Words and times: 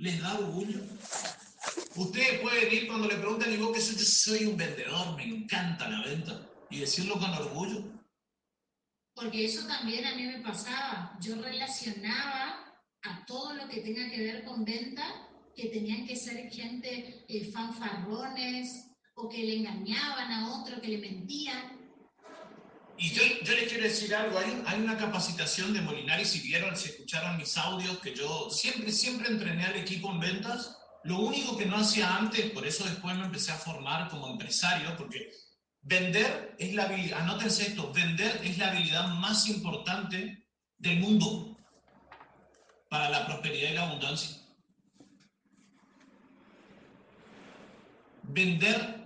les 0.00 0.20
da 0.20 0.38
orgullo. 0.38 0.80
Ustedes 1.94 2.40
pueden 2.40 2.72
ir 2.72 2.86
cuando 2.86 3.06
le 3.06 3.16
preguntan, 3.16 3.52
y 3.52 3.56
vos 3.58 3.72
que 3.72 3.80
soy, 3.80 3.96
soy 3.98 4.46
un 4.46 4.56
vendedor, 4.56 5.16
me 5.16 5.24
encanta 5.24 5.88
la 5.88 6.02
venta, 6.04 6.48
y 6.70 6.80
decirlo 6.80 7.18
con 7.18 7.30
orgullo. 7.30 7.84
Porque 9.14 9.44
eso 9.44 9.66
también 9.66 10.06
a 10.06 10.14
mí 10.14 10.22
me 10.22 10.40
pasaba. 10.40 11.16
Yo 11.20 11.40
relacionaba 11.42 12.74
a 13.02 13.24
todo 13.26 13.54
lo 13.54 13.68
que 13.68 13.82
tenga 13.82 14.08
que 14.10 14.20
ver 14.20 14.44
con 14.44 14.64
venta, 14.64 15.28
que 15.54 15.68
tenían 15.68 16.06
que 16.06 16.16
ser 16.16 16.50
gente 16.50 17.24
eh, 17.28 17.50
fanfarrones, 17.52 18.86
o 19.14 19.28
que 19.28 19.38
le 19.38 19.56
engañaban 19.58 20.32
a 20.32 20.60
otro, 20.60 20.80
que 20.80 20.88
le 20.88 20.98
mentían. 20.98 21.79
Y 23.02 23.12
yo, 23.12 23.22
yo 23.44 23.54
les 23.54 23.66
quiero 23.66 23.84
decir 23.84 24.14
algo, 24.14 24.38
hay, 24.38 24.62
hay 24.66 24.78
una 24.78 24.98
capacitación 24.98 25.72
de 25.72 25.80
Molinari, 25.80 26.26
si 26.26 26.40
vieron, 26.40 26.76
si 26.76 26.90
escucharon 26.90 27.38
mis 27.38 27.56
audios, 27.56 27.98
que 28.00 28.14
yo 28.14 28.50
siempre, 28.50 28.92
siempre 28.92 29.30
entrené 29.30 29.64
al 29.64 29.76
equipo 29.76 30.12
en 30.12 30.20
ventas, 30.20 30.76
lo 31.04 31.18
único 31.20 31.56
que 31.56 31.64
no 31.64 31.78
hacía 31.78 32.14
antes, 32.14 32.50
por 32.50 32.66
eso 32.66 32.84
después 32.84 33.16
me 33.16 33.24
empecé 33.24 33.52
a 33.52 33.56
formar 33.56 34.10
como 34.10 34.28
empresario, 34.28 34.94
porque 34.98 35.32
vender 35.80 36.54
es 36.58 36.74
la 36.74 36.84
habilidad, 36.84 37.22
anótense 37.22 37.68
esto, 37.68 37.90
vender 37.90 38.38
es 38.44 38.58
la 38.58 38.68
habilidad 38.68 39.08
más 39.14 39.48
importante 39.48 40.46
del 40.76 41.00
mundo 41.00 41.56
para 42.90 43.08
la 43.08 43.24
prosperidad 43.24 43.70
y 43.70 43.74
la 43.76 43.88
abundancia. 43.88 44.36
Vender 48.24 48.99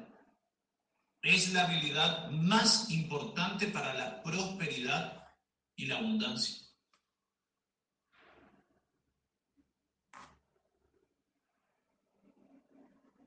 es 1.25 1.53
la 1.55 1.65
habilidad 1.65 2.31
más 2.31 2.91
importante 2.91 3.69
para 3.69 3.95
la 3.95 4.23
prosperidad 4.23 5.27
y 5.75 5.87
la 5.87 5.97
abundancia. 5.97 6.63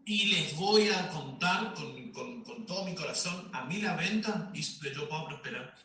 Y 0.05 0.27
les 0.27 0.55
voy 0.55 0.87
a 0.89 1.09
contar 1.09 1.73
con, 1.73 2.11
con, 2.13 2.43
con, 2.43 2.65
todo 2.65 2.85
mi 2.85 2.95
corazón, 2.95 3.49
a 3.53 3.65
mí 3.65 3.81
la 3.81 3.95
venta 3.95 4.49
hizo 4.53 4.79
que 4.79 4.93
yo 4.93 5.09
pueda 5.09 5.25
prosperar. 5.25 5.75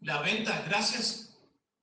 La 0.00 0.20
venta, 0.20 0.62
gracias 0.68 1.35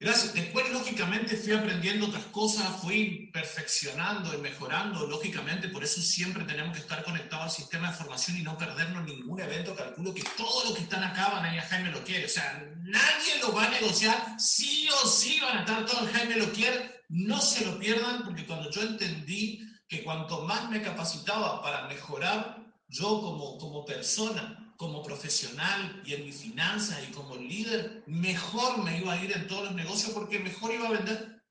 Gracias. 0.04 0.34
Después, 0.34 0.70
lógicamente, 0.70 1.38
fui 1.38 1.54
aprendiendo 1.54 2.08
otras 2.08 2.26
cosas, 2.26 2.82
fui 2.82 3.30
perfeccionando 3.32 4.34
y 4.34 4.38
mejorando, 4.38 5.08
lógicamente, 5.08 5.70
por 5.70 5.82
eso 5.82 6.02
siempre 6.02 6.44
tenemos 6.44 6.76
que 6.76 6.82
estar 6.82 7.06
conectados 7.06 7.46
al 7.46 7.52
sistema 7.52 7.90
de 7.90 7.98
formación 7.98 8.38
y 8.38 8.44
no 8.44 8.58
perdernos 8.58 9.06
ningún 9.06 9.40
evento. 9.40 9.74
Calculo 9.74 10.14
que 10.14 10.24
todos 10.36 10.66
los 10.66 10.78
que 10.78 10.84
están 10.84 11.06
acá 11.06 11.30
van 11.30 11.46
a 11.46 11.54
ir 11.54 11.62
a 11.62 11.68
Jaime 11.68 11.90
lo 11.92 12.04
quiere. 12.04 12.26
O 12.26 12.30
sea, 12.30 12.70
nadie 12.82 13.40
lo 13.40 13.54
va 13.54 13.64
a 13.64 13.70
negociar, 13.70 14.36
sí 14.38 14.90
o 14.90 15.08
sí 15.08 15.40
van 15.40 15.60
a 15.60 15.60
estar 15.62 15.86
todos 15.86 16.12
Jaime 16.12 16.36
lo 16.36 16.52
quiere. 16.52 17.02
No 17.08 17.40
se 17.40 17.66
lo 17.66 17.80
pierdan, 17.80 18.26
porque 18.26 18.46
cuando 18.46 18.70
yo 18.72 18.82
entendí 18.82 19.66
que 19.88 20.04
cuanto 20.04 20.42
más 20.42 20.70
me 20.70 20.82
capacitaba 20.82 21.62
para 21.62 21.88
mejorar 21.88 22.58
yo 22.90 23.22
como, 23.22 23.58
como 23.58 23.86
persona, 23.86 24.63
como 24.78 25.04
profesional 25.04 26.02
y 26.06 26.14
en 26.14 26.26
mi 26.26 26.32
finanza 26.32 27.00
y 27.02 27.12
como 27.12 27.36
líder, 27.36 28.04
mejor 28.08 28.84
me 28.84 29.00
iba 29.00 29.14
a 29.14 29.24
ir 29.24 29.32
en 29.32 29.48
todos 29.48 29.66
los 29.66 29.76
negocios 29.76 30.12
porque 30.12 30.40
mejor 30.40 30.74
iba 30.74 30.88
a 30.88 30.92
vender. 30.92 31.44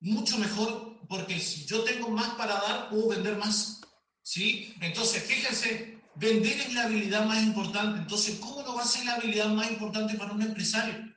Mucho 0.00 0.38
mejor 0.38 1.00
porque 1.08 1.38
si 1.38 1.64
yo 1.66 1.84
tengo 1.84 2.10
más 2.10 2.30
para 2.34 2.54
dar, 2.54 2.88
puedo 2.88 3.08
vender 3.08 3.36
más. 3.36 3.80
¿Sí? 4.22 4.74
Entonces, 4.80 5.22
fíjense, 5.22 6.00
vender 6.16 6.60
es 6.60 6.74
la 6.74 6.84
habilidad 6.84 7.24
más 7.26 7.42
importante. 7.42 8.00
Entonces, 8.00 8.38
¿cómo 8.40 8.62
no 8.62 8.74
va 8.74 8.82
a 8.82 8.86
ser 8.86 9.04
la 9.04 9.14
habilidad 9.14 9.48
más 9.48 9.70
importante 9.70 10.14
para 10.14 10.32
un 10.32 10.42
empresario? 10.42 11.14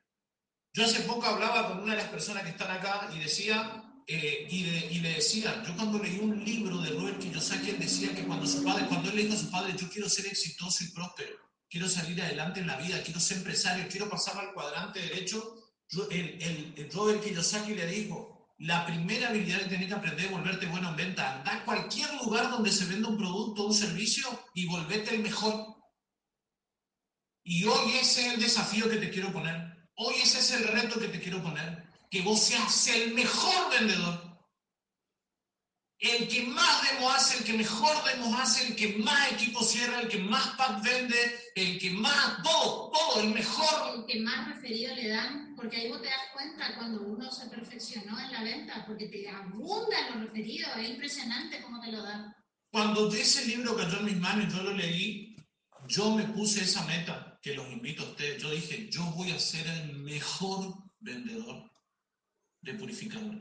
Yo 0.74 0.86
hace 0.86 1.02
poco 1.02 1.26
hablaba 1.26 1.70
con 1.70 1.80
una 1.80 1.94
de 1.94 2.04
las 2.04 2.10
personas 2.10 2.44
que 2.44 2.50
están 2.50 2.70
acá 2.70 3.10
y 3.16 3.20
decía, 3.20 3.89
eh, 4.12 4.48
y, 4.50 4.66
y, 4.96 5.00
le 5.02 5.14
decía, 5.14 5.62
yo 5.64 5.76
cuando 5.76 6.00
leí 6.00 6.18
un 6.18 6.44
libro 6.44 6.80
de 6.80 6.90
Robert 6.90 7.20
Kiyosaki, 7.20 7.70
él 7.70 7.78
decía 7.78 8.16
que 8.16 8.26
cuando 8.26 8.48
su 8.48 8.64
padre, 8.64 8.88
cuando 8.88 9.12
él 9.12 9.16
le 9.16 9.22
dijo 9.22 9.36
a 9.36 9.38
su 9.38 9.52
padre, 9.52 9.76
yo 9.78 9.88
quiero 9.88 10.10
ser 10.10 10.26
exitoso 10.26 10.84
y 10.84 10.88
próspero, 10.88 11.36
quiero 11.70 11.88
salir 11.88 12.20
adelante 12.20 12.60
en 12.60 12.66
la 12.66 12.78
vida, 12.78 13.04
quiero 13.04 13.20
ser 13.20 13.38
empresario, 13.38 13.86
quiero 13.88 14.10
pasar 14.10 14.36
al 14.40 14.52
cuadrante 14.52 15.00
derecho, 15.00 15.54
el, 16.10 16.42
el, 16.42 16.74
el 16.76 16.92
Robert 16.92 17.24
Kiyosaki 17.24 17.76
le 17.76 17.86
dijo, 17.86 18.50
la 18.58 18.84
primera 18.88 19.30
habilidad 19.30 19.60
que 19.60 19.68
tienes 19.68 19.88
que 19.90 19.94
aprender 19.94 20.26
es 20.26 20.32
volverte 20.32 20.66
bueno 20.66 20.90
en 20.90 20.96
venta. 20.96 21.36
Anda 21.36 21.58
a 21.58 21.66
cualquier 21.66 22.12
lugar 22.16 22.50
donde 22.50 22.72
se 22.72 22.86
venda 22.86 23.10
un 23.10 23.18
producto 23.18 23.62
o 23.62 23.68
un 23.68 23.76
servicio 23.76 24.28
y 24.56 24.66
volvete 24.66 25.14
el 25.14 25.22
mejor. 25.22 25.78
Y 27.44 27.64
hoy 27.66 27.92
ese 28.02 28.26
es 28.26 28.34
el 28.34 28.42
desafío 28.42 28.90
que 28.90 28.98
te 28.98 29.12
quiero 29.12 29.32
poner. 29.32 29.88
Hoy 29.98 30.16
ese 30.16 30.40
es 30.40 30.52
el 30.52 30.68
reto 30.68 31.00
que 31.00 31.10
te 31.10 31.20
quiero 31.20 31.44
poner 31.44 31.89
que 32.10 32.22
vos 32.22 32.40
seas 32.40 32.88
el 32.88 33.14
mejor 33.14 33.72
vendedor. 33.72 34.30
El 36.00 36.30
que 36.30 36.44
más 36.44 36.90
demo 36.90 37.12
hace, 37.12 37.40
el 37.40 37.44
que 37.44 37.54
mejor 37.54 38.04
demo 38.06 38.36
hace, 38.38 38.68
el 38.68 38.76
que 38.76 38.98
más 39.00 39.34
equipo 39.34 39.62
cierra, 39.62 40.00
el 40.00 40.08
que 40.08 40.18
más 40.18 40.48
pack 40.56 40.82
vende, 40.82 41.40
el 41.56 41.78
que 41.78 41.92
más, 41.92 42.42
todo, 42.42 42.90
todo, 42.90 43.22
el 43.22 43.34
mejor. 43.34 44.00
El 44.00 44.06
que 44.06 44.22
más 44.22 44.56
referido 44.56 44.96
le 44.96 45.10
dan, 45.10 45.56
porque 45.58 45.76
ahí 45.76 45.90
vos 45.90 46.02
te 46.02 46.08
das 46.08 46.32
cuenta 46.32 46.74
cuando 46.78 47.02
uno 47.02 47.30
se 47.30 47.48
perfeccionó 47.48 48.18
en 48.18 48.32
la 48.32 48.44
venta, 48.44 48.86
porque 48.88 49.08
te 49.08 49.28
abundan 49.28 50.12
los 50.14 50.28
referidos, 50.28 50.72
es 50.78 50.90
impresionante 50.90 51.62
cómo 51.62 51.82
te 51.82 51.92
lo 51.92 52.02
dan. 52.02 52.34
Cuando 52.72 53.12
ese 53.14 53.46
libro 53.46 53.76
cayó 53.76 54.00
en 54.00 54.06
mis 54.06 54.18
manos 54.18 54.46
y 54.46 54.56
yo 54.56 54.64
lo 54.64 54.72
leí, 54.72 55.36
yo 55.90 56.12
me 56.12 56.24
puse 56.24 56.62
esa 56.62 56.86
meta, 56.86 57.38
que 57.42 57.56
los 57.56 57.70
invito 57.70 58.04
a 58.04 58.10
ustedes, 58.12 58.42
yo 58.42 58.52
dije, 58.52 58.90
yo 58.90 59.04
voy 59.16 59.32
a 59.32 59.40
ser 59.40 59.68
el 59.68 59.98
mejor 59.98 60.76
vendedor 61.02 61.70
de 62.62 62.74
purificador. 62.74 63.36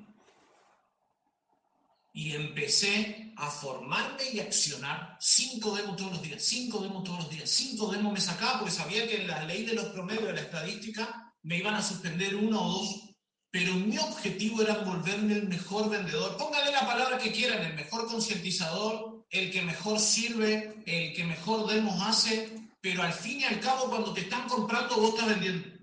Y 2.12 2.34
empecé 2.34 3.32
a 3.36 3.50
formarme 3.50 4.30
y 4.32 4.40
accionar 4.40 5.16
cinco 5.20 5.76
demos 5.76 5.96
todos 5.96 6.12
los 6.12 6.22
días, 6.22 6.42
cinco 6.42 6.80
demos 6.80 7.04
todos 7.04 7.24
los 7.24 7.30
días, 7.30 7.48
cinco 7.48 7.92
demos 7.92 8.12
me 8.12 8.20
sacaba 8.20 8.58
porque 8.58 8.74
sabía 8.74 9.06
que 9.06 9.22
en 9.22 9.28
la 9.28 9.44
ley 9.44 9.64
de 9.64 9.74
los 9.74 9.86
promedios 9.86 10.26
de 10.26 10.32
la 10.32 10.40
estadística 10.40 11.34
me 11.42 11.58
iban 11.58 11.74
a 11.74 11.82
suspender 11.82 12.34
uno 12.34 12.60
o 12.60 12.72
dos, 12.72 13.08
pero 13.50 13.74
mi 13.74 13.96
objetivo 13.98 14.62
era 14.62 14.78
volverme 14.78 15.34
el 15.34 15.48
mejor 15.48 15.88
vendedor. 15.88 16.36
Póngale 16.36 16.72
la 16.72 16.86
palabra 16.86 17.18
que 17.18 17.30
quieran, 17.30 17.64
el 17.64 17.74
mejor 17.74 18.06
concientizador, 18.08 19.24
el 19.30 19.50
que 19.52 19.62
mejor 19.62 20.00
sirve, 20.00 20.82
el 20.86 21.14
que 21.14 21.24
mejor 21.24 21.66
demos 21.68 22.02
hace, 22.02 22.68
pero 22.80 23.02
al 23.02 23.12
fin 23.12 23.40
y 23.40 23.44
al 23.44 23.60
cabo 23.60 23.88
cuando 23.88 24.12
te 24.12 24.22
están 24.22 24.48
comprando 24.48 24.96
vos 24.96 25.14
estás 25.14 25.28
vendiendo. 25.28 25.77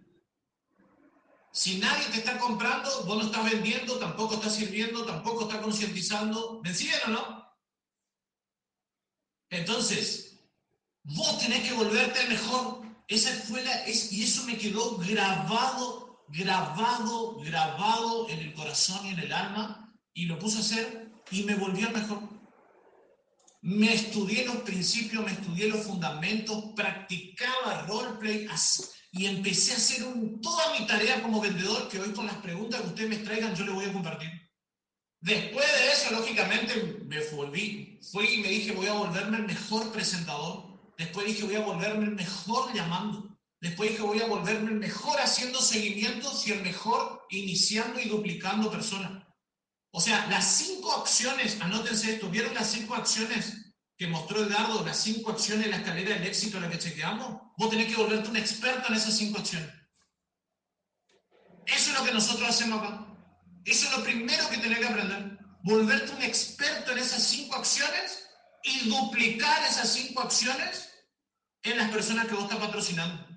Si 1.55 1.77
nadie 1.77 2.09
te 2.09 2.17
está 2.17 2.37
comprando, 2.37 3.05
vos 3.05 3.17
no 3.17 3.23
estás 3.27 3.49
vendiendo, 3.49 3.97
tampoco 3.97 4.35
estás 4.35 4.55
sirviendo, 4.55 5.05
tampoco 5.05 5.43
estás 5.43 5.61
concientizando. 5.61 6.61
¿Me 6.61 6.71
o 6.71 7.07
no? 7.07 7.49
Entonces, 9.49 10.37
vos 11.03 11.39
tenés 11.39 11.65
que 11.65 11.73
volverte 11.73 12.27
mejor. 12.27 12.81
Esa 13.07 13.31
fue 13.45 13.63
es, 13.87 14.11
y 14.11 14.23
eso 14.23 14.43
me 14.43 14.57
quedó 14.57 14.97
grabado, 14.97 16.25
grabado, 16.27 17.39
grabado 17.39 18.27
en 18.27 18.39
el 18.39 18.53
corazón 18.53 19.05
y 19.05 19.11
en 19.11 19.19
el 19.19 19.31
alma. 19.31 19.95
Y 20.13 20.25
lo 20.25 20.37
puse 20.37 20.57
a 20.57 20.61
hacer 20.61 21.09
y 21.31 21.43
me 21.43 21.55
volví 21.55 21.83
el 21.83 21.93
mejor. 21.93 22.19
Me 23.61 23.93
estudié 23.93 24.43
los 24.43 24.57
principios, 24.57 25.23
me 25.23 25.31
estudié 25.31 25.69
los 25.69 25.85
fundamentos, 25.85 26.73
practicaba 26.75 27.83
roleplay, 27.83 28.45
y 29.15 29.27
empecé 29.27 29.71
a 29.71 29.77
hacer 29.77 30.03
toda 30.41 30.77
mi 30.77 30.85
tarea 30.85 31.21
como 31.21 31.39
vendedor, 31.39 31.87
que 31.87 31.99
hoy 31.99 32.11
con 32.11 32.25
las 32.25 32.35
preguntas 32.35 32.81
que 32.81 32.87
ustedes 32.87 33.09
me 33.09 33.17
traigan 33.17 33.55
yo 33.55 33.63
le 33.63 33.71
voy 33.71 33.85
a 33.85 33.93
compartir. 33.93 34.29
Después 35.21 35.65
de 35.65 35.91
eso, 35.91 36.11
lógicamente, 36.11 36.99
me 37.05 37.21
volví, 37.29 37.99
fui 38.11 38.25
y 38.25 38.37
me 38.41 38.49
dije, 38.49 38.73
voy 38.73 38.87
a 38.87 38.93
volverme 38.93 39.37
el 39.37 39.47
mejor 39.47 39.89
presentador. 39.93 40.93
Después 40.97 41.25
dije, 41.27 41.45
voy 41.45 41.55
a 41.55 41.61
volverme 41.61 42.05
el 42.05 42.11
mejor 42.11 42.73
llamando. 42.73 43.35
Después 43.61 43.91
dije, 43.91 44.03
voy 44.03 44.19
a 44.19 44.27
volverme 44.27 44.71
el 44.71 44.79
mejor 44.79 45.17
haciendo 45.21 45.61
seguimientos 45.61 46.45
y 46.45 46.51
el 46.51 46.61
mejor 46.61 47.25
iniciando 47.29 48.01
y 48.01 48.09
duplicando 48.09 48.69
personas. 48.69 49.23
O 49.91 50.01
sea, 50.01 50.27
las 50.27 50.57
cinco 50.57 50.91
acciones, 50.91 51.57
anótense 51.61 52.15
esto, 52.15 52.29
¿vieron 52.29 52.53
las 52.53 52.69
cinco 52.69 52.95
acciones 52.95 53.64
que 53.97 54.07
mostró 54.07 54.43
Edgardo, 54.43 54.85
las 54.85 54.97
cinco 54.97 55.31
acciones, 55.31 55.67
la 55.67 55.77
escalera 55.77 56.15
del 56.15 56.27
éxito 56.27 56.57
a 56.57 56.61
la 56.61 56.69
que 56.69 56.79
chequeamos, 56.79 57.41
vos 57.57 57.69
tenés 57.69 57.87
que 57.87 57.95
volverte 57.95 58.29
un 58.29 58.37
experto 58.37 58.89
en 58.89 58.95
esas 58.95 59.15
cinco 59.15 59.39
acciones. 59.39 59.69
Eso 61.65 61.91
es 61.91 61.99
lo 61.99 62.05
que 62.05 62.13
nosotros 62.13 62.49
hacemos 62.49 62.79
acá. 62.79 63.07
Eso 63.63 63.87
es 63.87 63.97
lo 63.97 64.03
primero 64.03 64.47
que 64.49 64.57
tenés 64.57 64.79
que 64.79 64.87
aprender. 64.87 65.39
Volverte 65.63 66.11
un 66.11 66.21
experto 66.21 66.91
en 66.91 66.99
esas 66.99 67.23
cinco 67.23 67.55
acciones 67.55 68.27
y 68.63 68.89
duplicar 68.89 69.63
esas 69.63 69.91
cinco 69.91 70.21
acciones 70.21 70.91
en 71.63 71.77
las 71.77 71.89
personas 71.89 72.27
que 72.27 72.35
vos 72.35 72.43
estás 72.43 72.59
patrocinando. 72.59 73.27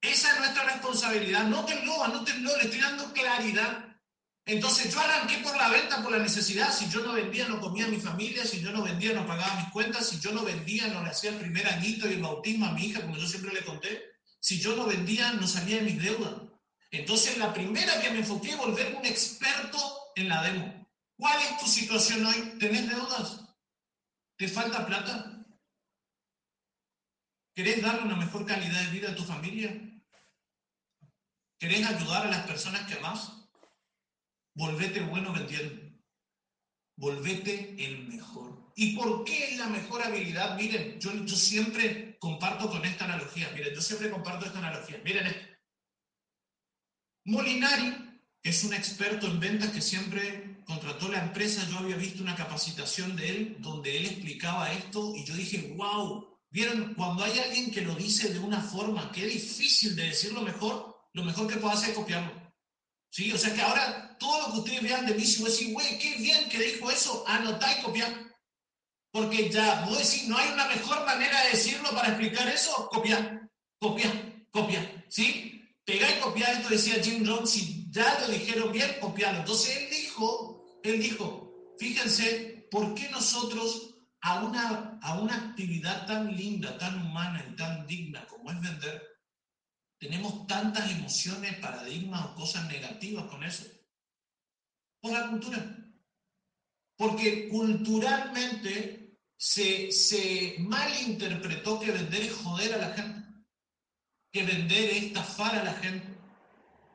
Esa 0.00 0.32
es 0.32 0.38
nuestra 0.38 0.64
responsabilidad. 0.64 1.44
No 1.44 1.64
te 1.64 1.74
lo, 1.84 2.06
no 2.08 2.22
te 2.24 2.34
lo, 2.34 2.56
le 2.58 2.64
estoy 2.64 2.80
dando 2.80 3.12
claridad. 3.12 3.93
Entonces 4.46 4.92
yo 4.92 5.00
arranqué 5.00 5.38
por 5.38 5.56
la 5.56 5.70
venta, 5.70 6.02
por 6.02 6.12
la 6.12 6.18
necesidad. 6.18 6.72
Si 6.72 6.88
yo 6.90 7.00
no 7.00 7.14
vendía, 7.14 7.48
no 7.48 7.60
comía 7.60 7.86
a 7.86 7.88
mi 7.88 7.98
familia. 7.98 8.44
Si 8.44 8.60
yo 8.60 8.72
no 8.72 8.82
vendía, 8.82 9.14
no 9.14 9.26
pagaba 9.26 9.56
mis 9.56 9.70
cuentas. 9.70 10.08
Si 10.08 10.20
yo 10.20 10.32
no 10.32 10.44
vendía, 10.44 10.88
no 10.88 11.02
le 11.02 11.10
hacía 11.10 11.30
el 11.30 11.38
primer 11.38 11.66
añito 11.66 12.08
y 12.08 12.14
el 12.14 12.22
bautismo 12.22 12.66
a 12.66 12.72
mi 12.72 12.86
hija, 12.86 13.00
como 13.00 13.16
yo 13.16 13.26
siempre 13.26 13.54
le 13.54 13.64
conté. 13.64 14.02
Si 14.40 14.60
yo 14.60 14.76
no 14.76 14.86
vendía, 14.86 15.32
no 15.32 15.46
salía 15.46 15.76
de 15.76 15.82
mis 15.82 16.02
deudas. 16.02 16.34
Entonces 16.90 17.38
la 17.38 17.54
primera 17.54 18.00
que 18.00 18.10
me 18.10 18.18
enfoqué, 18.18 18.54
volverme 18.56 18.98
un 18.98 19.06
experto 19.06 19.78
en 20.14 20.28
la 20.28 20.42
demo. 20.42 20.88
¿Cuál 21.16 21.40
es 21.42 21.58
tu 21.58 21.66
situación 21.66 22.26
hoy? 22.26 22.56
¿Tenés 22.60 22.88
deudas? 22.88 23.40
¿Te 24.36 24.48
falta 24.48 24.86
plata? 24.86 25.44
¿Querés 27.54 27.80
darle 27.82 28.02
una 28.02 28.16
mejor 28.16 28.44
calidad 28.44 28.82
de 28.82 28.90
vida 28.90 29.10
a 29.10 29.14
tu 29.14 29.24
familia? 29.24 29.72
¿Querés 31.58 31.86
ayudar 31.86 32.26
a 32.26 32.30
las 32.30 32.46
personas 32.46 32.82
que 32.82 32.94
amás? 32.94 33.43
Volvete 34.54 35.00
bueno 35.00 35.32
vendiendo. 35.32 35.82
Volvete 36.96 37.74
el 37.84 38.06
mejor. 38.08 38.72
¿Y 38.76 38.96
por 38.96 39.24
qué 39.24 39.52
es 39.52 39.58
la 39.58 39.66
mejor 39.68 40.02
habilidad? 40.02 40.56
Miren, 40.56 41.00
yo, 41.00 41.12
yo 41.24 41.36
siempre 41.36 42.16
comparto 42.18 42.70
con 42.70 42.84
esta 42.84 43.04
analogía. 43.04 43.50
Miren, 43.50 43.74
yo 43.74 43.80
siempre 43.80 44.10
comparto 44.10 44.46
esta 44.46 44.58
analogía. 44.58 45.00
Miren 45.04 45.26
esto. 45.26 45.54
Molinari, 47.26 48.20
es 48.42 48.62
un 48.64 48.74
experto 48.74 49.26
en 49.26 49.40
ventas 49.40 49.70
que 49.70 49.80
siempre 49.80 50.62
contrató 50.66 51.08
la 51.08 51.22
empresa, 51.22 51.66
yo 51.70 51.78
había 51.78 51.96
visto 51.96 52.22
una 52.22 52.36
capacitación 52.36 53.16
de 53.16 53.28
él 53.28 53.56
donde 53.60 53.96
él 53.96 54.06
explicaba 54.06 54.72
esto 54.72 55.14
y 55.14 55.24
yo 55.24 55.34
dije, 55.34 55.74
wow, 55.76 56.38
¿vieron? 56.50 56.94
Cuando 56.94 57.24
hay 57.24 57.38
alguien 57.38 57.70
que 57.70 57.80
lo 57.80 57.94
dice 57.94 58.32
de 58.32 58.38
una 58.38 58.60
forma 58.60 59.10
que 59.12 59.26
es 59.26 59.32
difícil 59.32 59.96
de 59.96 60.04
decirlo 60.04 60.42
mejor, 60.42 60.94
lo 61.12 61.24
mejor 61.24 61.46
que 61.46 61.56
puedo 61.56 61.72
hacer 61.72 61.90
es 61.90 61.96
copiarlo. 61.96 62.32
¿Sí? 63.10 63.32
O 63.32 63.38
sea 63.38 63.54
que 63.54 63.62
ahora 63.62 64.13
todo 64.24 64.40
lo 64.40 64.52
que 64.52 64.58
ustedes 64.60 64.82
vean 64.82 65.04
de 65.04 65.14
mí, 65.14 65.24
si 65.24 65.42
voy 65.42 65.50
a 65.50 65.52
decir, 65.52 65.72
güey, 65.74 65.98
qué 65.98 66.16
bien 66.16 66.48
que 66.48 66.58
dijo 66.58 66.90
eso, 66.90 67.24
anotá 67.26 67.78
y 67.78 67.82
copiar. 67.82 68.10
Porque 69.12 69.50
ya, 69.50 69.84
voy 69.84 69.96
a 69.96 69.98
decir, 69.98 70.28
no 70.28 70.38
hay 70.38 70.50
una 70.50 70.66
mejor 70.66 71.04
manera 71.04 71.42
de 71.42 71.50
decirlo 71.50 71.90
para 71.90 72.08
explicar 72.08 72.48
eso, 72.48 72.88
copiar, 72.90 73.48
copiar, 73.78 74.12
copiar. 74.50 75.04
¿Sí? 75.10 75.62
Pegar 75.84 76.10
y 76.16 76.20
copiar, 76.20 76.54
esto 76.54 76.70
decía 76.70 77.02
Jim 77.02 77.22
Jones, 77.26 77.50
si 77.50 77.86
ya 77.90 78.18
lo 78.20 78.28
dijeron 78.28 78.72
bien, 78.72 78.96
copiarlo. 78.98 79.40
Entonces 79.40 79.76
él 79.76 79.90
dijo, 79.90 80.80
él 80.82 81.02
dijo, 81.02 81.52
fíjense, 81.78 82.66
¿por 82.70 82.94
qué 82.94 83.10
nosotros 83.10 83.94
a 84.22 84.42
una, 84.42 84.98
a 85.02 85.20
una 85.20 85.36
actividad 85.36 86.06
tan 86.06 86.34
linda, 86.34 86.78
tan 86.78 87.06
humana 87.06 87.44
y 87.46 87.56
tan 87.56 87.86
digna 87.86 88.26
como 88.26 88.50
es 88.50 88.58
vender, 88.58 89.02
tenemos 89.98 90.46
tantas 90.46 90.90
emociones, 90.90 91.58
paradigmas 91.58 92.24
o 92.24 92.34
cosas 92.34 92.66
negativas 92.68 93.26
con 93.26 93.44
eso? 93.44 93.64
Por 95.04 95.12
la 95.12 95.28
cultura. 95.28 95.76
Porque 96.96 97.48
culturalmente 97.50 99.18
se, 99.36 99.92
se 99.92 100.56
malinterpretó 100.60 101.78
que 101.78 101.92
vender 101.92 102.22
es 102.22 102.32
joder 102.32 102.74
a 102.74 102.78
la 102.78 102.94
gente 102.94 103.24
que 104.34 104.42
vender 104.42 104.90
es 104.90 105.02
estafar 105.04 105.54
a 105.54 105.62
la 105.62 105.74
gente, 105.74 106.08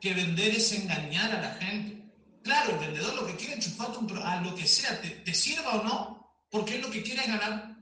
que 0.02 0.14
vender 0.14 0.56
es 0.56 0.74
engañar 0.74 1.34
a 1.34 1.42
la 1.42 1.52
gente. 1.54 2.04
Claro, 2.44 2.74
el 2.74 2.80
vendedor 2.80 3.14
lo 3.16 3.28
que 3.28 3.38
quiere 3.38 3.54
es 3.54 3.66
enchufarte 3.66 4.14
a 4.22 4.42
lo 4.42 4.54
que 4.56 4.68
sea, 4.68 5.00
te, 5.00 5.34
sirva 5.34 5.76
o 5.76 5.84
no, 5.86 6.36
porque 6.52 6.76
es 6.76 6.82
lo 6.82 6.92
que 6.92 7.02
quiere 7.02 7.26
ganar. 7.26 7.78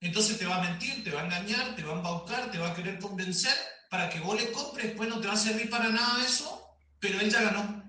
Entonces 0.00 0.38
te 0.38 0.44
va 0.44 0.56
a 0.56 0.68
mentir, 0.68 1.02
te 1.02 1.12
va 1.12 1.22
a 1.22 1.24
engañar, 1.24 1.74
te 1.76 1.82
va 1.82 1.94
a 1.94 1.96
embaucar, 1.96 2.50
te 2.50 2.58
va 2.58 2.68
a 2.68 2.74
querer 2.74 2.98
convencer 2.98 3.54
para 3.88 4.10
que 4.10 4.20
vos 4.20 4.38
le 4.38 4.52
compres, 4.52 4.88
después 4.88 5.08
no 5.08 5.18
te 5.18 5.28
va 5.28 5.32
a 5.32 5.38
servir 5.38 5.70
para 5.70 5.88
nada 5.88 6.22
eso, 6.22 6.62
pero 6.98 7.20
él 7.20 7.30
ya 7.30 7.40
ganó. 7.40 7.79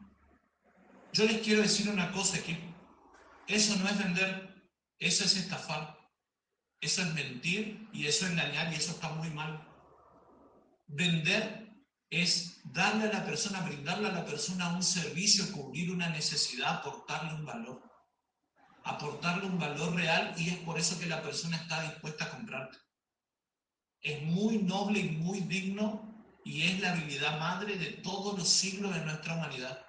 Yo 1.14 1.26
les 1.26 1.42
quiero 1.42 1.62
decir 1.62 1.90
una 1.90 2.12
cosa, 2.12 2.38
equipo. 2.38 2.66
Eso 3.48 3.76
no 3.76 3.90
es 3.90 3.98
vender, 3.98 4.70
eso 4.98 5.26
es 5.26 5.36
estafar, 5.36 5.98
eso 6.80 7.02
es 7.02 7.14
mentir 7.14 7.90
y 7.92 8.08
eso 8.08 8.26
es 8.26 8.32
engañar 8.32 8.72
y 8.72 8.78
eso 8.78 8.92
está 8.92 9.10
muy 9.10 9.30
mal. 9.30 9.68
Vender 10.88 11.70
es 12.10 12.62
darle 12.64 13.10
a 13.10 13.14
la 13.14 13.26
persona, 13.26 13.62
brindarle 13.62 14.08
a 14.08 14.14
la 14.14 14.26
persona 14.26 14.74
un 14.74 14.84
servicio, 14.84 15.52
cubrir 15.52 15.92
una 15.92 16.10
necesidad, 16.10 16.76
aportarle 16.76 17.34
un 17.34 17.46
valor. 17.46 17.82
Aportarle 18.84 19.46
un 19.46 19.60
valor 19.60 19.94
real 19.94 20.34
y 20.38 20.50
es 20.50 20.58
por 20.60 20.80
eso 20.80 20.98
que 20.98 21.06
la 21.08 21.22
persona 21.22 21.58
está 21.58 21.82
dispuesta 21.84 22.26
a 22.26 22.30
comprarte. 22.30 22.78
Es 24.02 24.24
muy 24.24 24.60
noble 24.60 25.00
y 25.00 25.10
muy 25.10 25.42
digno 25.42 26.10
y 26.46 26.64
es 26.64 26.80
la 26.80 26.94
habilidad 26.94 27.38
madre 27.40 27.78
de 27.78 27.92
todos 28.02 28.38
los 28.38 28.48
siglos 28.48 28.94
de 28.96 29.02
nuestra 29.02 29.36
humanidad. 29.36 29.86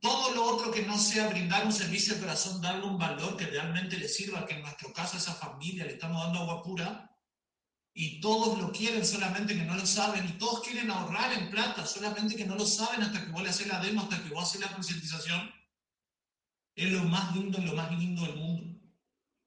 Todo 0.00 0.34
lo 0.34 0.44
otro 0.44 0.70
que 0.70 0.82
no 0.82 0.96
sea 0.96 1.28
brindar 1.28 1.66
un 1.66 1.72
servicio 1.72 2.14
de 2.14 2.20
corazón, 2.20 2.60
darle 2.60 2.84
un 2.84 2.98
valor 2.98 3.36
que 3.36 3.46
realmente 3.46 3.96
le 3.96 4.08
sirva, 4.08 4.46
que 4.46 4.54
en 4.54 4.62
nuestro 4.62 4.92
caso 4.92 5.16
a 5.16 5.18
esa 5.18 5.34
familia 5.34 5.84
le 5.84 5.92
estamos 5.92 6.22
dando 6.22 6.40
agua 6.40 6.62
pura, 6.62 7.08
y 7.92 8.20
todos 8.20 8.60
lo 8.60 8.70
quieren, 8.70 9.04
solamente 9.04 9.56
que 9.56 9.64
no 9.64 9.74
lo 9.74 9.84
saben, 9.84 10.24
y 10.28 10.38
todos 10.38 10.60
quieren 10.60 10.88
ahorrar 10.88 11.32
en 11.32 11.50
plata, 11.50 11.84
solamente 11.84 12.36
que 12.36 12.44
no 12.44 12.54
lo 12.54 12.64
saben 12.64 13.02
hasta 13.02 13.24
que 13.24 13.32
vos 13.32 13.42
le 13.42 13.48
haces 13.48 13.66
la 13.66 13.80
demo, 13.80 14.02
hasta 14.02 14.22
que 14.22 14.28
vos 14.28 14.44
haces 14.44 14.60
la 14.60 14.72
concientización. 14.72 15.52
Es 16.76 16.92
lo 16.92 17.02
más 17.02 17.34
lindo 17.34 17.58
y 17.58 17.64
lo 17.64 17.74
más 17.74 17.90
lindo 17.90 18.22
del 18.22 18.36
mundo. 18.36 18.78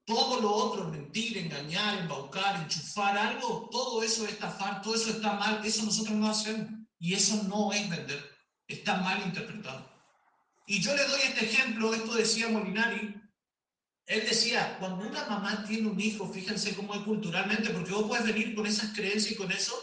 Todo 0.03 0.41
lo 0.41 0.53
otro, 0.53 0.89
mentir, 0.89 1.37
engañar, 1.37 1.99
embaucar, 1.99 2.61
enchufar 2.61 3.17
algo, 3.17 3.69
todo 3.71 4.03
eso 4.03 4.25
es 4.25 4.33
estafar, 4.33 4.81
todo 4.81 4.95
eso 4.95 5.11
está 5.11 5.33
mal, 5.35 5.61
eso 5.63 5.85
nosotros 5.85 6.17
no 6.17 6.29
hacemos. 6.29 6.67
Y 6.99 7.13
eso 7.13 7.41
no 7.43 7.71
es 7.71 7.89
vender, 7.89 8.21
está 8.67 8.97
mal 8.97 9.21
interpretado. 9.25 9.90
Y 10.65 10.79
yo 10.79 10.95
le 10.95 11.03
doy 11.05 11.21
este 11.23 11.45
ejemplo, 11.45 11.93
esto 11.93 12.13
decía 12.13 12.47
Molinari, 12.47 13.21
él 14.05 14.25
decía, 14.27 14.77
cuando 14.79 15.07
una 15.07 15.25
mamá 15.25 15.63
tiene 15.67 15.87
un 15.87 15.99
hijo, 15.99 16.27
fíjense 16.31 16.75
cómo 16.75 16.93
es 16.93 17.01
culturalmente, 17.01 17.69
porque 17.69 17.91
vos 17.91 18.07
puedes 18.07 18.25
venir 18.25 18.55
con 18.55 18.65
esas 18.65 18.93
creencias 18.93 19.31
y 19.31 19.35
con 19.35 19.51
eso, 19.51 19.73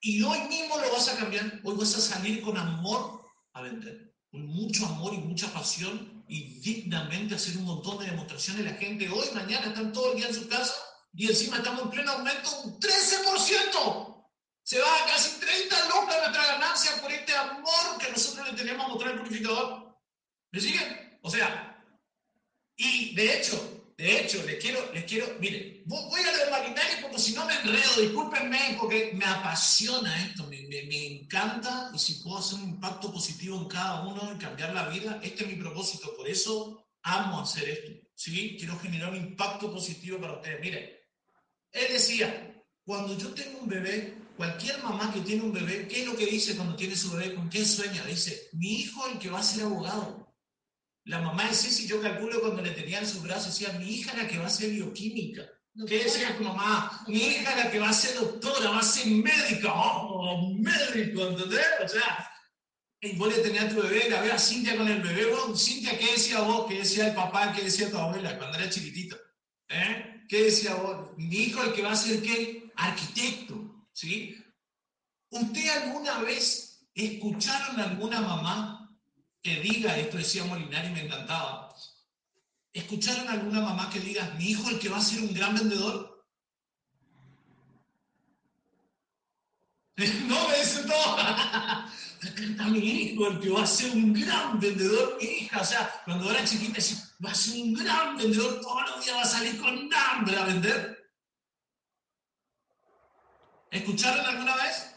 y 0.00 0.22
hoy 0.22 0.40
mismo 0.48 0.78
lo 0.78 0.92
vas 0.92 1.08
a 1.08 1.16
cambiar, 1.16 1.60
hoy 1.64 1.76
vas 1.76 1.94
a 1.96 2.00
salir 2.00 2.42
con 2.42 2.56
amor 2.56 3.22
a 3.52 3.62
vender, 3.62 4.14
con 4.30 4.46
mucho 4.46 4.86
amor 4.86 5.14
y 5.14 5.18
mucha 5.18 5.52
pasión, 5.52 6.24
y 6.28 6.60
dignamente 6.60 7.34
hacer 7.34 7.56
un 7.56 7.64
montón 7.64 7.98
de 7.98 8.06
demostraciones. 8.06 8.64
La 8.64 8.74
gente 8.74 9.08
hoy, 9.08 9.26
mañana 9.34 9.66
están 9.66 9.92
todo 9.92 10.12
el 10.12 10.18
día 10.18 10.28
en 10.28 10.34
su 10.34 10.48
casa, 10.48 10.74
y 11.12 11.28
encima 11.28 11.56
estamos 11.56 11.82
en 11.82 11.90
pleno 11.90 12.12
aumento, 12.12 12.60
un 12.62 12.78
13%. 12.78 14.26
Se 14.62 14.78
va 14.78 14.86
a 14.86 15.06
casi 15.06 15.40
30 15.40 15.88
lucas 15.88 16.16
nuestra 16.18 16.46
ganancia 16.46 16.92
por 17.02 17.10
este 17.10 17.34
amor 17.34 17.98
que 17.98 18.12
nosotros 18.12 18.50
le 18.50 18.56
tenemos 18.56 18.84
a 18.84 18.88
mostrar 18.88 19.14
el 19.14 19.20
purificador. 19.20 19.79
¿Me 20.52 20.60
siguen? 20.60 21.18
O 21.22 21.30
sea, 21.30 21.84
y 22.76 23.14
de 23.14 23.38
hecho, 23.38 23.92
de 23.96 24.20
hecho, 24.20 24.42
les 24.46 24.56
quiero, 24.56 24.92
les 24.92 25.04
quiero, 25.04 25.26
miren, 25.38 25.82
voy 25.84 26.20
a 26.20 26.32
lo 26.32 26.38
de 26.38 26.80
porque 27.02 27.18
si 27.18 27.34
no 27.34 27.44
me 27.44 27.54
enredo, 27.54 28.00
discúlpenme, 28.00 28.76
porque 28.78 29.12
me 29.14 29.26
apasiona 29.26 30.24
esto, 30.24 30.46
me, 30.46 30.62
me, 30.68 31.06
encanta 31.06 31.90
y 31.94 31.98
si 31.98 32.14
puedo 32.22 32.38
hacer 32.38 32.58
un 32.60 32.70
impacto 32.70 33.12
positivo 33.12 33.58
en 33.58 33.68
cada 33.68 34.02
uno 34.06 34.32
y 34.34 34.38
cambiar 34.38 34.72
la 34.72 34.88
vida, 34.88 35.20
este 35.22 35.44
es 35.44 35.50
mi 35.50 35.56
propósito, 35.56 36.14
por 36.16 36.26
eso 36.28 36.86
amo 37.02 37.40
hacer 37.40 37.68
esto, 37.68 37.92
¿sí? 38.14 38.56
Quiero 38.58 38.78
generar 38.78 39.10
un 39.10 39.16
impacto 39.16 39.70
positivo 39.70 40.18
para 40.18 40.34
ustedes. 40.34 40.60
Miren, 40.60 40.90
él 41.72 41.86
decía, 41.92 42.64
cuando 42.84 43.16
yo 43.18 43.34
tengo 43.34 43.60
un 43.60 43.68
bebé, 43.68 44.14
cualquier 44.36 44.82
mamá 44.82 45.12
que 45.12 45.20
tiene 45.20 45.42
un 45.42 45.52
bebé, 45.52 45.86
¿qué 45.88 46.00
es 46.00 46.06
lo 46.06 46.16
que 46.16 46.26
dice 46.26 46.56
cuando 46.56 46.76
tiene 46.76 46.96
su 46.96 47.10
bebé? 47.10 47.34
¿Con 47.34 47.50
qué 47.50 47.64
sueña? 47.64 48.04
Dice, 48.06 48.48
mi 48.54 48.80
hijo 48.80 49.06
el 49.08 49.18
que 49.18 49.30
va 49.30 49.40
a 49.40 49.42
ser 49.42 49.64
abogado. 49.64 50.19
La 51.04 51.20
mamá 51.20 51.46
de 51.48 51.54
Ceci, 51.54 51.86
yo 51.86 52.00
calculo 52.00 52.40
cuando 52.40 52.62
le 52.62 52.70
tenía 52.70 52.98
en 52.98 53.06
sus 53.06 53.22
brazos, 53.22 53.58
decía, 53.58 53.78
mi 53.78 53.88
hija 53.88 54.16
la 54.16 54.28
que 54.28 54.38
va 54.38 54.46
a 54.46 54.50
ser 54.50 54.70
bioquímica. 54.70 55.48
¿Qué 55.86 56.04
decía 56.04 56.36
tu 56.36 56.44
mamá? 56.44 57.04
Mi 57.06 57.18
hija 57.18 57.56
la 57.56 57.70
que 57.70 57.78
va 57.78 57.88
a 57.88 57.92
ser 57.92 58.14
doctora, 58.14 58.70
va 58.70 58.80
a 58.80 58.82
ser 58.82 59.06
médica. 59.06 59.72
¡Oh, 59.72 60.54
médico! 60.58 61.28
¿Entendés? 61.28 61.66
O 61.84 61.88
sea, 61.88 62.30
y 63.00 63.16
vos 63.16 63.34
le 63.34 63.42
tenías 63.42 63.64
a 63.64 63.68
tu 63.70 63.82
bebé, 63.82 64.10
la 64.10 64.20
ve 64.20 64.32
a 64.32 64.38
Cintia 64.38 64.76
con 64.76 64.88
el 64.88 65.00
bebé. 65.00 65.26
Bueno, 65.26 65.56
Cintia, 65.56 65.98
¿qué 65.98 66.12
decía 66.12 66.40
vos? 66.40 66.66
¿Qué 66.68 66.78
decía 66.78 67.08
el 67.08 67.14
papá? 67.14 67.52
¿Qué 67.52 67.62
decía 67.62 67.90
tu 67.90 67.96
abuela 67.96 68.36
cuando 68.36 68.58
era 68.58 68.68
chiquitito? 68.68 69.16
¿Eh? 69.68 70.24
¿Qué 70.28 70.44
decía 70.44 70.74
vos? 70.74 71.16
Mi 71.16 71.36
hijo 71.36 71.62
el 71.62 71.72
que 71.72 71.82
va 71.82 71.92
a 71.92 71.96
ser 71.96 72.20
qué? 72.20 72.70
Arquitecto. 72.76 73.86
¿Sí? 73.92 74.36
¿Usted 75.30 75.68
alguna 75.82 76.18
vez 76.18 76.86
escucharon 76.94 77.80
a 77.80 77.84
alguna 77.84 78.20
mamá 78.20 78.79
que 79.42 79.60
diga, 79.60 79.96
esto 79.96 80.18
decía 80.18 80.44
Molinari 80.44 80.90
me 80.90 81.06
encantaba, 81.06 81.74
¿escucharon 82.72 83.28
alguna 83.28 83.60
mamá 83.60 83.90
que 83.90 84.00
diga, 84.00 84.34
mi 84.38 84.50
hijo 84.50 84.68
el 84.70 84.78
que 84.78 84.88
va 84.88 84.98
a 84.98 85.02
ser 85.02 85.20
un 85.20 85.34
gran 85.34 85.54
vendedor? 85.54 86.10
No, 90.26 90.48
me 90.48 90.56
dicen 90.56 90.86
todo. 90.86 91.18
Acá 91.18 91.92
está 92.22 92.64
mi 92.68 92.78
hijo, 92.78 93.28
el 93.28 93.40
que 93.40 93.50
va 93.50 93.62
a 93.62 93.66
ser 93.66 93.92
un 93.92 94.14
gran 94.14 94.58
vendedor, 94.58 95.18
hija. 95.20 95.60
O 95.60 95.64
sea, 95.64 96.02
cuando 96.06 96.30
era 96.30 96.44
chiquita 96.44 96.74
decía, 96.74 96.96
va 97.24 97.30
a 97.30 97.34
ser 97.34 97.60
un 97.62 97.74
gran 97.74 98.16
vendedor, 98.16 98.60
todos 98.60 98.90
los 98.90 99.04
días 99.04 99.16
va 99.16 99.22
a 99.22 99.26
salir 99.26 99.60
con 99.60 99.90
hambre 99.92 100.36
a 100.38 100.44
vender. 100.44 101.12
¿Escucharon 103.70 104.24
alguna 104.24 104.56
vez? 104.56 104.89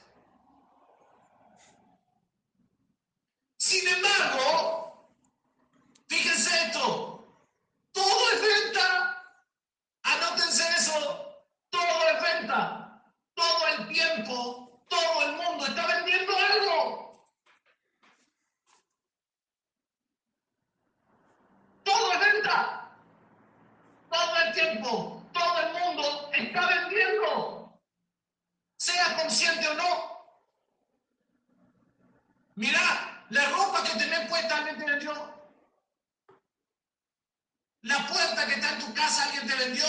Sin 3.74 3.88
embargo, 3.88 5.10
fíjense 6.08 6.68
esto, 6.68 7.26
todo 7.92 8.30
es 8.34 8.40
venta. 8.40 9.26
Anótense 10.04 10.64
eso, 10.78 11.44
todo 11.72 12.08
es 12.10 12.22
venta. 12.22 13.04
Todo 13.34 13.68
el 13.70 13.88
tiempo, 13.88 14.80
todo 14.88 15.22
el 15.24 15.32
mundo 15.38 15.66
está 15.66 15.88
vendiendo 15.88 16.38
algo. 16.38 17.04
Mirá, 32.56 33.26
la 33.30 33.50
ropa 33.50 33.84
que 33.84 33.98
tenés 33.98 34.30
puesta 34.30 34.58
alguien 34.58 34.78
te 34.78 34.86
vendió. 34.86 35.12
La 37.82 38.08
puerta 38.08 38.46
que 38.46 38.54
está 38.54 38.70
en 38.74 38.80
tu 38.80 38.94
casa 38.94 39.24
alguien 39.24 39.48
te 39.48 39.56
vendió. 39.56 39.86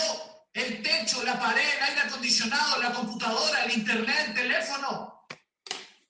El 0.53 0.81
techo, 0.81 1.21
la 1.23 1.39
pared, 1.39 1.67
el 1.77 1.83
aire 1.83 2.01
acondicionado, 2.01 2.81
la 2.81 2.93
computadora, 2.93 3.63
el 3.64 3.64
internet, 3.75 4.27
el 4.27 4.33
teléfono. 4.33 5.27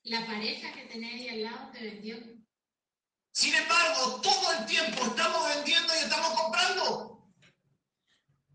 La 0.04 0.26
pareja 0.26 0.72
que 0.74 0.86
tenés 0.86 1.14
ahí 1.14 1.30
al 1.30 1.44
lado 1.44 1.72
te 1.72 1.84
vendió. 1.84 2.18
Sin 3.32 3.54
embargo, 3.54 4.22
todo 4.22 4.52
el 4.54 4.66
tiempo 4.66 5.04
estamos 5.06 5.48
vendiendo 5.56 5.94
y 5.94 6.04
estamos 6.04 6.42
comprando. 6.42 7.28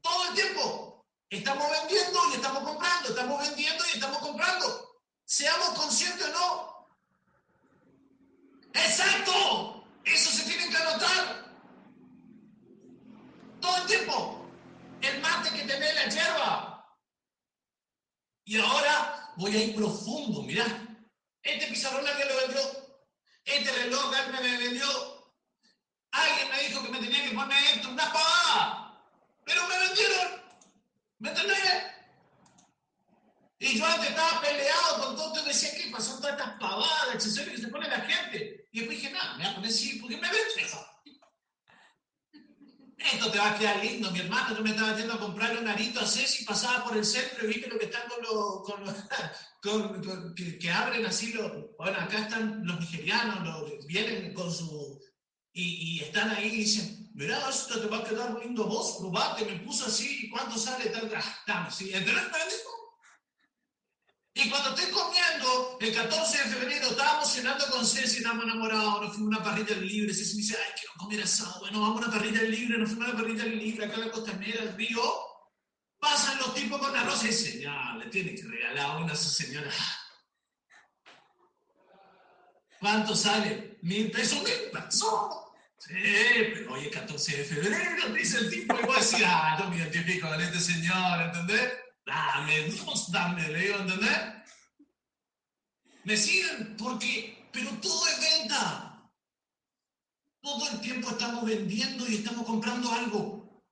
Todo 0.01 0.29
el 0.29 0.35
tiempo. 0.35 1.07
Estamos 1.29 1.71
vendiendo 1.71 2.19
y 2.31 2.35
estamos 2.37 2.63
comprando. 2.63 3.09
Estamos 3.09 3.49
vendiendo 3.49 3.85
y 3.85 3.97
estamos 3.97 4.19
comprando. 4.19 5.01
Seamos 5.25 5.69
conscientes 5.71 6.27
o 6.27 6.33
no. 6.33 6.89
Exacto. 8.73 9.85
Eso 10.05 10.31
se 10.31 10.45
tiene 10.45 10.71
que 10.71 10.77
anotar. 10.77 11.51
Todo 13.61 13.77
el 13.77 13.87
tiempo. 13.87 14.47
El 15.03 15.21
mate 15.21 15.51
que 15.51 15.63
tenés, 15.65 15.95
la 15.95 16.07
hierba. 16.07 16.80
Y 18.51 18.59
ahora 18.59 19.33
voy 19.37 19.57
a 19.57 19.63
ir 19.63 19.77
profundo. 19.77 20.43
Mirá. 20.43 20.67
Este 21.41 21.69
pizarrón 21.69 22.05
alguien 22.05 22.27
lo 22.27 22.37
vendió. 22.37 22.61
Este 23.45 23.71
reloj 23.71 24.13
alguien 24.13 24.43
me 24.43 24.59
vendió. 24.59 24.89
Alguien 26.11 26.51
me 26.51 26.63
dijo 26.67 26.83
que 26.83 26.89
me 26.89 26.99
tenía 26.99 27.29
que 27.29 27.37
poner 27.37 27.63
esto, 27.77 27.91
una 27.91 28.13
pavada. 28.13 29.05
Pero 29.45 29.69
me 29.69 29.79
vendieron. 29.79 30.43
¿Me 31.21 31.29
entendés? 31.29 31.61
Y 33.61 33.79
yo 33.79 33.87
antes 33.87 34.11
estaba 34.11 34.41
peleado 34.41 35.05
con 35.05 35.17
todo, 35.17 35.43
y 35.43 35.47
decía, 35.47 35.71
¿qué 35.77 35.89
pasó 35.93 36.17
todas 36.17 36.33
estas 36.33 36.59
pavadas, 36.59 37.15
accesorios 37.15 37.55
que 37.55 37.63
se 37.63 37.69
pone 37.69 37.87
la 37.87 38.01
gente? 38.01 38.67
Y 38.73 38.81
después 38.81 39.01
dije, 39.01 39.13
nada, 39.13 39.37
me 39.37 39.45
voy 39.45 39.53
a 39.53 39.55
poner 39.55 39.71
sí, 39.71 40.01
porque 40.01 40.17
me 40.17 40.29
venden. 40.29 40.67
Esto 43.01 43.31
te 43.31 43.39
va 43.39 43.51
a 43.51 43.59
quedar 43.59 43.83
lindo, 43.83 44.11
mi 44.11 44.21
hermano. 44.21 44.57
Yo 44.57 44.63
me 44.63 44.71
estaba 44.71 44.97
yendo 44.97 45.15
a 45.15 45.21
comprarle 45.21 45.61
un 45.61 45.69
arito 45.69 46.01
a 46.01 46.07
Ceci, 46.07 46.45
pasaba 46.45 46.85
por 46.85 46.97
el 46.97 47.05
centro 47.05 47.45
y 47.45 47.49
viste 47.49 47.69
lo 47.69 47.79
que 47.79 47.87
están 47.87 48.03
con 48.09 48.23
los, 48.23 48.63
con 48.63 48.85
los 48.85 48.95
que, 50.37 50.59
que, 50.59 50.71
abren 50.71 51.07
así 51.07 51.33
los. 51.33 51.51
Bueno, 51.79 51.99
acá 51.99 52.19
están 52.19 52.61
los 52.67 52.79
nigerianos, 52.79 53.87
vienen 53.87 54.35
con 54.35 54.53
su. 54.53 55.01
Y, 55.53 55.97
y, 55.97 56.01
están 56.01 56.31
ahí 56.31 56.49
y 56.49 56.57
dicen: 56.57 57.11
Mirá, 57.15 57.49
esto 57.49 57.81
te 57.81 57.87
va 57.89 57.99
a 57.99 58.05
quedar 58.05 58.39
lindo 58.45 58.67
vos, 58.67 58.97
probate, 58.99 59.47
me 59.47 59.61
puso 59.61 59.87
así, 59.87 60.29
¿cuánto 60.31 60.59
sale? 60.59 60.91
Tal, 60.91 61.11
ah, 61.49 61.71
¿sí? 61.71 61.91
¿Entendés? 61.93 62.25
Y 64.35 64.49
cuando 64.49 64.71
estoy 64.71 64.91
comiendo, 64.93 65.79
el 65.81 65.95
14 65.95 66.39
de 66.39 66.45
febrero, 66.45 66.87
estábamos 66.89 67.33
cenando 67.33 67.67
con 67.67 67.85
Ceci, 67.85 68.19
estábamos 68.19 68.45
enamorados, 68.45 69.03
nos 69.03 69.15
fuimos 69.15 69.35
a 69.35 69.39
una 69.39 69.45
parrilla 69.45 69.77
libre. 69.77 70.15
Ceci 70.15 70.37
me 70.37 70.43
dice, 70.43 70.57
ay, 70.57 70.73
quiero 70.79 70.93
comer 70.99 71.23
asado. 71.23 71.61
Bueno, 71.61 71.81
vamos 71.81 72.03
a 72.03 72.07
una 72.07 72.17
parrilla 72.17 72.43
libre, 72.43 72.79
nos 72.79 72.91
fuimos 72.91 73.09
a 73.09 73.11
una 73.11 73.21
parrilla 73.21 73.45
libre, 73.45 73.85
acá 73.85 73.95
en 73.95 74.01
la 74.01 74.11
costanera, 74.11 74.63
el 74.63 74.77
río. 74.77 75.03
Pasan 75.99 76.39
los 76.39 76.55
tipos 76.55 76.79
con 76.79 76.97
arroz 76.97 77.25
y 77.25 77.29
dicen, 77.29 77.61
ya, 77.61 77.95
le 77.99 78.07
tiene 78.07 78.35
que 78.35 78.43
regalar 78.43 79.03
una 79.03 79.13
a 79.13 79.17
su 79.17 79.29
señora. 79.29 79.71
¿Cuánto 82.79 83.15
sale? 83.15 83.79
Mil 83.83 84.11
pesos, 84.11 84.43
mil 84.43 84.71
pesos. 84.73 85.51
Sí, 85.77 85.95
pero 86.55 86.75
hoy 86.75 86.87
es 86.87 86.95
14 86.95 87.37
de 87.37 87.45
febrero, 87.45 88.09
dice 88.11 88.39
el 88.39 88.51
tipo, 88.51 88.79
y 88.79 88.85
voy 88.85 88.97
a 88.97 88.99
decir, 88.99 89.25
ah, 89.27 89.57
yo 89.59 89.69
me 89.71 89.77
identifico 89.77 90.29
con 90.29 90.41
este 90.41 90.61
señor, 90.61 91.23
¿entendés? 91.23 91.73
Dame, 92.11 92.69
dos, 92.71 93.13
dame, 93.13 93.49
le 93.49 93.59
digo, 93.61 93.79
¿entendés? 93.79 94.19
Me 96.03 96.17
siguen 96.17 96.77
porque, 96.77 97.49
pero 97.53 97.71
todo 97.81 98.09
es 98.09 98.21
venta. 98.21 99.09
Todo 100.43 100.71
el 100.71 100.81
tiempo 100.81 101.11
estamos 101.11 101.45
vendiendo 101.45 102.09
y 102.09 102.17
estamos 102.17 102.45
comprando 102.47 102.91
algo. 102.91 103.63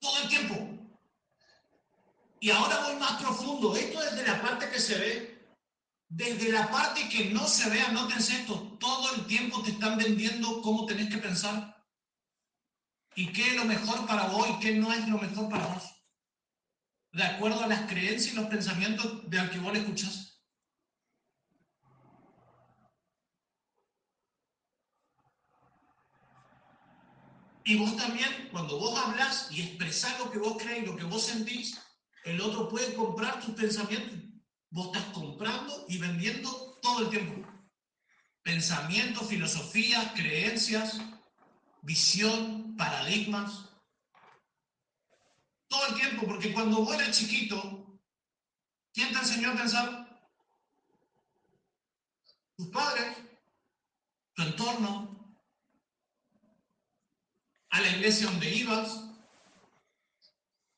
Todo 0.00 0.22
el 0.22 0.28
tiempo. 0.30 0.54
Y 2.40 2.50
ahora 2.50 2.80
voy 2.84 2.96
más 2.96 3.20
profundo. 3.20 3.76
Esto 3.76 4.02
es 4.02 4.16
de 4.16 4.26
la 4.26 4.40
parte 4.40 4.70
que 4.70 4.80
se 4.80 4.96
ve. 4.98 5.46
Desde 6.08 6.50
la 6.50 6.70
parte 6.70 7.10
que 7.10 7.26
no 7.26 7.46
se 7.46 7.68
ve, 7.68 7.82
anótense 7.82 8.40
esto. 8.40 8.78
Todo 8.80 9.14
el 9.16 9.26
tiempo 9.26 9.62
te 9.62 9.72
están 9.72 9.98
vendiendo 9.98 10.62
cómo 10.62 10.86
tenés 10.86 11.10
que 11.10 11.18
pensar. 11.18 11.84
Y 13.16 13.30
qué 13.32 13.48
es 13.48 13.56
lo 13.56 13.66
mejor 13.66 14.06
para 14.06 14.28
vos 14.28 14.48
y 14.48 14.58
qué 14.60 14.72
no 14.76 14.90
es 14.90 15.06
lo 15.08 15.18
mejor 15.18 15.50
para 15.50 15.66
vos 15.66 15.97
de 17.12 17.24
acuerdo 17.24 17.62
a 17.62 17.66
las 17.66 17.90
creencias 17.90 18.34
y 18.34 18.36
los 18.36 18.46
pensamientos 18.46 19.28
de 19.28 19.38
al 19.38 19.50
que 19.50 19.58
vos 19.58 19.72
le 19.72 19.80
escuchas. 19.80 20.28
Y 27.64 27.76
vos 27.76 27.96
también, 27.96 28.48
cuando 28.50 28.78
vos 28.78 28.98
hablas 28.98 29.48
y 29.50 29.60
expresás 29.60 30.18
lo 30.18 30.30
que 30.30 30.38
vos 30.38 30.56
crees, 30.62 30.86
lo 30.86 30.96
que 30.96 31.04
vos 31.04 31.22
sentís, 31.22 31.78
el 32.24 32.40
otro 32.40 32.68
puede 32.68 32.94
comprar 32.94 33.40
tus 33.40 33.54
pensamientos. 33.54 34.18
Vos 34.70 34.86
estás 34.86 35.12
comprando 35.12 35.84
y 35.88 35.98
vendiendo 35.98 36.78
todo 36.80 37.02
el 37.02 37.10
tiempo. 37.10 37.46
Pensamientos, 38.42 39.28
filosofías, 39.28 40.12
creencias, 40.14 40.98
visión, 41.82 42.74
paradigmas 42.76 43.67
todo 45.68 45.86
el 45.88 45.94
tiempo, 45.94 46.26
porque 46.26 46.52
cuando 46.52 46.78
vos 46.78 46.94
eres 46.94 47.16
chiquito, 47.16 48.00
¿quién 48.92 49.12
te 49.12 49.18
enseñó 49.18 49.52
a 49.52 49.56
pensar? 49.56 50.20
Tus 52.56 52.68
padres, 52.68 53.16
tu 54.34 54.42
entorno, 54.42 55.36
a 57.70 57.80
la 57.80 57.88
iglesia 57.88 58.26
donde 58.28 58.52
ibas, 58.52 59.04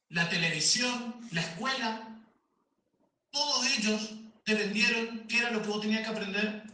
la 0.08 0.28
televisión, 0.28 1.14
la 1.30 1.40
escuela, 1.40 2.20
todos 3.30 3.66
ellos 3.78 4.10
te 4.44 4.54
vendieron 4.54 5.26
qué 5.28 5.38
era 5.38 5.50
lo 5.50 5.62
que 5.62 5.68
vos 5.68 5.80
tenías 5.80 6.02
que 6.02 6.08
aprender 6.08 6.64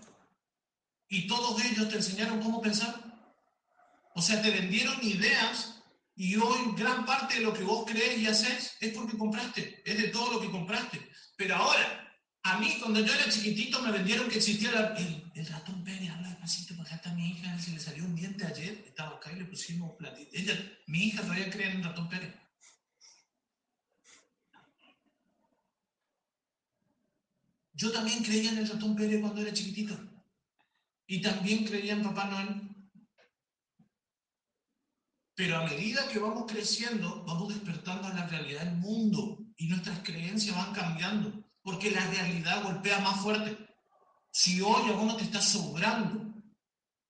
y 1.08 1.26
todos 1.26 1.62
ellos 1.62 1.88
te 1.88 1.96
enseñaron 1.96 2.42
cómo 2.42 2.62
pensar. 2.62 2.94
O 4.14 4.23
sea, 4.23 4.40
te 4.40 4.50
vendieron 4.50 4.99
ideas 5.02 5.75
y 6.16 6.35
hoy 6.37 6.73
gran 6.76 7.04
parte 7.04 7.37
de 7.37 7.42
lo 7.42 7.52
que 7.52 7.62
vos 7.62 7.85
crees 7.87 8.18
y 8.18 8.26
haces 8.26 8.75
es 8.80 8.92
porque 8.94 9.18
compraste, 9.18 9.82
es 9.85 9.99
de 9.99 10.08
todo 10.08 10.32
lo 10.32 10.40
que 10.40 10.50
compraste. 10.50 10.99
Pero 11.37 11.56
ahora, 11.56 12.18
a 12.42 12.58
mí 12.58 12.78
cuando 12.80 13.00
yo 13.00 13.12
era 13.12 13.28
chiquitito 13.28 13.82
me 13.82 13.92
vendieron 13.92 14.28
que 14.28 14.38
existía 14.38 14.70
el, 14.70 15.46
ratón 15.46 15.85
Pérez, 15.85 16.11
habla 16.11 16.30
despacito, 16.30 16.75
porque 16.75 16.94
hasta 16.94 17.12
mi 17.12 17.32
hija 17.32 17.58
se 17.58 17.73
le 17.73 17.80
salió 17.80 18.04
un 18.04 18.14
diente 18.14 18.46
ayer, 18.46 18.82
estaba 18.87 19.16
acá 19.16 19.30
y 19.30 19.37
le 19.37 19.44
pusimos 19.44 19.94
platito. 19.96 20.30
Ella, 20.32 20.54
mi 20.87 21.04
hija 21.04 21.20
todavía 21.20 21.50
cree 21.50 21.70
en 21.70 21.76
el 21.78 21.85
ratón 21.85 22.08
Pérez. 22.08 22.35
Yo 27.75 27.92
también 27.92 28.25
creía 28.25 28.52
en 28.52 28.58
el 28.58 28.68
ratón 28.68 28.96
Pérez 28.96 29.20
cuando 29.20 29.42
era 29.42 29.52
chiquitito. 29.52 29.99
Y 31.06 31.20
también 31.20 31.64
creía 31.64 31.92
en 31.92 32.02
Papá 32.02 32.25
Noel. 32.25 32.65
Pero 35.37 35.59
a 35.59 35.64
medida 35.64 36.09
que 36.09 36.19
vamos 36.19 36.50
creciendo, 36.50 37.23
vamos 37.26 37.52
despertando 37.52 38.09
a 38.09 38.14
la 38.14 38.26
realidad 38.26 38.64
del 38.64 38.76
mundo 38.76 39.38
y 39.59 39.69
nuestras 39.69 39.99
creencias 39.99 40.57
van 40.57 40.73
cambiando, 40.73 41.45
porque 41.62 41.90
la 41.90 42.05
realidad 42.11 42.62
golpea 42.62 43.00
más 43.00 43.21
fuerte. 43.21 43.55
Si 44.31 44.62
hoy 44.62 44.90
a 44.90 44.95
uno 44.95 45.14
te 45.14 45.25
está 45.25 45.43
sobrando 45.43 46.35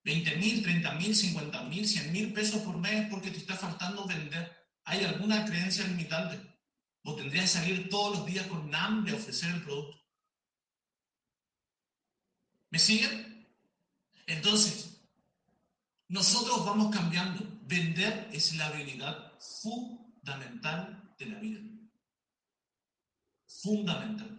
20 0.03 0.37
mil, 0.37 0.61
30 0.61 0.93
mil, 0.95 1.15
50 1.15 1.63
mil, 1.65 1.87
100 1.87 2.13
mil 2.13 2.33
pesos 2.33 2.63
por 2.63 2.77
mes 2.79 3.09
porque 3.09 3.31
te 3.31 3.39
está 3.39 3.55
faltando 3.55 4.07
vender, 4.07 4.53
hay 4.85 5.05
alguna 5.05 5.45
creencia 5.45 5.87
limitante. 5.87 6.41
Vos 7.05 7.17
tendrías 7.17 7.45
que 7.45 7.59
salir 7.61 7.89
todos 7.89 8.19
los 8.19 8.27
días 8.27 8.49
con 8.49 8.75
hambre 8.75 9.13
a 9.13 9.17
ofrecer 9.17 9.55
el 9.55 9.63
producto. 9.63 10.03
¿Me 12.71 12.81
siguen? 12.81 13.47
Entonces, 14.27 14.96
nosotros 16.09 16.65
vamos 16.65 16.95
cambiando. 16.95 17.45
Vender 17.63 18.29
es 18.33 18.55
la 18.55 18.67
habilidad 18.67 19.33
fundamental 19.41 21.15
de 21.19 21.27
la 21.27 21.39
vida. 21.41 21.61
Fundamental. 23.47 24.39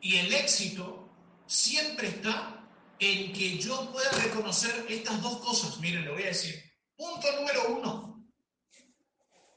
Y 0.00 0.16
el 0.16 0.32
éxito 0.32 1.10
siempre 1.46 2.08
está 2.08 2.56
en 2.98 3.32
que 3.32 3.58
yo 3.58 3.92
pueda 3.92 4.10
reconocer 4.12 4.86
estas 4.88 5.20
dos 5.20 5.38
cosas. 5.38 5.78
Miren, 5.80 6.06
lo 6.06 6.14
voy 6.14 6.22
a 6.22 6.28
decir. 6.28 6.54
Punto 6.96 7.26
número 7.38 7.76
uno. 7.76 8.26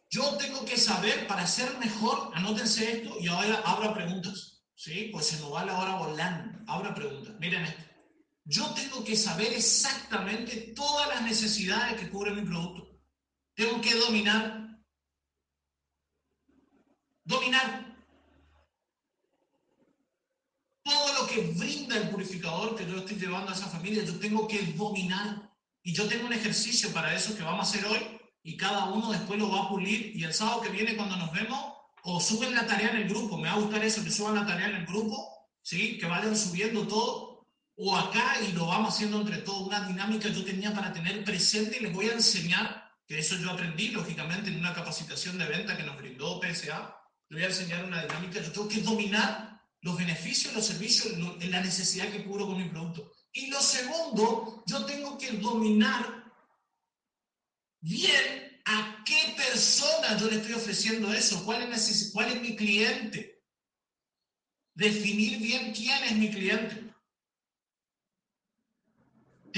Yo 0.10 0.38
tengo 0.38 0.66
que 0.66 0.76
saber 0.76 1.28
para 1.28 1.46
ser 1.46 1.78
mejor, 1.78 2.32
anótense 2.34 3.04
esto 3.04 3.20
y 3.20 3.28
ahora 3.28 3.62
abra 3.64 3.94
preguntas. 3.94 4.64
¿Sí? 4.76 5.10
Pues 5.12 5.28
se 5.28 5.40
nos 5.40 5.54
va 5.54 5.66
la 5.66 5.78
hora 5.78 5.96
volando. 5.96 6.60
Abra 6.72 6.96
preguntas. 6.96 7.36
Miren 7.40 7.66
esto. 7.66 7.89
Yo 8.50 8.66
tengo 8.74 9.04
que 9.04 9.16
saber 9.16 9.54
exactamente 9.54 10.74
todas 10.76 11.08
las 11.10 11.22
necesidades 11.22 12.02
que 12.02 12.10
cubre 12.10 12.32
mi 12.32 12.42
producto. 12.42 13.00
Tengo 13.54 13.80
que 13.80 13.94
dominar. 13.94 14.82
Dominar. 17.24 17.96
Todo 20.82 21.14
lo 21.22 21.28
que 21.28 21.42
brinda 21.60 21.96
el 21.96 22.10
purificador 22.10 22.76
que 22.76 22.88
yo 22.88 22.98
estoy 22.98 23.18
llevando 23.18 23.52
a 23.52 23.54
esa 23.54 23.68
familia, 23.68 24.04
yo 24.04 24.18
tengo 24.18 24.48
que 24.48 24.64
dominar. 24.74 25.48
Y 25.84 25.94
yo 25.94 26.08
tengo 26.08 26.26
un 26.26 26.34
ejercicio 26.34 26.92
para 26.92 27.14
eso 27.14 27.38
que 27.38 27.44
vamos 27.44 27.68
a 27.68 27.70
hacer 27.70 27.86
hoy 27.86 28.00
y 28.42 28.58
cada 28.58 28.86
uno 28.86 29.12
después 29.12 29.38
lo 29.38 29.52
va 29.52 29.66
a 29.66 29.70
pulir 29.70 30.16
y 30.16 30.24
el 30.24 30.34
sábado 30.34 30.62
que 30.62 30.70
viene 30.70 30.96
cuando 30.96 31.18
nos 31.18 31.32
vemos 31.32 31.74
o 32.02 32.20
suben 32.20 32.56
la 32.56 32.66
tarea 32.66 32.90
en 32.90 32.98
el 33.04 33.10
grupo, 33.10 33.38
me 33.38 33.48
va 33.48 33.54
a 33.54 33.60
gustar 33.60 33.84
eso, 33.84 34.04
que 34.04 34.10
suban 34.10 34.34
la 34.34 34.48
tarea 34.48 34.70
en 34.70 34.76
el 34.78 34.86
grupo, 34.88 35.48
¿sí? 35.62 36.00
que 36.00 36.08
vayan 36.08 36.36
subiendo 36.36 36.88
todo, 36.88 37.29
o 37.82 37.96
acá 37.96 38.42
y 38.42 38.52
lo 38.52 38.66
vamos 38.66 38.94
haciendo 38.94 39.22
entre 39.22 39.38
todos, 39.38 39.66
una 39.66 39.88
dinámica 39.88 40.28
yo 40.28 40.44
tenía 40.44 40.74
para 40.74 40.92
tener 40.92 41.24
presente 41.24 41.78
y 41.78 41.84
les 41.84 41.94
voy 41.94 42.10
a 42.10 42.14
enseñar, 42.14 42.92
que 43.08 43.18
eso 43.18 43.38
yo 43.38 43.52
aprendí 43.52 43.88
lógicamente 43.88 44.50
en 44.50 44.60
una 44.60 44.74
capacitación 44.74 45.38
de 45.38 45.46
venta 45.46 45.78
que 45.78 45.84
nos 45.84 45.96
brindó 45.96 46.42
PSA, 46.42 46.94
les 47.30 47.38
voy 47.38 47.44
a 47.44 47.48
enseñar 47.48 47.86
una 47.86 48.02
dinámica, 48.02 48.42
yo 48.42 48.52
tengo 48.52 48.68
que 48.68 48.82
dominar 48.82 49.62
los 49.80 49.98
beneficios, 49.98 50.54
los 50.54 50.66
servicios, 50.66 51.18
la 51.18 51.62
necesidad 51.62 52.12
que 52.12 52.26
cubro 52.26 52.48
con 52.48 52.58
mi 52.58 52.68
producto. 52.68 53.14
Y 53.32 53.48
lo 53.48 53.62
segundo, 53.62 54.62
yo 54.68 54.84
tengo 54.84 55.18
que 55.18 55.32
dominar 55.38 56.26
bien 57.80 58.62
a 58.66 59.04
qué 59.06 59.36
persona 59.38 60.18
yo 60.18 60.30
le 60.30 60.36
estoy 60.36 60.54
ofreciendo 60.54 61.14
eso, 61.14 61.46
cuál 61.46 61.62
es, 61.62 62.10
cuál 62.12 62.28
es 62.28 62.42
mi 62.42 62.58
cliente. 62.58 63.42
Definir 64.74 65.40
bien 65.40 65.74
quién 65.74 66.04
es 66.04 66.16
mi 66.18 66.30
cliente. 66.30 66.89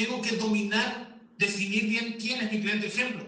Tengo 0.01 0.19
que 0.19 0.35
dominar, 0.35 1.15
definir 1.37 1.87
bien 1.87 2.17
quién 2.19 2.41
es 2.41 2.51
mi 2.51 2.59
cliente. 2.59 2.87
Ejemplo, 2.87 3.23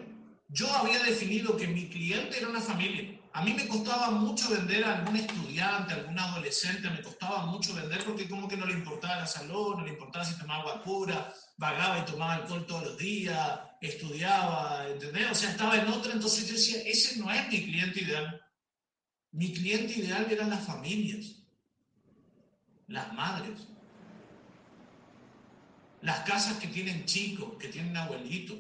yo 0.49 0.67
había 0.73 1.03
definido 1.03 1.55
que 1.55 1.67
mi 1.67 1.87
cliente 1.87 2.39
era 2.39 2.49
una 2.49 2.61
familia. 2.61 3.19
A 3.31 3.43
mí 3.43 3.53
me 3.53 3.67
costaba 3.67 4.09
mucho 4.09 4.49
vender 4.49 4.83
a 4.83 4.97
algún 4.97 5.15
estudiante, 5.15 5.93
a 5.93 5.97
algún 5.97 6.17
adolescente, 6.17 6.89
me 6.89 7.03
costaba 7.03 7.45
mucho 7.45 7.75
vender 7.75 8.03
porque 8.03 8.27
como 8.27 8.47
que 8.47 8.57
no 8.57 8.65
le 8.65 8.73
importaba 8.73 9.17
la 9.17 9.27
salud, 9.27 9.75
no 9.75 9.85
le 9.85 9.91
importaba 9.91 10.25
si 10.25 10.35
tomaba 10.39 10.61
agua 10.61 10.83
pura, 10.83 11.31
vagaba 11.57 11.99
y 11.99 12.05
tomaba 12.05 12.33
alcohol 12.33 12.65
todos 12.65 12.83
los 12.85 12.97
días, 12.97 13.59
estudiaba, 13.79 14.87
¿entendés? 14.89 15.29
O 15.29 15.35
sea, 15.35 15.51
estaba 15.51 15.77
en 15.77 15.87
otra, 15.89 16.13
entonces 16.13 16.47
yo 16.47 16.53
decía, 16.53 16.81
ese 16.87 17.19
no 17.19 17.31
es 17.31 17.47
mi 17.49 17.65
cliente 17.65 18.01
ideal. 18.01 18.41
Mi 19.31 19.53
cliente 19.53 19.93
ideal 19.99 20.25
eran 20.31 20.49
las 20.49 20.65
familias, 20.65 21.35
las 22.87 23.13
madres, 23.13 23.67
las 26.03 26.19
casas 26.25 26.57
que 26.57 26.67
tienen 26.67 27.05
chicos, 27.05 27.57
que 27.57 27.69
tienen 27.69 27.95
abuelitos, 27.95 28.57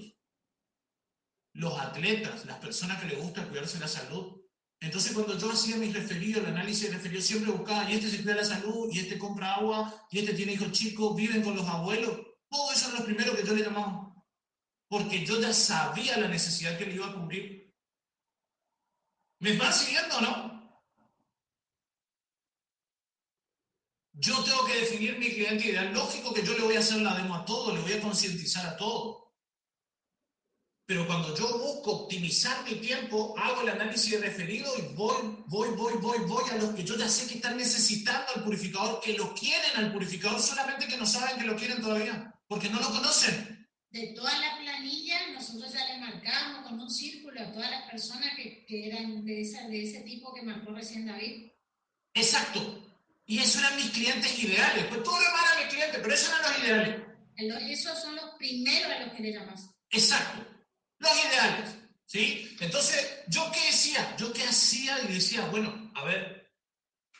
los 1.53 1.77
atletas, 1.77 2.45
las 2.45 2.57
personas 2.59 3.01
que 3.01 3.07
les 3.09 3.21
gusta 3.21 3.45
cuidarse 3.47 3.79
la 3.79 3.87
salud. 3.89 4.41
Entonces, 4.79 5.11
cuando 5.11 5.37
yo 5.37 5.51
hacía 5.51 5.75
mis 5.75 5.93
referidos, 5.93 6.43
el 6.43 6.51
análisis 6.51 6.87
de 6.87 6.95
referidos, 6.95 7.25
siempre 7.25 7.51
buscaba, 7.51 7.89
y 7.89 7.95
este 7.95 8.09
se 8.09 8.23
cuida 8.23 8.35
la 8.35 8.45
salud, 8.45 8.89
y 8.93 8.99
este 8.99 9.19
compra 9.19 9.55
agua, 9.55 10.07
y 10.09 10.19
este 10.19 10.33
tiene 10.33 10.53
hijos 10.53 10.71
chicos, 10.71 11.17
viven 11.17 11.43
con 11.43 11.55
los 11.57 11.67
abuelos. 11.67 12.17
Todo 12.49 12.71
eso 12.71 12.87
es 12.87 12.99
lo 12.99 13.05
primero 13.05 13.35
que 13.35 13.45
yo 13.45 13.53
le 13.53 13.63
llamaba. 13.63 14.15
Porque 14.87 15.25
yo 15.25 15.41
ya 15.41 15.53
sabía 15.53 16.17
la 16.17 16.29
necesidad 16.29 16.77
que 16.77 16.85
le 16.85 16.95
iba 16.95 17.07
a 17.07 17.13
cubrir. 17.13 17.75
¿Me 19.39 19.57
va 19.57 19.69
siguiendo 19.69 20.17
o 20.17 20.21
no? 20.21 20.42
Yo 24.23 24.41
tengo 24.41 24.65
que 24.65 24.79
definir 24.79 25.17
mi 25.17 25.29
cliente 25.29 25.67
ideal. 25.67 25.93
Lógico 25.93 26.33
que 26.33 26.45
yo 26.45 26.53
le 26.53 26.63
voy 26.63 26.75
a 26.77 26.79
hacer 26.79 27.01
la 27.01 27.13
demo 27.15 27.35
a 27.35 27.43
todo, 27.43 27.75
le 27.75 27.81
voy 27.81 27.91
a 27.91 28.01
concientizar 28.01 28.65
a 28.65 28.77
todo. 28.77 29.33
Pero 30.85 31.05
cuando 31.07 31.35
yo 31.35 31.57
busco 31.59 32.03
optimizar 32.03 32.63
mi 32.63 32.75
tiempo, 32.75 33.35
hago 33.37 33.61
el 33.61 33.69
análisis 33.69 34.11
de 34.11 34.25
referido 34.25 34.71
y 34.77 34.95
voy, 34.95 35.43
voy, 35.47 35.69
voy, 35.71 35.93
voy, 35.95 36.19
voy 36.19 36.49
a 36.51 36.55
los 36.55 36.73
que 36.73 36.85
yo 36.85 36.97
ya 36.97 37.09
sé 37.09 37.27
que 37.27 37.35
están 37.35 37.57
necesitando 37.57 38.25
al 38.33 38.43
purificador, 38.45 39.01
que 39.01 39.17
lo 39.17 39.33
quieren 39.33 39.71
al 39.75 39.91
purificador, 39.91 40.39
solamente 40.39 40.87
que 40.87 40.97
no 40.97 41.05
saben 41.05 41.37
que 41.37 41.45
lo 41.45 41.57
quieren 41.57 41.81
todavía, 41.81 42.33
porque 42.47 42.69
no 42.69 42.79
lo 42.79 42.91
conocen. 42.91 43.67
De 43.89 44.13
toda 44.13 44.39
la 44.39 44.57
planilla, 44.57 45.33
nosotros 45.33 45.73
ya 45.73 45.85
le 45.85 45.99
marcamos 45.99 46.69
con 46.69 46.79
un 46.79 46.89
círculo 46.89 47.41
a 47.41 47.51
todas 47.51 47.71
las 47.71 47.89
personas 47.91 48.29
que, 48.37 48.65
que 48.65 48.87
eran 48.87 49.25
de, 49.25 49.41
esa, 49.41 49.67
de 49.67 49.83
ese 49.83 50.01
tipo 50.01 50.33
que 50.33 50.43
marcó 50.43 50.71
recién 50.71 51.07
David. 51.07 51.51
Exacto. 52.13 52.92
Y 53.25 53.39
esos 53.39 53.61
eran 53.61 53.75
mis 53.77 53.89
clientes 53.91 54.39
ideales. 54.39 54.85
Pues 54.87 55.03
todo 55.03 55.19
lo 55.19 55.25
demás 55.25 55.41
eran 55.45 55.63
mis 55.63 55.73
clientes, 55.73 55.99
pero 56.01 56.13
esos 56.13 56.29
eran 56.29 56.51
los 56.51 56.63
ideales. 56.63 57.01
Esos 57.71 58.01
son 58.01 58.15
los 58.15 58.31
primeros 58.37 58.91
a 58.91 58.99
los 59.05 59.13
que 59.13 59.23
le 59.23 59.33
llamas. 59.33 59.69
Exacto. 59.89 60.45
Los 60.99 61.11
ideales. 61.25 61.75
¿Sí? 62.05 62.55
Entonces, 62.59 63.23
¿yo 63.27 63.49
qué 63.51 63.65
decía? 63.67 64.15
¿Yo 64.17 64.31
qué 64.33 64.43
hacía? 64.43 65.01
Y 65.03 65.13
decía, 65.13 65.45
bueno, 65.47 65.91
a 65.95 66.03
ver, 66.03 66.51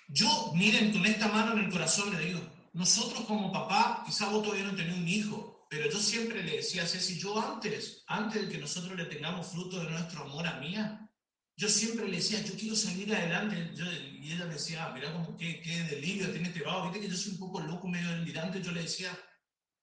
yo, 0.08 0.52
miren, 0.56 0.92
con 0.92 1.06
esta 1.06 1.28
mano 1.30 1.54
en 1.54 1.66
el 1.66 1.72
corazón 1.72 2.16
le 2.16 2.26
digo, 2.26 2.42
nosotros 2.74 3.26
como 3.26 3.52
papá, 3.52 4.04
quizá 4.06 4.30
vos 4.30 4.44
todavía 4.44 4.66
no 4.66 4.76
tenés 4.76 4.96
un 4.96 5.08
hijo, 5.08 5.66
pero 5.70 5.89
yo 5.89 6.00
siempre 6.00 6.44
le 6.44 6.58
decía 6.58 6.84
a 6.84 6.88
Ceci, 6.88 7.18
yo 7.18 7.39
antes, 7.39 8.04
antes 8.08 8.44
de 8.44 8.50
que 8.50 8.60
nosotros 8.60 8.96
le 8.96 9.06
tengamos 9.06 9.48
fruto 9.48 9.80
de 9.80 9.89
nuestro 9.89 10.24
amor 10.24 10.46
a 10.46 10.60
mía, 10.60 11.10
yo 11.56 11.70
siempre 11.70 12.08
le 12.08 12.18
decía, 12.18 12.42
yo 12.42 12.56
quiero 12.56 12.76
salir 12.76 13.13
adelante. 13.13 13.72
y 14.20 14.32
ella 14.32 14.46
me 14.46 14.54
decía, 14.54 14.86
ah, 14.86 14.94
mira 14.94 15.13
como 15.13 15.38
qué, 15.38 15.62
qué 15.62 15.84
delirio 15.84 16.32
tiene 16.32 16.48
este 16.48 16.63
vago. 16.63 16.86
Viste 16.86 17.02
que 17.02 17.10
yo 17.10 17.18
soy 17.18 17.34
un 17.34 17.39
poco 17.39 17.62
loco, 17.62 17.88
medio 17.88 18.10
delirante. 18.10 18.62
Yo 18.62 18.72
le 18.72 18.82
decía, 18.82 19.18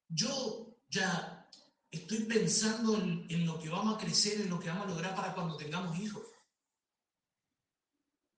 yo 0.09 0.77
ya 0.89 1.49
estoy 1.89 2.25
pensando 2.25 2.97
en, 2.97 3.45
lo 3.45 3.59
que 3.59 3.69
vamos 3.69 3.95
a 3.95 3.97
crecer, 3.97 4.41
en 4.41 4.49
lo 4.49 4.59
que 4.59 4.69
vamos 4.69 4.85
a 4.85 4.89
lograr 4.89 5.15
para 5.15 5.33
cuando 5.33 5.55
tengamos 5.55 5.97
hijos. 5.97 6.23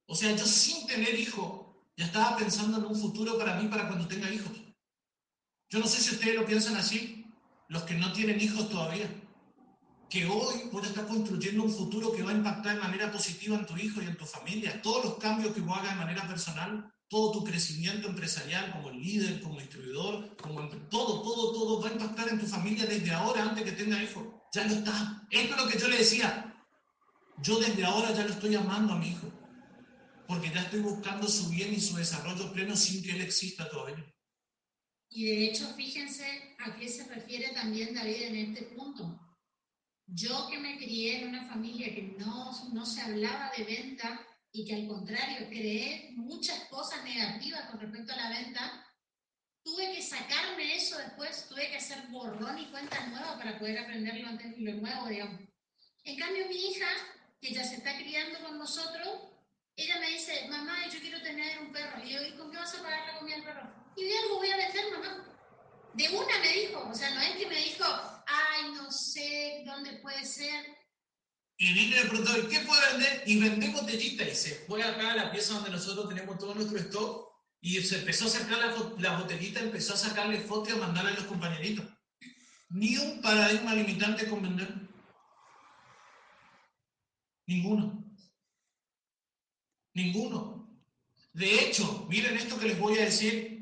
O 0.07 0.15
sea, 0.15 0.35
yo 0.35 0.45
sin 0.45 0.85
tener 0.85 1.17
hijos, 1.17 1.75
ya 1.97 2.05
estaba 2.05 2.37
pensando 2.37 2.77
en 2.77 2.85
un 2.85 2.95
futuro 2.95 3.37
para 3.37 3.55
mí 3.55 3.67
para 3.67 3.87
cuando 3.87 4.07
tenga 4.07 4.29
hijos. 4.31 4.51
Yo 5.69 5.79
no 5.79 5.87
sé 5.87 6.01
si 6.01 6.13
ustedes 6.13 6.35
lo 6.35 6.45
piensan 6.45 6.75
así, 6.75 7.25
los 7.67 7.83
que 7.83 7.95
no 7.95 8.13
tienen 8.13 8.39
hijos 8.39 8.69
todavía 8.69 9.09
que 10.13 10.27
hoy 10.27 10.69
vos 10.71 10.85
estar 10.85 11.07
construyendo 11.07 11.63
un 11.63 11.73
futuro 11.73 12.11
que 12.11 12.21
va 12.21 12.29
a 12.29 12.35
impactar 12.35 12.75
de 12.75 12.81
manera 12.83 13.11
positiva 13.11 13.57
en 13.57 13.65
tu 13.65 13.75
hijo 13.75 13.99
y 13.99 14.05
en 14.05 14.15
tu 14.15 14.27
familia. 14.27 14.79
Todos 14.83 15.05
los 15.05 15.17
cambios 15.17 15.55
que 15.55 15.61
vos 15.61 15.75
hagas 15.75 15.95
de 15.95 16.05
manera 16.05 16.27
personal, 16.27 16.87
todo 17.09 17.31
tu 17.31 17.43
crecimiento 17.43 18.09
empresarial 18.09 18.71
como 18.73 18.91
líder, 18.91 19.41
como 19.41 19.59
distribuidor, 19.59 20.37
como 20.37 20.69
todo, 20.91 21.23
todo, 21.23 21.51
todo 21.53 21.81
va 21.81 21.89
a 21.89 21.93
impactar 21.93 22.29
en 22.29 22.39
tu 22.39 22.45
familia 22.45 22.85
desde 22.85 23.09
ahora 23.09 23.41
antes 23.41 23.63
que 23.63 23.71
tenga 23.71 24.03
hijos. 24.03 24.23
Ya 24.53 24.65
lo 24.65 24.75
está. 24.75 25.27
Esto 25.31 25.55
es 25.55 25.61
lo 25.63 25.67
que 25.67 25.79
yo 25.79 25.87
le 25.87 25.97
decía. 25.97 26.63
Yo 27.41 27.57
desde 27.57 27.83
ahora 27.83 28.11
ya 28.11 28.23
lo 28.23 28.33
estoy 28.33 28.53
amando 28.53 28.93
a 28.93 28.99
mi 28.99 29.07
hijo. 29.07 29.33
Porque 30.27 30.51
ya 30.53 30.61
estoy 30.61 30.81
buscando 30.81 31.27
su 31.27 31.49
bien 31.49 31.73
y 31.73 31.81
su 31.81 31.95
desarrollo 31.95 32.53
pleno 32.53 32.75
sin 32.75 33.01
que 33.01 33.13
él 33.13 33.21
exista 33.21 33.67
todavía. 33.67 34.05
Y 35.09 35.25
de 35.25 35.45
hecho, 35.45 35.73
fíjense 35.75 36.55
a 36.59 36.75
qué 36.75 36.87
se 36.87 37.03
refiere 37.07 37.51
también 37.55 37.95
David 37.95 38.21
en 38.21 38.35
este 38.35 38.75
punto. 38.75 39.22
Yo 40.07 40.47
que 40.49 40.57
me 40.57 40.77
crié 40.77 41.21
en 41.21 41.29
una 41.29 41.47
familia 41.47 41.93
que 41.93 42.15
no, 42.17 42.51
no 42.73 42.85
se 42.85 43.01
hablaba 43.01 43.51
de 43.57 43.63
venta 43.63 44.19
y 44.51 44.65
que 44.65 44.75
al 44.75 44.87
contrario 44.87 45.47
creé 45.47 46.11
muchas 46.15 46.59
cosas 46.69 47.03
negativas 47.03 47.69
con 47.69 47.79
respecto 47.79 48.13
a 48.13 48.17
la 48.17 48.29
venta, 48.29 48.85
tuve 49.63 49.93
que 49.93 50.01
sacarme 50.01 50.75
eso 50.75 50.97
después, 50.97 51.47
tuve 51.47 51.69
que 51.69 51.77
hacer 51.77 52.07
borrón 52.09 52.59
y 52.59 52.65
cuenta 52.65 53.07
nueva 53.07 53.37
para 53.37 53.57
poder 53.57 53.79
aprender 53.79 54.15
lo, 54.17 54.29
lo 54.31 54.81
nuevo, 54.81 55.07
digamos. 55.07 55.41
En 56.03 56.19
cambio, 56.19 56.47
mi 56.47 56.55
hija, 56.55 56.87
que 57.41 57.53
ya 57.53 57.63
se 57.63 57.75
está 57.75 57.97
criando 57.97 58.39
con 58.41 58.57
nosotros, 58.57 59.33
ella 59.75 59.99
me 59.99 60.09
dice, 60.09 60.47
mamá, 60.49 60.87
yo 60.87 60.99
quiero 60.99 61.21
tener 61.21 61.59
un 61.59 61.71
perro. 61.71 62.03
Y 62.03 62.11
yo, 62.11 62.21
¿y 62.21 62.37
con 62.37 62.51
qué 62.51 62.57
vas 62.57 62.75
a 62.75 62.83
pagar 62.83 63.07
la 63.07 63.19
comida 63.19 63.37
al 63.37 63.43
perro? 63.43 63.73
Y 63.95 64.03
de 64.03 64.17
algo 64.19 64.35
voy 64.35 64.51
a 64.51 64.57
vender, 64.57 64.91
mamá. 64.91 65.25
De 65.93 66.09
una 66.09 66.39
me 66.39 66.47
dijo, 66.49 66.87
o 66.89 66.93
sea, 66.93 67.09
no 67.11 67.21
es 67.21 67.35
que 67.37 67.47
me 67.47 67.55
dijo, 67.55 67.85
ay, 68.27 68.71
no 68.73 68.91
sé 68.91 69.63
dónde 69.65 69.99
puede 69.99 70.25
ser. 70.25 70.65
Y 71.57 71.73
vine 71.73 71.95
le 71.95 72.09
preguntó, 72.09 72.33
¿qué 72.49 72.59
puede 72.61 72.91
vender? 72.91 73.23
Y 73.25 73.39
vendé 73.39 73.69
botellita. 73.69 74.23
Y 74.23 74.35
se 74.35 74.55
fue 74.65 74.83
acá 74.83 75.11
a 75.11 75.15
la 75.15 75.31
pieza 75.31 75.53
donde 75.53 75.69
nosotros 75.69 76.09
tenemos 76.09 76.37
todo 76.37 76.55
nuestro 76.55 76.77
stock. 76.79 77.31
Y 77.61 77.81
se 77.81 77.99
empezó 77.99 78.25
a 78.25 78.29
sacar 78.29 78.57
la, 78.57 78.75
la 78.99 79.19
botellita, 79.19 79.61
empezó 79.61 79.93
a 79.93 79.97
sacarle 79.97 80.41
fotos 80.41 80.69
y 80.69 80.71
a 80.73 80.77
mandarle 80.77 81.11
a 81.11 81.15
los 81.15 81.25
compañeritos. 81.25 81.85
Ni 82.69 82.97
un 82.97 83.21
paradigma 83.21 83.73
limitante 83.75 84.27
con 84.27 84.41
vender. 84.41 84.67
Ninguno. 87.45 88.03
Ninguno. 89.93 90.81
De 91.33 91.61
hecho, 91.61 92.05
miren 92.09 92.35
esto 92.35 92.59
que 92.59 92.67
les 92.67 92.79
voy 92.79 92.97
a 92.97 93.05
decir 93.05 93.53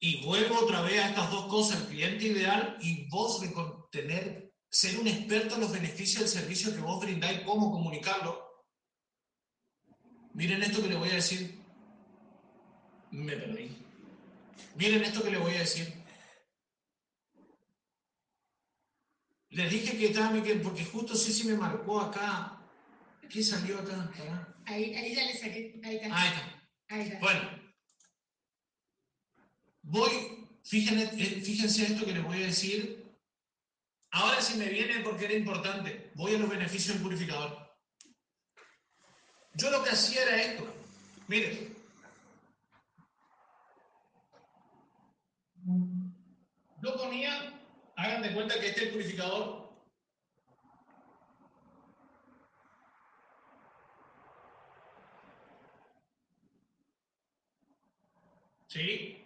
y 0.00 0.24
vuelvo 0.24 0.60
otra 0.60 0.82
vez 0.82 1.00
a 1.00 1.08
estas 1.08 1.30
dos 1.30 1.46
cosas, 1.46 1.80
el 1.80 1.88
cliente 1.88 2.26
ideal 2.26 2.78
y 2.80 3.08
vos 3.08 3.40
tener, 3.90 4.52
ser 4.70 4.98
un 4.98 5.08
experto 5.08 5.54
en 5.54 5.60
los 5.62 5.72
beneficios 5.72 6.20
del 6.20 6.28
servicio 6.28 6.74
que 6.74 6.80
vos 6.80 7.00
brindáis, 7.00 7.40
cómo 7.40 7.70
comunicarlo. 7.70 8.46
Miren 10.34 10.62
esto 10.62 10.82
que 10.82 10.88
le 10.88 10.96
voy 10.96 11.10
a 11.10 11.14
decir. 11.14 11.58
Me 13.10 13.36
perdí. 13.36 13.76
Miren 14.76 15.02
esto 15.02 15.22
que 15.22 15.30
le 15.30 15.38
voy 15.38 15.54
a 15.54 15.60
decir. 15.60 15.92
Les 19.50 19.70
dije 19.70 19.96
que 19.96 20.06
estaba 20.06 20.30
porque 20.62 20.84
justo 20.84 21.14
sí 21.16 21.32
sí 21.32 21.48
me 21.48 21.56
marcó 21.56 22.00
acá. 22.00 22.62
¿Qué 23.28 23.42
salió 23.42 23.78
acá? 23.78 24.12
Ahí, 24.66 24.94
ahí 24.94 25.14
ya 25.14 25.24
le 25.26 25.36
saqué. 25.36 25.80
Ahí 25.82 25.96
está. 25.96 26.16
Ahí 26.16 26.28
está. 26.28 26.70
Ahí 26.88 27.00
está. 27.02 27.18
Bueno, 27.18 27.72
voy, 29.82 30.48
fíjense, 30.62 31.08
fíjense 31.40 31.82
esto 31.84 32.04
que 32.04 32.12
les 32.12 32.24
voy 32.24 32.42
a 32.42 32.46
decir. 32.46 32.97
Ahora 34.10 34.40
sí 34.40 34.56
me 34.56 34.68
viene 34.68 35.00
porque 35.00 35.26
era 35.26 35.34
importante. 35.34 36.10
Voy 36.14 36.34
a 36.34 36.38
los 36.38 36.48
beneficios 36.48 36.94
del 36.94 37.02
purificador. 37.02 37.68
Yo 39.54 39.70
lo 39.70 39.82
que 39.82 39.90
hacía 39.90 40.22
era 40.22 40.42
esto. 40.42 40.66
Miren. 41.26 41.76
Yo 46.82 46.96
ponía, 46.96 47.60
hagan 47.96 48.22
de 48.22 48.32
cuenta 48.32 48.58
que 48.58 48.68
este 48.68 48.80
es 48.80 48.86
el 48.86 48.92
purificador. 48.92 49.68
¿Sí? 58.68 59.24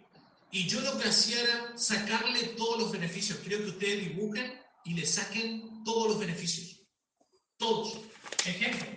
Y 0.51 0.67
yo 0.67 0.81
lo 0.81 0.97
que 0.97 1.09
hacía 1.09 1.41
era 1.41 1.77
sacarle 1.77 2.47
todos 2.57 2.79
los 2.79 2.91
beneficios. 2.91 3.39
Quiero 3.39 3.63
que 3.63 3.69
ustedes 3.71 3.99
dibujen 4.07 4.62
y 4.85 4.93
le 4.93 5.05
saquen 5.05 5.83
todos 5.83 6.09
los 6.09 6.19
beneficios. 6.19 6.81
Todos. 7.57 7.99
Ejemplo. 8.45 8.87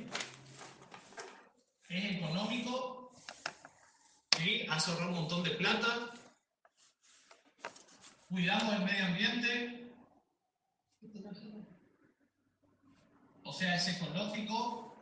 Es 1.89 2.17
económico. 2.17 3.13
¿sí? 4.37 4.67
Ahorrar 4.69 5.09
un 5.09 5.15
montón 5.15 5.43
de 5.43 5.51
plata. 5.51 6.13
Cuidamos 8.29 8.75
el 8.75 8.85
medio 8.85 9.05
ambiente. 9.05 9.95
O 13.45 13.53
sea, 13.53 13.77
es 13.77 13.89
ecológico. 13.89 15.01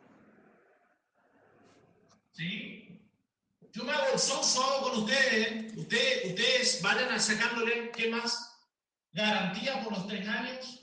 ¿Sí? 2.33 3.01
Yo 3.73 3.83
me 3.83 3.91
hago 3.91 4.05
el 4.13 4.19
con 4.83 5.03
ustedes. 5.03 5.75
Ustedes, 5.75 6.25
ustedes 6.25 6.81
vayan 6.81 7.11
a 7.11 7.19
sacándole, 7.19 7.91
¿qué 7.91 8.09
más? 8.09 8.44
Garantía 9.15 9.81
por 9.81 9.93
los 9.93 10.07
tres 10.07 10.27
años. 10.27 10.81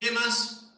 ¿Qué 0.00 0.10
más? 0.10 0.72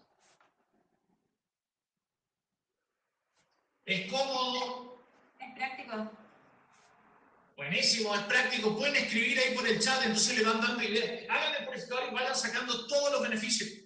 Es 3.84 4.10
cómodo. 4.10 5.00
Es 5.38 5.54
práctico. 5.54 6.10
Buenísimo, 7.56 8.12
es 8.16 8.22
práctico. 8.22 8.76
Pueden 8.76 8.96
escribir 8.96 9.38
ahí 9.38 9.54
por 9.54 9.68
el 9.68 9.78
chat, 9.78 10.02
entonces 10.02 10.36
le 10.36 10.44
van 10.44 10.60
dando 10.60 10.82
ideas. 10.82 11.30
Háganle 11.30 11.64
por 11.64 11.76
escribir 11.76 12.08
y 12.10 12.14
vayan 12.14 12.34
sacando 12.34 12.88
todos 12.88 13.12
los 13.12 13.22
beneficios. 13.22 13.83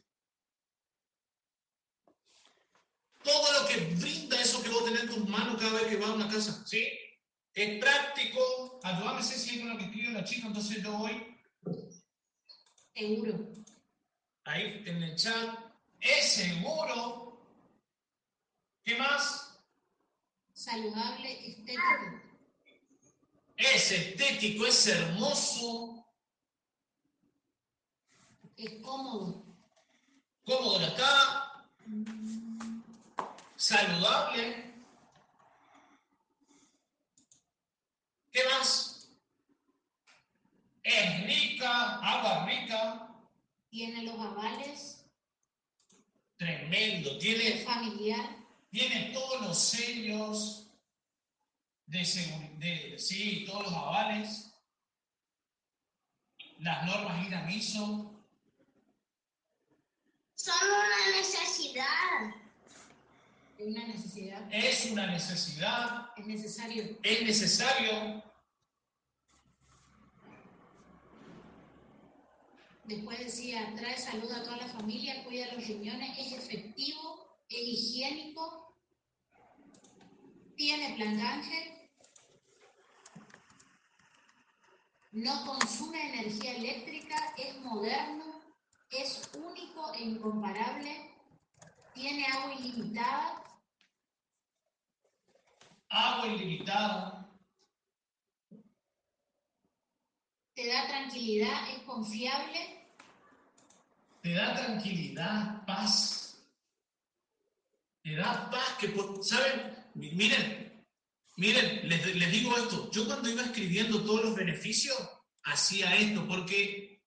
Todo 3.29 3.61
lo 3.61 3.69
que 3.69 3.77
brinda 3.97 4.41
eso 4.41 4.62
que 4.62 4.71
vos 4.71 4.87
tenés 4.87 5.03
en 5.03 5.09
tus 5.11 5.29
manos 5.29 5.61
cada 5.61 5.75
vez 5.75 5.88
que 5.88 5.97
vas 5.99 6.09
a 6.09 6.14
una 6.14 6.31
casa. 6.31 6.64
¿Sí? 6.67 6.88
Es 7.53 7.79
práctico. 7.79 8.81
Ayúdame 8.83 9.23
si 9.23 9.61
con 9.61 9.69
lo 9.69 9.77
que 9.77 9.85
escribe 9.85 10.12
la 10.12 10.25
chica, 10.25 10.47
entonces 10.47 10.83
yo 10.83 10.93
voy. 10.97 11.37
Seguro. 12.95 13.38
Ahí 14.45 14.83
en 14.87 15.03
el 15.03 15.14
chat. 15.17 15.59
Es 16.01 16.33
seguro. 16.33 17.38
¿Qué 18.83 18.97
más? 18.97 19.61
Saludable, 20.55 21.49
estético. 21.49 22.23
Es 23.59 23.93
estético, 23.93 24.67
es 24.67 24.87
hermoso. 24.87 26.07
Es 28.57 28.71
cómodo. 28.83 29.45
Cómodo 30.45 30.81
ya 30.81 30.87
está. 30.87 31.69
Saludable. 33.59 34.73
¿Qué 38.31 38.40
más? 38.44 39.11
Es 40.85 41.25
rica, 41.27 41.97
agua 41.97 42.47
rica. 42.47 43.09
Tiene 43.68 44.05
los 44.05 44.14
avales. 44.21 45.05
Tremendo. 46.37 47.11
Es 47.11 47.18
Tiene, 47.18 47.64
familiar. 47.64 48.37
tiene 48.71 49.11
todos 49.12 49.42
los 49.42 49.59
sellos 49.59 50.71
de 51.87 52.05
seguridad, 52.05 52.97
sí, 52.99 53.44
todos 53.44 53.64
los 53.64 53.73
avales, 53.73 54.55
las 56.61 56.87
normas 56.87 57.27
INAMISO. 57.27 58.25
Solo 60.37 60.75
una 60.77 61.16
necesidad. 61.16 62.48
Es 63.59 63.66
una 63.66 63.87
necesidad. 63.88 64.49
Es 64.53 64.90
una 64.92 65.07
necesidad, 65.09 66.11
Es 66.16 66.27
necesario. 66.27 66.99
es 67.03 67.23
necesario. 67.23 68.23
Después 72.85 73.18
decía, 73.18 73.75
trae 73.77 73.99
salud 73.99 74.31
a 74.31 74.44
toda 74.44 74.59
la 74.59 74.68
familia, 74.68 75.25
cuida 75.25 75.53
los 75.53 75.66
riñones, 75.66 76.16
es 76.18 76.33
efectivo, 76.35 77.42
es 77.49 77.59
higiénico, 77.59 78.77
tiene 80.57 80.94
plan 80.94 81.21
Ángel, 81.21 81.90
no 85.11 85.44
consume 85.44 86.14
energía 86.14 86.57
eléctrica, 86.57 87.35
es 87.37 87.59
moderno, 87.59 88.40
es 88.90 89.29
único 89.35 89.92
e 89.94 90.03
incomparable, 90.03 91.11
tiene 91.92 92.25
agua 92.25 92.55
ilimitada, 92.55 93.48
Agua 95.90 96.27
ilimitada, 96.29 97.31
te 100.55 100.66
da 100.66 100.87
tranquilidad, 100.87 101.70
es 101.70 101.83
confiable, 101.85 102.85
te 104.22 104.33
da 104.35 104.55
tranquilidad, 104.55 105.64
paz. 105.66 106.44
Te 108.03 108.16
da 108.16 108.51
paz 108.51 108.77
que, 108.79 108.94
¿saben? 109.22 109.77
Mi- 109.94 110.11
Miren, 110.12 110.85
miren, 111.37 111.88
les, 111.88 112.16
les 112.16 112.33
digo 112.33 112.57
esto. 112.57 112.90
Yo 112.90 113.07
cuando 113.07 113.29
iba 113.31 113.42
escribiendo 113.42 114.03
todos 114.05 114.24
los 114.24 114.35
beneficios, 114.35 114.96
hacía 115.44 115.94
esto, 115.96 116.27
porque 116.27 117.03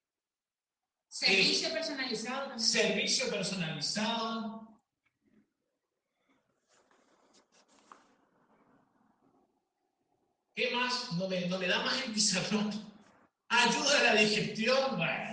servicio 1.07 1.71
personalizado 1.71 2.39
también. 2.49 2.59
servicio 2.59 3.29
personalizado, 3.29 4.70
¿Qué 10.55 10.71
más? 10.75 11.11
No 11.13 11.27
me, 11.27 11.47
no 11.47 11.57
me 11.57 11.67
da 11.67 11.83
más 11.83 12.01
el 12.03 12.13
pizarrón. 12.13 12.69
Ayuda 13.49 13.99
a 13.99 14.03
la 14.03 14.15
digestión. 14.15 14.97
Bueno, 14.97 15.31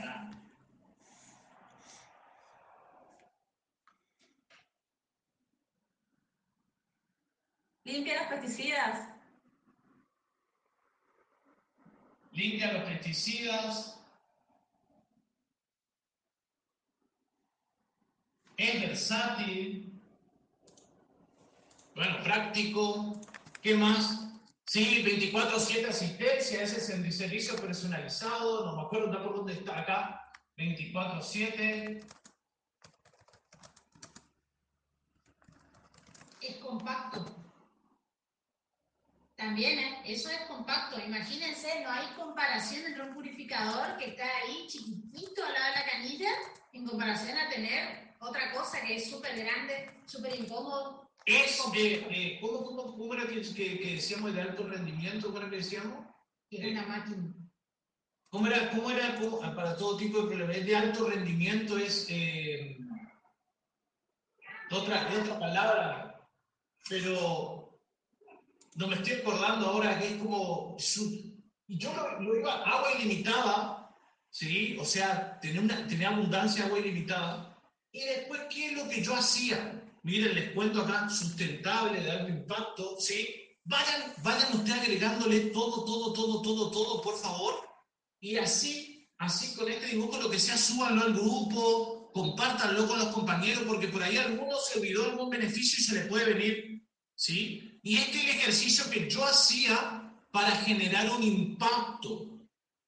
Limpia 7.85 8.18
los 8.20 8.28
pesticidas. 8.28 9.09
limpia 12.33 12.72
los 12.72 12.85
pesticidas. 12.85 13.98
Es 18.57 18.81
versátil. 18.81 19.92
Bueno, 21.96 22.22
práctico. 22.22 23.20
¿Qué 23.61 23.74
más? 23.74 24.28
Sí, 24.68 25.02
24-7 25.02 25.88
asistencia, 25.88 26.62
ese 26.62 26.76
es 26.76 26.90
el 26.90 27.11
servicio 27.11 27.57
personalizado. 27.57 28.66
No 28.66 28.76
me 28.76 28.83
acuerdo, 28.83 29.07
no 29.07 29.22
por 29.22 29.37
dónde 29.37 29.54
está 29.54 29.78
acá. 29.78 30.31
24-7. 30.59 32.04
Es 36.42 36.57
compacto. 36.57 37.24
También, 39.37 39.78
¿eh? 39.78 40.02
eso 40.04 40.28
es 40.28 40.40
compacto. 40.42 41.00
Imagínense, 41.00 41.81
no 41.83 41.90
hay 41.90 42.07
comparación 42.14 42.85
entre 42.85 43.04
un 43.04 43.14
purificador 43.14 43.96
que 43.96 44.11
está 44.11 44.26
ahí 44.42 44.66
chiquitito 44.66 45.46
al 45.46 45.54
lado 45.54 45.64
de 45.64 45.76
la 45.76 45.90
canilla 45.90 46.31
en 46.74 46.87
comparación 46.87 47.38
a 47.38 47.48
tener 47.48 48.14
otra 48.18 48.52
cosa 48.52 48.83
que 48.83 48.96
es 48.96 49.09
súper 49.09 49.35
grande, 49.35 50.02
súper 50.04 50.38
incómodo. 50.38 51.08
Es, 51.29 51.61
eh, 51.77 52.07
eh, 52.11 52.38
¿cómo, 52.41 52.64
cómo, 52.64 52.97
cómo 52.97 53.14
era 53.14 53.27
que, 53.27 53.43
que- 53.43 53.79
que 53.79 53.95
decíamos 53.97 54.33
de 54.35 54.41
alto 54.41 54.67
rendimiento? 54.67 55.27
¿Cómo 55.27 55.38
era 55.41 55.51
que 55.51 55.57
decíamos? 55.57 56.07
Una 56.51 56.87
máquina. 56.87 57.35
¿Cómo 58.31 58.47
era, 58.47 58.71
cómo 58.71 58.91
era 58.91 59.14
cómo- 59.21 59.41
ah, 59.43 59.55
para 59.55 59.77
todo 59.77 59.99
tipo 59.99 60.23
de 60.23 60.29
problemas? 60.37 60.64
De 60.67 60.75
alto 60.77 61.09
rendimiento, 61.09 61.77
es 61.77 62.07
eh, 62.09 62.79
otra, 64.71 65.09
otra 65.21 65.38
palabra, 65.38 66.29
pero 66.88 67.79
no 68.77 68.87
me 68.87 68.95
estoy 68.97 69.14
acordando 69.14 69.67
ahora 69.67 69.99
que 69.99 70.09
es 70.09 70.23
como. 70.23 70.77
su- 70.79 71.29
y 71.67 71.77
yo 71.79 71.93
lo, 71.93 72.21
lo 72.23 72.37
iba, 72.38 72.62
agua 72.64 72.93
ilimitada, 72.99 73.95
¿sí? 74.31 74.79
O 74.81 74.85
sea, 74.87 75.38
tenía, 75.41 75.61
una, 75.61 75.87
tenía 75.87 76.09
abundancia 76.09 76.62
de 76.62 76.69
agua 76.69 76.79
ilimitada. 76.81 77.59
Y 77.93 78.01
después, 78.05 78.41
¿qué 78.49 78.67
es 78.69 78.73
lo 78.73 78.88
que 78.88 79.03
yo 79.03 79.14
hacía? 79.14 79.85
Miren, 80.02 80.34
les 80.34 80.52
cuento 80.52 80.82
acá, 80.82 81.08
sustentable, 81.08 82.00
de 82.00 82.11
alto 82.11 82.28
impacto, 82.28 82.96
¿sí? 82.98 83.28
Vayan, 83.64 84.14
vayan 84.22 84.54
ustedes 84.54 84.80
agregándole 84.80 85.40
todo, 85.50 85.84
todo, 85.84 86.12
todo, 86.12 86.42
todo, 86.42 86.70
todo, 86.70 87.02
por 87.02 87.18
favor. 87.18 87.54
Y 88.20 88.37
así, 88.37 89.08
así 89.18 89.54
con 89.54 89.70
este 89.70 89.87
dibujo, 89.87 90.18
lo 90.18 90.30
que 90.30 90.38
sea, 90.38 90.56
súbanlo 90.56 91.02
al 91.02 91.14
grupo, 91.14 92.11
compártanlo 92.12 92.87
con 92.87 92.98
los 92.98 93.08
compañeros, 93.08 93.64
porque 93.66 93.88
por 93.88 94.02
ahí 94.02 94.16
alguno 94.16 94.56
se 94.58 94.78
olvidó 94.78 95.04
algún 95.04 95.30
beneficio 95.30 95.78
y 95.78 95.82
se 95.82 95.94
le 95.94 96.00
puede 96.06 96.32
venir, 96.32 96.88
¿sí? 97.14 97.78
Y 97.82 97.96
este 97.96 98.18
es 98.18 98.24
el 98.24 98.30
ejercicio 98.30 98.90
que 98.90 99.08
yo 99.08 99.24
hacía 99.24 100.12
para 100.32 100.50
generar 100.56 101.11
un 101.11 101.22
impacto, 101.22 102.38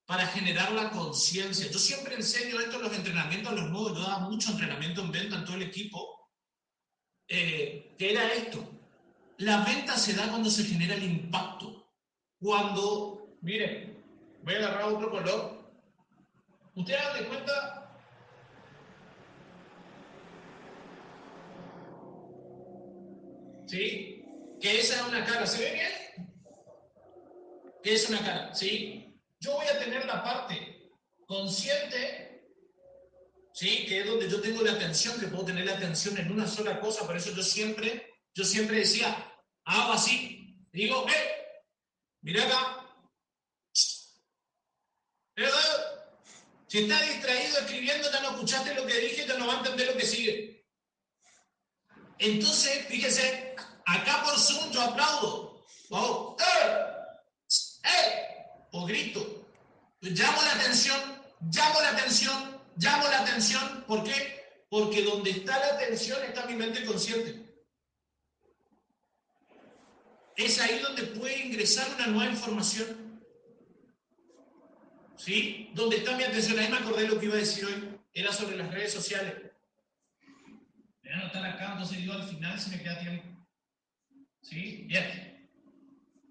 para 0.06 0.26
generar 0.26 0.72
la 0.72 0.90
conciencia. 0.90 1.70
Yo 1.70 1.78
siempre 1.78 2.14
enseño 2.14 2.58
esto 2.58 2.76
en 2.76 2.82
los 2.82 2.96
entrenamientos 2.96 3.52
a 3.52 3.56
los 3.56 3.70
nuevos, 3.70 3.94
yo 3.94 4.00
daba 4.00 4.28
mucho 4.28 4.50
entrenamiento 4.50 5.02
en 5.02 5.12
venta 5.12 5.36
en 5.36 5.44
todo 5.44 5.56
el 5.56 5.62
equipo, 5.62 6.19
eh, 7.30 7.94
que 7.96 8.10
era 8.10 8.32
esto. 8.32 8.58
La 9.38 9.64
venta 9.64 9.96
se 9.96 10.14
da 10.14 10.28
cuando 10.28 10.50
se 10.50 10.64
genera 10.64 10.94
el 10.94 11.04
impacto. 11.04 11.86
Cuando, 12.40 13.36
miren, 13.40 14.04
voy 14.42 14.54
a 14.54 14.58
agarrar 14.58 14.84
otro 14.84 15.10
color. 15.10 15.72
Ustedes 16.74 17.00
dan 17.02 17.18
de 17.18 17.28
cuenta. 17.28 17.96
¿Sí? 23.66 24.24
Que 24.60 24.80
esa 24.80 24.96
es 24.96 25.08
una 25.08 25.24
cara. 25.24 25.46
¿Se 25.46 25.62
ve 25.62 25.72
bien? 25.72 26.28
Que 27.82 27.94
es 27.94 28.10
una 28.10 28.18
cara. 28.24 28.54
¿Sí? 28.54 29.16
Yo 29.38 29.54
voy 29.54 29.66
a 29.66 29.78
tener 29.78 30.04
la 30.04 30.22
parte 30.24 30.90
consciente 31.26 32.29
¿sí? 33.60 33.84
Que 33.86 34.00
es 34.00 34.06
donde 34.06 34.26
yo 34.26 34.40
tengo 34.40 34.62
la 34.62 34.72
atención, 34.72 35.20
que 35.20 35.26
puedo 35.26 35.44
tener 35.44 35.66
la 35.66 35.74
atención 35.74 36.16
en 36.16 36.32
una 36.32 36.46
sola 36.46 36.80
cosa, 36.80 37.06
por 37.06 37.14
eso 37.14 37.30
yo 37.32 37.42
siempre, 37.42 38.10
yo 38.34 38.42
siempre 38.42 38.78
decía, 38.78 39.34
hago 39.64 39.92
así, 39.92 40.56
digo, 40.72 41.06
eh, 41.06 41.64
mira 42.22 42.44
acá. 42.44 42.86
Eh, 45.36 45.46
si 46.68 46.78
está 46.78 47.02
distraído 47.02 47.58
escribiendo, 47.58 48.10
ya 48.10 48.20
no 48.22 48.30
escuchaste 48.30 48.74
lo 48.74 48.86
que 48.86 48.98
dije, 48.98 49.26
ya 49.26 49.36
no 49.36 49.46
va 49.46 49.54
a 49.54 49.58
entender 49.58 49.88
lo 49.88 49.96
que 49.98 50.06
sigue. 50.06 50.66
Entonces, 52.18 52.86
fíjese, 52.86 53.54
acá 53.84 54.22
por 54.24 54.38
Zoom 54.38 54.70
yo 54.70 54.80
aplaudo. 54.80 55.66
¡Eh! 55.90 56.86
¡Eh! 57.84 58.46
O 58.72 58.86
grito. 58.86 59.44
Llamo 60.00 60.40
la 60.40 60.52
atención, 60.52 60.98
llamo 61.52 61.82
la 61.82 61.90
atención, 61.90 62.49
llamo 62.76 63.08
la 63.08 63.20
atención. 63.20 63.84
¿Por 63.86 64.04
qué? 64.04 64.40
Porque 64.68 65.02
donde 65.02 65.30
está 65.30 65.58
la 65.58 65.74
atención 65.74 66.22
está 66.22 66.46
mi 66.46 66.54
mente 66.54 66.84
consciente. 66.84 67.50
Es 70.36 70.60
ahí 70.60 70.78
donde 70.80 71.02
puede 71.02 71.46
ingresar 71.46 71.86
una 71.96 72.06
nueva 72.06 72.30
información. 72.32 73.20
¿Sí? 75.16 75.70
Donde 75.74 75.98
está 75.98 76.16
mi 76.16 76.22
atención. 76.22 76.58
Ahí 76.58 76.70
me 76.70 76.78
acordé 76.78 77.06
lo 77.06 77.18
que 77.18 77.26
iba 77.26 77.34
a 77.34 77.38
decir 77.38 77.64
hoy. 77.66 77.98
Era 78.12 78.32
sobre 78.32 78.56
las 78.56 78.72
redes 78.72 78.92
sociales. 78.92 79.34
Voy 81.02 81.12
a 81.12 81.16
anotar 81.16 81.44
acá, 81.44 81.72
entonces 81.72 81.98
yo 81.98 82.12
al 82.12 82.26
final 82.28 82.58
se 82.58 82.70
me 82.70 82.82
queda 82.82 83.00
tiempo. 83.00 83.46
¿Sí? 84.40 84.84
Bien. 84.86 85.48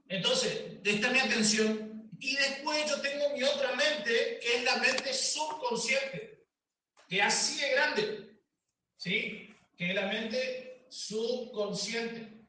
Entonces, 0.07 0.79
está 0.83 1.11
mi 1.11 1.19
atención. 1.19 1.88
Y 2.19 2.35
después 2.35 2.89
yo 2.89 3.01
tengo 3.01 3.29
mi 3.29 3.43
otra 3.43 3.73
mente, 3.75 4.39
que 4.41 4.57
es 4.57 4.63
la 4.63 4.77
mente 4.77 5.13
subconsciente, 5.13 6.45
que 7.07 7.21
así 7.21 7.59
de 7.61 7.71
grande. 7.71 8.41
¿Sí? 8.97 9.55
Que 9.77 9.89
es 9.89 9.95
la 9.95 10.07
mente 10.07 10.85
subconsciente 10.89 12.39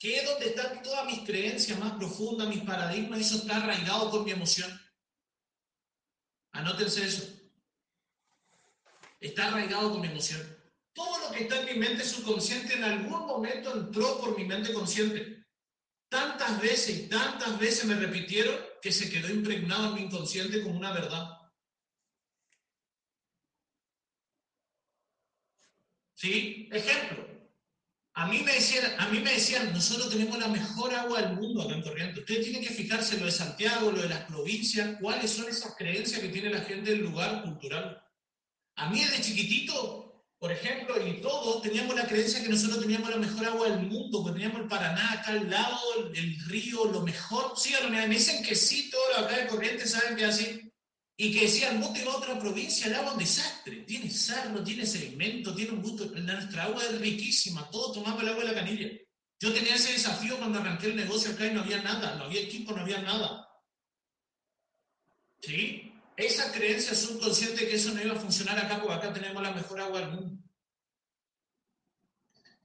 que 0.00 0.16
es 0.16 0.24
donde 0.24 0.46
están 0.46 0.82
todas 0.82 1.04
mis 1.04 1.20
creencias 1.20 1.78
más 1.78 1.92
profundas, 1.92 2.48
mis 2.48 2.62
paradigmas, 2.62 3.20
eso 3.20 3.36
está 3.36 3.58
arraigado 3.58 4.10
con 4.10 4.24
mi 4.24 4.30
emoción. 4.30 4.80
Anótense 6.52 7.04
eso. 7.04 7.28
Está 9.20 9.48
arraigado 9.48 9.90
con 9.90 10.00
mi 10.00 10.08
emoción. 10.08 10.40
Todo 10.94 11.18
lo 11.18 11.32
que 11.32 11.42
está 11.42 11.60
en 11.60 11.66
mi 11.66 11.74
mente 11.74 12.02
subconsciente 12.02 12.74
en 12.74 12.84
algún 12.84 13.26
momento 13.26 13.76
entró 13.76 14.18
por 14.20 14.38
mi 14.38 14.44
mente 14.44 14.72
consciente. 14.72 15.39
Tantas 16.10 16.60
veces 16.60 16.98
y 16.98 17.08
tantas 17.08 17.56
veces 17.58 17.84
me 17.84 17.94
repitieron 17.94 18.56
que 18.82 18.90
se 18.90 19.08
quedó 19.08 19.30
impregnado 19.30 19.88
en 19.88 19.94
mi 19.94 20.00
inconsciente 20.02 20.60
como 20.60 20.76
una 20.76 20.92
verdad. 20.92 21.38
¿Sí? 26.14 26.68
Ejemplo. 26.72 27.30
A 28.14 28.26
mí, 28.26 28.40
me 28.40 28.54
decían, 28.54 28.92
a 28.98 29.08
mí 29.08 29.20
me 29.20 29.32
decían, 29.32 29.72
nosotros 29.72 30.10
tenemos 30.10 30.36
la 30.36 30.48
mejor 30.48 30.92
agua 30.92 31.22
del 31.22 31.36
mundo 31.36 31.62
acá 31.62 31.74
en 31.74 31.82
Corrientes. 31.82 32.18
Ustedes 32.18 32.44
tienen 32.44 32.62
que 32.62 32.74
fijarse 32.74 33.18
lo 33.18 33.26
de 33.26 33.32
Santiago, 33.32 33.92
lo 33.92 34.02
de 34.02 34.08
las 34.08 34.24
provincias, 34.24 34.98
cuáles 35.00 35.30
son 35.30 35.48
esas 35.48 35.76
creencias 35.76 36.20
que 36.20 36.28
tiene 36.28 36.50
la 36.50 36.60
gente 36.62 36.90
del 36.90 37.02
lugar 37.04 37.44
cultural. 37.44 38.04
A 38.74 38.90
mí 38.90 39.00
desde 39.00 39.22
chiquitito, 39.22 40.09
por 40.40 40.50
ejemplo, 40.50 41.06
y 41.06 41.20
todos 41.20 41.60
teníamos 41.60 41.94
la 41.94 42.06
creencia 42.06 42.42
que 42.42 42.48
nosotros 42.48 42.80
teníamos 42.80 43.10
la 43.10 43.18
mejor 43.18 43.44
agua 43.44 43.68
del 43.68 43.86
mundo, 43.86 44.24
que 44.24 44.32
teníamos 44.32 44.62
el 44.62 44.68
Paraná 44.68 45.12
acá 45.12 45.32
al 45.32 45.50
lado, 45.50 45.78
el, 46.14 46.40
río, 46.46 46.86
lo 46.86 47.02
mejor. 47.02 47.52
Sí, 47.58 47.74
me 47.90 48.08
dicen 48.08 48.42
que 48.42 48.54
sí, 48.54 48.88
todos 48.88 49.18
acá 49.18 49.36
de 49.36 49.48
Corrientes 49.48 49.90
saben 49.90 50.16
que 50.16 50.24
así 50.24 50.72
y 51.18 51.34
que 51.34 51.42
decían, 51.42 51.78
no 51.78 51.92
tengo 51.92 52.16
otra 52.16 52.38
provincia, 52.38 52.86
el 52.86 52.94
agua 52.94 53.08
es 53.08 53.12
un 53.12 53.18
desastre, 53.18 53.76
tiene 53.82 54.10
sal, 54.10 54.54
no 54.54 54.64
tiene 54.64 54.86
sedimento, 54.86 55.54
tiene 55.54 55.72
un 55.72 55.82
gusto, 55.82 56.06
nuestra 56.06 56.64
agua 56.64 56.82
es 56.84 56.98
riquísima, 56.98 57.68
todos 57.68 57.92
tomamos 57.92 58.22
el 58.22 58.30
agua 58.30 58.42
de 58.42 58.48
la 58.48 58.54
canilla. 58.54 58.88
Yo 59.38 59.52
tenía 59.52 59.74
ese 59.74 59.92
desafío 59.92 60.38
cuando 60.38 60.58
arranqué 60.58 60.86
el 60.86 60.96
negocio 60.96 61.32
acá 61.32 61.44
y 61.44 61.52
no 61.52 61.60
había 61.60 61.82
nada, 61.82 62.14
no 62.14 62.24
había 62.24 62.40
equipo, 62.40 62.72
no 62.72 62.80
había 62.80 63.02
nada. 63.02 63.46
¿Sí? 65.42 65.89
Esa 66.16 66.52
creencia 66.52 66.94
subconsciente 66.94 67.66
que 67.66 67.76
eso 67.76 67.92
no 67.92 68.02
iba 68.02 68.14
a 68.14 68.20
funcionar 68.20 68.58
acá, 68.58 68.80
porque 68.80 68.94
acá 68.94 69.12
tenemos 69.12 69.42
la 69.42 69.52
mejor 69.52 69.80
agua 69.80 70.00
del 70.00 70.10
mundo. 70.10 70.42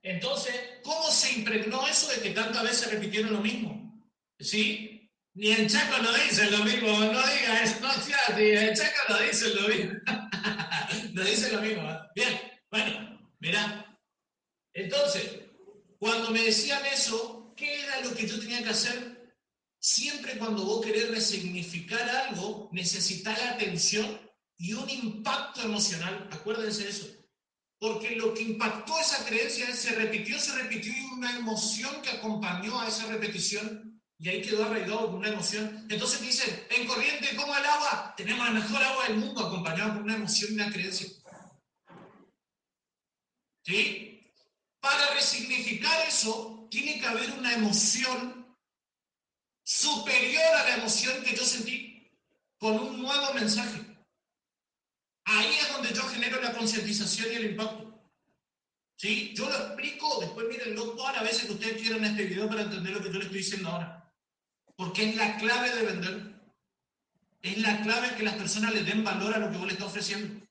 Entonces, 0.01 0.53
¿cómo 0.83 1.09
se 1.09 1.33
impregnó 1.33 1.87
eso 1.87 2.07
de 2.09 2.21
que 2.21 2.29
tantas 2.31 2.63
veces 2.63 2.91
repitieron 2.91 3.33
lo 3.33 3.39
mismo? 3.39 4.05
¿Sí? 4.39 5.09
Ni 5.33 5.51
en 5.51 5.67
Chaco 5.67 5.97
no 6.01 6.13
dicen 6.13 6.51
lo 6.51 6.63
mismo, 6.63 6.89
no 6.89 7.27
diga 7.27 7.63
eso, 7.63 7.79
no 7.81 7.91
en 8.37 8.75
Chaco 8.75 9.01
no 9.09 9.19
dicen 9.19 9.55
lo 9.55 9.67
mismo. 9.67 9.93
no 11.13 11.23
dicen 11.23 11.55
lo 11.55 11.61
mismo. 11.61 11.91
¿eh? 11.91 11.97
Bien, 12.15 12.41
bueno, 12.69 13.29
mirá. 13.39 13.99
Entonces, 14.73 15.39
cuando 15.97 16.29
me 16.31 16.43
decían 16.43 16.85
eso, 16.85 17.53
¿qué 17.57 17.81
era 17.83 18.01
lo 18.01 18.13
que 18.13 18.27
yo 18.27 18.39
tenía 18.39 18.63
que 18.63 18.69
hacer? 18.69 19.14
Siempre 19.87 20.39
cuando 20.39 20.65
vos 20.65 20.83
querés 20.83 21.11
resignificar 21.11 22.09
algo, 22.09 22.69
necesitas 22.71 23.37
la 23.37 23.51
atención 23.51 24.19
y 24.57 24.73
un 24.73 24.89
impacto 24.89 25.61
emocional. 25.61 26.27
Acuérdense 26.31 26.85
de 26.85 26.89
eso. 26.89 27.07
Porque 27.77 28.15
lo 28.15 28.33
que 28.33 28.41
impactó 28.41 28.99
esa 28.99 29.23
creencia 29.25 29.71
se 29.75 29.93
repitió, 29.93 30.39
se 30.39 30.55
repitió 30.55 30.91
y 30.91 31.05
una 31.13 31.37
emoción 31.37 32.01
que 32.01 32.09
acompañó 32.09 32.81
a 32.81 32.87
esa 32.87 33.05
repetición 33.05 34.01
y 34.17 34.27
ahí 34.27 34.41
quedó 34.41 34.65
arraigado 34.65 35.05
con 35.05 35.17
una 35.17 35.29
emoción. 35.29 35.85
Entonces 35.87 36.19
dicen, 36.19 36.65
en 36.71 36.87
corriente 36.87 37.35
como 37.35 37.55
el 37.55 37.65
agua, 37.65 38.15
tenemos 38.17 38.43
la 38.43 38.53
mejor 38.53 38.81
agua 38.81 39.07
del 39.07 39.17
mundo 39.17 39.45
acompañado 39.45 39.93
por 39.93 40.01
una 40.01 40.15
emoción 40.15 40.49
y 40.49 40.55
una 40.55 40.71
creencia. 40.71 41.07
¿Sí? 43.63 44.33
Para 44.79 45.13
resignificar 45.13 46.07
eso, 46.07 46.67
tiene 46.71 46.99
que 46.99 47.05
haber 47.05 47.33
una 47.33 47.53
emoción 47.53 48.44
superior 49.65 50.43
a 50.43 50.63
la 50.63 50.75
emoción 50.77 51.21
que 51.23 51.35
yo 51.35 51.43
sentí 51.43 52.09
con 52.57 52.79
un 52.79 53.01
nuevo 53.01 53.33
mensaje. 53.33 53.81
Ahí 55.25 55.53
es 55.59 55.73
donde 55.73 55.93
yo 55.93 56.03
genero 56.03 56.39
la 56.39 56.53
concientización 56.53 57.33
y 57.33 57.35
el 57.35 57.51
impacto. 57.51 57.99
¿Sí? 58.97 59.33
Yo 59.35 59.49
lo 59.49 59.57
explico, 59.57 60.21
después 60.21 60.47
mírenlo 60.47 60.91
todas 60.91 61.15
las 61.15 61.23
veces 61.23 61.45
que 61.45 61.53
ustedes 61.53 61.81
quieran 61.81 62.05
este 62.05 62.23
video 62.23 62.47
para 62.47 62.61
entender 62.61 62.93
lo 62.93 63.01
que 63.01 63.09
yo 63.09 63.15
les 63.15 63.25
estoy 63.25 63.39
diciendo 63.39 63.69
ahora 63.69 64.05
porque 64.75 65.09
es 65.09 65.15
la 65.15 65.37
clave 65.37 65.73
de 65.73 65.83
vender. 65.83 66.35
Es 67.41 67.57
la 67.59 67.81
clave 67.81 68.15
que 68.15 68.23
las 68.23 68.35
personas 68.35 68.73
le 68.73 68.83
den 68.83 69.03
valor 69.03 69.33
a 69.33 69.39
lo 69.39 69.51
que 69.51 69.57
vos 69.57 69.67
le 69.67 69.73
estás 69.73 69.87
ofreciendo. 69.87 70.45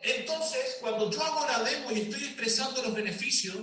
Entonces, 0.00 0.78
cuando 0.80 1.10
yo 1.10 1.22
hago 1.22 1.46
la 1.46 1.62
demo 1.62 1.92
y 1.92 2.00
estoy 2.00 2.24
expresando 2.24 2.82
los 2.82 2.94
beneficios, 2.94 3.56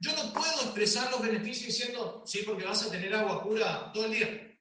yo 0.00 0.12
no 0.14 0.32
puedo 0.32 0.62
expresar 0.62 1.10
los 1.10 1.20
beneficios 1.20 1.66
diciendo, 1.66 2.22
sí, 2.24 2.40
porque 2.46 2.64
vas 2.64 2.82
a 2.82 2.90
tener 2.90 3.14
agua 3.14 3.42
pura 3.42 3.92
todo 3.92 4.06
el 4.06 4.12
día. 4.12 4.58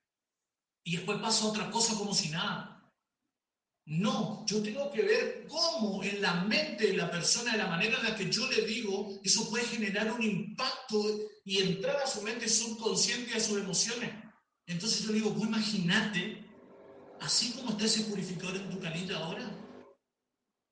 Y 0.84 0.98
después 0.98 1.18
pasa 1.20 1.46
otra 1.46 1.72
cosa 1.72 1.96
como 1.96 2.14
si 2.14 2.30
nada. 2.30 2.76
No, 3.86 4.46
yo 4.46 4.62
tengo 4.62 4.92
que 4.92 5.02
ver 5.02 5.48
cómo 5.48 6.04
en 6.04 6.22
la 6.22 6.44
mente 6.44 6.88
de 6.88 6.98
la 6.98 7.10
persona, 7.10 7.54
de 7.54 7.58
la 7.58 7.68
manera 7.68 7.98
en 7.98 8.04
la 8.04 8.16
que 8.16 8.30
yo 8.30 8.48
le 8.50 8.66
digo, 8.66 9.20
eso 9.24 9.50
puede 9.50 9.66
generar 9.66 10.12
un 10.12 10.22
impacto 10.22 11.02
y 11.46 11.60
entrar 11.60 11.96
a 11.96 12.06
su 12.06 12.22
mente 12.22 12.48
subconsciente 12.48 13.32
y 13.32 13.38
a 13.38 13.40
sus 13.40 13.60
emociones. 13.60 14.12
Entonces 14.68 15.02
yo 15.02 15.08
le 15.08 15.20
digo, 15.20 15.32
vos 15.32 15.48
imagínate, 15.48 16.46
así 17.22 17.54
como 17.54 17.72
está 17.72 17.86
ese 17.86 18.04
purificador 18.04 18.58
en 18.58 18.70
tu 18.70 18.80
canilla 18.80 19.18
ahora, 19.18 19.50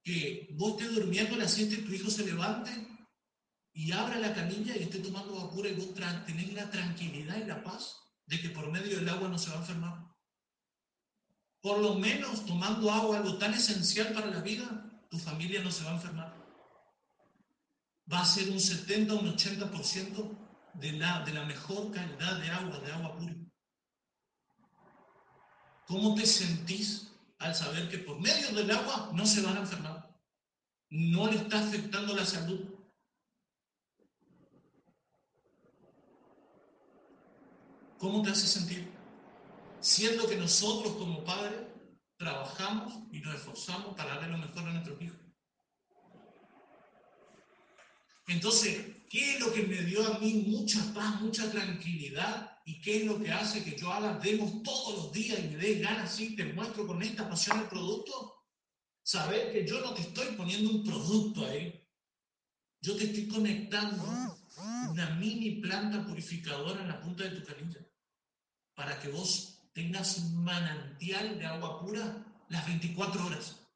que 0.03 0.49
vos 0.51 0.73
estés 0.73 0.93
durmiendo 0.93 1.35
a 1.35 1.39
las 1.39 1.53
7 1.53 1.73
y 1.73 1.85
tu 1.85 1.93
hijo 1.93 2.11
se 2.11 2.25
levante 2.25 2.96
y 3.77 3.91
abra 3.91 4.17
la 4.17 4.33
canilla 4.33 4.75
y 4.75 4.81
esté 4.81 4.97
tomando 4.97 5.51
pura 5.51 5.69
y 5.69 5.75
vos 5.75 5.93
tenés 5.93 6.51
la 6.53 6.67
tranquilidad 6.71 7.37
y 7.37 7.43
la 7.43 7.63
paz 7.63 7.95
de 8.25 8.41
que 8.41 8.49
por 8.49 8.71
medio 8.71 8.97
del 8.97 9.07
agua 9.07 9.29
no 9.29 9.37
se 9.37 9.51
va 9.51 9.57
a 9.57 9.59
enfermar. 9.59 10.15
Por 11.61 11.77
lo 11.77 11.93
menos 11.93 12.43
tomando 12.47 12.91
agua, 12.91 13.17
algo 13.17 13.37
tan 13.37 13.53
esencial 13.53 14.13
para 14.13 14.31
la 14.31 14.41
vida, 14.41 14.65
tu 15.11 15.19
familia 15.19 15.61
no 15.61 15.71
se 15.71 15.83
va 15.83 15.91
a 15.91 15.93
enfermar. 15.93 16.35
Va 18.11 18.21
a 18.21 18.25
ser 18.25 18.49
un 18.49 18.59
70 18.59 19.13
o 19.13 19.19
un 19.19 19.37
80% 19.37 20.37
de 20.73 20.91
la, 20.93 21.23
de 21.23 21.33
la 21.33 21.45
mejor 21.45 21.91
calidad 21.91 22.39
de 22.39 22.49
agua, 22.49 22.79
de 22.79 22.91
agua 22.91 23.15
pura. 23.15 23.35
¿Cómo 25.85 26.15
te 26.15 26.25
sentís 26.25 27.11
al 27.37 27.53
saber 27.53 27.89
que 27.89 27.99
por 27.99 28.19
medio 28.19 28.51
del 28.53 28.71
agua 28.71 29.11
no 29.13 29.23
se 29.27 29.43
van 29.43 29.57
a 29.57 29.61
enfermar? 29.61 30.19
No 30.89 31.27
le 31.27 31.37
está 31.37 31.59
afectando 31.59 32.15
la 32.15 32.25
salud. 32.25 32.76
¿Cómo 37.97 38.21
te 38.21 38.29
hace 38.29 38.45
sentir? 38.47 38.91
Siendo 39.79 40.27
que 40.27 40.35
nosotros 40.35 40.93
como 40.97 41.23
padres 41.23 41.59
trabajamos 42.15 42.93
y 43.11 43.19
nos 43.19 43.35
esforzamos 43.35 43.95
para 43.95 44.15
darle 44.15 44.37
lo 44.37 44.37
mejor 44.37 44.67
a 44.67 44.73
nuestros 44.73 45.01
hijos. 45.01 45.19
Entonces, 48.27 48.97
¿qué 49.09 49.35
es 49.35 49.39
lo 49.39 49.51
que 49.51 49.63
me 49.63 49.81
dio 49.81 50.05
a 50.05 50.19
mí 50.19 50.45
mucha 50.47 50.93
paz, 50.93 51.21
mucha 51.21 51.49
tranquilidad? 51.49 52.59
¿Y 52.65 52.81
qué 52.81 52.97
es 52.97 53.05
lo 53.05 53.19
que 53.19 53.31
hace 53.31 53.63
que 53.63 53.75
yo 53.75 53.91
haga 53.91 54.19
demos 54.19 54.61
todos 54.61 54.95
los 54.95 55.11
días 55.13 55.39
y 55.39 55.47
me 55.47 55.57
dé 55.57 55.79
ganas 55.79 56.11
así, 56.11 56.35
te 56.35 56.45
muestro 56.53 56.85
con 56.85 57.01
esta 57.01 57.27
pasión 57.27 57.59
el 57.61 57.67
producto? 57.67 58.43
Saber 59.01 59.53
que 59.53 59.65
yo 59.65 59.79
no 59.79 59.93
te 59.93 60.01
estoy 60.01 60.35
poniendo 60.35 60.69
un 60.69 60.83
producto 60.83 61.45
ahí. 61.45 61.83
Yo 62.81 62.95
te 62.95 63.05
estoy 63.05 63.27
conectando 63.27 64.03
una 64.91 65.09
mini 65.15 65.61
planta 65.61 66.05
purificadora 66.05 66.81
en 66.81 66.89
la 66.89 67.01
punta 67.01 67.23
de 67.23 67.39
tu 67.39 67.45
canilla 67.45 67.86
para 68.77 68.99
que 68.99 69.09
vos 69.09 69.59
tengas 69.73 70.19
un 70.19 70.43
manantial 70.43 71.39
de 71.39 71.45
agua 71.47 71.81
pura 71.81 72.23
las 72.47 72.63
24 72.67 73.25
horas. 73.25 73.67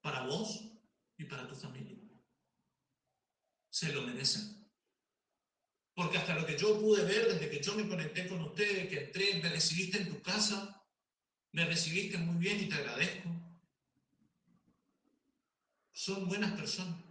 Para 0.00 0.22
vos 0.22 0.70
y 1.16 1.24
para 1.24 1.48
tu 1.48 1.56
familia. 1.56 1.98
Se 3.70 3.92
lo 3.92 4.02
merecen. 4.02 4.70
Porque 5.94 6.18
hasta 6.18 6.36
lo 6.36 6.46
que 6.46 6.56
yo 6.56 6.78
pude 6.78 7.04
ver 7.04 7.32
desde 7.32 7.50
que 7.50 7.60
yo 7.60 7.74
me 7.74 7.88
conecté 7.88 8.28
con 8.28 8.40
ustedes, 8.42 8.88
que 8.88 9.06
entré, 9.06 9.42
me 9.42 9.48
recibiste 9.48 9.98
en 9.98 10.10
tu 10.10 10.22
casa, 10.22 10.80
me 11.50 11.64
recibiste 11.64 12.18
muy 12.18 12.36
bien 12.36 12.60
y 12.60 12.68
te 12.68 12.76
agradezco. 12.76 13.30
Son 15.90 16.28
buenas 16.28 16.52
personas. 16.52 17.07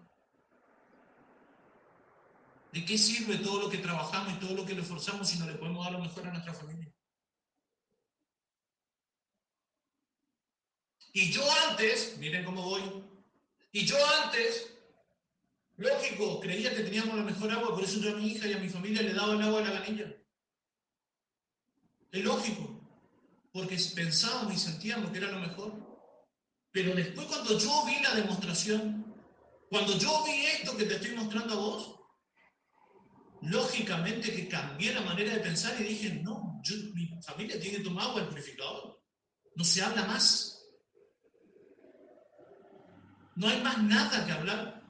¿De 2.71 2.85
qué 2.85 2.97
sirve 2.97 3.37
todo 3.37 3.61
lo 3.61 3.69
que 3.69 3.77
trabajamos 3.77 4.33
y 4.33 4.39
todo 4.39 4.53
lo 4.53 4.65
que 4.65 4.73
le 4.73 4.81
esforzamos 4.81 5.27
si 5.27 5.39
no 5.39 5.45
le 5.47 5.55
podemos 5.55 5.83
dar 5.83 5.93
lo 5.93 5.99
mejor 5.99 6.27
a 6.27 6.31
nuestra 6.31 6.53
familia? 6.53 6.93
Y 11.13 11.31
yo 11.31 11.43
antes, 11.69 12.17
miren 12.19 12.45
cómo 12.45 12.61
voy, 12.61 12.81
y 13.71 13.85
yo 13.85 13.95
antes, 14.23 14.71
lógico, 15.77 16.39
creía 16.39 16.75
que 16.75 16.83
teníamos 16.83 17.15
la 17.15 17.23
mejor 17.23 17.51
agua, 17.51 17.73
por 17.73 17.83
eso 17.83 17.99
yo 17.99 18.11
a 18.11 18.19
mi 18.19 18.27
hija 18.27 18.47
y 18.47 18.53
a 18.53 18.59
mi 18.59 18.69
familia 18.69 19.01
le 19.01 19.13
daba 19.13 19.33
el 19.33 19.41
agua 19.41 19.61
a 19.61 19.63
la 19.63 19.81
canilla. 19.81 20.15
Es 22.11 22.23
lógico, 22.23 22.79
porque 23.51 23.77
pensábamos 23.95 24.53
y 24.53 24.57
sentíamos 24.57 25.11
que 25.11 25.17
era 25.17 25.31
lo 25.31 25.39
mejor. 25.39 25.73
Pero 26.71 26.93
después 26.93 27.27
cuando 27.27 27.57
yo 27.57 27.85
vi 27.85 27.99
la 28.01 28.13
demostración, 28.13 29.15
cuando 29.69 29.97
yo 29.97 30.23
vi 30.23 30.45
esto 30.45 30.77
que 30.77 30.85
te 30.85 30.95
estoy 30.95 31.15
mostrando 31.15 31.53
a 31.53 31.57
vos, 31.57 31.96
lógicamente 33.41 34.33
que 34.33 34.47
cambié 34.47 34.93
la 34.93 35.01
manera 35.01 35.33
de 35.33 35.39
pensar 35.39 35.79
y 35.79 35.83
dije, 35.83 36.21
no, 36.23 36.61
mi 36.93 37.21
familia 37.21 37.59
tiene 37.59 37.77
que 37.77 37.83
tomar 37.83 38.05
agua 38.05 38.21
del 38.21 38.29
purificador. 38.29 39.01
No 39.55 39.63
se 39.63 39.81
habla 39.81 40.05
más. 40.05 40.63
No 43.35 43.47
hay 43.47 43.61
más 43.61 43.81
nada 43.83 44.25
que 44.25 44.31
hablar. 44.31 44.83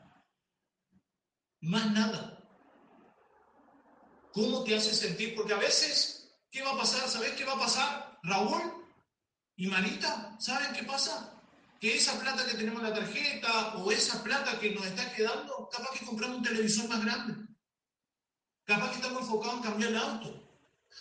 Más 1.62 1.92
nada. 1.92 2.38
¿Cómo 4.32 4.64
te 4.64 4.76
hace 4.76 4.94
sentir? 4.94 5.36
Porque 5.36 5.54
a 5.54 5.58
veces, 5.58 6.32
¿qué 6.52 6.62
va 6.62 6.72
a 6.72 6.78
pasar? 6.78 7.08
¿Sabes 7.10 7.32
qué 7.32 7.44
va 7.44 7.54
a 7.54 7.60
pasar? 7.60 8.20
Raúl 8.24 8.86
y 9.56 9.68
Marita, 9.68 10.36
¿saben 10.40 10.74
qué 10.74 10.84
pasa? 10.84 11.34
Que 11.80 11.96
esa 11.96 12.20
plata 12.20 12.46
que 12.46 12.58
tenemos 12.58 12.82
en 12.82 12.90
la 12.90 12.94
tarjeta 12.94 13.76
o 13.78 13.92
esa 13.92 14.24
plata 14.24 14.60
que 14.60 14.72
nos 14.72 14.86
está 14.86 15.12
quedando, 15.14 15.68
capaz 15.72 15.98
que 15.98 16.06
compramos 16.06 16.38
un 16.38 16.44
televisor 16.44 16.88
más 16.88 17.04
grande. 17.04 17.48
Capaz 18.68 18.90
que 18.90 18.96
estamos 18.98 19.22
enfocados 19.22 19.56
en 19.56 19.64
cambiar 19.64 19.92
el 19.92 19.98
auto. 19.98 20.44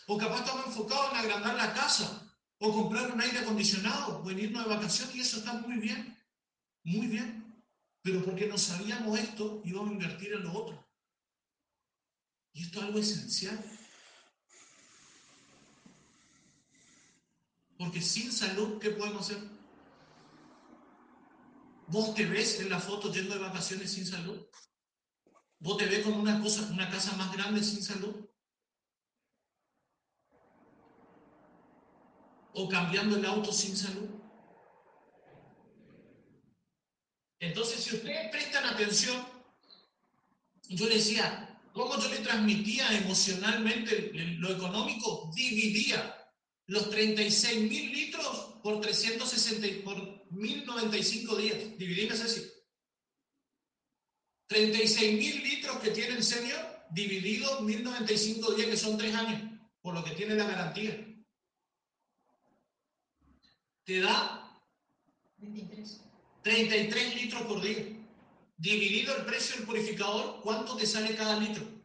O 0.06 0.16
capaz 0.16 0.38
estamos 0.38 0.66
enfocados 0.66 1.10
en 1.10 1.16
agrandar 1.18 1.56
la 1.56 1.74
casa. 1.74 2.22
O 2.60 2.72
comprar 2.72 3.10
un 3.10 3.20
aire 3.20 3.40
acondicionado. 3.40 4.22
O 4.22 4.30
en 4.30 4.38
irnos 4.38 4.62
de 4.62 4.74
vacaciones. 4.74 5.16
Y 5.16 5.20
eso 5.20 5.38
está 5.38 5.52
muy 5.54 5.78
bien. 5.78 6.16
Muy 6.84 7.08
bien. 7.08 7.44
Pero 8.02 8.24
porque 8.24 8.46
no 8.46 8.56
sabíamos 8.56 9.18
esto, 9.18 9.62
íbamos 9.64 9.90
a 9.90 9.94
invertir 9.94 10.32
en 10.32 10.44
lo 10.44 10.52
otro. 10.52 10.88
Y 12.52 12.62
esto 12.62 12.78
es 12.78 12.84
algo 12.84 12.98
esencial. 13.00 13.58
Porque 17.76 18.00
sin 18.00 18.30
salud, 18.30 18.78
¿qué 18.78 18.90
podemos 18.90 19.22
hacer? 19.22 19.42
¿Vos 21.88 22.14
te 22.14 22.26
ves 22.26 22.60
en 22.60 22.70
la 22.70 22.78
foto 22.78 23.12
yendo 23.12 23.34
de 23.34 23.40
vacaciones 23.40 23.92
sin 23.92 24.06
salud? 24.06 24.40
¿Vos 25.58 25.78
te 25.78 25.86
ves 25.86 26.04
con 26.04 26.14
una, 26.14 26.40
cosa, 26.40 26.68
una 26.70 26.88
casa 26.90 27.16
más 27.16 27.32
grande 27.32 27.62
sin 27.62 27.82
salud? 27.82 28.14
¿O 32.52 32.68
cambiando 32.68 33.16
el 33.16 33.24
auto 33.24 33.52
sin 33.52 33.76
salud? 33.76 34.08
Entonces, 37.38 37.84
si 37.84 37.96
ustedes 37.96 38.30
prestan 38.30 38.64
atención, 38.64 39.26
yo 40.68 40.86
decía, 40.86 41.60
¿cómo 41.72 41.98
yo 41.98 42.08
le 42.08 42.18
transmitía 42.18 42.90
emocionalmente 42.98 44.10
lo 44.38 44.50
económico? 44.50 45.30
Dividía 45.34 46.16
los 46.66 46.90
36 46.90 47.70
mil 47.70 47.92
litros 47.92 48.58
por 48.62 48.80
360, 48.80 49.84
por 49.84 50.26
1095 50.30 51.36
días. 51.36 51.58
Dividíme 51.78 52.12
así. 52.12 52.55
36 54.48 55.18
mil 55.18 55.42
litros 55.42 55.78
que 55.78 55.90
tiene 55.90 56.16
el 56.16 56.22
senior, 56.22 56.60
dividido 56.90 57.60
1095 57.62 58.52
días, 58.54 58.70
que 58.70 58.76
son 58.76 58.96
tres 58.96 59.14
años, 59.14 59.42
por 59.80 59.94
lo 59.94 60.04
que 60.04 60.12
tiene 60.12 60.34
la 60.34 60.44
garantía. 60.44 61.06
Te 63.84 64.00
da 64.00 64.60
33 66.42 67.14
litros 67.16 67.42
por 67.42 67.60
día. 67.60 67.84
Dividido 68.56 69.16
el 69.16 69.24
precio 69.26 69.56
del 69.56 69.66
purificador, 69.66 70.40
¿cuánto 70.42 70.76
te 70.76 70.86
sale 70.86 71.14
cada 71.14 71.38
litro? 71.38 71.75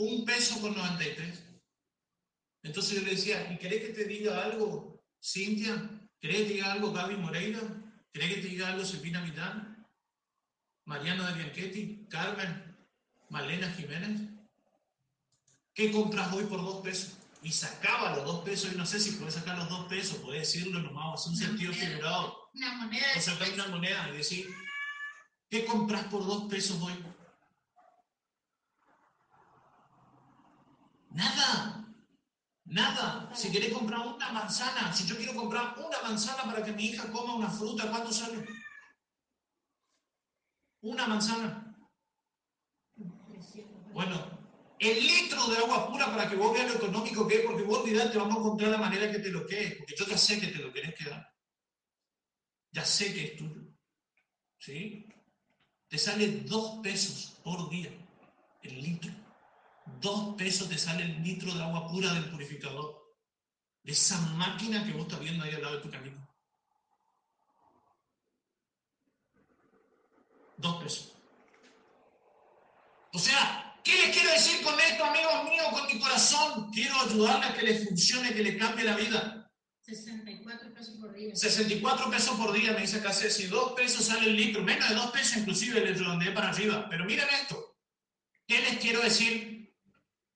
Un 0.00 0.24
peso 0.24 0.60
con 0.60 0.74
93. 0.74 1.42
Entonces 2.62 2.98
yo 2.98 3.04
le 3.04 3.10
decía, 3.10 3.52
¿y 3.52 3.58
querés 3.58 3.80
que 3.82 3.92
te 3.92 4.04
diga 4.04 4.42
algo, 4.42 5.02
Cintia? 5.22 5.90
¿Querés 6.20 6.38
que 6.38 6.44
te 6.44 6.52
diga 6.54 6.72
algo, 6.72 6.92
Gaby 6.92 7.16
Moreira? 7.16 7.60
¿Querés 8.12 8.34
que 8.34 8.40
te 8.42 8.48
diga 8.48 8.68
algo, 8.68 8.84
Silvina 8.84 9.20
Mitán? 9.20 9.86
Mariana 10.86 11.30
de 11.30 11.42
Bianchetti? 11.42 12.06
¿Carmen? 12.08 12.76
¿Malena 13.28 13.70
Jiménez? 13.72 14.22
¿Qué 15.74 15.92
compras 15.92 16.32
hoy 16.32 16.44
por 16.44 16.62
dos 16.62 16.82
pesos? 16.82 17.16
Y 17.42 17.52
sacaba 17.52 18.16
los 18.16 18.24
dos 18.24 18.44
pesos, 18.44 18.72
y 18.72 18.76
no 18.76 18.84
sé 18.84 19.00
si 19.00 19.12
puedes 19.12 19.34
sacar 19.34 19.56
los 19.56 19.68
dos 19.68 19.86
pesos, 19.86 20.18
puedes 20.18 20.52
decirlo 20.52 20.80
nomás, 20.80 21.20
hacer 21.20 21.30
un 21.30 21.38
sentido 21.38 21.72
figurado. 21.72 22.50
Una 22.54 22.74
moneda. 22.74 23.06
O 23.16 23.20
sacar 23.20 23.52
una 23.52 23.68
moneda 23.68 24.10
y 24.12 24.16
decir, 24.16 24.46
¿qué 25.48 25.64
compras 25.64 26.04
por 26.04 26.26
dos 26.26 26.50
pesos 26.50 26.80
hoy? 26.82 26.92
Nada. 31.10 31.84
Nada. 32.64 33.34
Si 33.34 33.50
querés 33.50 33.72
comprar 33.72 34.00
una 34.06 34.32
manzana, 34.32 34.92
si 34.92 35.06
yo 35.06 35.16
quiero 35.16 35.34
comprar 35.34 35.76
una 35.78 36.02
manzana 36.02 36.44
para 36.44 36.64
que 36.64 36.72
mi 36.72 36.86
hija 36.86 37.10
coma 37.10 37.34
una 37.34 37.50
fruta, 37.50 37.90
¿cuánto 37.90 38.12
sale? 38.12 38.46
Una 40.82 41.06
manzana. 41.06 41.76
Bueno, 43.92 44.38
el 44.78 45.06
litro 45.06 45.46
de 45.48 45.58
agua 45.58 45.90
pura 45.90 46.06
para 46.06 46.28
que 46.28 46.36
vos 46.36 46.52
veas 46.52 46.68
lo 46.70 46.76
económico 46.76 47.26
que 47.26 47.36
es, 47.36 47.46
porque 47.46 47.64
vos 47.64 47.84
te 47.84 48.18
vamos 48.18 48.36
a 48.36 48.40
encontrar 48.40 48.70
la 48.70 48.78
manera 48.78 49.10
que 49.10 49.18
te 49.18 49.30
lo 49.30 49.46
quedes, 49.46 49.76
porque 49.76 49.94
yo 49.96 50.06
ya 50.06 50.16
sé 50.16 50.40
que 50.40 50.46
te 50.46 50.58
lo 50.58 50.72
querés 50.72 50.94
quedar. 50.94 51.28
Ya 52.72 52.84
sé 52.84 53.12
que 53.12 53.24
es 53.24 53.36
tuyo. 53.36 53.62
¿Sí? 54.58 55.06
te 55.90 55.98
sale 55.98 56.42
dos 56.42 56.78
pesos 56.82 57.40
por 57.42 57.68
día 57.68 57.90
el 58.62 58.80
litro. 58.80 59.12
Dos 60.00 60.36
pesos 60.36 60.68
te 60.68 60.78
sale 60.78 61.04
el 61.04 61.22
litro 61.22 61.52
de 61.54 61.62
agua 61.62 61.88
pura 61.88 62.12
del 62.14 62.30
purificador. 62.30 63.00
De 63.82 63.92
esa 63.92 64.20
máquina 64.36 64.84
que 64.84 64.92
vos 64.92 65.02
estás 65.02 65.20
viendo 65.20 65.44
ahí 65.44 65.54
al 65.54 65.62
lado 65.62 65.76
de 65.76 65.82
tu 65.82 65.90
camino. 65.90 66.28
Dos 70.56 70.82
pesos. 70.82 71.16
O 73.12 73.18
sea, 73.18 73.80
¿qué 73.82 73.92
les 73.92 74.14
quiero 74.14 74.30
decir 74.30 74.62
con 74.62 74.78
esto, 74.78 75.04
amigos 75.04 75.44
míos, 75.50 75.66
con 75.70 75.86
mi 75.86 75.98
corazón? 75.98 76.70
Quiero 76.70 76.94
ayudarle 77.00 77.46
a 77.46 77.54
que 77.54 77.62
le 77.62 77.86
funcione, 77.86 78.34
que 78.34 78.42
le 78.42 78.56
cambie 78.56 78.84
la 78.84 78.96
vida. 78.96 79.50
64 79.80 80.74
pesos 80.74 80.96
por 81.00 81.12
día. 81.12 81.34
64 81.34 82.10
pesos 82.10 82.36
por 82.36 82.52
día, 82.52 82.72
me 82.72 82.82
dice 82.82 82.98
acá 82.98 83.12
Ceci. 83.12 83.46
Dos 83.46 83.72
pesos 83.72 84.04
sale 84.04 84.26
el 84.26 84.36
litro, 84.36 84.62
menos 84.62 84.88
de 84.88 84.94
dos 84.94 85.10
pesos 85.10 85.38
inclusive 85.38 85.80
le 85.80 85.94
redondeé 85.94 86.30
para 86.32 86.50
arriba. 86.50 86.86
Pero 86.88 87.04
miren 87.04 87.28
esto. 87.42 87.76
¿Qué 88.46 88.60
les 88.60 88.78
quiero 88.78 89.00
decir? 89.00 89.49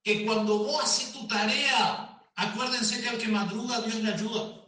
Que 0.05 0.25
cuando 0.25 0.59
vos 0.59 0.85
haces 0.85 1.13
tu 1.13 1.27
tarea, 1.27 2.23
acuérdense 2.37 3.01
que 3.01 3.09
al 3.09 3.19
que 3.19 3.29
madruga 3.29 3.81
Dios 3.81 3.97
le 3.97 4.13
ayuda. 4.13 4.65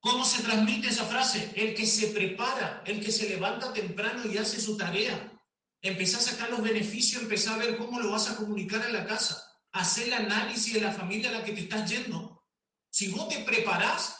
¿Cómo 0.00 0.24
se 0.24 0.42
transmite 0.42 0.88
esa 0.88 1.04
frase? 1.04 1.52
El 1.56 1.74
que 1.74 1.86
se 1.86 2.08
prepara, 2.08 2.82
el 2.86 3.02
que 3.02 3.10
se 3.10 3.28
levanta 3.28 3.72
temprano 3.72 4.30
y 4.30 4.36
hace 4.36 4.60
su 4.60 4.76
tarea. 4.76 5.32
Empezá 5.80 6.18
a 6.18 6.20
sacar 6.20 6.50
los 6.50 6.62
beneficios, 6.62 7.22
empezá 7.22 7.54
a 7.54 7.58
ver 7.58 7.76
cómo 7.76 8.00
lo 8.00 8.10
vas 8.10 8.28
a 8.28 8.36
comunicar 8.36 8.84
en 8.84 8.92
la 8.92 9.06
casa. 9.06 9.42
Hacer 9.72 10.08
el 10.08 10.14
análisis 10.14 10.74
de 10.74 10.80
la 10.80 10.92
familia 10.92 11.30
a 11.30 11.32
la 11.32 11.44
que 11.44 11.52
te 11.52 11.60
estás 11.60 11.88
yendo. 11.88 12.44
Si 12.90 13.08
vos 13.08 13.28
te 13.28 13.40
preparás, 13.40 14.16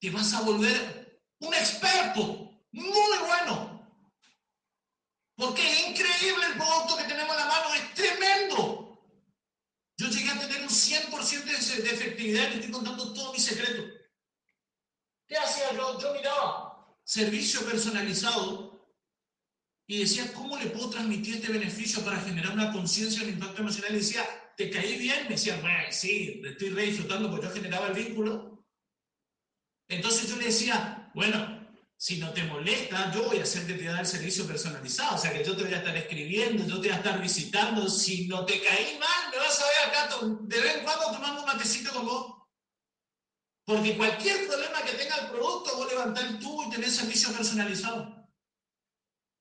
te 0.00 0.10
vas 0.10 0.32
a 0.34 0.42
volver 0.42 1.20
un 1.40 1.54
experto 1.54 2.50
muy 2.72 3.18
bueno. 3.26 3.78
Porque 5.36 5.62
es 5.62 5.88
increíble 5.88 6.46
el 6.46 6.58
producto 6.58 6.96
que 6.96 7.04
tenemos 7.04 7.32
en 7.32 7.40
la 7.40 7.46
mano, 7.46 7.74
es 7.74 7.94
tremendo. 7.94 9.00
Yo 9.96 10.08
llegué 10.08 10.30
a 10.30 10.40
tener 10.40 10.62
un 10.62 10.67
100% 10.78 11.82
de 11.82 11.90
efectividad 11.90 12.46
y 12.46 12.50
le 12.50 12.54
estoy 12.56 12.70
contando 12.70 13.12
todo 13.12 13.32
mi 13.32 13.38
secreto. 13.38 13.84
¿Qué 15.26 15.36
hacía 15.36 15.72
yo? 15.74 16.00
Yo 16.00 16.14
miraba 16.14 16.94
servicio 17.04 17.64
personalizado 17.66 18.68
y 19.86 20.00
decía, 20.00 20.32
¿cómo 20.34 20.56
le 20.58 20.66
puedo 20.66 20.90
transmitir 20.90 21.36
este 21.36 21.52
beneficio 21.52 22.04
para 22.04 22.20
generar 22.20 22.52
una 22.52 22.72
conciencia 22.72 23.24
de 23.24 23.32
impacto 23.32 23.62
emocional? 23.62 23.92
Y 23.92 23.98
decía, 23.98 24.24
¿te 24.56 24.70
caí 24.70 24.98
bien? 24.98 25.24
Me 25.24 25.30
decía, 25.30 25.58
bueno, 25.60 25.90
sí, 25.90 26.42
estoy 26.44 26.70
re 26.70 26.84
disfrutando 26.84 27.30
porque 27.30 27.46
yo 27.46 27.52
generaba 27.52 27.88
el 27.88 27.94
vínculo. 27.94 28.64
Entonces 29.88 30.28
yo 30.28 30.36
le 30.36 30.46
decía, 30.46 31.10
bueno, 31.14 31.57
si 32.00 32.18
no 32.18 32.32
te 32.32 32.44
molesta, 32.44 33.10
yo 33.12 33.24
voy 33.24 33.40
a 33.40 33.42
hacerte 33.42 33.74
te 33.74 33.84
dar 33.84 33.98
el 33.98 34.06
servicio 34.06 34.46
personalizado, 34.46 35.16
o 35.16 35.18
sea 35.18 35.32
que 35.32 35.44
yo 35.44 35.56
te 35.56 35.64
voy 35.64 35.74
a 35.74 35.78
estar 35.78 35.96
escribiendo, 35.96 36.64
yo 36.64 36.80
te 36.80 36.86
voy 36.86 36.90
a 36.90 36.98
estar 36.98 37.20
visitando, 37.20 37.88
si 37.88 38.28
no 38.28 38.44
te 38.44 38.62
caí 38.62 38.96
mal, 39.00 39.30
me 39.32 39.38
vas 39.38 39.60
a 39.60 39.64
ver 39.66 39.88
acá 39.88 40.16
de 40.42 40.60
vez 40.60 40.76
en 40.76 40.84
cuando 40.84 41.10
tomando 41.10 41.40
un 41.40 41.46
matecito 41.46 41.92
con 41.92 42.06
vos. 42.06 42.34
Porque 43.64 43.96
cualquier 43.96 44.46
problema 44.46 44.80
que 44.82 44.92
tenga 44.92 45.16
el 45.16 45.30
producto, 45.32 45.76
vos 45.76 45.90
levantás 45.90 46.38
tubo 46.38 46.64
y 46.64 46.70
tenés 46.70 46.94
servicio 46.94 47.32
personalizado. 47.32 48.28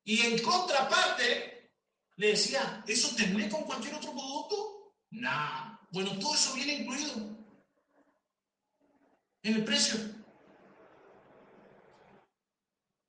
Y 0.03 0.21
en 0.21 0.39
contraparte, 0.41 1.71
le 2.15 2.27
decía, 2.29 2.83
¿eso 2.87 3.15
tenés 3.15 3.53
con 3.53 3.65
cualquier 3.65 3.93
otro 3.93 4.11
producto? 4.11 4.95
Nah. 5.11 5.77
Bueno, 5.91 6.17
todo 6.19 6.33
eso 6.33 6.53
viene 6.53 6.73
incluido 6.73 7.13
en 9.43 9.53
el 9.53 9.63
precio. 9.63 10.16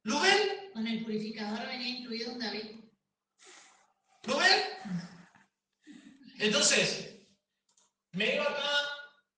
¿Lo 0.05 0.20
ven? 0.20 0.72
Con 0.72 0.86
el 0.86 1.03
purificador 1.03 1.66
venía 1.66 1.99
incluido 1.99 2.32
un 2.32 2.38
David. 2.38 2.80
¿Lo 4.24 4.38
ven? 4.38 4.62
Entonces, 6.38 7.18
me 8.12 8.34
iba 8.34 8.44
acá, 8.44 8.68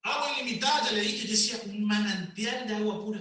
agua 0.03 0.39
ilimitada, 0.39 0.85
ya 0.85 0.93
le 0.93 1.01
dije, 1.01 1.27
yo 1.27 1.33
decía, 1.33 1.61
un 1.65 1.85
manantial 1.87 2.69
de 2.69 2.75
agua 2.77 3.05
pura. 3.05 3.21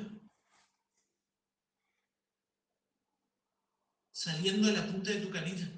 Saliendo 4.12 4.68
de 4.68 4.74
la 4.74 4.86
punta 4.86 5.12
de 5.12 5.22
tu 5.22 5.30
canilla. 5.30 5.72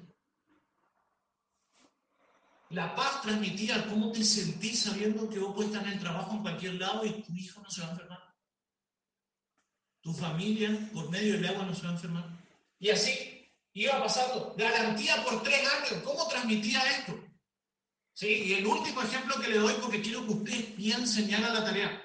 La 2.70 2.94
paz 2.96 3.22
transmitía 3.22 3.86
cómo 3.86 4.10
te 4.10 4.24
sentís 4.24 4.80
sabiendo 4.80 5.28
que 5.28 5.38
vos 5.38 5.54
puedes 5.54 5.70
estar 5.70 5.86
en 5.86 5.92
el 5.92 6.00
trabajo 6.00 6.32
en 6.32 6.42
cualquier 6.42 6.74
lado 6.74 7.04
y 7.04 7.22
tu 7.22 7.32
hijo 7.34 7.60
no 7.60 7.70
se 7.70 7.82
va 7.82 7.88
a 7.88 7.90
enfermar 7.90 8.31
tu 10.02 10.12
familia 10.12 10.90
por 10.92 11.08
medio 11.10 11.34
del 11.34 11.46
agua 11.46 11.64
no 11.64 11.74
se 11.74 11.82
va 11.82 11.90
a 11.90 11.92
enfermar. 11.92 12.24
Y 12.78 12.90
así 12.90 13.48
iba 13.72 14.02
pasando. 14.02 14.54
Garantía 14.56 15.24
por 15.24 15.42
tres 15.42 15.66
años. 15.66 16.02
¿Cómo 16.04 16.28
transmitía 16.28 16.82
esto? 16.90 17.18
¿Sí? 18.12 18.26
Y 18.26 18.54
el 18.54 18.66
último 18.66 19.00
ejemplo 19.00 19.40
que 19.40 19.48
le 19.48 19.58
doy 19.58 19.74
porque 19.80 20.02
quiero 20.02 20.26
que 20.26 20.32
ustedes 20.32 20.66
piensen 20.74 21.28
ya 21.28 21.40
la 21.40 21.64
tarea. 21.64 22.02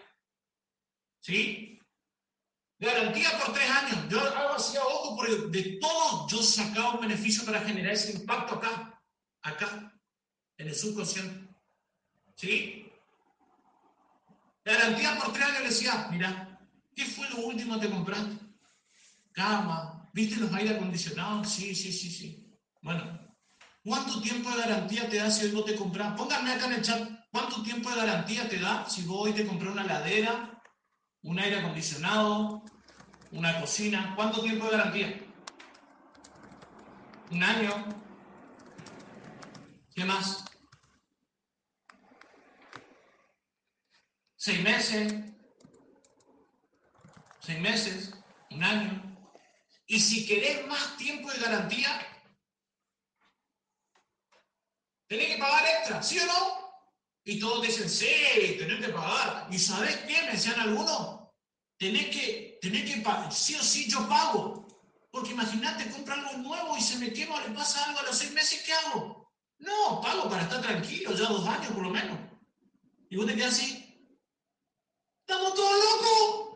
¿Sí? 1.20 1.82
Garantía 2.80 3.38
por 3.39 3.54
tres 3.54 3.70
años. 3.70 4.08
Yo 4.10 4.22
hago 4.22 4.54
así 4.54 4.78
a 4.78 4.84
ojo 4.84 5.16
porque 5.18 5.36
de 5.36 5.80
todo 5.82 6.28
yo 6.30 6.43
sacaba 6.43 6.93
un 6.93 7.02
beneficio 7.02 7.43
para 7.43 7.62
generar 7.62 7.93
ese 7.93 8.12
impacto 8.12 8.56
acá, 8.56 9.02
acá, 9.41 10.00
en 10.58 10.68
el 10.68 10.76
subconsciente. 10.76 11.52
¿Sí? 12.36 12.91
Garantía 14.64 15.18
por 15.18 15.34
tres 15.34 15.45
años 15.45 15.62
le 15.62 15.70
decía, 15.70 16.08
mira, 16.12 16.47
¿Qué 16.98 17.06
fue 17.06 17.30
lo 17.30 17.45
último 17.45 17.80
que 17.80 17.91
compraste? 17.91 18.36
Cama. 19.32 20.10
¿Viste 20.14 20.38
los 20.38 20.52
aire 20.52 20.72
acondicionados? 20.76 21.48
Sí, 21.48 21.76
sí, 21.76 21.93
sí, 21.93 22.10
sí. 22.10 22.52
Bueno, 22.82 23.04
¿cuánto 23.84 24.20
tiempo 24.20 24.50
de 24.50 24.62
garantía 24.62 25.08
te 25.08 25.18
da 25.18 25.30
si 25.30 25.45
hoy 25.45 25.52
vos 25.52 25.66
te 25.66 25.76
compras? 25.76 26.18
Pónganme 26.18 26.54
acá 26.54 26.66
en 26.66 26.74
el 26.74 26.82
chat, 26.82 27.08
¿cuánto 27.32 27.62
tiempo 27.62 27.91
de 27.91 27.98
garantía 27.98 28.50
te 28.50 28.58
da 28.58 28.89
si 28.89 29.04
vos 29.04 29.28
hoy 29.28 29.34
te 29.34 29.45
compras 29.45 29.74
una 29.74 29.84
ladera, 29.84 30.60
un 31.22 31.38
aire 31.38 31.60
acondicionado, 31.60 32.64
una 33.30 33.62
cocina? 33.62 34.14
¿Cuánto 34.16 34.41
tiempo 34.41 34.66
de 34.66 34.72
garantía? 34.72 35.22
¿Un 37.30 37.43
año? 37.43 37.86
¿Qué 39.93 40.04
más? 40.04 40.45
¿Seis 44.36 44.64
meses? 44.64 45.36
Seis 47.48 47.60
meses, 47.62 48.12
un 48.52 48.62
año. 48.62 49.18
Y 49.86 50.02
si 50.02 50.28
querés 50.28 50.68
más 50.68 50.98
tiempo 50.98 51.32
de 51.32 51.39
garantía, 51.39 51.89
tenés 55.08 55.28
que 55.28 55.38
pagar 55.38 55.64
extra, 55.78 56.04
¿sí 56.04 56.20
o 56.20 56.26
no? 56.26 56.58
Y 57.24 57.39
todos 57.39 57.62
dicen, 57.66 57.89
sí, 57.89 58.56
tenés 58.60 58.86
que 58.86 58.91
pagar. 58.91 59.48
¿Y 59.50 59.58
sabés 59.58 59.95
qué? 60.08 60.24
Me 60.24 60.34
decían 60.34 60.60
algunos, 60.60 61.30
tenés 61.78 62.08
que, 62.08 62.60
tenés 62.62 62.91
que 62.91 63.02
pagar, 63.02 63.32
sí 63.32 63.56
o 63.56 63.64
sí 63.64 63.89
yo 63.89 64.06
pago. 64.10 64.68
Porque 65.10 65.32
imagínate, 65.32 65.89
compra 65.89 66.16
algo 66.16 66.38
nuevo 66.39 66.78
y 66.78 66.82
se 66.82 66.98
me 66.98 67.14
quema 67.14 67.41
le 67.43 67.56
pasa 67.56 67.86
algo 67.86 68.00
a 68.00 68.04
los 68.04 68.18
seis 68.18 68.34
meses, 68.34 68.62
¿qué 68.66 68.74
hago? 68.74 69.32
No, 69.60 70.02
pago 70.02 70.30
para 70.30 70.43
estar 70.43 70.62
tranquilo, 70.62 71.14
ya 71.14 71.30
dos 71.30 71.48
años 71.48 71.72
por 71.72 71.84
lo 71.84 71.91
menos. 71.91 72.20
Y 73.10 73.16
vos 73.16 73.26
te 73.26 73.36
quedas 73.36 73.54
así, 73.54 74.06
¿estamos 75.26 75.54
todos 75.56 75.80
locos? 75.80 76.47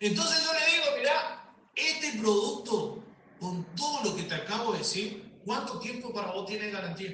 Entonces 0.00 0.44
yo 0.44 0.52
le 0.52 0.72
digo, 0.72 0.84
mira, 0.98 1.54
este 1.74 2.18
producto, 2.18 3.04
con 3.40 3.64
todo 3.74 4.04
lo 4.04 4.16
que 4.16 4.24
te 4.24 4.34
acabo 4.34 4.72
de 4.72 4.78
decir, 4.78 5.40
¿cuánto 5.44 5.78
tiempo 5.78 6.12
para 6.12 6.32
vos 6.32 6.46
tiene 6.46 6.70
garantía? 6.70 7.10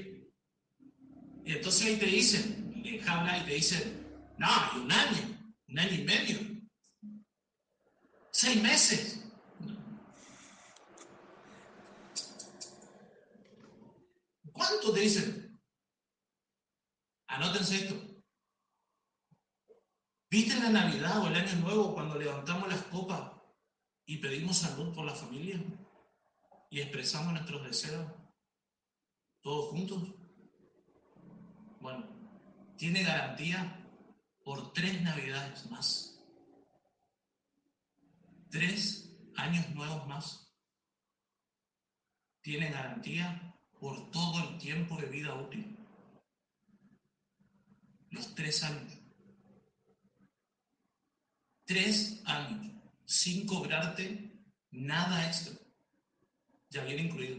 Y 1.44 1.52
entonces 1.52 1.86
ahí 1.86 1.96
te 1.96 2.06
dicen, 2.06 2.72
y 2.84 2.98
te 2.98 3.54
dicen, 3.54 4.06
no, 4.38 4.46
hay 4.46 4.80
un 4.80 4.92
año, 4.92 5.54
un 5.68 5.78
año 5.78 5.94
y 5.94 6.04
medio, 6.04 6.38
seis 8.30 8.62
meses. 8.62 9.24
¿Cuánto 14.52 14.92
te 14.92 15.00
dicen? 15.00 15.60
Anótense 17.26 17.76
esto. 17.76 18.09
¿Viste 20.30 20.60
la 20.60 20.70
Navidad 20.70 21.24
o 21.24 21.26
el 21.26 21.34
Año 21.34 21.56
Nuevo 21.56 21.92
cuando 21.92 22.16
levantamos 22.16 22.68
las 22.68 22.82
copas 22.84 23.32
y 24.06 24.18
pedimos 24.18 24.58
salud 24.58 24.94
por 24.94 25.04
la 25.04 25.12
familia 25.12 25.60
y 26.70 26.80
expresamos 26.80 27.32
nuestros 27.32 27.64
deseos? 27.64 28.06
¿Todos 29.40 29.70
juntos? 29.70 30.04
Bueno, 31.80 32.06
tiene 32.76 33.02
garantía 33.02 33.84
por 34.44 34.72
tres 34.72 35.02
Navidades 35.02 35.68
más. 35.68 36.22
Tres 38.50 39.12
años 39.34 39.68
nuevos 39.70 40.06
más. 40.06 40.54
Tiene 42.40 42.70
garantía 42.70 43.52
por 43.80 44.12
todo 44.12 44.48
el 44.48 44.58
tiempo 44.58 44.96
de 44.96 45.06
vida 45.06 45.34
útil. 45.34 45.76
Los 48.10 48.32
tres 48.36 48.62
años 48.62 48.99
tres 51.70 52.20
años 52.24 52.72
sin 53.06 53.46
cobrarte 53.46 54.28
nada 54.72 55.24
extra. 55.24 55.54
ya 56.68 56.82
viene 56.82 57.02
incluido. 57.02 57.38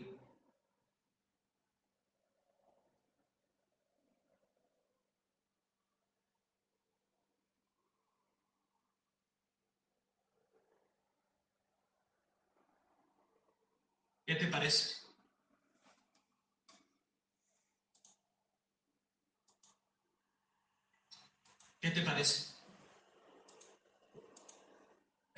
¿Qué 14.26 14.36
te 14.36 14.48
parece? 14.48 14.96
¿Qué 21.82 21.92
te 21.92 22.02
parece? 22.02 22.51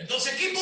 Entonces, 0.03 0.33
equipo, 0.33 0.59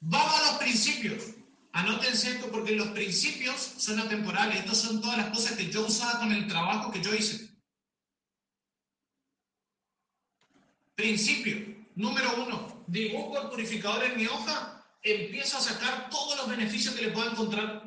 vamos 0.00 0.40
a 0.40 0.46
los 0.46 0.54
principios. 0.58 1.22
Anótense 1.70 2.32
esto 2.32 2.50
porque 2.50 2.72
los 2.72 2.88
principios 2.88 3.74
son 3.78 4.00
atemporales. 4.00 4.58
Estas 4.58 4.78
son 4.78 5.00
todas 5.00 5.18
las 5.18 5.28
cosas 5.28 5.52
que 5.52 5.70
yo 5.70 5.86
usaba 5.86 6.18
con 6.18 6.32
el 6.32 6.48
trabajo 6.48 6.90
que 6.90 7.00
yo 7.00 7.14
hice. 7.14 7.48
Principio 10.96 11.86
número 11.94 12.44
uno. 12.44 12.84
Dibujo 12.88 13.42
el 13.42 13.48
purificador 13.48 14.02
en 14.02 14.16
mi 14.16 14.26
hoja, 14.26 14.84
empiezo 15.02 15.58
a 15.58 15.60
sacar 15.60 16.10
todos 16.10 16.38
los 16.38 16.48
beneficios 16.48 16.94
que 16.96 17.02
le 17.02 17.12
puedo 17.12 17.30
encontrar 17.30 17.85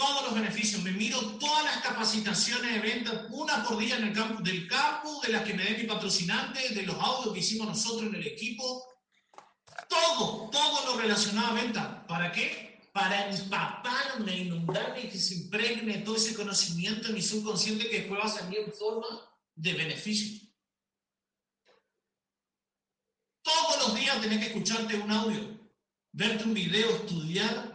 todos 0.00 0.24
los 0.24 0.34
beneficios, 0.34 0.82
me 0.82 0.92
miro 0.92 1.20
todas 1.38 1.62
las 1.62 1.82
capacitaciones 1.82 2.72
de 2.72 2.80
venta, 2.80 3.26
una 3.28 3.62
por 3.62 3.76
día 3.76 3.98
en 3.98 4.04
el 4.04 4.14
campo, 4.14 4.42
del 4.42 4.66
campo, 4.66 5.20
de 5.22 5.28
las 5.30 5.42
que 5.42 5.52
me 5.52 5.62
dé 5.62 5.76
mi 5.76 5.84
patrocinante, 5.84 6.70
de 6.70 6.84
los 6.84 6.96
audios 6.96 7.34
que 7.34 7.40
hicimos 7.40 7.68
nosotros 7.68 8.08
en 8.08 8.14
el 8.14 8.26
equipo, 8.26 8.82
todo, 9.90 10.48
todo 10.48 10.86
lo 10.86 11.02
relacionado 11.02 11.48
a 11.48 11.52
venta. 11.52 12.06
¿Para 12.06 12.32
qué? 12.32 12.80
Para 12.94 13.28
empaparme, 13.28 14.38
inundarme 14.38 15.02
y 15.02 15.10
que 15.10 15.18
se 15.18 15.34
impregne 15.34 15.98
todo 15.98 16.16
ese 16.16 16.34
conocimiento 16.34 17.08
en 17.08 17.14
mi 17.14 17.22
subconsciente 17.22 17.90
que 17.90 17.98
después 17.98 18.20
va 18.20 18.24
a 18.24 18.28
salir 18.28 18.58
en 18.58 18.72
forma 18.72 19.06
de 19.54 19.74
beneficio. 19.74 20.48
Todos 23.42 23.88
los 23.88 23.94
días 23.96 24.18
tenés 24.22 24.38
que 24.38 24.46
escucharte 24.46 24.96
un 24.96 25.10
audio, 25.10 25.60
verte 26.12 26.44
un 26.44 26.54
video, 26.54 26.88
estudiar 26.88 27.69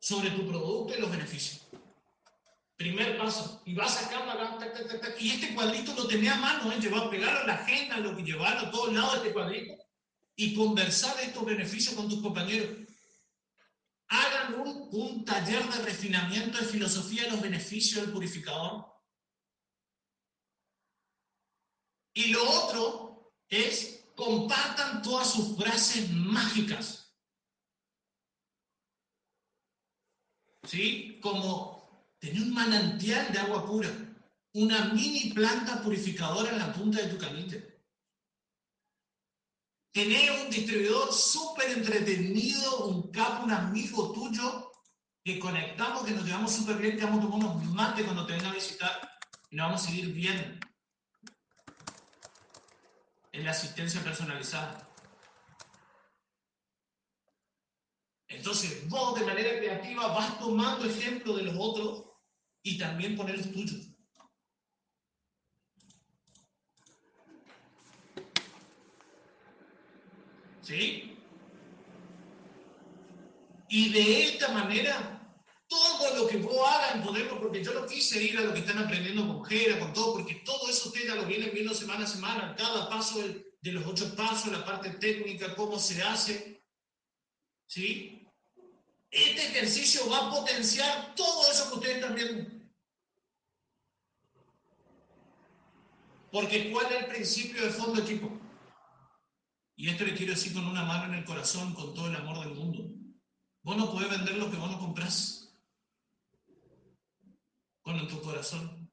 sobre 0.00 0.30
tu 0.30 0.48
producto 0.48 0.96
y 0.96 1.00
los 1.00 1.10
beneficios. 1.10 1.68
Primer 2.76 3.18
paso. 3.18 3.62
Y 3.66 3.74
vas 3.74 3.98
a 3.98 4.04
sacar 4.04 4.26
la 4.26 5.14
Y 5.20 5.30
este 5.30 5.54
cuadrito 5.54 5.94
lo 5.94 6.06
tenía 6.08 6.34
a 6.34 6.38
mano, 6.38 6.72
¿eh? 6.72 6.80
llevar, 6.80 7.10
pegarlo 7.10 7.42
en 7.42 7.46
la 7.46 7.54
agenda, 7.54 7.98
lo 7.98 8.16
que 8.16 8.22
llevarlo 8.22 8.68
a 8.68 8.70
todos 8.70 8.92
lados 8.94 9.16
este 9.16 9.32
cuadrito. 9.34 9.74
Y 10.34 10.54
conversar 10.54 11.14
de 11.18 11.24
estos 11.24 11.44
beneficios 11.44 11.94
con 11.94 12.08
tus 12.08 12.22
compañeros. 12.22 12.78
Hagan 14.08 14.54
un, 14.54 14.88
un 14.92 15.24
taller 15.24 15.62
de 15.68 15.84
refinamiento 15.84 16.58
de 16.58 16.64
filosofía 16.64 17.24
de 17.24 17.32
los 17.32 17.42
beneficios 17.42 18.00
del 18.00 18.12
purificador. 18.12 18.86
Y 22.14 22.28
lo 22.28 22.50
otro 22.50 23.34
es 23.48 24.06
compartan 24.16 25.02
todas 25.02 25.30
sus 25.30 25.56
frases 25.56 26.10
mágicas 26.10 26.99
¿sí? 30.64 31.18
Como 31.22 32.06
tener 32.18 32.42
un 32.42 32.54
manantial 32.54 33.32
de 33.32 33.38
agua 33.38 33.66
pura, 33.66 33.90
una 34.54 34.86
mini 34.92 35.32
planta 35.32 35.82
purificadora 35.82 36.50
en 36.50 36.58
la 36.58 36.72
punta 36.72 37.00
de 37.00 37.08
tu 37.08 37.18
canite. 37.18 37.80
Tener 39.92 40.30
un 40.42 40.50
distribuidor 40.50 41.12
súper 41.12 41.70
entretenido, 41.70 42.86
un 42.86 43.10
capo, 43.10 43.44
un 43.44 43.50
amigo 43.50 44.12
tuyo, 44.12 44.70
que 45.24 45.38
conectamos, 45.38 46.04
que 46.04 46.12
nos 46.12 46.24
llevamos 46.24 46.52
súper 46.52 46.76
bien, 46.76 46.96
que 46.96 47.04
vamos 47.04 47.20
a 47.20 47.22
tomar 47.28 47.46
unos 47.46 47.64
mate 47.66 48.04
cuando 48.04 48.26
te 48.26 48.34
venga 48.34 48.50
a 48.50 48.54
visitar 48.54 49.18
y 49.50 49.56
nos 49.56 49.66
vamos 49.66 49.82
a 49.82 49.86
seguir 49.86 50.12
bien 50.12 50.60
en 53.32 53.44
la 53.44 53.50
asistencia 53.50 54.02
personalizada. 54.02 54.89
Entonces, 58.30 58.88
vos 58.88 59.18
de 59.18 59.26
manera 59.26 59.58
creativa 59.58 60.06
vas 60.06 60.38
tomando 60.38 60.86
ejemplo 60.86 61.36
de 61.36 61.42
los 61.42 61.54
otros 61.58 62.04
y 62.62 62.78
también 62.78 63.16
poner 63.16 63.36
los 63.38 63.52
tuyos. 63.52 63.88
¿Sí? 70.62 71.18
Y 73.68 73.92
de 73.92 74.24
esta 74.24 74.52
manera, 74.52 75.34
todo 75.66 76.16
lo 76.16 76.28
que 76.28 76.36
vos 76.38 76.68
hagas 76.68 76.94
en 76.94 77.02
Poderlo, 77.02 77.40
porque 77.40 77.64
yo 77.64 77.72
no 77.74 77.86
quise 77.86 78.22
ir 78.22 78.38
a 78.38 78.42
lo 78.42 78.52
que 78.52 78.60
están 78.60 78.78
aprendiendo 78.78 79.26
con 79.26 79.44
Jera, 79.44 79.80
con 79.80 79.92
todo, 79.92 80.14
porque 80.14 80.36
todo 80.44 80.68
eso 80.68 80.88
ustedes 80.88 81.08
ya 81.08 81.16
lo 81.16 81.26
vienen 81.26 81.50
viendo 81.52 81.74
semana 81.74 82.04
a 82.04 82.08
semana, 82.08 82.54
cada 82.56 82.88
paso 82.88 83.20
de 83.20 83.72
los 83.72 83.84
ocho 83.86 84.14
pasos, 84.14 84.52
la 84.52 84.64
parte 84.64 84.90
técnica, 84.90 85.56
cómo 85.56 85.80
se 85.80 86.00
hace. 86.02 86.64
¿Sí? 87.66 88.19
Este 89.10 89.46
ejercicio 89.46 90.08
va 90.08 90.28
a 90.28 90.30
potenciar 90.30 91.14
todo 91.16 91.50
eso 91.50 91.68
que 91.68 91.74
ustedes 91.74 91.96
están 91.96 92.14
viendo. 92.14 92.60
Porque 96.30 96.70
¿cuál 96.70 96.86
es 96.92 97.00
el 97.00 97.06
principio 97.06 97.62
de 97.62 97.70
fondo, 97.70 98.00
equipo? 98.00 98.30
Y 99.74 99.88
esto 99.88 100.04
le 100.04 100.14
quiero 100.14 100.34
decir 100.34 100.52
con 100.52 100.66
una 100.66 100.84
mano 100.84 101.12
en 101.12 101.18
el 101.18 101.24
corazón, 101.24 101.74
con 101.74 101.92
todo 101.94 102.06
el 102.06 102.14
amor 102.14 102.38
del 102.40 102.54
mundo. 102.54 102.84
Vos 103.62 103.76
no 103.76 103.90
podés 103.90 104.10
vender 104.10 104.36
lo 104.36 104.50
que 104.50 104.56
vos 104.56 104.70
no 104.70 104.78
comprás. 104.78 105.52
Con 107.82 108.06
tu 108.06 108.20
corazón. 108.20 108.90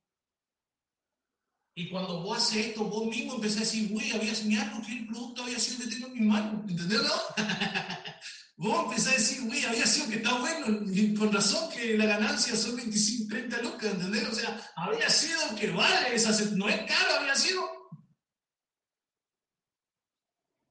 Y 1.76 1.90
cuando 1.90 2.24
vos 2.24 2.38
haces 2.38 2.68
esto, 2.68 2.86
vos 2.86 3.06
mismo 3.06 3.36
empezás 3.36 3.58
a 3.58 3.60
decir, 3.60 3.92
uy, 3.94 4.12
había 4.12 4.32
algo 4.64 4.82
que 4.82 4.94
el 4.94 5.06
producto 5.06 5.44
había 5.44 5.60
sido 5.60 5.84
que 5.84 5.96
tengo 5.96 6.08
en 6.08 6.14
mi 6.14 6.22
mano. 6.22 6.66
¿Entendés? 6.68 7.02
Vos 8.60 8.86
empezás 8.86 9.14
a 9.14 9.18
decir, 9.18 9.42
uy, 9.44 9.64
había 9.66 9.86
sido 9.86 10.10
que 10.10 10.16
está 10.16 10.34
bueno, 10.40 10.82
y 10.92 11.14
con 11.14 11.32
razón 11.32 11.70
que 11.70 11.96
la 11.96 12.08
ganancia 12.08 12.56
son 12.56 12.76
25, 12.76 13.30
30 13.30 13.62
lucas, 13.62 13.92
¿entendés? 13.94 14.28
O 14.28 14.34
sea, 14.34 14.74
había 14.76 15.08
sido 15.12 15.56
que 15.56 15.70
vale, 15.70 16.16
esa, 16.16 16.32
no 16.56 16.68
es 16.68 16.78
caro, 16.92 17.20
había 17.20 17.36
sido. 17.36 17.70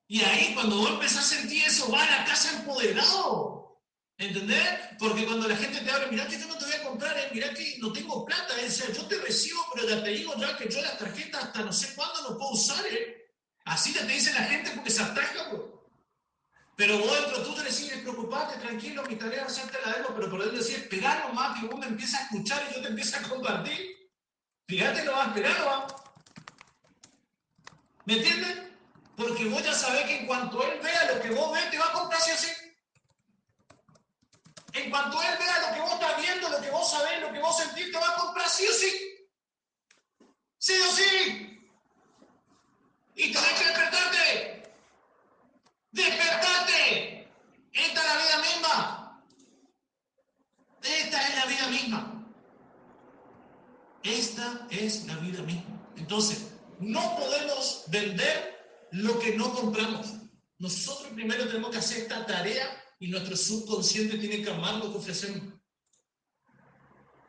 Y 0.09 0.21
ahí 0.21 0.53
cuando 0.55 0.79
vos 0.79 0.91
empezás 0.91 1.19
a 1.19 1.37
sentir 1.37 1.63
eso, 1.63 1.89
va 1.93 2.03
a 2.03 2.11
la 2.11 2.25
casa 2.25 2.59
empoderado, 2.59 3.81
¿entendés? 4.19 4.69
Porque 4.99 5.25
cuando 5.25 5.47
la 5.47 5.57
gente 5.57 5.81
te 5.81 5.91
habla, 5.91 6.09
mirá 6.09 6.27
que 6.27 6.41
yo 6.41 6.47
no 6.49 6.59
te 6.59 6.65
voy 6.65 6.75
a 6.75 6.83
comprar, 6.83 7.17
eh, 7.17 7.31
mirá 7.33 7.55
que 7.55 7.79
no 7.79 7.93
tengo 7.93 8.25
plata, 8.25 8.61
eh, 8.61 8.67
o 8.67 8.71
sea, 8.71 8.93
yo 8.93 9.07
te 9.07 9.19
recibo, 9.19 9.61
pero 9.73 9.89
ya 9.89 10.03
te 10.03 10.11
digo 10.11 10.35
ya 10.41 10.57
que 10.57 10.69
yo 10.69 10.83
las 10.83 10.99
tarjetas 10.99 11.45
hasta 11.45 11.63
no 11.63 11.73
sé 11.73 11.95
cuándo 11.95 12.23
no 12.23 12.37
puedo 12.37 12.51
usar, 12.51 12.85
¿eh? 12.87 13.33
Así 13.65 13.93
te 13.93 14.05
dice 14.07 14.33
la 14.33 14.45
gente 14.45 14.73
porque 14.75 14.91
se 14.91 15.03
ataca, 15.03 15.51
bro. 15.51 15.76
Pero 16.77 16.99
vos 16.99 17.11
dentro 17.11 17.43
tú 17.43 17.55
te 17.55 17.63
decís, 17.63 17.91
preocupate, 18.03 18.59
tranquilo, 18.59 19.03
mi 19.05 19.17
tarea 19.17 19.47
es 19.47 19.53
hacerte 19.53 19.79
la 19.85 19.95
demo, 19.95 20.11
pero 20.15 20.31
por 20.31 20.43
él 20.43 20.55
decir, 20.55 20.77
esperá 20.77 21.27
nomás 21.27 21.59
que 21.59 21.67
vos 21.67 21.81
me 21.81 21.87
empieces 21.87 22.21
a 22.21 22.23
escuchar 22.25 22.63
y 22.71 22.75
yo 22.75 22.83
te 22.83 22.89
empiezo 22.89 23.17
a 23.17 23.23
compartir. 23.23 23.97
Fíjate 24.69 25.05
nomás, 25.05 25.29
esperá 25.29 25.59
nomás. 25.59 25.95
¿Me 28.05 28.19
entiendes? 28.19 28.59
Porque 29.17 29.47
vos 29.47 29.63
ya 29.65 29.73
sabés 29.73 30.05
que 30.05 30.19
en 30.19 30.27
cuanto 30.27 30.63
él 30.63 30.79
vea 30.83 31.15
lo 31.15 31.23
que 31.23 31.31
vos 31.31 31.55
ves, 31.55 31.71
te 31.71 31.79
va 31.79 31.87
a 31.87 31.93
comprar 31.93 32.21
sí 32.21 32.31
o 32.33 32.37
sí. 32.37 32.53
En 34.75 34.91
cuanto 34.91 35.23
él 35.23 35.39
vea 35.39 35.69
lo 35.69 35.75
que 35.75 35.81
vos 35.81 35.93
estás 35.95 36.21
viendo, 36.21 36.49
lo 36.51 36.61
que 36.61 36.71
vos 36.71 36.91
sabés, 36.91 37.21
lo 37.23 37.33
que 37.33 37.41
vos 37.41 37.57
sentís, 37.57 37.91
te 37.91 37.99
va 37.99 38.11
a 38.11 38.17
comprar 38.17 38.49
sí 38.51 38.67
o 38.67 38.73
sí. 38.75 38.93
Sí 40.59 40.75
o 40.75 40.93
sí. 40.93 41.73
Y 43.15 43.33
tenés 43.33 43.53
que 43.53 43.65
despertarte. 43.65 44.56
¡Despertate! 45.97 47.27
Esta 47.73 48.01
es 48.01 48.07
la 48.07 48.17
vida 48.23 48.39
misma. 48.43 49.25
Esta 50.83 51.23
es 51.23 51.37
la 51.37 51.47
vida 51.47 51.69
misma. 51.69 52.01
Esta 54.03 54.67
es 54.71 55.07
la 55.07 55.17
vida 55.17 55.43
misma. 55.43 55.91
Entonces, 55.97 56.53
no 56.81 57.17
podemos 57.17 57.85
vender 57.89 58.59
lo 58.93 59.19
que 59.19 59.37
no 59.37 59.55
compramos. 59.55 60.13
Nosotros 60.59 61.13
primero 61.15 61.47
tenemos 61.47 61.71
que 61.71 61.79
hacer 61.79 62.03
esta 62.03 62.27
tarea 62.27 62.67
y 63.01 63.09
nuestro 63.09 63.35
subconsciente 63.35 64.19
tiene 64.19 64.43
que 64.43 64.51
amar 64.51 64.75
lo 64.75 64.93
que 64.93 64.99
ofrecemos. 64.99 65.55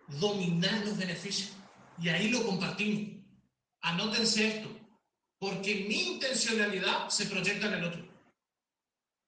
Dominar 0.09 0.85
los 0.85 0.97
beneficios. 0.97 1.51
Y 2.01 2.09
ahí 2.09 2.27
lo 2.27 2.45
compartimos. 2.45 3.23
Anótense 3.79 4.57
esto. 4.57 4.69
Porque 5.39 5.85
mi 5.87 6.15
intencionalidad 6.15 7.07
se 7.07 7.27
proyecta 7.27 7.67
en 7.67 7.73
el 7.73 7.83
otro. 7.85 8.06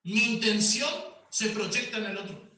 Mi 0.04 0.34
intención 0.34 0.89
se 1.30 1.50
proyecta 1.50 1.97
en 1.97 2.06
el 2.06 2.18
otro. 2.18 2.50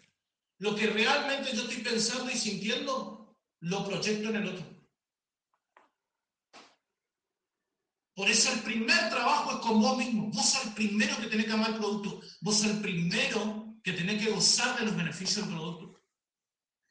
Lo 0.59 0.75
que 0.75 0.87
realmente 0.87 1.55
yo 1.55 1.63
estoy 1.63 1.83
pensando 1.83 2.31
y 2.31 2.37
sintiendo, 2.37 3.35
lo 3.61 3.87
proyecto 3.87 4.29
en 4.29 4.35
el 4.35 4.47
otro. 4.49 4.71
Por 8.15 8.29
eso 8.29 8.51
el 8.53 8.59
primer 8.59 9.09
trabajo 9.09 9.51
es 9.51 9.57
con 9.57 9.81
vos 9.81 9.97
mismo. 9.97 10.29
Vos 10.31 10.45
sos 10.45 10.65
el 10.67 10.73
primero 10.73 11.17
que 11.17 11.27
tenés 11.27 11.45
que 11.45 11.53
amar 11.53 11.71
el 11.71 11.77
producto. 11.77 12.21
Vos 12.41 12.57
sos 12.57 12.67
el 12.67 12.81
primero 12.81 13.75
que 13.83 13.93
tenés 13.93 14.23
que 14.23 14.31
gozar 14.31 14.77
de 14.77 14.85
los 14.85 14.95
beneficios 14.95 15.47
del 15.47 15.55
producto. 15.55 15.99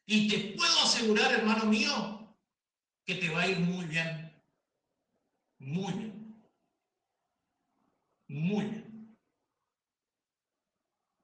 Y 0.06 0.28
te 0.28 0.56
puedo 0.56 0.80
asegurar, 0.80 1.32
hermano 1.32 1.66
mío, 1.66 2.36
que 3.04 3.14
te 3.14 3.28
va 3.28 3.42
a 3.42 3.48
ir 3.48 3.60
muy 3.60 3.84
bien. 3.84 4.42
Muy 5.58 5.92
bien. 5.92 6.42
Muy 8.26 8.64
bien. 8.64 8.79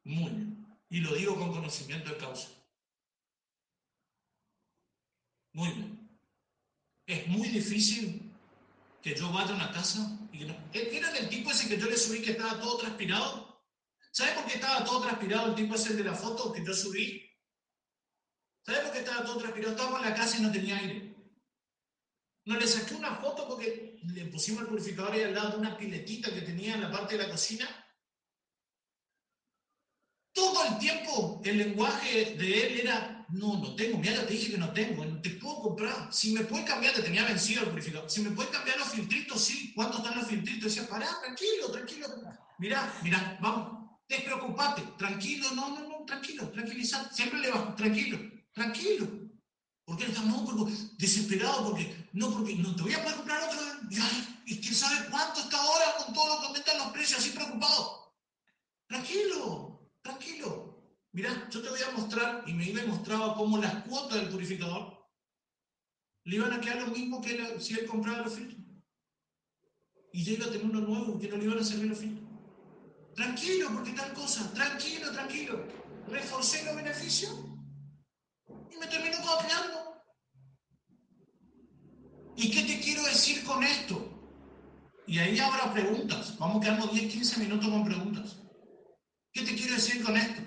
Muy 0.06 0.30
bien. 0.30 0.66
Y 0.88 1.00
lo 1.00 1.14
digo 1.14 1.36
con 1.36 1.52
conocimiento 1.52 2.10
de 2.10 2.16
causa. 2.16 2.48
Muy 5.52 5.68
bien. 5.72 6.20
Es 7.06 7.26
muy 7.26 7.48
difícil 7.48 8.32
que 9.02 9.14
yo 9.16 9.32
vaya 9.32 9.50
a 9.50 9.56
una 9.56 9.72
casa 9.72 10.16
y 10.32 10.38
que 10.38 10.44
no. 10.44 10.56
¿Era 10.72 11.12
del 11.12 11.28
tipo 11.28 11.50
ese 11.50 11.68
que 11.68 11.76
yo 11.76 11.86
le 11.86 11.96
subí 11.96 12.22
que 12.22 12.32
estaba 12.32 12.60
todo 12.60 12.78
transpirado? 12.78 13.64
¿Sabe 14.12 14.32
por 14.34 14.46
qué 14.46 14.54
estaba 14.54 14.84
todo 14.84 15.02
transpirado 15.02 15.48
el 15.48 15.54
tipo 15.56 15.74
ese 15.74 15.94
de 15.94 16.04
la 16.04 16.14
foto 16.14 16.52
que 16.52 16.64
yo 16.64 16.72
subí? 16.72 17.28
¿Sabe 18.64 18.82
por 18.82 18.92
qué 18.92 18.98
estaba 19.00 19.24
todo 19.24 19.38
transpirado? 19.38 19.72
Estábamos 19.72 20.02
en 20.02 20.10
la 20.10 20.14
casa 20.14 20.38
y 20.38 20.42
no 20.42 20.52
tenía 20.52 20.78
aire. 20.78 21.16
No 22.44 22.56
le 22.56 22.66
saqué 22.66 22.94
una 22.94 23.16
foto 23.16 23.48
porque 23.48 23.98
le 24.04 24.26
pusimos 24.26 24.62
el 24.62 24.68
purificador 24.68 25.12
ahí 25.12 25.22
al 25.22 25.34
lado 25.34 25.50
de 25.50 25.58
una 25.58 25.76
piletita 25.76 26.32
que 26.32 26.42
tenía 26.42 26.74
en 26.74 26.82
la 26.82 26.92
parte 26.92 27.16
de 27.16 27.24
la 27.24 27.30
cocina. 27.30 27.85
Todo 30.36 30.66
el 30.66 30.78
tiempo 30.78 31.40
el 31.44 31.56
lenguaje 31.56 32.36
de 32.36 32.66
él 32.66 32.80
era, 32.80 33.24
no, 33.30 33.56
no 33.56 33.74
tengo, 33.74 33.96
mira, 33.96 34.16
ya 34.16 34.26
te 34.26 34.34
dije 34.34 34.52
que 34.52 34.58
no 34.58 34.70
tengo, 34.74 35.02
no 35.02 35.18
te 35.22 35.30
puedo 35.30 35.62
comprar. 35.62 36.12
Si 36.12 36.32
me 36.32 36.44
puedes 36.44 36.66
cambiar, 36.66 36.92
te 36.92 37.00
tenía 37.00 37.24
vencido 37.24 37.62
el 37.62 37.70
purificador. 37.70 38.10
Si 38.10 38.20
me 38.20 38.32
puedes 38.32 38.52
cambiar 38.52 38.78
los 38.78 38.88
filtritos, 38.88 39.42
sí. 39.42 39.72
¿Cuántos 39.74 40.00
están 40.00 40.18
los 40.18 40.28
filtritos? 40.28 40.74
Decía, 40.74 40.86
pará, 40.86 41.08
tranquilo, 41.22 41.70
tranquilo. 41.72 42.06
Mirá, 42.58 43.00
mirá, 43.02 43.38
vamos, 43.40 43.98
despreocupate, 44.06 44.82
tranquilo, 44.98 45.48
no, 45.54 45.70
no, 45.70 45.88
no, 45.88 46.04
tranquilo, 46.04 46.50
tranquilizate. 46.50 47.14
Siempre 47.14 47.40
le 47.40 47.50
vas, 47.50 47.74
tranquilo, 47.74 48.18
tranquilo. 48.52 49.08
¿Por 49.86 49.96
qué 49.96 50.04
está 50.04 50.20
porque, 50.20 50.74
desesperado? 50.98 51.70
Porque 51.70 52.08
no, 52.12 52.30
porque 52.30 52.56
no 52.56 52.76
te 52.76 52.82
voy 52.82 52.92
a 52.92 53.02
poder 53.02 53.16
comprar 53.16 53.42
otro. 53.42 53.60
Y, 53.88 53.96
ay, 53.98 54.42
y 54.44 54.60
quién 54.60 54.74
sabe 54.74 55.08
cuánto 55.10 55.40
está 55.40 55.56
ahora 55.56 55.96
con 55.96 56.12
todo 56.12 56.34
lo 56.34 56.40
que 56.40 56.46
aumentan 56.48 56.78
los 56.78 56.88
precios, 56.88 57.20
así 57.20 57.30
preocupado. 57.30 58.12
Tranquilo, 58.86 59.75
tranquilo. 60.06 60.76
Mirá, 61.12 61.48
yo 61.50 61.62
te 61.62 61.70
voy 61.70 61.80
a 61.80 61.96
mostrar, 61.96 62.44
y 62.46 62.52
me 62.52 62.64
iba 62.66 62.82
y 62.82 62.86
mostraba 62.86 63.34
cómo 63.34 63.58
las 63.58 63.84
cuotas 63.84 64.20
del 64.20 64.28
purificador 64.28 64.96
le 66.24 66.36
iban 66.36 66.52
a 66.52 66.60
quedar 66.60 66.82
lo 66.82 66.88
mismo 66.88 67.20
que 67.20 67.60
si 67.60 67.74
él 67.74 67.86
compraba 67.86 68.22
los 68.22 68.34
filtros. 68.34 68.60
Y 70.12 70.24
ya 70.24 70.32
iba 70.32 70.46
a 70.46 70.50
tener 70.50 70.66
uno 70.66 70.80
nuevo, 70.80 71.18
que 71.18 71.28
no 71.28 71.36
le 71.36 71.44
iban 71.44 71.58
a 71.58 71.64
servir 71.64 71.88
los 71.88 71.98
filtros. 71.98 72.28
Tranquilo, 73.14 73.70
porque 73.72 73.92
tal 73.92 74.12
cosa, 74.12 74.52
tranquilo, 74.52 75.10
tranquilo. 75.12 75.64
Reforcé 76.08 76.64
los 76.64 76.76
beneficios 76.76 77.32
y 78.70 78.76
me 78.76 78.86
terminó 78.86 79.16
copiando. 79.18 80.02
¿Y 82.36 82.50
qué 82.50 82.62
te 82.62 82.80
quiero 82.80 83.02
decir 83.04 83.42
con 83.44 83.64
esto? 83.64 84.12
Y 85.06 85.18
ahí 85.18 85.38
habrá 85.38 85.72
preguntas. 85.72 86.36
Vamos 86.38 86.62
quedando 86.62 86.88
10, 86.88 87.12
15 87.12 87.40
minutos 87.40 87.68
con 87.70 87.84
preguntas. 87.84 88.45
¿Qué 89.36 89.42
te 89.42 89.54
quiero 89.54 89.74
decir 89.74 90.02
con 90.02 90.16
esto? 90.16 90.40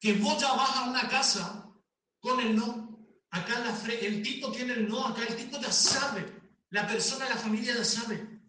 Que 0.00 0.14
vos 0.14 0.40
ya 0.40 0.52
vas 0.54 0.76
a 0.76 0.90
una 0.90 1.08
casa 1.08 1.72
con 2.18 2.40
el 2.40 2.56
no. 2.56 2.98
Acá 3.30 3.60
la 3.60 3.92
el 3.92 4.22
tipo 4.24 4.50
tiene 4.50 4.72
el 4.72 4.88
no, 4.88 5.06
acá 5.06 5.22
el 5.22 5.36
tipo 5.36 5.60
ya 5.60 5.70
sabe. 5.70 6.26
La 6.70 6.84
persona, 6.84 7.28
la 7.28 7.36
familia 7.36 7.76
ya 7.76 7.84
sabe 7.84 8.40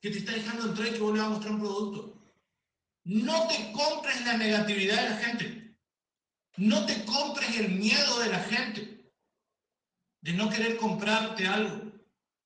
que 0.00 0.10
te 0.10 0.18
está 0.18 0.32
dejando 0.32 0.66
entrar 0.66 0.88
y 0.88 0.92
que 0.94 0.98
vos 0.98 1.12
le 1.12 1.20
vas 1.20 1.28
a 1.28 1.30
mostrar 1.30 1.54
un 1.54 1.60
producto. 1.60 2.20
No 3.04 3.46
te 3.46 3.70
compres 3.70 4.26
la 4.26 4.36
negatividad 4.38 5.04
de 5.04 5.10
la 5.10 5.16
gente. 5.16 5.76
No 6.56 6.86
te 6.86 7.04
compres 7.04 7.56
el 7.58 7.70
miedo 7.76 8.18
de 8.18 8.28
la 8.28 8.40
gente 8.40 9.12
de 10.22 10.32
no 10.32 10.50
querer 10.50 10.78
comprarte 10.78 11.46
algo 11.46 11.92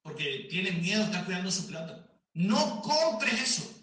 porque 0.03 0.47
tienen 0.51 0.83
miedo, 0.83 1.05
están 1.05 1.25
cuidando 1.25 1.51
su 1.51 1.67
plata. 1.67 2.07
No 2.35 2.83
compres 2.83 3.41
eso. 3.41 3.74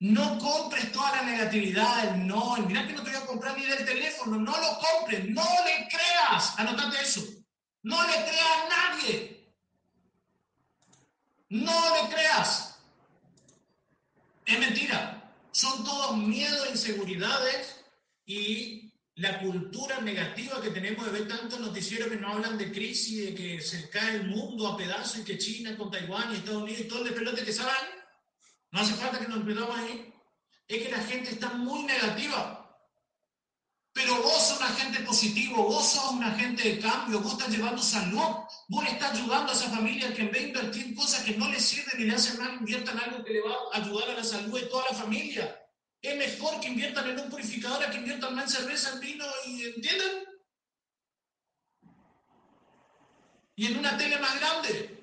No 0.00 0.38
compres 0.38 0.92
toda 0.92 1.16
la 1.16 1.22
negatividad, 1.22 2.14
el 2.14 2.26
no, 2.26 2.56
el 2.56 2.66
mira 2.66 2.86
que 2.86 2.92
no 2.92 3.02
te 3.02 3.10
voy 3.10 3.20
a 3.20 3.26
comprar 3.26 3.58
ni 3.58 3.66
del 3.66 3.84
teléfono, 3.84 4.38
no 4.38 4.56
lo 4.56 4.78
compres, 4.78 5.28
no 5.28 5.42
le 5.42 5.88
creas, 5.88 6.56
anotate 6.56 7.02
eso. 7.02 7.22
No 7.82 8.00
le 8.06 8.12
creas 8.12 8.56
a 8.64 8.68
nadie. 8.68 9.52
No 11.48 11.94
le 11.94 12.14
creas. 12.14 12.78
Es 14.46 14.58
mentira. 14.58 15.32
Son 15.50 15.84
todos 15.84 16.16
miedos, 16.16 16.68
inseguridades 16.70 17.84
y 18.24 18.92
la 19.16 19.40
cultura 19.40 20.00
negativa 20.00 20.62
que 20.62 20.70
tenemos 20.70 21.04
de 21.04 21.10
ver 21.10 21.26
tantos 21.26 21.58
noticieros 21.58 22.08
que 22.08 22.16
no 22.16 22.28
hablan 22.28 22.56
de 22.56 22.70
crisis, 22.70 23.26
de 23.26 23.34
que 23.34 23.60
se 23.60 23.90
cae 23.90 24.16
el 24.16 24.28
mundo 24.28 24.68
a 24.68 24.76
pedazos 24.76 25.18
y 25.18 25.24
que 25.24 25.38
China 25.38 25.76
con 25.76 25.90
Taiwán 25.90 26.30
y 26.30 26.36
Estados 26.36 26.62
Unidos 26.62 26.82
y 26.82 26.88
todo 26.88 27.04
el 27.04 27.14
pelote 27.14 27.44
que 27.44 27.52
saben, 27.52 27.97
no 28.70 28.80
hace 28.80 28.94
falta 28.94 29.18
que 29.18 29.28
nos 29.28 29.44
metamos 29.44 29.78
ahí, 29.78 30.12
es 30.66 30.82
que 30.82 30.90
la 30.90 31.02
gente 31.02 31.30
está 31.30 31.50
muy 31.50 31.84
negativa. 31.84 32.54
Pero 33.92 34.22
vos 34.22 34.46
sos 34.46 34.58
un 34.58 34.64
agente 34.64 35.00
positivo, 35.00 35.64
vos 35.64 35.84
sos 35.84 36.12
un 36.12 36.22
agente 36.22 36.62
de 36.62 36.78
cambio, 36.78 37.20
vos 37.20 37.32
estás 37.32 37.48
llevando 37.48 37.82
salud, 37.82 38.44
vos 38.68 38.86
estás 38.86 39.12
ayudando 39.12 39.50
a 39.50 39.54
esa 39.54 39.70
familia 39.70 40.14
que 40.14 40.22
en 40.22 40.30
vez 40.30 40.42
invertir 40.48 40.84
en 40.86 40.94
cosas 40.94 41.24
que 41.24 41.36
no 41.36 41.48
le 41.48 41.58
sirven 41.58 41.98
ni 41.98 42.04
le 42.04 42.14
hacen 42.14 42.38
mal, 42.38 42.54
inviertan 42.54 42.98
algo 42.98 43.24
que 43.24 43.32
le 43.32 43.40
va 43.40 43.56
a 43.72 43.78
ayudar 43.78 44.10
a 44.10 44.14
la 44.14 44.24
salud 44.24 44.60
de 44.60 44.66
toda 44.66 44.84
la 44.90 44.96
familia. 44.96 45.68
Es 46.00 46.16
mejor 46.16 46.60
que 46.60 46.68
inviertan 46.68 47.08
en 47.08 47.18
un 47.18 47.30
purificador 47.30 47.90
que 47.90 47.96
inviertan 47.96 48.38
en 48.38 48.48
cerveza, 48.48 48.92
en 48.92 49.00
vino 49.00 49.24
y 49.46 49.64
¿entienden? 49.64 50.24
Y 53.56 53.66
en 53.66 53.78
una 53.78 53.96
tele 53.98 54.18
más 54.18 54.38
grande. 54.38 54.97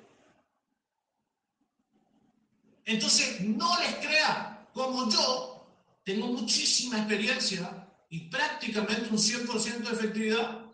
Entonces, 2.85 3.41
no 3.41 3.79
les 3.79 3.95
crea, 3.95 4.69
como 4.73 5.09
yo 5.09 5.67
tengo 6.03 6.27
muchísima 6.27 6.99
experiencia 6.99 7.87
y 8.09 8.29
prácticamente 8.29 9.09
un 9.09 9.17
100% 9.17 9.89
de 9.89 9.95
efectividad, 9.95 10.65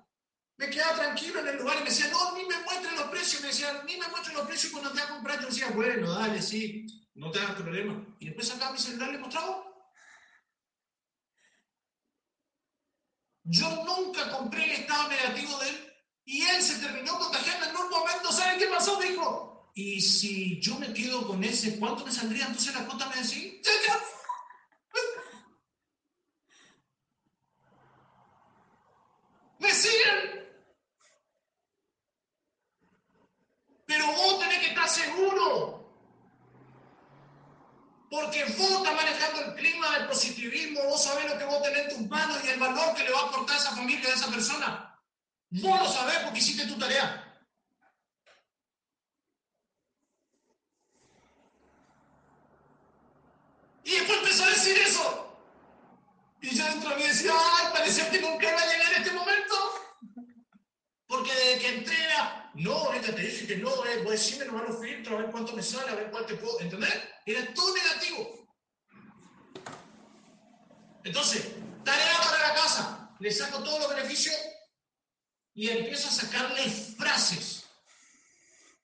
me 0.58 0.70
quedaba 0.70 0.96
tranquilo 0.96 1.40
en 1.40 1.48
el 1.48 1.58
lugar 1.58 1.78
y 1.78 1.80
me 1.80 1.90
decía, 1.90 2.10
no, 2.12 2.36
ni 2.36 2.46
me 2.46 2.60
muestren 2.64 2.96
los 2.96 3.06
precios, 3.06 3.42
me 3.42 3.48
decía, 3.48 3.82
ni 3.88 3.98
me 3.98 4.08
muestren 4.10 4.36
los 4.36 4.46
precios 4.46 4.72
cuando 4.74 4.92
te 4.92 5.00
voy 5.00 5.06
a 5.08 5.14
comprar. 5.14 5.40
Yo 5.42 5.48
decía, 5.48 5.70
bueno, 5.70 6.12
dale, 6.12 6.42
sí, 6.42 6.86
no 7.16 7.32
te 7.32 7.40
hagas 7.40 7.56
problema. 7.56 8.06
Y 8.20 8.26
después 8.26 8.48
sacaba 8.48 8.74
mi 8.74 8.78
celular 8.78 9.10
y 9.10 9.12
le 9.14 9.18
mostraba. 9.20 9.64
Yo 13.44 13.84
nunca 13.86 14.38
compré 14.38 14.66
el 14.66 14.72
estado 14.82 15.10
negativo 15.10 15.58
de 15.60 15.70
él 15.70 15.94
y 16.26 16.42
él 16.44 16.62
se 16.62 16.80
terminó 16.80 17.18
contagiando 17.18 17.66
en 17.68 17.76
un 17.76 17.90
momento. 17.90 18.32
¿Saben 18.32 18.60
qué 18.60 18.68
pasó? 18.68 19.00
Dijo, 19.00 19.51
y 19.74 20.02
si 20.02 20.60
yo 20.60 20.78
me 20.78 20.94
quedo 20.94 21.26
con 21.26 21.42
ese, 21.44 21.80
¿cuánto 21.80 22.06
me 22.06 22.12
saldría 22.12 22.46
entonces 22.46 22.74
la 22.74 22.86
cuota? 22.86 23.08
Me 23.10 23.16
decía, 23.16 23.52
me 29.60 29.72
siguen. 29.72 30.42
Pero 33.86 34.08
vos 34.08 34.40
tenés 34.40 34.60
que 34.60 34.68
estar 34.68 34.90
seguro. 34.90 35.80
Porque 38.10 38.44
vos 38.44 38.72
estás 38.72 38.94
manejando 38.94 39.42
el 39.42 39.56
clima 39.56 39.98
del 39.98 40.08
positivismo, 40.08 40.84
vos 40.84 41.02
sabés 41.02 41.32
lo 41.32 41.38
que 41.38 41.46
vos 41.46 41.64
tenés 41.64 41.84
en 41.84 41.98
tus 41.98 42.10
manos 42.10 42.44
y 42.44 42.50
el 42.50 42.60
valor 42.60 42.94
que 42.94 43.06
le 43.06 43.12
va 43.12 43.22
a 43.22 43.28
aportar 43.28 43.56
a 43.56 43.60
esa 43.60 43.74
familia, 43.74 44.10
a 44.10 44.16
esa 44.16 44.28
persona. 44.28 45.00
Vos 45.50 45.80
lo 45.80 45.90
sabés 45.90 46.18
porque 46.20 46.40
hiciste 46.40 46.68
tu 46.68 46.78
tarea. 46.78 47.32
Y 53.84 53.92
después 53.92 54.20
empezó 54.20 54.44
a 54.44 54.50
decir 54.50 54.78
eso. 54.78 55.38
Y 56.42 56.56
yo 56.56 56.66
dentro 56.66 56.90
de 56.92 56.96
mí 56.96 57.04
decía, 57.04 57.34
ay, 57.34 57.74
parecía 57.74 58.10
que 58.10 58.22
nunca 58.22 58.50
iba 58.50 58.62
a 58.62 58.66
llegar 58.66 58.94
este 58.94 59.12
momento. 59.12 59.56
Porque 61.08 61.34
desde 61.34 61.60
que 61.60 61.78
entré 61.78 62.04
era, 62.04 62.51
no, 62.62 62.74
ahorita 62.74 63.16
te 63.16 63.22
dije 63.22 63.48
que 63.48 63.58
no, 63.58 63.70
eh, 63.86 63.98
voy 64.04 64.10
a 64.10 64.12
decirme 64.12 64.46
nomás 64.46 64.70
los 64.70 64.80
filtros, 64.80 65.16
a 65.18 65.22
ver 65.24 65.32
cuánto 65.32 65.54
me 65.54 65.64
sale, 65.64 65.90
a 65.92 65.96
ver 65.96 66.12
cuál 66.12 66.26
te 66.26 66.36
puedo, 66.36 66.60
¿entender? 66.60 67.12
Era 67.26 67.54
todo 67.54 67.74
negativo. 67.74 68.48
Entonces, 71.04 71.48
tarea 71.84 72.18
para 72.20 72.48
la 72.48 72.54
casa, 72.54 73.16
le 73.20 73.32
saco 73.32 73.64
todos 73.64 73.80
los 73.80 73.96
beneficios 73.96 74.36
y 75.56 75.70
empiezo 75.70 76.08
a 76.08 76.12
sacarle 76.12 76.70
frases, 76.70 77.66